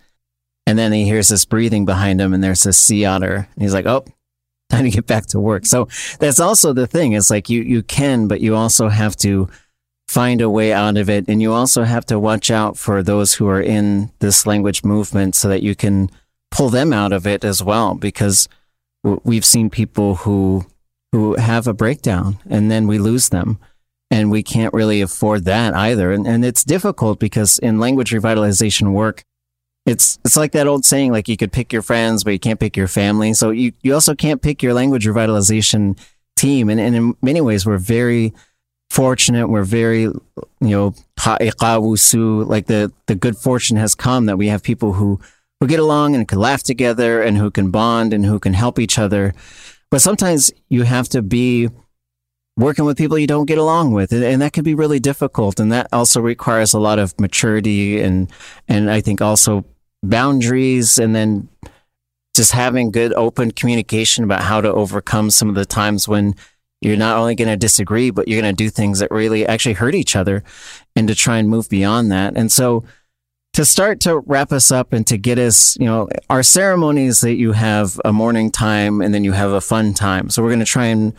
And 0.65 0.79
then 0.79 0.93
he 0.93 1.03
hears 1.03 1.27
this 1.27 1.43
breathing 1.43 1.83
behind 1.85 2.21
him 2.21 2.33
and 2.33 2.41
there's 2.41 2.65
a 2.65 2.71
sea 2.71 3.03
otter. 3.03 3.49
And 3.53 3.61
he's 3.61 3.73
like, 3.73 3.85
oh, 3.85 4.05
time 4.71 4.85
to 4.85 4.89
get 4.89 5.07
back 5.07 5.27
to 5.27 5.39
work. 5.39 5.65
So 5.65 5.87
that's 6.19 6.39
also 6.39 6.73
the 6.73 6.87
thing. 6.87 7.13
It's 7.13 7.29
like 7.29 7.49
you, 7.49 7.61
you 7.61 7.83
can, 7.83 8.27
but 8.27 8.41
you 8.41 8.55
also 8.55 8.89
have 8.89 9.15
to 9.17 9.49
find 10.07 10.41
a 10.41 10.49
way 10.49 10.73
out 10.73 10.97
of 10.97 11.09
it. 11.09 11.25
And 11.27 11.41
you 11.41 11.53
also 11.53 11.83
have 11.83 12.05
to 12.07 12.19
watch 12.19 12.51
out 12.51 12.77
for 12.77 13.01
those 13.01 13.35
who 13.35 13.47
are 13.47 13.61
in 13.61 14.11
this 14.19 14.45
language 14.45 14.83
movement 14.83 15.35
so 15.35 15.47
that 15.47 15.63
you 15.63 15.75
can 15.75 16.09
pull 16.49 16.69
them 16.69 16.91
out 16.91 17.13
of 17.13 17.25
it 17.25 17.45
as 17.45 17.63
well. 17.63 17.95
Because 17.95 18.49
we've 19.03 19.45
seen 19.45 19.69
people 19.69 20.15
who 20.15 20.65
who 21.11 21.35
have 21.35 21.67
a 21.67 21.73
breakdown 21.73 22.37
and 22.49 22.71
then 22.71 22.87
we 22.87 22.97
lose 22.97 23.29
them 23.29 23.59
and 24.09 24.31
we 24.31 24.41
can't 24.43 24.73
really 24.73 25.01
afford 25.01 25.43
that 25.45 25.73
either 25.73 26.11
and, 26.11 26.25
and 26.25 26.45
it's 26.45 26.63
difficult 26.63 27.19
because 27.19 27.59
in 27.59 27.79
language 27.79 28.11
revitalization 28.11 28.93
work 28.93 29.23
it's 29.85 30.19
it's 30.23 30.37
like 30.37 30.51
that 30.51 30.67
old 30.67 30.85
saying 30.85 31.11
like 31.11 31.27
you 31.27 31.37
could 31.37 31.51
pick 31.51 31.73
your 31.73 31.81
friends 31.81 32.23
but 32.23 32.31
you 32.31 32.39
can't 32.39 32.59
pick 32.59 32.77
your 32.77 32.87
family. 32.87 33.33
So 33.33 33.49
you, 33.49 33.71
you 33.81 33.93
also 33.93 34.15
can't 34.15 34.41
pick 34.41 34.61
your 34.61 34.73
language 34.73 35.05
revitalization 35.05 35.97
team. 36.35 36.69
And, 36.69 36.79
and 36.79 36.95
in 36.95 37.15
many 37.21 37.41
ways 37.41 37.65
we're 37.65 37.77
very 37.77 38.33
fortunate. 38.89 39.47
We're 39.47 39.63
very 39.63 40.01
you 40.01 40.15
know 40.59 40.93
like 42.43 42.67
the 42.67 42.91
the 43.07 43.15
good 43.15 43.37
fortune 43.37 43.77
has 43.77 43.95
come 43.95 44.25
that 44.25 44.37
we 44.37 44.47
have 44.47 44.61
people 44.61 44.93
who 44.93 45.19
who 45.59 45.67
get 45.67 45.79
along 45.79 46.15
and 46.15 46.27
can 46.27 46.39
laugh 46.39 46.63
together 46.63 47.21
and 47.21 47.37
who 47.37 47.51
can 47.51 47.71
bond 47.71 48.13
and 48.13 48.25
who 48.25 48.39
can 48.39 48.53
help 48.53 48.79
each 48.79 48.99
other. 48.99 49.33
But 49.89 50.01
sometimes 50.01 50.51
you 50.69 50.83
have 50.83 51.07
to 51.09 51.21
be 51.21 51.69
working 52.61 52.85
with 52.85 52.97
people 52.97 53.17
you 53.17 53.27
don't 53.27 53.45
get 53.45 53.57
along 53.57 53.91
with. 53.91 54.11
And, 54.11 54.41
that 54.41 54.53
can 54.53 54.63
be 54.63 54.75
really 54.75 54.99
difficult. 54.99 55.59
And 55.59 55.71
that 55.71 55.87
also 55.91 56.21
requires 56.21 56.73
a 56.73 56.79
lot 56.79 56.99
of 56.99 57.19
maturity 57.19 57.99
and, 57.99 58.31
and 58.67 58.89
I 58.89 59.01
think 59.01 59.21
also 59.21 59.65
boundaries 60.03 60.97
and 60.97 61.15
then 61.15 61.49
just 62.35 62.53
having 62.53 62.91
good 62.91 63.13
open 63.13 63.51
communication 63.51 64.23
about 64.23 64.41
how 64.41 64.61
to 64.61 64.71
overcome 64.71 65.29
some 65.29 65.49
of 65.49 65.55
the 65.55 65.65
times 65.65 66.07
when 66.07 66.35
you're 66.81 66.97
not 66.97 67.17
only 67.17 67.35
going 67.35 67.49
to 67.49 67.57
disagree, 67.57 68.09
but 68.09 68.27
you're 68.27 68.41
going 68.41 68.55
to 68.55 68.63
do 68.63 68.69
things 68.69 68.99
that 68.99 69.11
really 69.11 69.45
actually 69.45 69.73
hurt 69.73 69.93
each 69.93 70.15
other 70.15 70.43
and 70.95 71.07
to 71.07 71.15
try 71.15 71.37
and 71.37 71.49
move 71.49 71.69
beyond 71.69 72.11
that. 72.11 72.35
And 72.35 72.51
so 72.51 72.83
to 73.53 73.65
start 73.65 73.99
to 74.01 74.19
wrap 74.19 74.51
us 74.51 74.71
up 74.71 74.93
and 74.93 75.05
to 75.07 75.17
get 75.17 75.37
us, 75.37 75.77
you 75.77 75.85
know, 75.85 76.07
our 76.29 76.41
ceremonies 76.41 77.21
that 77.21 77.35
you 77.35 77.51
have 77.51 77.99
a 78.05 78.13
morning 78.13 78.49
time 78.49 79.01
and 79.01 79.13
then 79.13 79.23
you 79.23 79.33
have 79.33 79.51
a 79.51 79.61
fun 79.61 79.93
time. 79.93 80.29
So 80.29 80.41
we're 80.41 80.49
going 80.49 80.59
to 80.59 80.65
try 80.65 80.85
and 80.85 81.13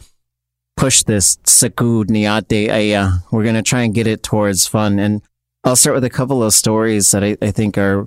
push 0.77 1.03
this 1.03 1.37
sakud 1.45 2.09
niate 2.09 2.71
aya. 2.71 3.19
We're 3.31 3.43
going 3.43 3.55
to 3.55 3.63
try 3.63 3.83
and 3.83 3.95
get 3.95 4.07
it 4.07 4.23
towards 4.23 4.67
fun. 4.67 4.99
And 4.99 5.23
I'll 5.65 5.77
start 5.77 5.95
with 5.95 6.05
a 6.05 6.11
couple 6.11 6.43
of 6.43 6.53
stories 6.53 7.11
that 7.13 7.23
I, 7.23 7.37
I 7.41 7.51
think 7.51 7.79
are 7.79 8.07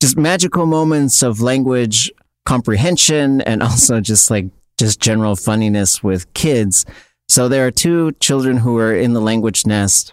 just 0.00 0.16
magical 0.16 0.66
moments 0.66 1.22
of 1.22 1.40
language 1.40 2.10
comprehension 2.44 3.40
and 3.42 3.62
also 3.68 4.00
just 4.00 4.30
like 4.30 4.46
just 4.78 5.00
general 5.00 5.36
funniness 5.36 6.02
with 6.02 6.32
kids. 6.34 6.84
So 7.28 7.48
there 7.48 7.66
are 7.66 7.70
two 7.70 8.12
children 8.12 8.58
who 8.58 8.78
are 8.78 8.94
in 8.94 9.12
the 9.12 9.20
language 9.20 9.66
nest. 9.66 10.12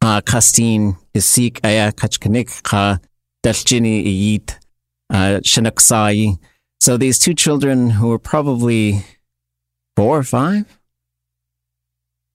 Uh, 0.00 0.20
Kaasteen 0.20 0.96
Isik 1.14 1.60
Aya 1.64 1.90
Kachkanik 1.92 2.62
Ka 2.62 2.98
Daaljíni 3.44 4.04
Iyit 4.06 4.56
uh, 5.10 5.40
Shinaksai. 5.40 6.38
So 6.80 6.96
these 6.96 7.18
two 7.18 7.34
children 7.34 7.90
who 7.90 8.12
are 8.12 8.18
probably 8.18 9.04
four 9.96 10.18
or 10.18 10.22
five. 10.22 10.78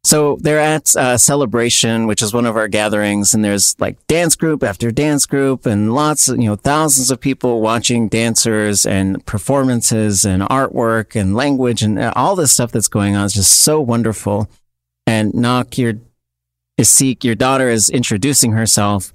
So 0.05 0.37
they're 0.39 0.59
at 0.59 0.95
a 0.95 1.19
celebration, 1.19 2.07
which 2.07 2.21
is 2.21 2.33
one 2.33 2.45
of 2.45 2.55
our 2.55 2.69
gatherings, 2.69 3.33
and 3.33 3.43
there's 3.43 3.79
like 3.79 3.97
dance 4.07 4.35
group 4.35 4.63
after 4.63 4.91
dance 4.91 5.25
group 5.25 5.65
and 5.65 5.93
lots 5.93 6.29
of, 6.29 6.37
you 6.37 6.45
know, 6.45 6.55
thousands 6.55 7.11
of 7.11 7.19
people 7.19 7.61
watching 7.61 8.07
dancers 8.07 8.85
and 8.85 9.23
performances 9.25 10.23
and 10.23 10.41
artwork 10.43 11.19
and 11.19 11.35
language 11.35 11.83
and 11.83 11.99
uh, 11.99 12.13
all 12.15 12.35
this 12.35 12.53
stuff 12.53 12.71
that's 12.71 12.87
going 12.87 13.15
on 13.15 13.25
is 13.25 13.33
just 13.33 13.51
so 13.51 13.81
wonderful. 13.81 14.49
And 15.05 15.33
Naak, 15.33 15.77
your 15.77 15.95
Isik, 16.79 17.25
your 17.25 17.35
daughter 17.35 17.69
is 17.69 17.89
introducing 17.89 18.53
herself 18.53 19.11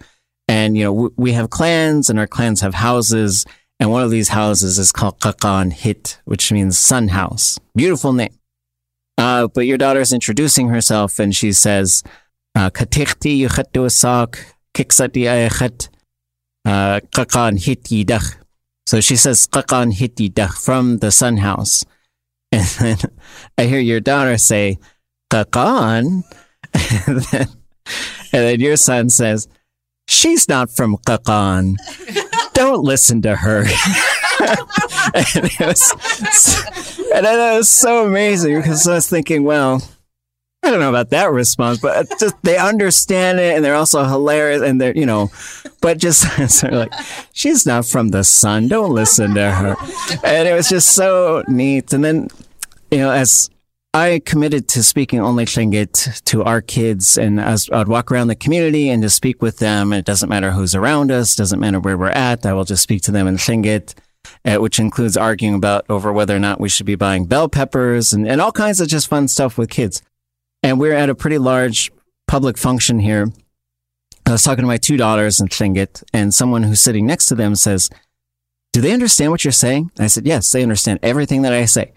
and, 0.48 0.76
you 0.76 0.84
know, 0.84 1.10
we 1.16 1.32
have 1.32 1.48
clans 1.48 2.10
and 2.10 2.18
our 2.18 2.26
clans 2.26 2.60
have 2.60 2.74
houses. 2.74 3.46
And 3.80 3.90
one 3.90 4.02
of 4.02 4.10
these 4.10 4.28
houses 4.28 4.78
is 4.78 4.92
called 4.92 5.20
Kakan 5.20 5.72
Hit, 5.72 6.20
which 6.24 6.52
means 6.52 6.78
sun 6.78 7.08
house. 7.08 7.58
Beautiful 7.74 8.12
name. 8.12 8.34
Uh, 9.18 9.48
but 9.48 9.62
your 9.62 9.78
daughter 9.78 10.00
is 10.00 10.12
introducing 10.12 10.68
herself 10.68 11.18
and 11.18 11.34
she 11.34 11.52
says, 11.52 12.02
Katikti 12.56 13.46
kiksati 14.74 15.24
ayakhat, 15.24 15.88
Kakan 16.66 17.62
Hit 17.62 17.84
yidach. 17.84 18.36
So 18.86 19.00
she 19.00 19.16
says, 19.16 19.46
Kakan 19.46 19.92
Hit 19.92 20.16
yidach 20.16 20.64
from 20.64 20.98
the 20.98 21.10
sun 21.10 21.38
house. 21.38 21.84
And 22.52 22.64
then 22.78 22.98
I 23.58 23.64
hear 23.64 23.80
your 23.80 24.00
daughter 24.00 24.38
say, 24.38 24.78
Kakan. 25.30 26.22
And 27.06 27.20
then, 27.20 27.48
and 28.32 28.42
then 28.42 28.60
your 28.60 28.76
son 28.76 29.10
says, 29.10 29.48
She's 30.08 30.48
not 30.48 30.70
from 30.70 30.96
Kakan. 30.96 31.76
Don't 32.54 32.82
listen 32.82 33.22
to 33.22 33.36
her. 33.36 33.60
and, 35.14 35.44
it 35.44 35.60
was, 35.60 35.92
and 37.14 37.26
it 37.26 37.56
was 37.56 37.68
so 37.68 38.06
amazing 38.06 38.56
because 38.56 38.86
I 38.88 38.94
was 38.94 39.08
thinking, 39.08 39.44
well, 39.44 39.82
I 40.62 40.70
don't 40.70 40.80
know 40.80 40.88
about 40.88 41.10
that 41.10 41.30
response, 41.30 41.78
but 41.78 42.08
just 42.18 42.34
they 42.42 42.56
understand 42.56 43.38
it 43.38 43.54
and 43.54 43.64
they're 43.64 43.74
also 43.74 44.04
hilarious 44.04 44.62
and 44.62 44.80
they're, 44.80 44.96
you 44.96 45.04
know, 45.04 45.30
but 45.82 45.98
just 45.98 46.22
sort 46.48 46.72
of 46.72 46.78
like, 46.78 46.94
she's 47.34 47.66
not 47.66 47.84
from 47.84 48.08
the 48.08 48.24
sun. 48.24 48.68
Don't 48.68 48.94
listen 48.94 49.34
to 49.34 49.50
her. 49.50 49.76
And 50.24 50.48
it 50.48 50.54
was 50.54 50.70
just 50.70 50.92
so 50.92 51.44
neat. 51.48 51.92
And 51.92 52.02
then, 52.02 52.28
you 52.90 52.98
know, 52.98 53.10
as 53.10 53.50
I 53.94 54.20
committed 54.24 54.66
to 54.70 54.82
speaking 54.82 55.20
only 55.20 55.44
Tlingit 55.44 56.24
to 56.24 56.42
our 56.42 56.60
kids 56.60 57.16
and 57.16 57.38
as 57.38 57.70
I'd 57.70 57.86
walk 57.86 58.10
around 58.10 58.26
the 58.26 58.34
community 58.34 58.90
and 58.90 59.00
just 59.00 59.14
speak 59.14 59.40
with 59.40 59.58
them. 59.58 59.92
It 59.92 60.04
doesn't 60.04 60.28
matter 60.28 60.50
who's 60.50 60.74
around 60.74 61.12
us, 61.12 61.36
doesn't 61.36 61.60
matter 61.60 61.78
where 61.78 61.96
we're 61.96 62.08
at. 62.08 62.44
I 62.44 62.54
will 62.54 62.64
just 62.64 62.82
speak 62.82 63.02
to 63.02 63.12
them 63.12 63.28
in 63.28 63.36
Tlingit, 63.36 63.94
uh, 64.44 64.56
which 64.56 64.80
includes 64.80 65.16
arguing 65.16 65.54
about 65.54 65.84
over 65.88 66.12
whether 66.12 66.34
or 66.34 66.40
not 66.40 66.58
we 66.58 66.68
should 66.68 66.86
be 66.86 66.96
buying 66.96 67.26
bell 67.26 67.48
peppers 67.48 68.12
and, 68.12 68.26
and 68.26 68.40
all 68.40 68.50
kinds 68.50 68.80
of 68.80 68.88
just 68.88 69.06
fun 69.06 69.28
stuff 69.28 69.56
with 69.56 69.70
kids. 69.70 70.02
And 70.64 70.80
we're 70.80 70.92
at 70.92 71.08
a 71.08 71.14
pretty 71.14 71.38
large 71.38 71.92
public 72.26 72.58
function 72.58 72.98
here. 72.98 73.30
I 74.26 74.32
was 74.32 74.42
talking 74.42 74.64
to 74.64 74.66
my 74.66 74.76
two 74.76 74.96
daughters 74.96 75.40
in 75.40 75.46
Tlingit 75.46 76.02
and 76.12 76.34
someone 76.34 76.64
who's 76.64 76.80
sitting 76.80 77.06
next 77.06 77.26
to 77.26 77.36
them 77.36 77.54
says, 77.54 77.90
do 78.72 78.80
they 78.80 78.90
understand 78.90 79.30
what 79.30 79.44
you're 79.44 79.52
saying? 79.52 79.92
I 80.00 80.08
said, 80.08 80.26
yes, 80.26 80.50
they 80.50 80.64
understand 80.64 80.98
everything 81.00 81.42
that 81.42 81.52
I 81.52 81.66
say. 81.66 81.92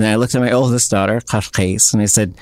And 0.00 0.08
I 0.08 0.16
looked 0.16 0.34
at 0.34 0.40
my 0.40 0.50
oldest 0.50 0.90
daughter, 0.90 1.20
Kashkais, 1.20 1.92
and 1.92 2.00
I 2.00 2.06
said, 2.06 2.34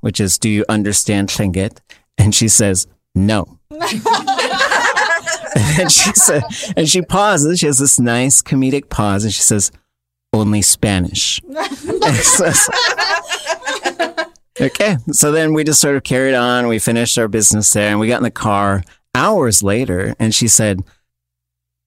which 0.00 0.20
is, 0.20 0.38
do 0.38 0.48
you 0.48 0.64
understand 0.70 1.28
Tlingit? 1.28 1.78
And 2.16 2.34
she 2.34 2.48
says, 2.48 2.86
no. 3.14 3.58
and 5.78 5.90
she 5.90 6.12
said, 6.14 6.42
and 6.76 6.88
she 6.88 7.02
pauses. 7.02 7.58
She 7.58 7.66
has 7.66 7.78
this 7.78 7.98
nice 7.98 8.42
comedic 8.42 8.88
pause, 8.88 9.24
and 9.24 9.32
she 9.32 9.42
says, 9.42 9.70
"Only 10.32 10.62
Spanish." 10.62 11.40
so, 12.22 12.50
okay, 14.60 14.96
so 15.12 15.32
then 15.32 15.54
we 15.54 15.64
just 15.64 15.80
sort 15.80 15.96
of 15.96 16.04
carried 16.04 16.34
on. 16.34 16.68
We 16.68 16.78
finished 16.78 17.18
our 17.18 17.28
business 17.28 17.72
there, 17.72 17.90
and 17.90 18.00
we 18.00 18.08
got 18.08 18.18
in 18.18 18.24
the 18.24 18.30
car 18.30 18.82
hours 19.14 19.62
later, 19.62 20.14
and 20.18 20.34
she 20.34 20.48
said, 20.48 20.82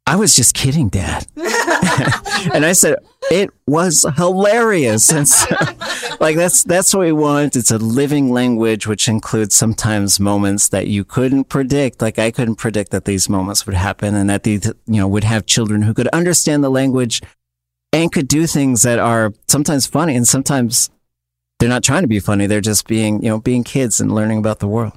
"I 0.08 0.16
was 0.16 0.36
just 0.36 0.56
kidding, 0.56 0.90
Dad." 0.90 1.28
and 2.54 2.66
I 2.66 2.74
said, 2.74 2.98
"It 3.32 3.50
was 3.68 4.06
hilarious." 4.18 5.12
And 5.12 5.28
so, 5.28 5.56
like 6.20 6.36
that's 6.36 6.64
that's 6.64 6.94
what 6.94 7.02
we 7.02 7.12
want. 7.12 7.56
It's 7.56 7.72
a 7.72 7.78
living 7.78 8.32
language, 8.32 8.88
which 8.88 9.08
includes 9.08 9.56
sometimes 9.56 10.20
moments 10.20 10.70
that 10.70 10.88
you 10.88 11.04
couldn't 11.04 11.46
predict. 11.46 12.02
Like 12.02 12.20
I 12.20 12.32
couldn't 12.32 12.56
predict 12.56 12.92
that 12.92 13.06
these 13.06 13.30
moments 13.30 13.66
would 13.66 13.76
happen, 13.76 14.16
and 14.16 14.30
that 14.30 14.44
these 14.44 14.66
you 14.66 14.98
know 14.98 15.08
would 15.08 15.24
have 15.24 15.46
children 15.46 15.84
who 15.84 15.94
could 15.94 16.08
understand 16.10 16.64
the 16.64 16.70
language 16.70 17.22
and 17.92 18.12
could 18.12 18.28
do 18.28 18.46
things 18.48 18.84
that 18.84 19.00
are 19.00 19.34
sometimes 19.48 19.88
funny 19.88 20.16
and 20.16 20.28
sometimes 20.28 20.92
they're 21.60 21.68
not 21.68 21.84
trying 21.84 22.04
to 22.04 22.08
be 22.08 22.20
funny. 22.20 22.46
They're 22.46 22.62
just 22.62 22.88
being 22.88 23.22
you 23.24 23.30
know 23.30 23.40
being 23.40 23.64
kids 23.64 24.00
and 24.00 24.14
learning 24.14 24.40
about 24.40 24.60
the 24.60 24.68
world. 24.68 24.94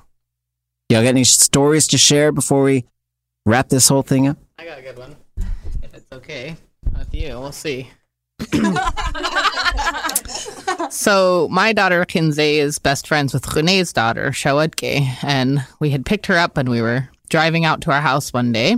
Y'all 0.89 1.03
got 1.03 1.09
any 1.09 1.25
stories 1.25 1.87
to 1.89 1.99
share 1.99 2.33
before 2.33 2.63
we 2.63 2.85
wrap 3.47 3.69
this 3.69 3.89
whole 3.89 4.03
thing 4.03 4.29
up? 4.29 4.39
I 4.59 4.65
got 4.65 4.79
a 4.79 4.83
good 4.83 4.99
one. 4.99 5.17
If 5.83 5.95
it's 5.95 6.13
okay 6.13 6.57
with 6.97 7.15
you, 7.15 7.29
we'll 7.41 7.53
see. 7.53 7.91
So 10.91 11.49
my 11.51 11.73
daughter 11.73 12.05
Kinsey 12.05 12.59
is 12.59 12.79
best 12.79 13.07
friends 13.07 13.33
with 13.33 13.55
Renee's 13.55 13.93
daughter 13.93 14.31
Shawadke, 14.31 15.23
and 15.23 15.65
we 15.81 15.91
had 15.91 16.05
picked 16.07 16.27
her 16.27 16.37
up 16.37 16.57
and 16.57 16.69
we 16.69 16.83
were 16.83 17.09
driving 17.29 17.65
out 17.65 17.81
to 17.83 17.91
our 17.93 18.01
house 18.01 18.33
one 18.33 18.53
day, 18.53 18.77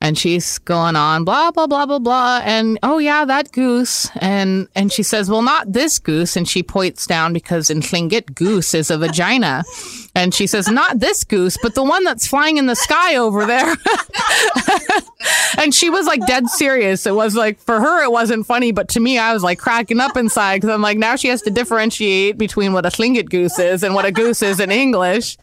and 0.00 0.16
she's 0.16 0.58
going 0.58 0.96
on 0.96 1.24
blah 1.24 1.50
blah 1.50 1.66
blah 1.66 1.86
blah 1.86 1.98
blah, 1.98 2.40
and 2.44 2.78
oh 2.82 2.98
yeah 2.98 3.24
that 3.24 3.52
goose, 3.52 4.08
and 4.16 4.68
and 4.74 4.92
she 4.92 5.02
says 5.02 5.30
well 5.30 5.42
not 5.42 5.72
this 5.72 5.98
goose, 5.98 6.36
and 6.36 6.48
she 6.48 6.62
points 6.62 7.06
down 7.06 7.32
because 7.32 7.70
in 7.70 7.80
Tlingit 7.80 8.34
goose 8.34 8.74
is 8.74 8.90
a 8.90 8.98
vagina, 8.98 9.62
and 10.14 10.34
she 10.34 10.46
says 10.46 10.68
not 10.68 11.00
this 11.00 11.24
goose 11.24 11.58
but 11.62 11.74
the 11.74 11.84
one 11.84 12.04
that's 12.04 12.26
flying 12.26 12.56
in 12.56 12.66
the 12.66 12.76
sky 12.76 13.16
over 13.16 13.44
there. 13.46 13.76
and 15.58 15.74
she 15.74 15.90
was 15.90 16.06
like 16.06 16.24
dead 16.26 16.48
serious. 16.48 17.06
It 17.06 17.14
was 17.14 17.34
like 17.34 17.58
for 17.58 17.80
her 17.80 18.02
it 18.02 18.10
wasn't 18.10 18.46
funny, 18.46 18.72
but 18.72 18.88
to 18.90 19.00
me 19.00 19.18
I 19.18 19.32
was 19.32 19.42
like 19.42 19.58
cracking 19.58 20.00
up 20.00 20.16
inside 20.16 20.56
because 20.56 20.70
I'm 20.70 20.82
like 20.82 20.98
now 20.98 21.16
she 21.16 21.28
has 21.28 21.42
to 21.42 21.50
differentiate 21.50 22.38
between 22.38 22.72
what 22.72 22.86
a 22.86 22.90
Tlingit 22.90 23.28
goose 23.28 23.58
is 23.58 23.82
and 23.82 23.94
what 23.94 24.04
a 24.04 24.12
goose 24.12 24.42
is 24.42 24.60
in 24.60 24.70
English. 24.70 25.36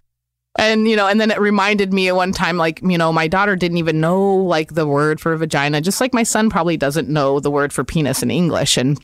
And 0.58 0.88
you 0.88 0.96
know, 0.96 1.08
and 1.08 1.22
then 1.22 1.32
it 1.32 1.40
reminded 1.40 1.94
me 1.94 2.08
at 2.08 2.16
one 2.16 2.32
time, 2.32 2.58
like 2.58 2.82
you 2.82 2.98
know, 2.98 3.14
my 3.14 3.28
daughter 3.28 3.56
didn't 3.56 3.78
even 3.78 4.02
know 4.02 4.36
like 4.36 4.74
the 4.74 4.88
word 4.88 5.22
for 5.22 5.36
vagina, 5.38 5.82
just 5.82 6.02
like 6.02 6.14
my 6.14 6.24
son 6.24 6.50
probably 6.50 6.78
doesn't 6.78 7.10
know 7.10 7.40
the 7.40 7.52
word 7.52 7.72
for 7.72 7.84
penis 7.84 8.24
in 8.24 8.32
English. 8.32 8.78
And 8.78 9.00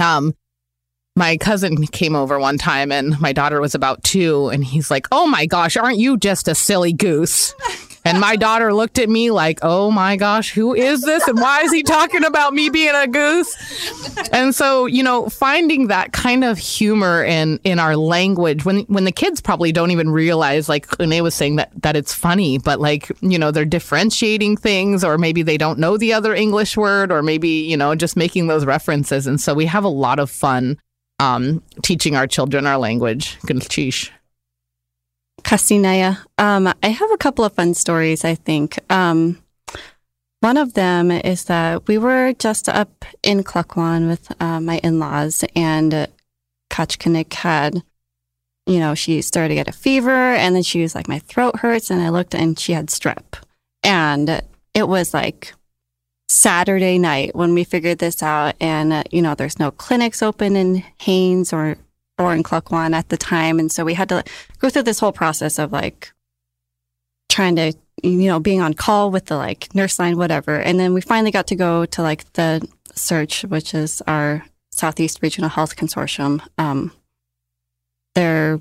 um, 0.00 0.34
my 1.16 1.36
cousin 1.36 1.86
came 1.86 2.14
over 2.14 2.38
one 2.38 2.58
time 2.58 2.90
and 2.90 3.18
my 3.20 3.32
daughter 3.32 3.60
was 3.60 3.74
about 3.74 4.02
two 4.02 4.48
and 4.48 4.64
he's 4.64 4.90
like, 4.90 5.06
Oh 5.12 5.26
my 5.26 5.46
gosh, 5.46 5.76
aren't 5.76 5.98
you 5.98 6.16
just 6.16 6.48
a 6.48 6.54
silly 6.54 6.92
goose? 6.92 7.54
And 8.04 8.20
my 8.20 8.36
daughter 8.36 8.74
looked 8.74 8.98
at 8.98 9.08
me 9.08 9.30
like, 9.30 9.60
Oh 9.62 9.90
my 9.90 10.16
gosh, 10.16 10.52
who 10.52 10.74
is 10.74 11.02
this? 11.02 11.26
And 11.28 11.38
why 11.38 11.62
is 11.62 11.72
he 11.72 11.82
talking 11.82 12.24
about 12.24 12.54
me 12.54 12.68
being 12.68 12.94
a 12.94 13.06
goose? 13.06 13.54
And 14.32 14.54
so, 14.54 14.86
you 14.86 15.02
know, 15.02 15.28
finding 15.28 15.88
that 15.88 16.12
kind 16.12 16.44
of 16.44 16.58
humor 16.58 17.22
in, 17.24 17.60
in 17.64 17.78
our 17.78 17.96
language 17.96 18.64
when, 18.64 18.80
when 18.82 19.04
the 19.04 19.12
kids 19.12 19.40
probably 19.40 19.72
don't 19.72 19.90
even 19.90 20.10
realize, 20.10 20.68
like 20.68 20.98
Rene 20.98 21.20
was 21.20 21.34
saying 21.34 21.56
that, 21.56 21.70
that 21.82 21.96
it's 21.96 22.14
funny, 22.14 22.58
but 22.58 22.80
like, 22.80 23.10
you 23.20 23.38
know, 23.38 23.50
they're 23.50 23.64
differentiating 23.64 24.56
things 24.56 25.04
or 25.04 25.18
maybe 25.18 25.42
they 25.42 25.56
don't 25.56 25.78
know 25.78 25.96
the 25.96 26.12
other 26.12 26.34
English 26.34 26.76
word 26.76 27.12
or 27.12 27.22
maybe, 27.22 27.48
you 27.48 27.76
know, 27.76 27.94
just 27.94 28.16
making 28.16 28.46
those 28.46 28.64
references. 28.64 29.26
And 29.26 29.40
so 29.40 29.54
we 29.54 29.66
have 29.66 29.84
a 29.84 29.88
lot 29.88 30.18
of 30.18 30.30
fun 30.30 30.78
um, 31.20 31.62
teaching 31.82 32.16
our 32.16 32.26
children 32.26 32.66
our 32.66 32.78
language. 32.78 33.38
Kasinaya. 35.42 36.18
Um, 36.38 36.72
I 36.82 36.88
have 36.88 37.10
a 37.12 37.18
couple 37.18 37.44
of 37.44 37.52
fun 37.52 37.74
stories, 37.74 38.24
I 38.24 38.34
think. 38.34 38.78
Um, 38.90 39.42
one 40.40 40.56
of 40.56 40.74
them 40.74 41.10
is 41.10 41.44
that 41.44 41.86
we 41.86 41.98
were 41.98 42.32
just 42.32 42.68
up 42.68 43.04
in 43.22 43.44
Klukwan 43.44 44.08
with 44.08 44.32
uh, 44.40 44.60
my 44.60 44.78
in 44.78 44.98
laws, 44.98 45.44
and 45.54 45.94
uh, 45.94 46.06
Kachkanik 46.70 47.32
had 47.32 47.82
you 48.66 48.78
know, 48.78 48.94
she 48.94 49.22
started 49.22 49.48
to 49.48 49.54
get 49.54 49.68
a 49.68 49.72
fever 49.72 50.10
and 50.10 50.54
then 50.54 50.62
she 50.62 50.82
was 50.82 50.94
like, 50.94 51.08
my 51.08 51.18
throat 51.20 51.56
hurts. 51.56 51.90
And 51.90 52.00
I 52.00 52.10
looked 52.10 52.34
and 52.34 52.58
she 52.58 52.72
had 52.72 52.88
strep. 52.88 53.42
And 53.82 54.42
it 54.74 54.88
was 54.88 55.12
like 55.12 55.54
Saturday 56.28 56.98
night 56.98 57.34
when 57.34 57.54
we 57.54 57.64
figured 57.64 57.98
this 57.98 58.22
out. 58.22 58.54
And, 58.60 58.92
uh, 58.92 59.02
you 59.10 59.22
know, 59.22 59.34
there's 59.34 59.58
no 59.58 59.70
clinics 59.70 60.22
open 60.22 60.56
in 60.56 60.84
Haines 61.00 61.52
or, 61.52 61.76
or 62.22 62.34
in 62.34 62.42
Klukwan 62.42 62.94
at 62.94 63.08
the 63.08 63.16
time. 63.16 63.58
And 63.58 63.70
so 63.70 63.84
we 63.84 63.94
had 63.94 64.08
to 64.08 64.24
go 64.58 64.70
through 64.70 64.84
this 64.84 65.00
whole 65.00 65.12
process 65.12 65.58
of 65.58 65.72
like 65.72 66.12
trying 67.28 67.56
to, 67.56 67.72
you 68.02 68.28
know, 68.28 68.40
being 68.40 68.60
on 68.60 68.74
call 68.74 69.10
with 69.10 69.26
the 69.26 69.36
like 69.36 69.74
nurse 69.74 69.98
line, 69.98 70.16
whatever. 70.16 70.56
And 70.56 70.78
then 70.78 70.94
we 70.94 71.00
finally 71.00 71.30
got 71.30 71.46
to 71.48 71.56
go 71.56 71.84
to 71.86 72.02
like 72.02 72.32
the 72.32 72.66
SEARHC, 72.94 73.48
which 73.50 73.74
is 73.74 74.02
our 74.06 74.44
Southeast 74.70 75.20
Regional 75.22 75.50
Health 75.50 75.76
Consortium. 75.76 76.40
Um, 76.58 76.92
their 78.14 78.60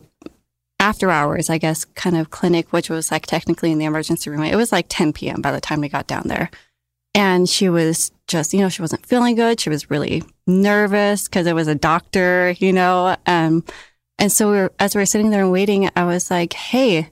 after 0.80 1.12
hours, 1.12 1.50
I 1.50 1.60
guess, 1.60 1.86
kind 1.86 2.18
of 2.18 2.32
clinic, 2.32 2.74
which 2.74 2.90
was 2.90 3.12
like 3.12 3.28
technically 3.28 3.72
in 3.72 3.78
the 3.78 3.86
emergency 3.86 4.30
room. 4.30 4.44
It 4.44 4.56
was 4.56 4.72
like 4.72 4.88
10 4.90 5.14
p.m. 5.14 5.42
by 5.42 5.52
the 5.52 5.62
time 5.62 5.80
we 5.80 5.90
got 5.90 6.08
down 6.08 6.24
there. 6.26 6.50
And 7.14 7.50
she 7.50 7.68
was 7.70 8.12
just, 8.28 8.54
you 8.54 8.62
know, 8.62 8.70
she 8.70 8.82
wasn't 8.82 9.06
feeling 9.06 9.36
good. 9.36 9.60
She 9.60 9.70
was 9.70 9.92
really 9.92 10.24
nervous 10.48 11.26
because 11.26 11.46
it 11.46 11.56
was 11.56 11.68
a 11.68 11.76
doctor, 11.76 12.56
you 12.60 12.72
know. 12.72 13.18
Um, 13.26 13.66
and 14.18 14.32
so 14.32 14.50
we 14.50 14.58
were, 14.58 14.72
as 14.80 14.96
we 14.96 15.02
were 15.02 15.06
sitting 15.06 15.30
there 15.30 15.44
and 15.44 15.52
waiting, 15.52 15.90
I 15.96 16.06
was 16.06 16.32
like, 16.32 16.54
hey, 16.54 17.10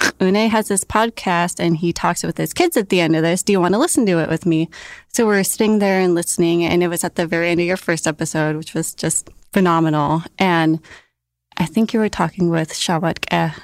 X̱ʼunei 0.00 0.48
has 0.48 0.68
this 0.68 0.84
podcast 0.84 1.60
and 1.60 1.76
he 1.76 1.92
talks 1.92 2.22
with 2.22 2.36
his 2.38 2.52
kids 2.52 2.76
at 2.76 2.88
the 2.88 3.00
end 3.00 3.16
of 3.16 3.22
this. 3.22 3.42
Do 3.42 3.52
you 3.52 3.60
want 3.60 3.74
to 3.74 3.78
listen 3.78 4.06
to 4.06 4.18
it 4.18 4.28
with 4.28 4.46
me? 4.46 4.68
So 5.08 5.26
we 5.26 5.36
are 5.36 5.44
sitting 5.44 5.78
there 5.78 6.00
and 6.00 6.14
listening, 6.14 6.64
and 6.64 6.82
it 6.82 6.88
was 6.88 7.04
at 7.04 7.14
the 7.14 7.26
very 7.26 7.50
end 7.50 7.60
of 7.60 7.66
your 7.66 7.76
first 7.76 8.06
episode, 8.06 8.56
which 8.56 8.74
was 8.74 8.94
just 8.94 9.30
phenomenal. 9.52 10.22
And 10.38 10.80
I 11.56 11.66
think 11.66 11.92
you 11.92 12.00
were 12.00 12.08
talking 12.08 12.50
with 12.50 12.72
Shawat 12.72 13.54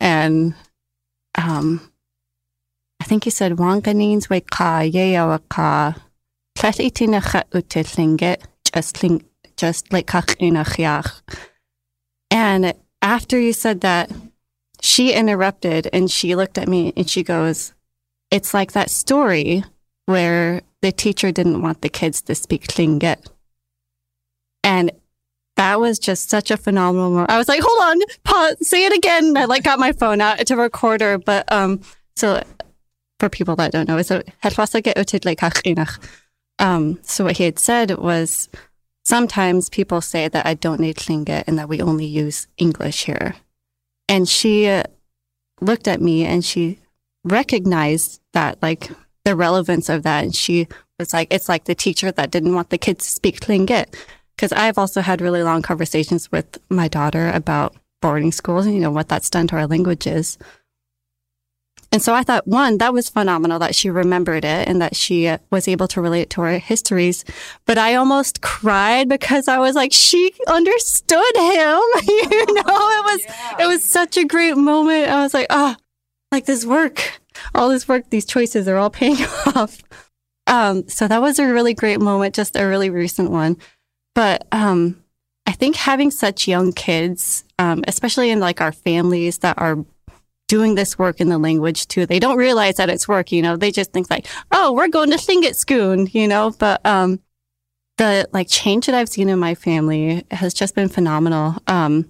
and 0.00 0.54
um, 1.36 1.90
I 3.00 3.04
think 3.04 3.24
he 3.24 3.30
said 3.30 3.52
Wanganins 3.52 4.28
we 4.28 4.40
ka 4.40 4.80
yeawa 4.80 5.40
ka 5.48 5.94
Tletina 6.56 7.22
cha 7.22 7.42
just 8.74 9.04
just 9.56 9.92
like 9.92 10.06
kach 10.06 11.20
And 12.30 12.74
after 13.00 13.38
you 13.38 13.52
said 13.52 13.80
that, 13.82 14.10
she 14.80 15.12
interrupted 15.12 15.88
and 15.92 16.10
she 16.10 16.34
looked 16.34 16.58
at 16.58 16.68
me 16.68 16.92
and 16.96 17.08
she 17.08 17.22
goes, 17.22 17.74
It's 18.30 18.54
like 18.54 18.72
that 18.72 18.90
story 18.90 19.64
where 20.06 20.62
the 20.82 20.92
teacher 20.92 21.32
didn't 21.32 21.62
want 21.62 21.82
the 21.82 21.88
kids 21.88 22.22
to 22.22 22.34
speak 22.34 22.66
Tlingit. 22.66 23.26
And 24.62 24.92
that 25.56 25.80
was 25.80 25.98
just 25.98 26.30
such 26.30 26.50
a 26.50 26.56
phenomenal 26.56 27.10
moment. 27.10 27.30
I 27.30 27.38
was 27.38 27.48
like, 27.48 27.60
hold 27.62 27.82
on, 27.82 28.00
pause, 28.24 28.68
say 28.68 28.84
it 28.84 28.96
again. 28.96 29.36
I 29.36 29.44
like 29.46 29.64
got 29.64 29.78
my 29.78 29.92
phone 29.92 30.20
out 30.20 30.46
to 30.46 30.56
record 30.56 31.00
her. 31.00 31.18
But 31.18 31.50
um, 31.52 31.80
so 32.16 32.42
for 33.18 33.28
people 33.28 33.56
that 33.56 33.72
don't 33.72 33.88
know, 33.88 34.00
so 34.02 34.22
um, 36.58 36.98
so 37.02 37.24
what 37.24 37.36
he 37.36 37.44
had 37.44 37.58
said 37.58 37.96
was 37.98 38.48
sometimes 39.04 39.70
people 39.70 40.00
say 40.00 40.28
that 40.28 40.46
I 40.46 40.54
don't 40.54 40.80
need 40.80 40.96
Tlingit 40.96 41.44
and 41.46 41.58
that 41.58 41.68
we 41.68 41.80
only 41.80 42.06
use 42.06 42.46
English 42.56 43.04
here. 43.04 43.36
And 44.08 44.28
she 44.28 44.66
uh, 44.68 44.84
looked 45.60 45.88
at 45.88 46.00
me 46.00 46.24
and 46.24 46.44
she 46.44 46.78
recognized 47.24 48.20
that 48.32 48.60
like 48.62 48.90
the 49.24 49.36
relevance 49.36 49.88
of 49.88 50.02
that. 50.02 50.24
And 50.24 50.34
she 50.34 50.68
was 50.98 51.12
like, 51.12 51.32
it's 51.32 51.48
like 51.48 51.64
the 51.64 51.74
teacher 51.74 52.10
that 52.12 52.30
didn't 52.30 52.54
want 52.54 52.70
the 52.70 52.78
kids 52.78 53.04
to 53.04 53.10
speak 53.10 53.40
Tlingit 53.40 53.94
because 54.36 54.52
I've 54.52 54.78
also 54.78 55.00
had 55.00 55.20
really 55.20 55.42
long 55.42 55.62
conversations 55.62 56.30
with 56.30 56.58
my 56.68 56.88
daughter 56.88 57.30
about 57.30 57.76
boarding 58.00 58.32
schools 58.32 58.66
and, 58.66 58.74
you 58.74 58.80
know, 58.80 58.90
what 58.90 59.08
that's 59.08 59.30
done 59.30 59.46
to 59.48 59.56
our 59.56 59.66
languages. 59.66 60.38
And 61.90 62.02
so 62.02 62.14
I 62.14 62.22
thought, 62.22 62.46
one, 62.46 62.78
that 62.78 62.92
was 62.92 63.08
phenomenal 63.08 63.58
that 63.60 63.74
she 63.74 63.88
remembered 63.88 64.44
it 64.44 64.68
and 64.68 64.80
that 64.82 64.94
she 64.94 65.26
uh, 65.26 65.38
was 65.50 65.66
able 65.66 65.88
to 65.88 66.02
relate 66.02 66.28
to 66.30 66.42
our 66.42 66.58
histories. 66.58 67.24
But 67.64 67.78
I 67.78 67.94
almost 67.94 68.42
cried 68.42 69.08
because 69.08 69.48
I 69.48 69.58
was 69.58 69.74
like, 69.74 69.92
she 69.92 70.32
understood 70.48 71.36
him. 71.36 71.80
you 72.06 72.54
know, 72.54 72.62
it 72.66 73.04
was, 73.04 73.20
yeah. 73.24 73.56
it 73.60 73.66
was 73.66 73.82
such 73.82 74.18
a 74.18 74.26
great 74.26 74.56
moment. 74.56 75.08
I 75.08 75.22
was 75.22 75.32
like, 75.32 75.46
oh, 75.48 75.76
like 76.30 76.44
this 76.44 76.66
work, 76.66 77.20
all 77.54 77.70
this 77.70 77.88
work, 77.88 78.10
these 78.10 78.26
choices 78.26 78.68
are 78.68 78.76
all 78.76 78.90
paying 78.90 79.16
off. 79.54 79.82
Um, 80.46 80.88
so 80.88 81.08
that 81.08 81.22
was 81.22 81.38
a 81.38 81.46
really 81.46 81.72
great 81.74 82.00
moment, 82.00 82.34
just 82.34 82.56
a 82.56 82.66
really 82.66 82.90
recent 82.90 83.30
one. 83.30 83.56
But 84.14 84.46
um, 84.52 85.02
I 85.46 85.52
think 85.52 85.76
having 85.76 86.10
such 86.10 86.48
young 86.48 86.72
kids, 86.72 87.44
um, 87.58 87.82
especially 87.88 88.30
in 88.30 88.40
like 88.40 88.60
our 88.60 88.72
families 88.72 89.38
that 89.38 89.56
are 89.58 89.84
doing 90.48 90.74
this 90.74 90.98
work 90.98 91.20
in 91.20 91.28
the 91.28 91.38
language 91.38 91.86
too, 91.86 92.06
they 92.06 92.18
don't 92.18 92.36
realize 92.36 92.76
that 92.76 92.90
it's 92.90 93.06
work. 93.06 93.30
You 93.30 93.42
know, 93.42 93.56
they 93.56 93.70
just 93.70 93.92
think 93.92 94.10
like, 94.10 94.26
oh, 94.50 94.72
we're 94.72 94.88
going 94.88 95.10
to 95.10 95.18
sing 95.18 95.44
it 95.44 95.54
schoon, 95.54 96.12
you 96.12 96.26
know. 96.26 96.50
But 96.58 96.84
um, 96.84 97.20
the 97.98 98.28
like 98.32 98.48
change 98.48 98.86
that 98.86 98.94
I've 98.94 99.08
seen 99.08 99.28
in 99.28 99.38
my 99.38 99.54
family 99.54 100.24
has 100.30 100.52
just 100.54 100.74
been 100.74 100.88
phenomenal. 100.88 101.56
Um, 101.66 102.08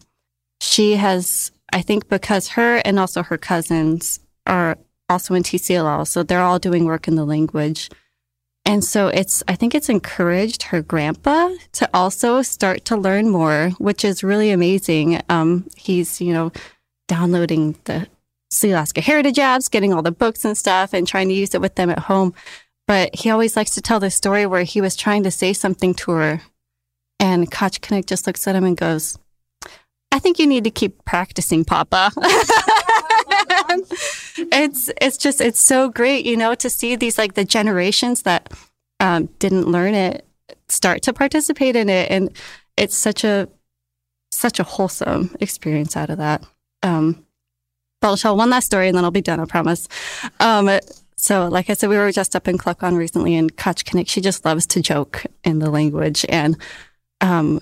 she 0.61 0.97
has, 0.97 1.53
I 1.73 1.83
think, 1.83 2.09
because 2.09 2.49
her 2.49 2.77
and 2.85 2.99
also 2.99 3.23
her 3.23 3.39
cousins 3.39 4.21
are 4.47 4.79
also 5.09 5.35
in 5.35 5.43
TCLL, 5.43 6.07
so 6.07 6.23
they're 6.23 6.41
all 6.41 6.59
doing 6.59 6.85
work 6.85 7.09
in 7.09 7.17
the 7.17 7.25
language. 7.25 7.91
And 8.65 8.85
so 8.85 9.09
it's, 9.09 9.43
I 9.49 9.55
think 9.55 9.75
it's 9.75 9.89
encouraged 9.89 10.65
her 10.65 10.83
grandpa 10.83 11.55
to 11.73 11.89
also 11.95 12.43
start 12.43 12.85
to 12.87 12.99
learn 12.99 13.31
more, 13.31 13.71
which 13.79 14.05
is 14.05 14.23
really 14.23 14.51
amazing. 14.51 15.23
Um, 15.31 15.67
he's, 15.75 16.21
you 16.21 16.35
know, 16.35 16.53
downloading 17.07 17.77
the 17.85 18.07
Alaska 18.65 19.01
Heritage 19.01 19.37
apps, 19.37 19.71
getting 19.71 19.93
all 19.93 20.03
the 20.03 20.13
books 20.13 20.45
and 20.45 20.57
stuff 20.57 20.93
and 20.93 21.07
trying 21.07 21.29
to 21.29 21.35
use 21.35 21.55
it 21.55 21.61
with 21.61 21.75
them 21.77 21.91
at 21.91 22.01
home. 22.01 22.35
But 22.87 23.15
he 23.15 23.31
always 23.31 23.57
likes 23.57 23.73
to 23.73 23.83
tell 23.83 24.01
the 24.01 24.11
story 24.11 24.47
where 24.47 24.63
he 24.63 24.81
was 24.81 24.97
trying 24.97 25.23
to 25.25 25.31
say 25.31 25.53
something 25.53 25.95
to 25.95 26.13
her. 26.13 26.43
And 27.21 27.51
Koch 27.51 27.81
just 28.07 28.27
looks 28.27 28.47
at 28.47 28.55
him 28.55 28.65
and 28.65 28.77
goes, 28.77 29.19
I 30.11 30.19
think 30.19 30.39
you 30.39 30.47
need 30.47 30.65
to 30.65 30.71
keep 30.71 31.05
practicing, 31.05 31.65
Papa. 31.65 32.13
it's 34.53 34.91
it's 35.01 35.19
just 35.19 35.41
it's 35.41 35.61
so 35.61 35.91
great, 35.91 36.25
you 36.25 36.37
know, 36.37 36.55
to 36.55 36.71
see 36.71 36.97
these 36.97 37.19
like 37.19 37.35
the 37.35 37.45
generations 37.45 38.23
that 38.23 38.53
um, 39.01 39.27
didn't 39.39 39.67
learn 39.67 39.95
it 39.95 40.27
start 40.69 41.03
to 41.03 41.13
participate 41.13 41.77
in 41.77 41.89
it, 41.89 42.11
and 42.11 42.35
it's 42.77 42.97
such 42.97 43.25
a 43.25 43.49
such 44.33 44.59
a 44.61 44.65
wholesome 44.65 45.37
experience 45.41 45.97
out 45.97 46.11
of 46.11 46.19
that. 46.19 46.45
Um, 46.83 47.27
I'll 48.03 48.17
tell 48.17 48.37
one 48.37 48.51
last 48.51 48.67
story 48.67 48.89
and 48.89 48.97
then 48.97 49.05
I'll 49.05 49.11
be 49.11 49.21
done. 49.21 49.41
I 49.41 49.45
promise. 49.45 49.89
Um, 50.41 50.71
so, 51.17 51.49
like 51.49 51.69
I 51.69 51.75
said, 51.75 51.91
we 51.91 51.97
were 51.97 52.13
just 52.13 52.37
up 52.37 52.47
in 52.47 52.59
Klukwan 52.59 52.97
recently, 52.97 53.35
and 53.35 53.57
Kachkanik, 53.57 54.09
she 54.09 54.21
just 54.21 54.45
loves 54.45 54.67
to 54.67 54.81
joke 54.81 55.25
in 55.43 55.59
the 55.59 55.69
language, 55.69 56.25
and 56.29 56.57
um, 57.21 57.61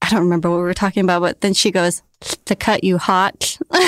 I 0.00 0.08
don't 0.08 0.20
remember 0.20 0.50
what 0.50 0.58
we 0.58 0.62
were 0.62 0.72
talking 0.72 1.02
about, 1.02 1.20
but 1.20 1.40
then 1.40 1.52
she 1.52 1.72
goes, 1.72 2.02
to 2.44 2.54
cut 2.54 2.84
you 2.84 2.98
hot. 2.98 3.58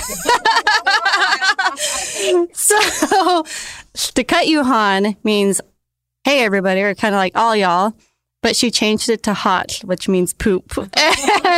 so 2.52 3.44
to 4.14 4.24
cut 4.24 4.48
you 4.48 4.64
han 4.64 5.16
means, 5.22 5.60
hey, 6.24 6.44
everybody, 6.44 6.82
or 6.82 6.94
kind 6.94 7.14
of 7.14 7.18
like 7.18 7.36
all 7.36 7.56
y'all. 7.56 7.94
But 8.40 8.54
she 8.54 8.70
changed 8.70 9.08
it 9.08 9.24
to 9.24 9.34
hot, 9.34 9.80
which 9.84 10.08
means 10.08 10.32
poop. 10.32 10.72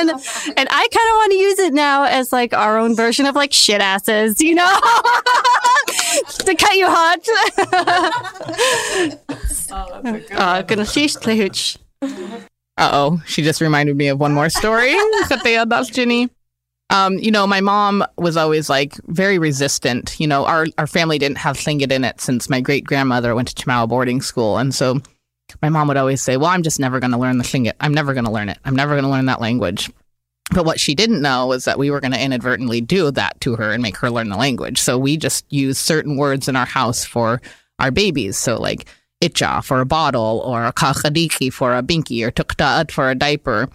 and, 0.08 0.10
and 0.56 0.68
I 0.70 0.88
kind 0.88 1.08
of 1.10 1.16
want 1.16 1.32
to 1.32 1.38
use 1.38 1.58
it 1.58 1.74
now 1.74 2.04
as 2.04 2.32
like 2.32 2.52
our 2.54 2.78
own 2.78 2.96
version 2.96 3.26
of 3.26 3.34
like 3.34 3.52
shit 3.52 3.80
asses, 3.80 4.40
you 4.40 4.54
know? 4.54 4.80
to 6.28 6.54
cut 6.54 6.74
you 6.74 6.86
hot. 6.88 7.18
oh, 9.72 10.00
that's 10.02 10.30
uh, 10.32 10.62
gunalchéesh 10.62 11.78
Uh 12.02 12.90
oh, 12.92 13.22
she 13.26 13.42
just 13.42 13.60
reminded 13.60 13.96
me 13.96 14.08
of 14.08 14.18
one 14.18 14.32
more 14.32 14.48
story. 14.48 14.92
that 15.28 15.40
they 15.44 15.54
had. 15.54 15.70
That's 15.70 15.90
Ginny. 15.90 16.30
Um, 16.90 17.18
you 17.18 17.30
know, 17.30 17.46
my 17.46 17.60
mom 17.60 18.04
was 18.18 18.36
always 18.36 18.68
like 18.68 18.94
very 19.06 19.38
resistant. 19.38 20.16
You 20.18 20.26
know, 20.26 20.44
our, 20.44 20.66
our 20.76 20.88
family 20.88 21.18
didn't 21.18 21.38
have 21.38 21.56
Tlingit 21.56 21.92
in 21.92 22.04
it 22.04 22.20
since 22.20 22.50
my 22.50 22.60
great 22.60 22.84
grandmother 22.84 23.34
went 23.34 23.48
to 23.48 23.54
Chemawa 23.54 23.88
boarding 23.88 24.20
school. 24.20 24.58
And 24.58 24.74
so 24.74 25.00
my 25.62 25.68
mom 25.68 25.88
would 25.88 25.96
always 25.96 26.22
say, 26.22 26.36
Well, 26.36 26.50
I'm 26.50 26.62
just 26.62 26.80
never 26.80 27.00
going 27.00 27.12
to 27.12 27.18
learn 27.18 27.38
the 27.38 27.44
Tlingit. 27.44 27.74
I'm 27.80 27.94
never 27.94 28.14
going 28.14 28.24
to 28.24 28.30
learn 28.30 28.48
it. 28.48 28.58
I'm 28.64 28.76
never 28.76 28.92
going 28.92 29.04
to 29.04 29.10
learn 29.10 29.26
that 29.26 29.40
language. 29.40 29.90
But 30.52 30.64
what 30.64 30.80
she 30.80 30.94
didn't 30.94 31.22
know 31.22 31.46
was 31.46 31.64
that 31.64 31.78
we 31.78 31.90
were 31.90 32.00
going 32.00 32.12
to 32.12 32.22
inadvertently 32.22 32.80
do 32.80 33.10
that 33.12 33.40
to 33.42 33.56
her 33.56 33.70
and 33.72 33.82
make 33.82 33.96
her 33.98 34.10
learn 34.10 34.30
the 34.30 34.36
language. 34.36 34.80
So 34.80 34.98
we 34.98 35.16
just 35.16 35.44
use 35.52 35.78
certain 35.78 36.16
words 36.16 36.48
in 36.48 36.56
our 36.56 36.66
house 36.66 37.04
for 37.04 37.40
our 37.78 37.92
babies. 37.92 38.36
So, 38.36 38.60
like, 38.60 38.86
itcha 39.22 39.62
for 39.64 39.80
a 39.80 39.86
bottle, 39.86 40.42
or 40.44 40.64
a 40.64 40.72
kachadiki 40.72 41.52
for 41.52 41.76
a 41.76 41.82
binky, 41.82 42.26
or 42.26 42.30
tukta'at 42.30 42.90
for 42.90 43.10
a 43.10 43.14
diaper. 43.14 43.68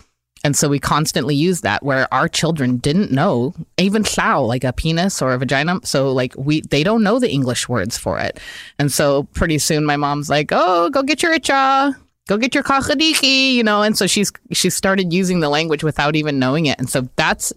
And 0.46 0.56
so 0.56 0.70
we 0.70 0.78
constantly 0.78 1.34
use 1.34 1.62
that 1.62 1.82
where 1.82 2.08
our 2.14 2.30
children 2.30 2.78
didn't 2.78 3.12
know 3.12 3.56
even 3.78 4.04
plow, 4.04 4.44
like 4.44 4.64
a 4.64 4.72
penis 4.72 5.20
or 5.20 5.34
a 5.34 5.40
vagina. 5.40 5.80
So 5.84 6.12
like 6.12 6.36
we, 6.38 6.62
they 6.62 6.84
don't 6.84 7.02
know 7.02 7.18
the 7.18 7.32
English 7.32 7.68
words 7.68 7.98
for 7.98 8.20
it. 8.20 8.40
And 8.78 8.92
so 8.92 9.24
pretty 9.34 9.58
soon 9.58 9.86
my 9.86 9.96
mom's 9.96 10.30
like, 10.30 10.50
oh, 10.52 10.92
go 10.92 11.02
get 11.02 11.24
your 11.24 11.36
itcha, 11.36 11.96
go 12.28 12.38
get 12.38 12.54
your 12.54 12.64
kachadiki, 12.64 13.56
you 13.56 13.64
know. 13.64 13.82
And 13.82 13.98
so 13.98 14.06
she's, 14.06 14.32
she 14.52 14.70
started 14.70 15.12
using 15.12 15.40
the 15.40 15.50
language 15.50 15.84
without 15.84 16.16
even 16.16 16.38
knowing 16.38 16.68
it. 16.68 16.78
And 16.78 16.88
so 16.92 17.10
that's 17.16 17.52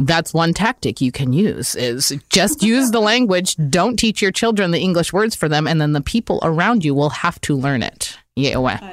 that's 0.00 0.34
one 0.34 0.54
tactic 0.54 1.00
you 1.00 1.12
can 1.12 1.32
use 1.32 1.76
is 1.76 2.12
just 2.30 2.62
use 2.64 2.90
the 2.90 2.98
language. 2.98 3.54
Don't 3.70 3.96
teach 3.96 4.20
your 4.20 4.32
children 4.32 4.72
the 4.72 4.80
English 4.80 5.12
words 5.12 5.36
for 5.36 5.48
them, 5.48 5.68
and 5.68 5.80
then 5.80 5.92
the 5.92 6.00
people 6.00 6.40
around 6.42 6.84
you 6.84 6.94
will 6.94 7.10
have 7.10 7.40
to 7.42 7.54
learn 7.54 7.84
it. 7.84 8.18
Yeah. 8.34 8.56
Ah, 8.82 8.90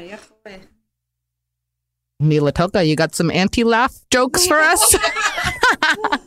Mila 2.19 2.51
Toka, 2.51 2.83
you 2.83 2.95
got 2.95 3.15
some 3.15 3.31
anti-laugh 3.31 3.95
jokes 4.11 4.45
for 4.45 4.57
us? 4.57 4.95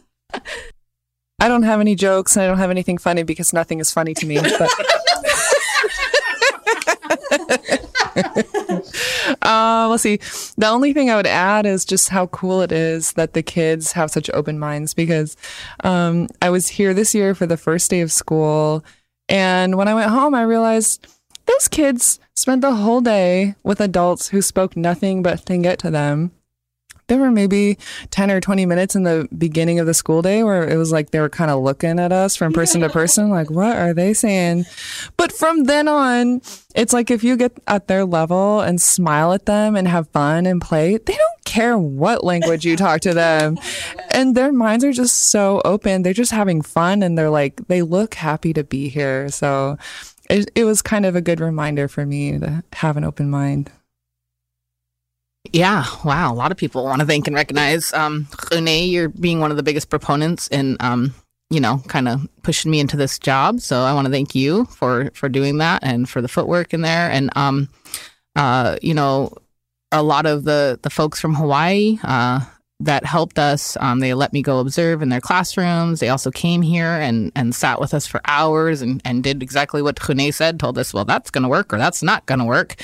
I 1.39 1.49
don't 1.49 1.65
have 1.65 1.81
any 1.81 1.95
jokes 1.95 2.37
and 2.37 2.45
I 2.45 2.47
don't 2.47 2.59
have 2.59 2.71
anything 2.71 2.99
funny 2.99 3.25
because 3.25 3.53
nothing 3.53 3.81
is 3.81 3.91
funny 3.91 4.15
to 4.15 4.27
me. 4.27 4.39
But 4.41 4.71
uh, 9.43 9.89
let's 9.91 10.03
see. 10.03 10.19
The 10.57 10.69
only 10.69 10.93
thing 10.93 11.11
I 11.11 11.17
would 11.17 11.27
add 11.27 11.67
is 11.67 11.85
just 11.85 12.09
how 12.09 12.29
cool 12.29 12.63
it 12.63 12.73
is 12.73 13.13
that 13.15 13.33
the 13.35 13.43
kids 13.43 13.93
have 13.93 14.11
such 14.11 14.31
open 14.33 14.59
minds 14.59 14.95
because 14.95 15.37
um, 15.85 16.29
I 16.41 16.51
was 16.51 16.69
here 16.69 16.95
this 16.95 17.15
year 17.15 17.35
for 17.35 17.47
the 17.47 17.57
first 17.57 17.91
day 17.91 18.01
of 18.01 18.13
school. 18.13 18.85
And 19.29 19.77
when 19.77 19.89
I 19.89 19.95
went 19.95 20.11
home, 20.11 20.35
I 20.35 20.43
realized 20.43 21.07
those 21.47 21.69
kids 21.69 22.21
spent 22.37 22.61
the 22.61 22.75
whole 22.75 23.01
day 23.01 23.55
with 23.63 23.81
adults 23.81 24.29
who 24.29 24.43
spoke 24.43 24.77
nothing 24.77 25.23
but 25.23 25.45
Tlingit 25.45 25.77
to 25.79 25.91
them 25.91 26.33
there 27.13 27.19
were 27.19 27.31
maybe 27.31 27.77
10 28.11 28.31
or 28.31 28.41
20 28.41 28.65
minutes 28.65 28.97
in 28.97 29.03
the 29.03 29.29
beginning 29.37 29.79
of 29.79 29.87
the 29.87 29.93
school 29.93 30.23
day 30.23 30.43
where 30.43 30.67
it 30.67 30.77
was 30.77 30.93
like 30.93 31.11
they 31.11 31.21
were 31.21 31.29
kind 31.29 31.51
of 31.51 31.63
looking 31.63 31.99
at 31.99 32.11
us 32.11 32.37
from 32.37 32.55
person 32.55 32.81
to 32.81 32.89
person, 32.89 33.29
like, 33.29 33.51
what 33.51 33.77
are 33.77 33.93
they 33.93 34.15
saying? 34.15 34.65
But 35.19 35.31
from 35.31 35.65
then 35.65 35.89
on, 35.89 36.41
it's 36.75 36.95
like 36.95 37.11
if 37.11 37.23
you 37.23 37.37
get 37.37 37.53
at 37.67 37.87
their 37.87 38.07
level 38.07 38.61
and 38.61 38.81
smile 38.81 39.35
at 39.35 39.45
them 39.45 39.77
and 39.77 39.87
have 39.89 40.09
fun 40.09 40.47
and 40.47 40.63
play, 40.63 40.97
they 40.97 41.13
don't 41.13 41.45
care 41.45 41.77
what 41.77 42.25
language 42.25 42.65
you 42.65 42.77
talk 42.77 43.03
to 43.03 43.13
them. 43.13 43.59
And 44.11 44.35
their 44.35 44.53
minds 44.53 44.83
are 44.83 44.93
just 44.93 45.31
so 45.31 45.61
open. 45.67 46.03
They're 46.03 46.15
just 46.15 46.33
having 46.33 46.63
fun 46.63 47.03
and 47.03 47.19
they're 47.19 47.29
like, 47.29 47.67
they 47.67 47.83
look 47.83 48.15
happy 48.15 48.55
to 48.55 48.65
be 48.65 48.89
here. 48.89 49.29
So 49.29 49.77
it, 50.33 50.51
it 50.55 50.65
was 50.65 50.83
kind 50.83 51.05
of 51.05 51.15
a 51.15 51.21
good 51.21 51.41
reminder 51.41 51.89
for 51.89 52.07
me 52.07 52.39
to 52.39 52.65
have 52.73 52.97
an 52.97 53.05
open 53.05 53.31
mind. 53.31 53.71
Yeah, 55.53 55.85
wow. 56.05 56.33
A 56.33 56.35
lot 56.35 56.53
of 56.53 56.57
people 56.57 56.85
want 56.85 57.01
to 57.01 57.07
thank 57.07 57.27
and 57.27 57.37
recognize. 57.37 57.93
Um, 57.93 58.29
Rene, 58.51 58.87
you're 58.87 59.09
being 59.09 59.41
one 59.41 59.51
of 59.51 59.57
the 59.57 59.63
biggest 59.63 59.91
proponents 59.91 60.49
in, 60.49 60.77
um, 60.81 61.15
you 61.51 61.61
know, 61.61 61.83
kind 61.89 62.09
of 62.09 62.27
pushing 62.43 62.71
me 62.71 62.81
into 62.81 62.97
this 62.97 63.19
job. 63.19 63.61
So 63.61 63.83
I 63.83 63.93
want 63.93 64.07
to 64.07 64.13
thank 64.13 64.35
you 64.35 64.65
for 64.67 65.11
for 65.13 65.29
doing 65.29 65.59
that 65.59 65.83
and 65.85 66.09
for 66.09 66.23
the 66.23 66.29
footwork 66.29 66.73
in 66.73 66.81
there. 66.81 67.11
And, 67.11 67.31
um, 67.37 67.69
uh, 68.37 68.79
you 68.81 68.95
know, 68.95 69.37
a 69.91 70.03
lot 70.03 70.25
of 70.25 70.45
the 70.45 70.79
the 70.83 70.91
folks 70.91 71.21
from 71.21 71.35
Hawaii 71.35 71.99
uh, 72.05 72.41
that 72.83 73.05
helped 73.05 73.39
us. 73.39 73.77
Um, 73.81 74.01
they 74.01 74.13
let 74.13 74.33
me 74.33 74.43
go 74.43 74.59
observe 74.59 75.03
in 75.03 75.09
their 75.09 75.21
classrooms. 75.21 76.01
They 76.01 76.09
also 76.09 76.31
came 76.31 76.63
here 76.63 76.87
and, 76.87 77.31
and 77.37 77.55
sat 77.55 77.81
with 77.81 77.95
us 77.95 78.07
for 78.07 78.21
hours 78.25 78.83
and, 78.83 79.01
and 79.05 79.23
did 79.23 79.43
exactly 79.43 79.83
what 79.83 80.09
Rene 80.09 80.33
said, 80.33 80.59
told 80.59 80.79
us, 80.79 80.93
well, 80.93 81.05
that's 81.05 81.31
going 81.31 81.43
to 81.43 81.49
work 81.49 81.73
or 81.73 81.79
that's 81.79 82.03
not 82.03 82.27
going 82.27 82.41
to 82.41 82.45
work. 82.45 82.75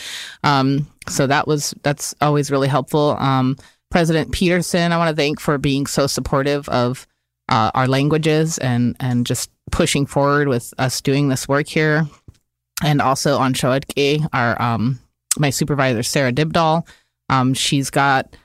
Um, 0.44 0.86
so 1.08 1.26
that 1.26 1.48
was 1.48 1.74
that's 1.82 2.14
always 2.20 2.50
really 2.50 2.68
helpful. 2.68 3.16
Um, 3.18 3.56
President 3.90 4.32
Peterson, 4.32 4.92
I 4.92 4.98
want 4.98 5.10
to 5.10 5.16
thank 5.16 5.40
for 5.40 5.58
being 5.58 5.86
so 5.86 6.06
supportive 6.06 6.68
of 6.68 7.06
uh, 7.48 7.70
our 7.74 7.88
languages 7.88 8.58
and 8.58 8.94
and 9.00 9.26
just 9.26 9.50
pushing 9.72 10.06
forward 10.06 10.48
with 10.48 10.72
us 10.78 11.00
doing 11.00 11.28
this 11.28 11.48
work 11.48 11.66
here. 11.66 12.06
And 12.84 13.02
also 13.02 13.38
on 13.38 13.54
Shoadke, 13.54 14.24
our 14.32 14.60
um, 14.62 15.00
my 15.38 15.50
supervisor 15.50 16.02
Sarah 16.02 16.32
Dybdahl, 16.32 16.86
um, 17.28 17.54
she's 17.54 17.90
got 17.90 18.36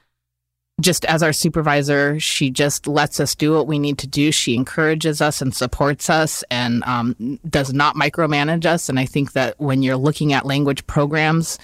just 0.82 1.06
as 1.06 1.22
our 1.22 1.34
supervisor, 1.34 2.20
she 2.20 2.50
just 2.50 2.88
lets 2.88 3.20
us 3.20 3.36
do 3.36 3.54
what 3.54 3.68
we 3.68 3.78
need 3.78 3.98
to 4.00 4.08
do. 4.08 4.32
She 4.32 4.56
encourages 4.56 5.22
us 5.22 5.42
and 5.42 5.56
supports 5.56 6.10
us 6.10 6.44
and 6.50 6.84
um, 6.86 7.40
does 7.48 7.74
not 7.74 7.96
micromanage 7.96 8.66
us. 8.66 8.90
And 8.90 9.00
I 9.00 9.06
think 9.06 9.34
that 9.34 9.60
when 9.60 9.84
you're 9.84 9.98
looking 9.98 10.34
at 10.34 10.46
language 10.46 10.86
programs, 10.88 11.60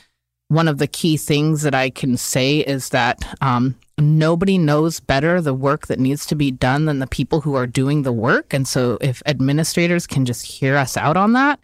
one 0.50 0.68
of 0.68 0.78
the 0.78 0.88
key 0.88 1.18
things 1.18 1.64
that 1.64 1.76
I 1.76 1.90
can 1.90 2.18
say 2.18 2.60
is 2.60 2.90
that 2.90 3.24
um, 3.42 3.76
nobody 3.98 4.58
knows 4.58 5.00
better 5.00 5.42
the 5.42 5.54
work 5.54 5.88
that 5.88 6.00
needs 6.00 6.26
to 6.28 6.36
be 6.36 6.52
done 6.52 6.86
than 6.86 7.00
the 7.00 7.08
people 7.08 7.42
who 7.42 7.56
are 7.56 7.68
doing 7.68 8.04
the 8.04 8.12
work. 8.12 8.54
And 8.54 8.68
so 8.68 8.98
if 9.02 9.22
administrators 9.26 10.08
can 10.08 10.26
just 10.26 10.46
hear 10.46 10.76
us 10.76 10.98
out 10.98 11.18
on 11.18 11.34
that, 11.34 11.60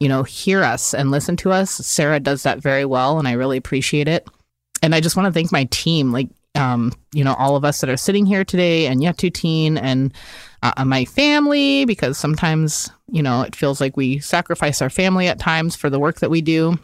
you 0.00 0.08
know, 0.08 0.22
hear 0.22 0.62
us 0.62 0.92
and 0.92 1.10
listen 1.10 1.36
to 1.38 1.52
us, 1.52 1.70
Sarah 1.70 2.20
does 2.20 2.42
that 2.42 2.58
very 2.58 2.84
well. 2.84 3.18
And 3.18 3.26
I 3.28 3.32
really 3.32 3.56
appreciate 3.56 4.08
it. 4.08 4.26
And 4.82 4.94
I 4.94 5.00
just 5.00 5.16
want 5.16 5.26
to 5.26 5.32
thank 5.32 5.50
my 5.50 5.64
team, 5.70 6.12
like, 6.12 6.28
um, 6.56 6.92
you 7.12 7.22
know, 7.22 7.34
all 7.34 7.56
of 7.56 7.64
us 7.64 7.80
that 7.80 7.90
are 7.90 7.96
sitting 7.96 8.26
here 8.26 8.44
today 8.44 8.86
and 8.86 9.00
Yetutine 9.00 9.78
and 9.80 10.12
uh, 10.62 10.72
uh, 10.76 10.84
my 10.84 11.04
family, 11.04 11.84
because 11.84 12.18
sometimes, 12.18 12.90
you 13.10 13.22
know, 13.22 13.42
it 13.42 13.54
feels 13.54 13.80
like 13.80 13.96
we 13.96 14.18
sacrifice 14.18 14.82
our 14.82 14.90
family 14.90 15.28
at 15.28 15.38
times 15.38 15.76
for 15.76 15.90
the 15.90 16.00
work 16.00 16.20
that 16.20 16.30
we 16.30 16.40
do. 16.40 16.78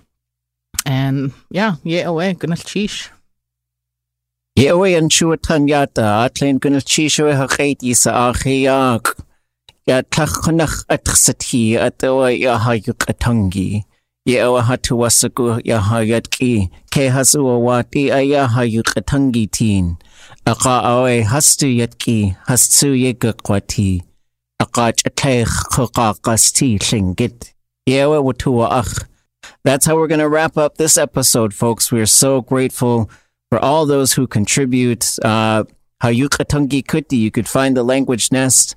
And 0.86 1.32
yeah, 1.50 1.76
yeah, 1.82 2.04
away, 2.04 2.34
gunalchéesh. 2.34 3.08
Yeah, 4.56 4.70
away 4.70 4.94
and 4.94 5.10
chua 5.10 5.36
tanyata, 5.38 5.98
uh, 5.98 6.28
atlen 6.28 6.58
gunalchéesh 6.58 7.18
away 7.20 7.32
oh, 7.32 7.44
eh, 7.44 7.46
hakait 7.46 7.82
isa 7.82 8.10
achiyak. 8.10 9.18
Uh, 9.18 9.22
ya 9.86 10.02
tlachanach 10.02 10.86
atxati 10.86 11.74
atawa 11.74 12.24
oh, 12.24 12.26
ya 12.26 12.58
hayuk 12.58 13.06
atangi. 13.06 13.84
Ya 14.24 14.44
awa 14.44 14.62
hatu 14.62 14.98
wasaku 14.98 15.60
ya 15.64 15.80
hayatki. 15.80 16.70
Ke 16.90 17.08
hasu 17.08 17.48
awati 17.48 18.12
aya 18.12 18.48
hayuk 18.48 18.96
atangi 18.96 19.46
tin. 19.50 19.96
Aka 20.46 20.82
awe 20.82 21.22
hastu 21.22 21.66
yatki, 21.66 22.36
hastu 22.46 22.94
yegakwati. 22.94 24.02
Aka 24.60 24.92
chatech 24.92 25.48
kakakasti 25.70 26.78
lingit. 26.78 27.54
Ya 27.86 28.04
awa 28.04 28.20
watua 28.20 28.70
ach. 28.70 29.08
That's 29.64 29.86
how 29.86 29.96
we're 29.96 30.06
going 30.06 30.20
to 30.20 30.28
wrap 30.28 30.56
up 30.56 30.76
this 30.76 30.96
episode, 30.96 31.52
folks. 31.52 31.90
We 31.90 32.00
are 32.00 32.06
so 32.06 32.40
grateful 32.42 33.10
for 33.50 33.58
all 33.58 33.86
those 33.86 34.12
who 34.12 34.26
contribute. 34.28 35.18
Uh, 35.24 35.64
Haa 36.00 36.08
Yoo 36.10 36.28
X̱ʼatángi 36.28 36.84
Kúdi, 36.84 37.18
you 37.18 37.30
could 37.32 37.48
find 37.48 37.76
the 37.76 37.82
language 37.82 38.30
nest. 38.32 38.76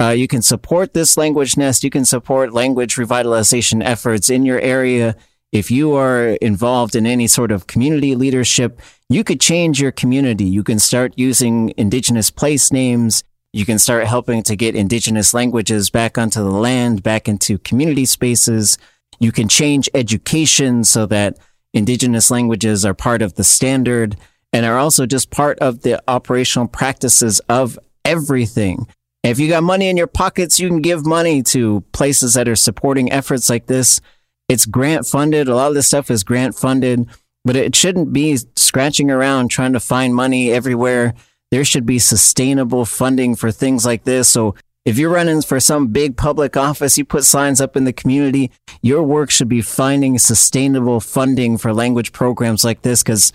Uh, 0.00 0.10
you 0.10 0.28
can 0.28 0.42
support 0.42 0.92
this 0.92 1.16
language 1.16 1.56
nest. 1.56 1.82
You 1.82 1.90
can 1.90 2.04
support 2.04 2.52
language 2.52 2.96
revitalization 2.96 3.82
efforts 3.82 4.28
in 4.28 4.44
your 4.44 4.60
area. 4.60 5.16
If 5.52 5.70
you 5.70 5.94
are 5.94 6.30
involved 6.42 6.94
in 6.94 7.06
any 7.06 7.26
sort 7.26 7.50
of 7.50 7.66
community 7.66 8.14
leadership, 8.14 8.80
you 9.08 9.24
could 9.24 9.40
change 9.40 9.80
your 9.80 9.92
community. 9.92 10.44
You 10.44 10.62
can 10.62 10.78
start 10.78 11.14
using 11.16 11.72
indigenous 11.76 12.30
place 12.30 12.72
names. 12.72 13.24
You 13.52 13.64
can 13.64 13.78
start 13.78 14.06
helping 14.06 14.42
to 14.42 14.56
get 14.56 14.74
indigenous 14.74 15.32
languages 15.32 15.88
back 15.88 16.18
onto 16.18 16.42
the 16.42 16.50
land, 16.50 17.02
back 17.02 17.26
into 17.26 17.56
community 17.58 18.04
spaces. 18.04 18.76
You 19.18 19.32
can 19.32 19.48
change 19.48 19.88
education 19.94 20.84
so 20.84 21.06
that 21.06 21.38
indigenous 21.72 22.30
languages 22.30 22.84
are 22.84 22.92
part 22.92 23.22
of 23.22 23.34
the 23.34 23.44
standard 23.44 24.16
and 24.52 24.66
are 24.66 24.76
also 24.76 25.06
just 25.06 25.30
part 25.30 25.58
of 25.60 25.82
the 25.82 26.02
operational 26.06 26.68
practices 26.68 27.40
of 27.48 27.78
everything. 28.04 28.86
If 29.26 29.40
you 29.40 29.48
got 29.48 29.64
money 29.64 29.88
in 29.88 29.96
your 29.96 30.06
pockets, 30.06 30.60
you 30.60 30.68
can 30.68 30.80
give 30.80 31.04
money 31.04 31.42
to 31.44 31.80
places 31.92 32.34
that 32.34 32.48
are 32.48 32.54
supporting 32.54 33.10
efforts 33.10 33.50
like 33.50 33.66
this. 33.66 34.00
It's 34.48 34.66
grant 34.66 35.04
funded. 35.04 35.48
A 35.48 35.54
lot 35.56 35.68
of 35.68 35.74
this 35.74 35.88
stuff 35.88 36.12
is 36.12 36.22
grant 36.22 36.54
funded, 36.54 37.08
but 37.44 37.56
it 37.56 37.74
shouldn't 37.74 38.12
be 38.12 38.38
scratching 38.54 39.10
around 39.10 39.48
trying 39.48 39.72
to 39.72 39.80
find 39.80 40.14
money 40.14 40.52
everywhere. 40.52 41.14
There 41.50 41.64
should 41.64 41.84
be 41.84 41.98
sustainable 41.98 42.84
funding 42.84 43.34
for 43.34 43.50
things 43.50 43.84
like 43.84 44.04
this. 44.04 44.28
So 44.28 44.54
if 44.84 44.96
you're 44.96 45.10
running 45.10 45.42
for 45.42 45.58
some 45.58 45.88
big 45.88 46.16
public 46.16 46.56
office, 46.56 46.96
you 46.96 47.04
put 47.04 47.24
signs 47.24 47.60
up 47.60 47.76
in 47.76 47.82
the 47.82 47.92
community, 47.92 48.52
your 48.80 49.02
work 49.02 49.32
should 49.32 49.48
be 49.48 49.60
finding 49.60 50.18
sustainable 50.18 51.00
funding 51.00 51.58
for 51.58 51.74
language 51.74 52.12
programs 52.12 52.62
like 52.62 52.82
this. 52.82 53.02
Because 53.02 53.32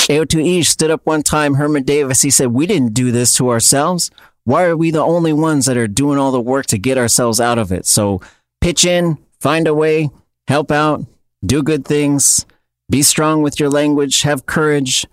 AO2E 0.00 0.64
stood 0.64 0.90
up 0.90 1.04
one 1.04 1.22
time, 1.22 1.54
Herman 1.54 1.82
Davis, 1.82 2.22
he 2.22 2.30
said, 2.30 2.48
We 2.48 2.66
didn't 2.66 2.94
do 2.94 3.10
this 3.12 3.34
to 3.34 3.50
ourselves. 3.50 4.10
Why 4.44 4.64
are 4.64 4.76
we 4.76 4.90
the 4.90 5.04
only 5.04 5.32
ones 5.32 5.66
that 5.66 5.76
are 5.76 5.86
doing 5.86 6.18
all 6.18 6.32
the 6.32 6.40
work 6.40 6.66
to 6.66 6.78
get 6.78 6.98
ourselves 6.98 7.40
out 7.40 7.58
of 7.58 7.72
it? 7.72 7.86
So 7.86 8.20
pitch 8.60 8.84
in, 8.84 9.18
find 9.40 9.66
a 9.68 9.74
way, 9.74 10.10
help 10.48 10.70
out, 10.70 11.04
do 11.44 11.62
good 11.62 11.84
things, 11.84 12.46
be 12.90 13.02
strong 13.02 13.42
with 13.42 13.60
your 13.60 13.70
language, 13.70 14.22
have 14.22 14.46
courage. 14.46 15.06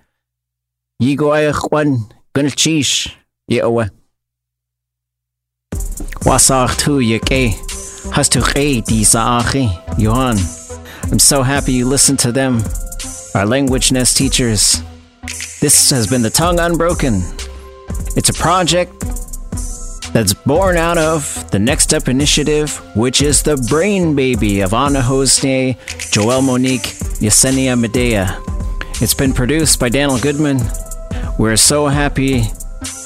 Yigo 1.01 1.29
ayakwan, 1.31 2.11
gunalchéesh, 2.33 3.13
yeowa. 3.51 3.91
Wasachtu 6.25 7.01
yake, 7.01 7.53
hastu 8.11 8.41
di 8.85 9.03
saachi, 9.03 9.69
Johan. 9.99 10.37
I'm 11.11 11.19
so 11.19 11.43
happy 11.43 11.73
you 11.73 11.87
listened 11.87 12.19
to 12.19 12.31
them, 12.31 12.61
our 13.35 13.45
language 13.45 13.91
nest 13.91 14.17
teachers. 14.17 14.81
This 15.61 15.89
has 15.91 16.07
been 16.07 16.21
the 16.21 16.29
Tongue 16.29 16.59
Unbroken. 16.59 17.21
It's 18.17 18.29
a 18.29 18.33
project 18.33 18.99
that's 20.11 20.33
born 20.33 20.75
out 20.75 20.97
of 20.97 21.51
the 21.51 21.59
Next 21.59 21.93
Up 21.93 22.07
Initiative, 22.07 22.75
which 22.95 23.21
is 23.21 23.43
the 23.43 23.57
brain 23.69 24.15
baby 24.15 24.61
of 24.61 24.73
Anna 24.73 25.01
Hosne, 25.01 25.77
Joelle 26.11 26.43
Monique, 26.43 26.97
Yesenia 27.21 27.79
Medea. 27.79 28.41
It's 28.99 29.13
been 29.13 29.33
produced 29.33 29.79
by 29.79 29.89
Daniel 29.89 30.17
Goodman. 30.17 30.59
We're 31.37 31.57
so 31.57 31.85
happy 31.85 32.45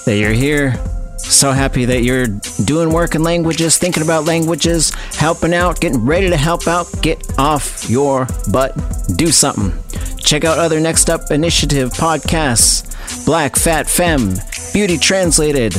that 0.05 0.15
you're 0.17 0.31
here. 0.31 0.79
So 1.23 1.52
happy 1.52 1.85
that 1.85 2.03
you're 2.03 2.27
doing 2.65 2.91
work 2.91 3.15
in 3.15 3.23
languages, 3.23 3.77
thinking 3.77 4.03
about 4.03 4.26
languages, 4.26 4.91
helping 5.15 5.53
out, 5.53 5.80
getting 5.80 6.06
ready 6.06 6.30
to 6.30 6.38
help 6.38 6.68
out. 6.68 6.88
Get 7.02 7.39
off 7.39 7.89
your 7.89 8.27
butt, 8.52 8.76
do 9.15 9.27
something. 9.31 9.72
Check 10.18 10.43
out 10.43 10.60
other 10.60 10.80
Next 10.80 11.10
Up 11.10 11.31
Initiative 11.31 11.89
podcasts 11.91 12.91
Black 13.26 13.56
Fat 13.56 13.89
Femme, 13.89 14.35
Beauty 14.73 14.98
Translated, 14.98 15.73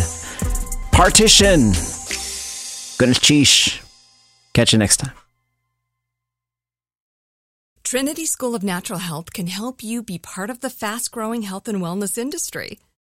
Partition. 0.93 1.73
Gunalchéesh. 2.99 3.81
Catch 4.53 4.73
you 4.73 4.79
next 4.79 4.99
time. 4.99 5.13
Trinity 7.85 8.27
School 8.27 8.55
of 8.55 8.63
Natural 8.63 8.99
Health 8.99 9.33
can 9.33 9.49
help 9.49 9.83
you 9.83 10.03
be 10.03 10.19
part 10.19 10.51
of 10.51 10.61
the 10.61 10.71
fast 10.71 11.11
growing 11.11 11.43
health 11.43 11.69
and 11.69 11.81
wellness 11.81 12.17
industry. 12.17 12.79